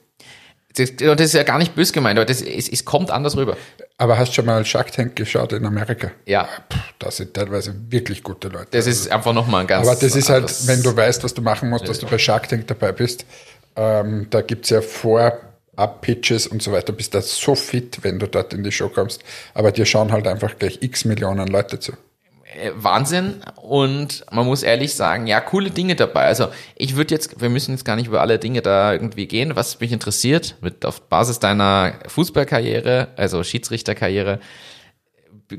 Das, 0.74 0.96
das 0.96 1.20
ist 1.20 1.34
ja 1.34 1.42
gar 1.42 1.58
nicht 1.58 1.74
böse 1.74 1.92
gemeint, 1.92 2.18
aber 2.18 2.26
das, 2.26 2.40
es, 2.40 2.68
es 2.68 2.84
kommt 2.84 3.10
anders 3.10 3.36
rüber. 3.36 3.56
Aber 3.98 4.18
hast 4.18 4.30
du 4.30 4.34
schon 4.36 4.46
mal 4.46 4.64
Shark 4.64 4.90
Tank 4.92 5.16
geschaut 5.16 5.52
in 5.52 5.64
Amerika? 5.66 6.10
Ja, 6.26 6.48
Puh, 6.68 6.78
da 6.98 7.10
sind 7.10 7.34
teilweise 7.34 7.74
wirklich 7.90 8.22
gute 8.22 8.48
Leute. 8.48 8.68
das 8.70 8.86
ist 8.86 9.10
einfach 9.10 9.32
nochmal 9.32 9.62
ein 9.62 9.66
ganz 9.66 9.86
Aber 9.86 9.98
das 9.98 10.16
ist 10.16 10.28
halt, 10.30 10.50
wenn 10.66 10.82
du 10.82 10.96
weißt, 10.96 11.22
was 11.24 11.34
du 11.34 11.42
machen 11.42 11.68
musst, 11.70 11.88
dass 11.88 11.98
du 11.98 12.06
bei 12.06 12.18
Shark 12.18 12.48
Tank 12.48 12.66
dabei 12.66 12.92
bist. 12.92 13.26
Ähm, 13.76 14.26
da 14.30 14.40
gibt's 14.40 14.70
ja 14.70 14.80
Vorab-Pitches 14.80 16.46
und 16.46 16.62
so 16.62 16.72
weiter. 16.72 16.92
Bist 16.92 17.14
da 17.14 17.22
so 17.22 17.54
fit, 17.54 17.98
wenn 18.02 18.18
du 18.18 18.26
dort 18.26 18.52
in 18.54 18.62
die 18.64 18.72
Show 18.72 18.88
kommst. 18.88 19.22
Aber 19.54 19.72
dir 19.72 19.86
schauen 19.86 20.12
halt 20.12 20.26
einfach 20.26 20.58
gleich 20.58 20.78
x 20.82 21.04
Millionen 21.04 21.48
Leute 21.48 21.78
zu. 21.80 21.92
Äh, 22.56 22.72
Wahnsinn 22.74 23.42
und 23.56 24.24
man 24.30 24.46
muss 24.46 24.62
ehrlich 24.62 24.94
sagen, 24.94 25.26
ja, 25.26 25.40
coole 25.40 25.70
Dinge 25.70 25.96
dabei. 25.96 26.26
Also 26.26 26.48
ich 26.76 26.96
würde 26.96 27.14
jetzt, 27.14 27.40
wir 27.40 27.48
müssen 27.48 27.72
jetzt 27.72 27.84
gar 27.84 27.96
nicht 27.96 28.06
über 28.06 28.20
alle 28.20 28.38
Dinge 28.38 28.62
da 28.62 28.92
irgendwie 28.92 29.26
gehen. 29.26 29.56
Was 29.56 29.80
mich 29.80 29.92
interessiert, 29.92 30.56
mit 30.60 30.84
auf 30.84 31.08
Basis 31.08 31.38
deiner 31.38 31.94
Fußballkarriere, 32.06 33.08
also 33.16 33.42
Schiedsrichterkarriere, 33.42 34.40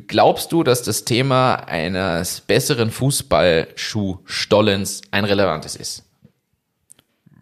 glaubst 0.08 0.52
du, 0.52 0.64
dass 0.64 0.84
das 0.84 1.06
Thema 1.06 1.56
eines 1.56 2.42
besseren 2.42 2.92
Fußballschuhstollens 2.92 5.02
ein 5.12 5.26
relevantes 5.26 5.76
ist? 5.76 6.04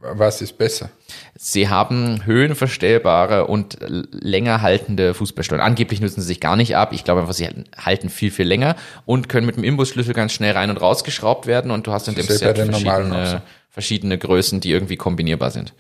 Was 0.04 0.42
ist 0.42 0.58
besser? 0.58 0.90
Sie 1.36 1.70
haben 1.70 2.26
höhenverstellbare 2.26 3.46
und 3.46 3.78
länger 4.12 4.62
haltende 4.64 5.14
Fußballstollen. 5.14 5.64
Angeblich 5.64 6.02
nutzen 6.02 6.22
sie 6.22 6.28
sich 6.28 6.40
gar 6.40 6.56
nicht 6.56 6.76
ab. 6.76 6.92
Ich 6.92 7.04
glaube 7.04 7.22
einfach, 7.22 7.34
sie 7.34 7.48
halten- 7.78 8.10
viel, 8.10 8.32
viel 8.32 8.48
länger 8.48 8.76
und 9.06 9.30
können 9.30 9.46
mit 9.46 9.58
dem 9.58 9.64
Imbusschlüssel 9.64 10.14
ganz 10.16 10.34
schnell 10.34 10.54
rein 10.54 10.72
und 10.72 10.78
rausgeschraubt 10.78 11.46
werden 11.46 11.70
und 11.70 11.86
du 11.86 11.92
hast 11.92 12.08
in 12.08 12.16
dem 12.16 12.26
Set 12.26 12.58
verschiedene, 12.58 13.28
so. 13.28 13.42
verschiedene 13.70 14.18
Größen, 14.18 14.60
die 14.60 14.72
irgendwie 14.72 14.98
kombinierbar 14.98 15.52
sind. 15.52 15.74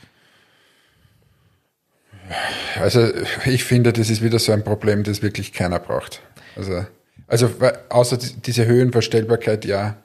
Also 2.80 3.10
ich 3.46 3.64
finde, 3.64 3.92
das 3.92 4.10
ist 4.10 4.22
wieder 4.22 4.40
so 4.40 4.52
ein 4.52 4.64
Problem, 4.64 5.04
das 5.04 5.22
wirklich 5.22 5.52
keiner 5.52 5.80
braucht. 5.80 6.22
Also, 6.56 6.86
also 7.28 7.50
außer 7.90 8.18
die- 8.18 8.34
diese 8.46 8.66
Höhenverstellbarkeit, 8.66 9.66
ja, 9.66 9.98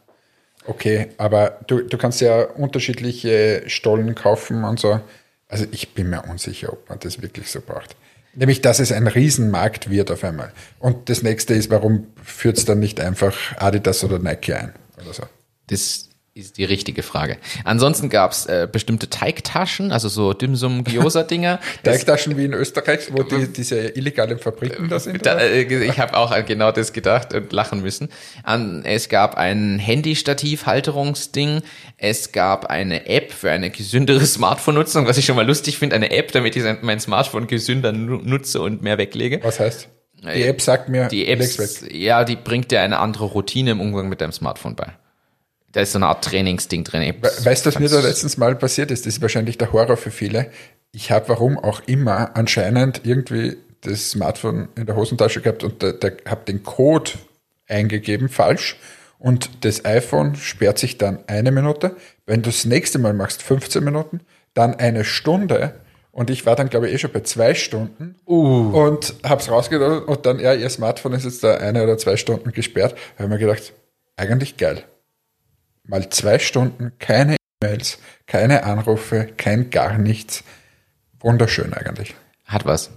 okay, 0.66 1.08
aber 1.18 1.60
du, 1.66 1.82
du 1.82 1.98
kannst 1.98 2.20
ja 2.20 2.42
unterschiedliche 2.42 3.64
Stollen 3.66 4.14
kaufen 4.14 4.64
und 4.64 4.80
so. 4.80 5.00
Also 5.48 5.66
ich 5.70 5.94
bin 5.94 6.10
mir 6.10 6.24
unsicher, 6.24 6.72
ob 6.72 6.88
man 6.88 6.98
das 6.98 7.22
wirklich 7.22 7.50
so 7.50 7.60
braucht. 7.60 7.96
Nämlich, 8.34 8.60
dass 8.60 8.80
es 8.80 8.92
ein 8.92 9.06
Riesenmarkt 9.06 9.88
wird 9.90 10.10
auf 10.10 10.22
einmal. 10.22 10.52
Und 10.78 11.08
das 11.08 11.22
nächste 11.22 11.54
ist, 11.54 11.70
warum 11.70 12.08
führt 12.22 12.58
es 12.58 12.64
dann 12.66 12.78
nicht 12.78 13.00
einfach 13.00 13.56
Adidas 13.56 14.04
oder 14.04 14.18
Nike 14.18 14.52
ein 14.52 14.72
oder 15.00 15.14
so? 15.14 15.22
Das 15.68 16.10
ist 16.37 16.59
die 16.59 16.64
richtige 16.64 17.03
Frage. 17.03 17.39
Ansonsten 17.64 18.11
gab's 18.11 18.45
äh, 18.47 18.68
bestimmte 18.70 19.09
Teigtaschen, 19.09 19.91
also 19.91 20.09
so 20.09 20.34
Dimsum 20.34 20.84
Gyoza 20.84 21.22
Dinger. 21.22 21.61
Teigtaschen 21.82 22.37
wie 22.37 22.45
in 22.45 22.53
Österreich, 22.53 23.09
wo 23.12 23.22
die, 23.22 23.51
diese 23.53 23.89
illegalen 23.89 24.39
Fabriken 24.39 24.89
da 24.89 24.99
sind? 24.99 25.24
Da, 25.24 25.39
äh, 25.39 25.62
ich 25.62 25.99
habe 25.99 26.14
auch 26.16 26.30
an 26.32 26.45
genau 26.45 26.72
das 26.72 26.93
gedacht 26.93 27.32
und 27.32 27.53
lachen 27.53 27.80
müssen. 27.80 28.11
An, 28.43 28.84
es 28.84 29.09
gab 29.09 29.37
ein 29.37 29.78
Handy-Stativ-Halterungsding. 29.78 31.62
Es 31.97 32.32
gab 32.32 32.66
eine 32.66 33.07
App 33.09 33.32
für 33.32 33.51
eine 33.51 33.70
gesündere 33.70 34.26
Smartphone-Nutzung, 34.26 35.07
was 35.07 35.16
ich 35.18 35.24
schon 35.24 35.37
mal 35.37 35.47
lustig 35.47 35.78
finde. 35.78 35.97
Eine 35.97 36.11
App, 36.11 36.32
damit 36.32 36.55
ich 36.57 36.64
mein 36.82 37.01
Smartphone 37.01 37.47
gesünder 37.47 37.93
nu- 37.93 38.20
nutze 38.22 38.61
und 38.61 38.82
mehr 38.82 38.99
weglege. 38.99 39.41
Was 39.43 39.59
heißt? 39.61 39.89
Die 40.22 40.43
App 40.43 40.61
sagt 40.61 40.89
mir, 40.89 41.09
Die 41.09 41.26
weg. 41.26 41.93
ja, 41.93 42.24
die 42.24 42.37
bringt 42.37 42.70
dir 42.70 42.80
eine 42.80 42.99
andere 42.99 43.24
Routine 43.26 43.70
im 43.72 43.80
Umgang 43.80 44.09
mit 44.09 44.20
deinem 44.20 44.32
Smartphone 44.32 44.74
bei. 44.74 44.93
Da 45.76 45.82
ist 45.82 45.92
so 45.92 45.98
eine 45.98 46.06
Art 46.06 46.24
Trainingsding 46.24 46.84
drin. 46.84 47.02
We- 47.20 47.44
Weißt 47.44 47.66
du, 47.66 47.68
was 47.68 47.78
mir 47.78 47.90
da 47.90 48.00
letztens 48.00 48.38
mal 48.38 48.54
passiert 48.56 48.90
ist? 48.90 49.04
Das 49.04 49.12
ist 49.16 49.20
wahrscheinlich 49.20 49.58
der 49.58 49.74
Horror 49.74 49.98
für 49.98 50.10
viele. 50.10 50.50
Ich 50.90 51.10
habe, 51.10 51.28
warum 51.28 51.58
auch 51.58 51.82
immer, 51.84 52.34
anscheinend 52.34 53.02
irgendwie 53.04 53.58
das 53.82 54.12
Smartphone 54.12 54.68
in 54.74 54.86
der 54.86 54.96
Hosentasche 54.96 55.42
gehabt 55.42 55.64
und 55.64 55.84
habe 55.84 56.44
den 56.48 56.62
Code 56.62 57.10
eingegeben, 57.68 58.30
falsch. 58.30 58.78
Und 59.18 59.66
das 59.66 59.84
iPhone 59.84 60.34
sperrt 60.36 60.78
sich 60.78 60.96
dann 60.96 61.18
eine 61.26 61.50
Minute. 61.52 61.94
Wenn 62.24 62.40
du 62.40 62.48
das 62.48 62.64
nächste 62.64 62.98
Mal 62.98 63.12
machst, 63.12 63.42
15 63.42 63.84
Minuten, 63.84 64.20
dann 64.54 64.76
eine 64.76 65.04
Stunde. 65.04 65.74
Und 66.10 66.30
ich 66.30 66.46
war 66.46 66.56
dann, 66.56 66.70
glaube 66.70 66.88
ich, 66.88 66.94
eh 66.94 66.98
schon 66.98 67.12
bei 67.12 67.20
zwei 67.20 67.52
Stunden 67.54 68.14
und 68.72 69.14
habe 69.24 69.42
es 69.42 69.50
rausgedacht 69.50 70.08
und 70.08 70.24
dann, 70.24 70.38
ja, 70.40 70.54
ihr 70.54 70.70
Smartphone 70.70 71.12
ist 71.12 71.24
jetzt 71.26 71.44
da 71.44 71.58
eine 71.58 71.82
oder 71.82 71.98
zwei 71.98 72.16
Stunden 72.16 72.52
gesperrt. 72.52 72.92
Da 73.18 73.24
habe 73.24 73.34
ich 73.34 73.40
mir 73.40 73.46
gedacht, 73.46 73.74
eigentlich 74.16 74.56
geil 74.56 74.82
mal 75.87 76.09
zwei 76.11 76.39
Stunden 76.39 76.93
keine 76.99 77.37
E-Mails, 77.62 77.99
keine 78.26 78.64
Anrufe, 78.64 79.28
kein 79.37 79.70
gar 79.70 79.99
nichts. 79.99 80.45
Wunderschön 81.20 81.72
eigentlich. 81.72 82.14
Hat 82.45 82.64
was. 82.64 82.91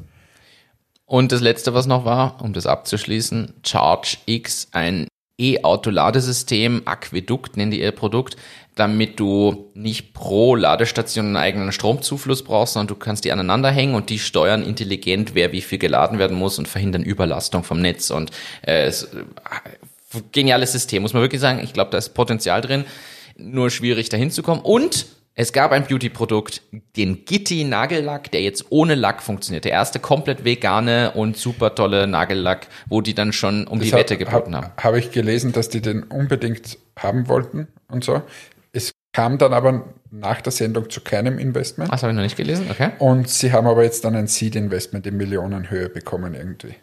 Und 1.06 1.32
das 1.32 1.42
letzte, 1.42 1.74
was 1.74 1.88
noch 1.88 2.06
war, 2.06 2.42
um 2.42 2.54
das 2.54 2.68
abzuschließen, 2.68 3.56
Charge 3.66 4.18
X, 4.28 4.68
ein 4.74 5.08
E-Auto-Ladesystem, 5.40 6.84
Aquädukt 6.86 7.58
nennen 7.58 7.72
die 7.72 7.82
ihr 7.82 7.92
Produkt, 7.92 8.36
damit 8.76 9.20
du 9.20 9.72
nicht 9.74 10.14
pro 10.14 10.56
Ladestation 10.56 11.26
einen 11.28 11.38
eigenen 11.38 11.72
Stromzufluss 11.72 12.44
brauchst, 12.44 12.74
sondern 12.74 12.88
du 12.88 12.96
kannst 12.96 13.26
die 13.26 13.32
aneinander 13.32 13.72
hängen 13.72 13.96
und 13.96 14.10
die 14.10 14.20
steuern 14.20 14.64
intelligent, 14.64 15.36
wer 15.36 15.52
wie 15.52 15.62
viel 15.62 15.80
geladen 15.80 16.20
werden 16.20 16.38
muss 16.38 16.60
und 16.60 16.68
verhindern 16.68 17.04
Überlastung 17.04 17.64
vom 17.64 17.82
Netz. 17.82 18.12
Und 18.12 18.32
äh, 18.62 18.84
es, 18.84 19.10
geniales 20.32 20.72
System, 20.72 21.02
muss 21.02 21.14
man 21.14 21.22
wirklich 21.22 21.42
sagen. 21.42 21.60
Ich 21.64 21.74
glaube, 21.74 21.92
da 21.92 21.98
ist 21.98 22.10
Potenzial 22.10 22.62
drin, 22.62 22.86
nur 23.38 23.70
schwierig 23.70 24.10
dahin 24.10 24.32
zu 24.32 24.44
kommen. 24.44 24.62
Und 24.62 25.08
es 25.36 25.54
gab 25.54 25.72
ein 25.72 25.86
Beauty-Produkt, 25.86 26.64
den 26.98 27.24
Gitti 27.24 27.64
Nagellack, 27.64 28.30
der 28.32 28.42
jetzt 28.42 28.66
ohne 28.72 28.96
Lack 28.96 29.24
funktioniert. 29.24 29.64
Der 29.64 29.72
erste 29.72 30.00
komplett 30.00 30.44
vegane 30.44 31.12
und 31.12 31.38
super 31.38 31.76
tolle 31.76 32.08
Nagellack, 32.08 32.68
wo 32.90 33.00
die 33.00 33.14
dann 33.14 33.32
schon 33.32 33.66
um 33.66 33.80
die 33.80 33.94
Wette 33.94 34.18
geboten 34.18 34.54
haben. 34.54 34.66
Habe 34.66 34.84
hab 34.84 34.96
ich 34.96 35.12
gelesen, 35.12 35.54
dass 35.54 35.70
die 35.70 35.82
den 35.82 36.04
unbedingt 36.04 36.78
haben 36.98 37.30
wollten 37.30 37.70
und 37.88 38.04
so. 38.04 38.22
Es 38.74 38.92
kam 39.14 39.38
dann 39.38 39.54
aber 39.54 39.94
nach 40.12 40.42
der 40.42 40.52
Sendung 40.52 40.90
zu 40.90 41.02
keinem 41.02 41.40
Investment. 41.40 41.92
Das 41.92 42.04
habe 42.04 42.12
ich 42.12 42.16
noch 42.16 42.24
nicht 42.24 42.36
gelesen, 42.36 42.68
okay. 42.70 42.92
Und 43.00 43.30
sie 43.30 43.54
haben 43.54 43.68
aber 43.68 43.84
jetzt 43.84 44.04
dann 44.04 44.16
ein 44.16 44.28
Seed-Investment 44.28 45.08
in 45.08 45.16
Millionenhöhe 45.16 45.88
bekommen 45.88 46.34
irgendwie. 46.34 46.76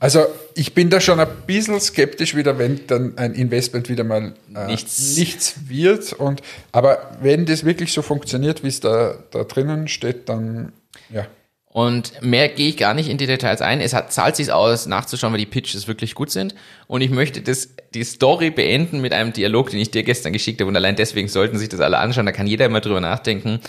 Also 0.00 0.26
ich 0.54 0.74
bin 0.74 0.88
da 0.88 0.98
schon 0.98 1.20
ein 1.20 1.28
bisschen 1.46 1.78
skeptisch 1.78 2.34
wieder, 2.34 2.58
wenn 2.58 2.86
dann 2.86 3.18
ein 3.18 3.34
Investment 3.34 3.90
wieder 3.90 4.02
mal 4.02 4.32
äh, 4.54 4.66
Nichts. 4.66 5.16
nichts 5.16 5.54
wird. 5.68 6.14
Und, 6.14 6.40
aber 6.72 7.18
wenn 7.20 7.44
das 7.44 7.64
wirklich 7.64 7.92
so 7.92 8.00
funktioniert, 8.00 8.64
wie 8.64 8.68
es 8.68 8.80
da, 8.80 9.14
da 9.30 9.44
drinnen 9.44 9.88
steht, 9.88 10.28
dann 10.28 10.72
ja. 11.12 11.26
Und 11.72 12.20
mehr 12.20 12.48
gehe 12.48 12.70
ich 12.70 12.78
gar 12.78 12.94
nicht 12.94 13.08
in 13.08 13.16
die 13.16 13.28
Details 13.28 13.60
ein. 13.62 13.80
Es 13.80 13.94
hat, 13.94 14.12
zahlt 14.12 14.34
sich 14.34 14.50
aus, 14.50 14.86
nachzuschauen, 14.86 15.32
weil 15.32 15.38
die 15.38 15.46
Pitches 15.46 15.86
wirklich 15.86 16.16
gut 16.16 16.32
sind. 16.32 16.56
Und 16.88 17.00
ich 17.00 17.10
möchte 17.10 17.42
das, 17.42 17.68
die 17.94 18.02
Story 18.02 18.50
beenden 18.50 19.00
mit 19.00 19.12
einem 19.12 19.32
Dialog, 19.32 19.70
den 19.70 19.78
ich 19.78 19.92
dir 19.92 20.02
gestern 20.02 20.32
geschickt 20.32 20.60
habe. 20.60 20.68
Und 20.68 20.74
allein 20.74 20.96
deswegen 20.96 21.28
sollten 21.28 21.58
sich 21.58 21.68
das 21.68 21.78
alle 21.78 21.98
anschauen. 21.98 22.26
Da 22.26 22.32
kann 22.32 22.48
jeder 22.48 22.66
immer 22.66 22.80
drüber 22.80 23.00
nachdenken. 23.00 23.60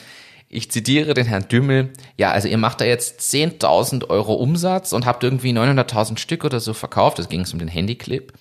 Ich 0.54 0.70
zitiere 0.70 1.14
den 1.14 1.28
Herrn 1.28 1.47
Dümmel. 1.47 1.93
Ja, 2.18 2.32
also 2.32 2.49
ihr 2.49 2.58
macht 2.58 2.82
da 2.82 2.86
jetzt 2.86 3.22
10.000 3.22 4.10
Euro 4.10 4.34
Umsatz 4.34 4.91
und 4.91 5.06
habt 5.06 5.24
irgendwie 5.24 5.54
900.000 5.54 6.18
Stück 6.18 6.43
oder 6.43 6.60
so 6.60 6.74
verkauft. 6.74 7.20
Das 7.20 7.30
ging 7.30 7.39
es 7.39 7.54
um 7.54 7.60
den 7.60 7.70
Handyclip. 7.70 8.34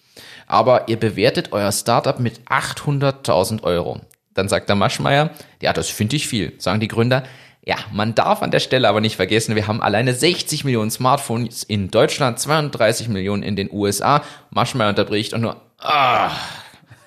Aber 0.48 0.88
ihr 0.88 0.98
bewertet 0.98 1.52
euer 1.52 1.70
Startup 1.70 2.18
mit 2.18 2.40
800.000 2.48 3.62
Euro. 3.62 4.00
Dann 4.34 4.48
sagt 4.48 4.68
der 4.68 4.74
Maschmeyer, 4.74 5.30
ja, 5.62 5.72
das 5.72 5.88
finde 5.88 6.16
ich 6.16 6.26
viel. 6.26 6.52
Sagen 6.58 6.80
die 6.80 6.88
Gründer, 6.88 7.22
ja, 7.64 7.76
man 7.92 8.16
darf 8.16 8.42
an 8.42 8.50
der 8.50 8.58
Stelle 8.58 8.88
aber 8.88 9.00
nicht 9.00 9.14
vergessen, 9.14 9.54
wir 9.54 9.68
haben 9.68 9.80
alleine 9.80 10.12
60 10.12 10.64
Millionen 10.64 10.90
Smartphones 10.90 11.62
in 11.62 11.92
Deutschland, 11.92 12.40
32 12.40 13.06
Millionen 13.06 13.44
in 13.44 13.54
den 13.54 13.70
USA. 13.70 14.24
Maschmeyer 14.50 14.88
unterbricht 14.88 15.32
und 15.32 15.42
nur, 15.42 15.60
ah. 15.78 16.32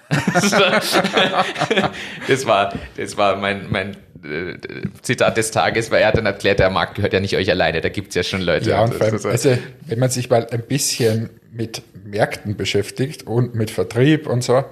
das 2.28 2.46
war, 2.46 2.74
das 2.96 3.18
war 3.18 3.36
mein, 3.36 3.70
mein 3.70 3.98
äh, 4.24 4.58
Zitat 5.02 5.38
des 5.38 5.52
Tages, 5.52 5.92
weil 5.92 6.02
er 6.02 6.08
hat 6.10 6.18
dann 6.18 6.26
erklärt, 6.26 6.60
der 6.60 6.70
Markt 6.70 6.96
gehört 6.96 7.14
ja 7.14 7.20
nicht 7.20 7.36
euch 7.36 7.50
alleine, 7.50 7.82
da 7.82 7.90
gibt's 7.90 8.16
ja 8.16 8.24
schon 8.24 8.42
Leute. 8.42 8.70
Ja, 8.72 8.84
und 8.84 8.94
vor 8.94 9.06
allem, 9.06 9.16
ist- 9.16 9.26
also 9.26 9.58
wenn 9.88 10.00
man 10.00 10.10
sich 10.10 10.30
mal 10.30 10.48
ein 10.50 10.62
bisschen 10.64 11.30
mit 11.52 11.82
Märkten 12.06 12.56
beschäftigt 12.58 13.24
und 13.28 13.56
mit 13.56 13.72
Vertrieb 13.72 14.28
und 14.28 14.44
so, 14.44 14.64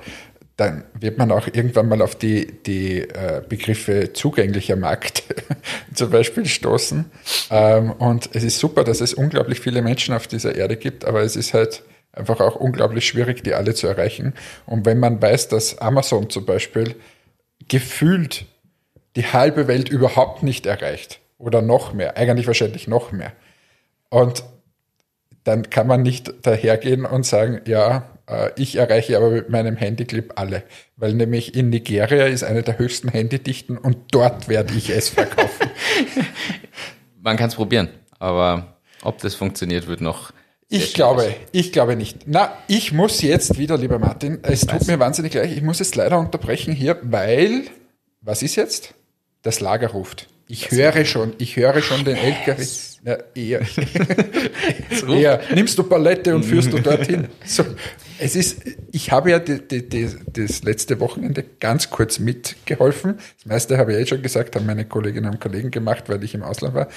dann 0.57 0.83
wird 0.99 1.17
man 1.17 1.31
auch 1.31 1.47
irgendwann 1.47 1.87
mal 1.87 2.01
auf 2.01 2.15
die, 2.15 2.45
die 2.65 2.99
äh, 2.99 3.41
Begriffe 3.47 4.13
zugänglicher 4.13 4.75
Markt 4.75 5.23
zum 5.95 6.09
Beispiel 6.11 6.45
stoßen. 6.45 7.05
Ähm, 7.49 7.91
und 7.93 8.29
es 8.33 8.43
ist 8.43 8.59
super, 8.59 8.83
dass 8.83 9.01
es 9.01 9.13
unglaublich 9.13 9.59
viele 9.59 9.81
Menschen 9.81 10.13
auf 10.13 10.27
dieser 10.27 10.55
Erde 10.55 10.77
gibt, 10.77 11.05
aber 11.05 11.21
es 11.21 11.35
ist 11.35 11.53
halt 11.53 11.83
einfach 12.13 12.41
auch 12.41 12.57
unglaublich 12.57 13.07
schwierig, 13.07 13.43
die 13.43 13.53
alle 13.55 13.73
zu 13.73 13.87
erreichen. 13.87 14.33
Und 14.65 14.85
wenn 14.85 14.99
man 14.99 15.21
weiß, 15.21 15.47
dass 15.47 15.77
Amazon 15.79 16.29
zum 16.29 16.45
Beispiel 16.45 16.95
gefühlt 17.67 18.45
die 19.15 19.25
halbe 19.25 19.67
Welt 19.67 19.89
überhaupt 19.89 20.43
nicht 20.43 20.65
erreicht 20.65 21.19
oder 21.37 21.61
noch 21.61 21.93
mehr, 21.93 22.17
eigentlich 22.17 22.47
wahrscheinlich 22.47 22.87
noch 22.87 23.11
mehr. 23.11 23.33
Und 24.09 24.43
dann 25.43 25.69
kann 25.69 25.87
man 25.87 26.01
nicht 26.01 26.33
dahergehen 26.43 27.05
und 27.05 27.25
sagen, 27.25 27.61
ja, 27.65 28.11
äh, 28.27 28.51
ich 28.55 28.75
erreiche 28.75 29.17
aber 29.17 29.29
mit 29.29 29.49
meinem 29.49 29.75
Handyclip 29.75 30.33
alle. 30.35 30.63
Weil 30.95 31.13
nämlich 31.13 31.55
in 31.55 31.69
Nigeria 31.69 32.25
ist 32.25 32.43
eine 32.43 32.63
der 32.63 32.77
höchsten 32.77 33.09
Handydichten 33.09 33.77
und 33.77 33.97
dort 34.11 34.47
werde 34.47 34.73
ich 34.75 34.89
es 34.89 35.09
verkaufen. 35.09 35.69
Man 37.21 37.37
kann 37.37 37.49
es 37.49 37.55
probieren, 37.55 37.89
aber 38.19 38.77
ob 39.03 39.19
das 39.19 39.35
funktioniert, 39.35 39.87
wird 39.87 40.01
noch. 40.01 40.31
Ich 40.69 40.93
glaube, 40.93 41.35
ich 41.51 41.73
glaube 41.73 41.95
nicht. 41.95 42.19
Na, 42.27 42.57
ich 42.67 42.93
muss 42.93 43.21
jetzt 43.21 43.57
wieder, 43.57 43.77
lieber 43.77 43.99
Martin, 43.99 44.39
es 44.43 44.61
tut 44.61 44.87
mir 44.87 44.99
wahnsinnig 44.99 45.33
leid, 45.33 45.51
ich 45.51 45.61
muss 45.61 45.79
jetzt 45.79 45.95
leider 45.95 46.17
unterbrechen 46.17 46.73
hier, 46.73 46.97
weil, 47.03 47.65
was 48.21 48.41
ist 48.41 48.55
jetzt? 48.55 48.93
Das 49.41 49.59
Lager 49.59 49.89
ruft. 49.89 50.27
Ich 50.47 50.67
das 50.67 50.77
höre 50.77 51.05
schon, 51.05 51.33
ich 51.37 51.55
höre 51.55 51.81
schon 51.81 52.03
den 52.03 52.17
LKW. 52.17 52.65
Ja, 53.03 53.17
eher. 53.33 53.61
eher. 55.09 55.41
Nimmst 55.55 55.77
du 55.77 55.83
Palette 55.83 56.35
und 56.35 56.43
führst 56.43 56.71
du 56.71 56.79
dorthin. 56.83 57.29
So, 57.45 57.63
es 58.19 58.35
ist, 58.35 58.61
ich 58.91 59.11
habe 59.11 59.31
ja 59.31 59.39
die, 59.39 59.67
die, 59.67 59.87
die, 59.87 60.09
das 60.27 60.61
letzte 60.63 60.99
Wochenende 60.99 61.43
ganz 61.59 61.89
kurz 61.89 62.19
mitgeholfen. 62.19 63.15
Das 63.37 63.45
meiste 63.45 63.77
habe 63.77 63.93
ich 63.93 63.99
eh 63.99 64.05
schon 64.05 64.21
gesagt, 64.21 64.55
haben 64.55 64.67
meine 64.67 64.85
Kolleginnen 64.85 65.31
und 65.31 65.41
Kollegen 65.41 65.71
gemacht, 65.71 66.09
weil 66.09 66.23
ich 66.23 66.35
im 66.35 66.43
Ausland 66.43 66.75
war. 66.75 66.89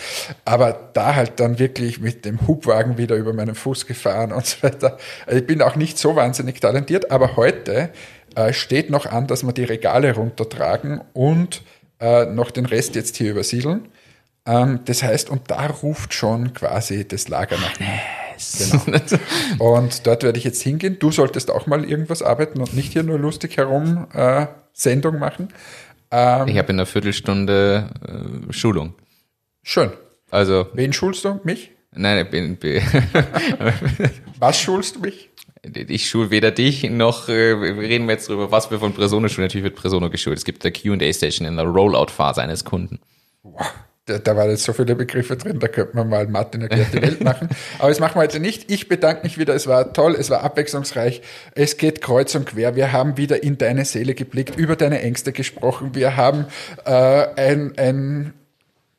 Aber 0.45 0.90
da 0.92 1.14
halt 1.14 1.40
dann 1.40 1.59
wirklich 1.59 2.01
mit 2.01 2.26
dem 2.26 2.47
Hubwagen 2.47 2.99
wieder 2.99 3.16
über 3.16 3.32
meinen 3.32 3.55
Fuß 3.55 3.86
gefahren 3.86 4.32
und 4.32 4.45
so 4.45 4.62
weiter. 4.62 4.99
Also 5.26 5.38
ich 5.38 5.47
bin 5.47 5.62
auch 5.62 5.76
nicht 5.76 5.97
so 5.97 6.16
wahnsinnig 6.16 6.61
talentiert, 6.61 7.11
aber 7.11 7.36
heute 7.36 7.90
äh, 8.34 8.53
steht 8.53 8.90
noch 8.90 9.07
an, 9.07 9.26
dass 9.26 9.42
wir 9.42 9.53
die 9.53 9.64
Regale 9.64 10.14
runtertragen 10.14 11.01
und 11.14 11.62
äh, 12.05 12.26
noch 12.26 12.50
den 12.50 12.66
Rest 12.66 12.94
jetzt 12.94 13.16
hier 13.16 13.30
übersiedeln. 13.30 13.88
Ähm, 14.46 14.80
das 14.84 15.02
heißt, 15.02 15.30
und 15.30 15.50
da 15.50 15.66
ruft 15.66 16.12
schon 16.12 16.52
quasi 16.52 17.09
das 17.09 17.28
Lager 17.28 17.57
nach. 17.57 17.78
Genau. 18.59 19.05
Und 19.76 20.07
dort 20.09 20.24
werde 20.24 20.38
ich 20.38 20.44
jetzt 20.44 20.61
hingehen. 20.61 20.98
Du 20.98 21.12
solltest 21.12 21.52
auch 21.52 21.68
mal 21.68 21.84
irgendwas 21.84 22.20
arbeiten 22.20 22.61
und 22.61 22.74
nicht 22.74 22.92
hier 22.92 23.05
nur 23.05 23.16
lustig 23.16 23.57
herum 23.57 24.09
äh, 24.12 24.46
Sendung 24.72 25.20
machen. 25.20 25.50
Ähm, 26.11 26.48
ich 26.48 26.59
habe 26.59 26.72
in 26.72 26.80
einer 26.80 26.86
Viertelstunde 26.86 27.90
äh, 28.48 28.52
Schulung. 28.52 28.94
Schön. 29.62 29.92
Also. 30.32 30.66
Wen 30.74 30.92
schulst 30.92 31.24
du? 31.24 31.40
Mich? 31.44 31.70
Nein, 31.92 32.26
ich 32.26 32.30
bin. 32.30 32.57
bin 32.57 32.82
Was 34.40 34.61
schulst 34.61 34.96
du 34.96 35.00
mich? 35.00 35.30
Ich 35.88 36.08
schule 36.08 36.30
weder 36.30 36.50
dich 36.50 36.88
noch 36.90 37.28
äh, 37.28 37.52
reden 37.52 38.06
wir 38.06 38.14
jetzt 38.14 38.28
drüber, 38.28 38.50
was 38.50 38.70
wir 38.70 38.78
von 38.78 38.92
Presono 38.92 39.28
schulen. 39.28 39.46
Natürlich 39.46 39.64
wird 39.64 39.76
Presono 39.76 40.10
geschult. 40.10 40.38
Es 40.38 40.44
gibt 40.44 40.64
eine 40.64 40.72
Q&A-Station 40.72 41.46
in 41.46 41.56
der 41.56 41.64
Rollout-Phase 41.64 42.42
eines 42.42 42.64
Kunden. 42.64 43.00
Wow 43.42 43.66
da, 44.06 44.18
da 44.18 44.36
waren 44.36 44.50
jetzt 44.50 44.64
so 44.64 44.72
viele 44.72 44.94
Begriffe 44.94 45.36
drin, 45.36 45.58
da 45.58 45.68
könnte 45.68 45.96
man 45.96 46.08
mal 46.08 46.26
Martin 46.26 46.62
erklärt 46.62 46.92
die 46.92 47.00
Welt 47.00 47.24
machen. 47.24 47.48
Aber 47.78 47.88
das 47.88 48.00
machen 48.00 48.16
wir 48.16 48.22
heute 48.22 48.38
nicht. 48.38 48.70
Ich 48.70 48.88
bedanke 48.88 49.22
mich 49.22 49.38
wieder. 49.38 49.54
Es 49.54 49.66
war 49.66 49.92
toll, 49.92 50.14
es 50.18 50.28
war 50.30 50.42
abwechslungsreich. 50.42 51.22
Es 51.54 51.78
geht 51.78 52.02
kreuz 52.02 52.34
und 52.34 52.46
quer. 52.46 52.76
Wir 52.76 52.92
haben 52.92 53.16
wieder 53.16 53.42
in 53.42 53.56
deine 53.56 53.84
Seele 53.84 54.14
geblickt, 54.14 54.56
über 54.56 54.76
deine 54.76 55.00
Ängste 55.00 55.32
gesprochen. 55.32 55.94
Wir 55.94 56.16
haben 56.16 56.46
äh, 56.84 56.90
ein, 57.36 57.72
ein 57.78 58.34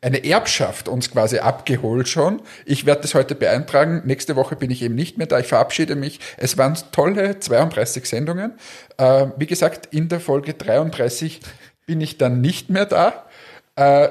eine 0.06 0.24
Erbschaft 0.24 0.88
uns 0.88 1.10
quasi 1.10 1.40
abgeholt 1.40 2.08
schon. 2.08 2.40
Ich 2.64 2.86
werde 2.86 3.02
das 3.02 3.16
heute 3.16 3.34
beeintragen. 3.34 4.04
Nächste 4.06 4.36
Woche 4.36 4.56
bin 4.56 4.70
ich 4.70 4.84
eben 4.84 4.94
nicht 4.94 5.18
mehr 5.18 5.26
da. 5.26 5.40
Ich 5.40 5.48
verabschiede 5.48 5.96
mich. 5.96 6.20
Es 6.38 6.60
waren 6.60 6.78
tolle 6.92 7.40
32 7.40 8.06
Sendungen. 8.06 8.54
Äh, 8.98 9.28
wie 9.38 9.48
gesagt, 9.48 9.88
in 9.96 10.08
der 10.08 10.20
Folge 10.20 10.54
33 10.54 11.40
bin 11.88 12.02
ich 12.02 12.20
dann 12.20 12.40
nicht 12.40 12.70
mehr 12.70 12.86
da. 12.86 13.26
Äh, 13.76 14.10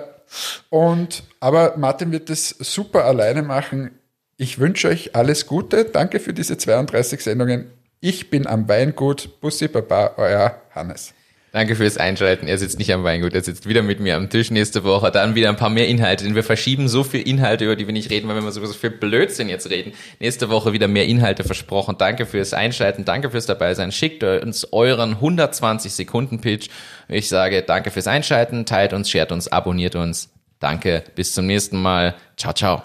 und, 0.68 1.22
aber 1.38 1.76
Martin 1.76 2.10
wird 2.10 2.28
das 2.28 2.48
super 2.48 3.04
alleine 3.04 3.42
machen. 3.42 3.92
Ich 4.36 4.58
wünsche 4.58 4.88
euch 4.88 5.14
alles 5.14 5.46
Gute. 5.46 5.84
Danke 5.84 6.18
für 6.18 6.32
diese 6.32 6.58
32 6.58 7.20
Sendungen. 7.20 7.70
Ich 8.00 8.30
bin 8.30 8.48
am 8.48 8.68
Weingut. 8.68 9.40
Bussi 9.40 9.68
Baba, 9.68 10.14
euer 10.16 10.60
Hannes. 10.74 11.14
Danke 11.54 11.76
fürs 11.76 11.98
Einschalten. 11.98 12.48
Er 12.48 12.58
sitzt 12.58 12.80
nicht 12.80 12.92
am 12.92 13.04
Weingut, 13.04 13.32
er 13.32 13.40
sitzt 13.40 13.68
wieder 13.68 13.82
mit 13.82 14.00
mir 14.00 14.16
am 14.16 14.28
Tisch 14.28 14.50
nächste 14.50 14.82
Woche. 14.82 15.12
Dann 15.12 15.36
wieder 15.36 15.48
ein 15.50 15.54
paar 15.54 15.70
mehr 15.70 15.86
Inhalte, 15.86 16.24
denn 16.24 16.34
wir 16.34 16.42
verschieben 16.42 16.88
so 16.88 17.04
viel 17.04 17.20
Inhalte, 17.20 17.64
über 17.64 17.76
die 17.76 17.86
wir 17.86 17.92
nicht 17.92 18.10
reden, 18.10 18.26
weil 18.26 18.42
wir 18.42 18.50
so 18.50 18.66
viel 18.66 18.90
Blödsinn 18.90 19.48
jetzt 19.48 19.70
reden. 19.70 19.92
Nächste 20.18 20.50
Woche 20.50 20.72
wieder 20.72 20.88
mehr 20.88 21.06
Inhalte 21.06 21.44
versprochen. 21.44 21.94
Danke 21.96 22.26
fürs 22.26 22.54
Einschalten, 22.54 23.04
danke 23.04 23.30
fürs 23.30 23.46
Dabeisein. 23.46 23.92
Schickt 23.92 24.24
uns 24.24 24.72
euren 24.72 25.12
120 25.12 25.92
Sekunden 25.92 26.40
Pitch. 26.40 26.70
Ich 27.06 27.28
sage 27.28 27.62
danke 27.62 27.92
fürs 27.92 28.08
Einschalten, 28.08 28.66
teilt 28.66 28.92
uns, 28.92 29.08
shared 29.08 29.30
uns, 29.30 29.46
abonniert 29.46 29.94
uns. 29.94 30.30
Danke, 30.58 31.04
bis 31.14 31.34
zum 31.34 31.46
nächsten 31.46 31.80
Mal. 31.80 32.16
Ciao, 32.36 32.52
ciao. 32.52 32.82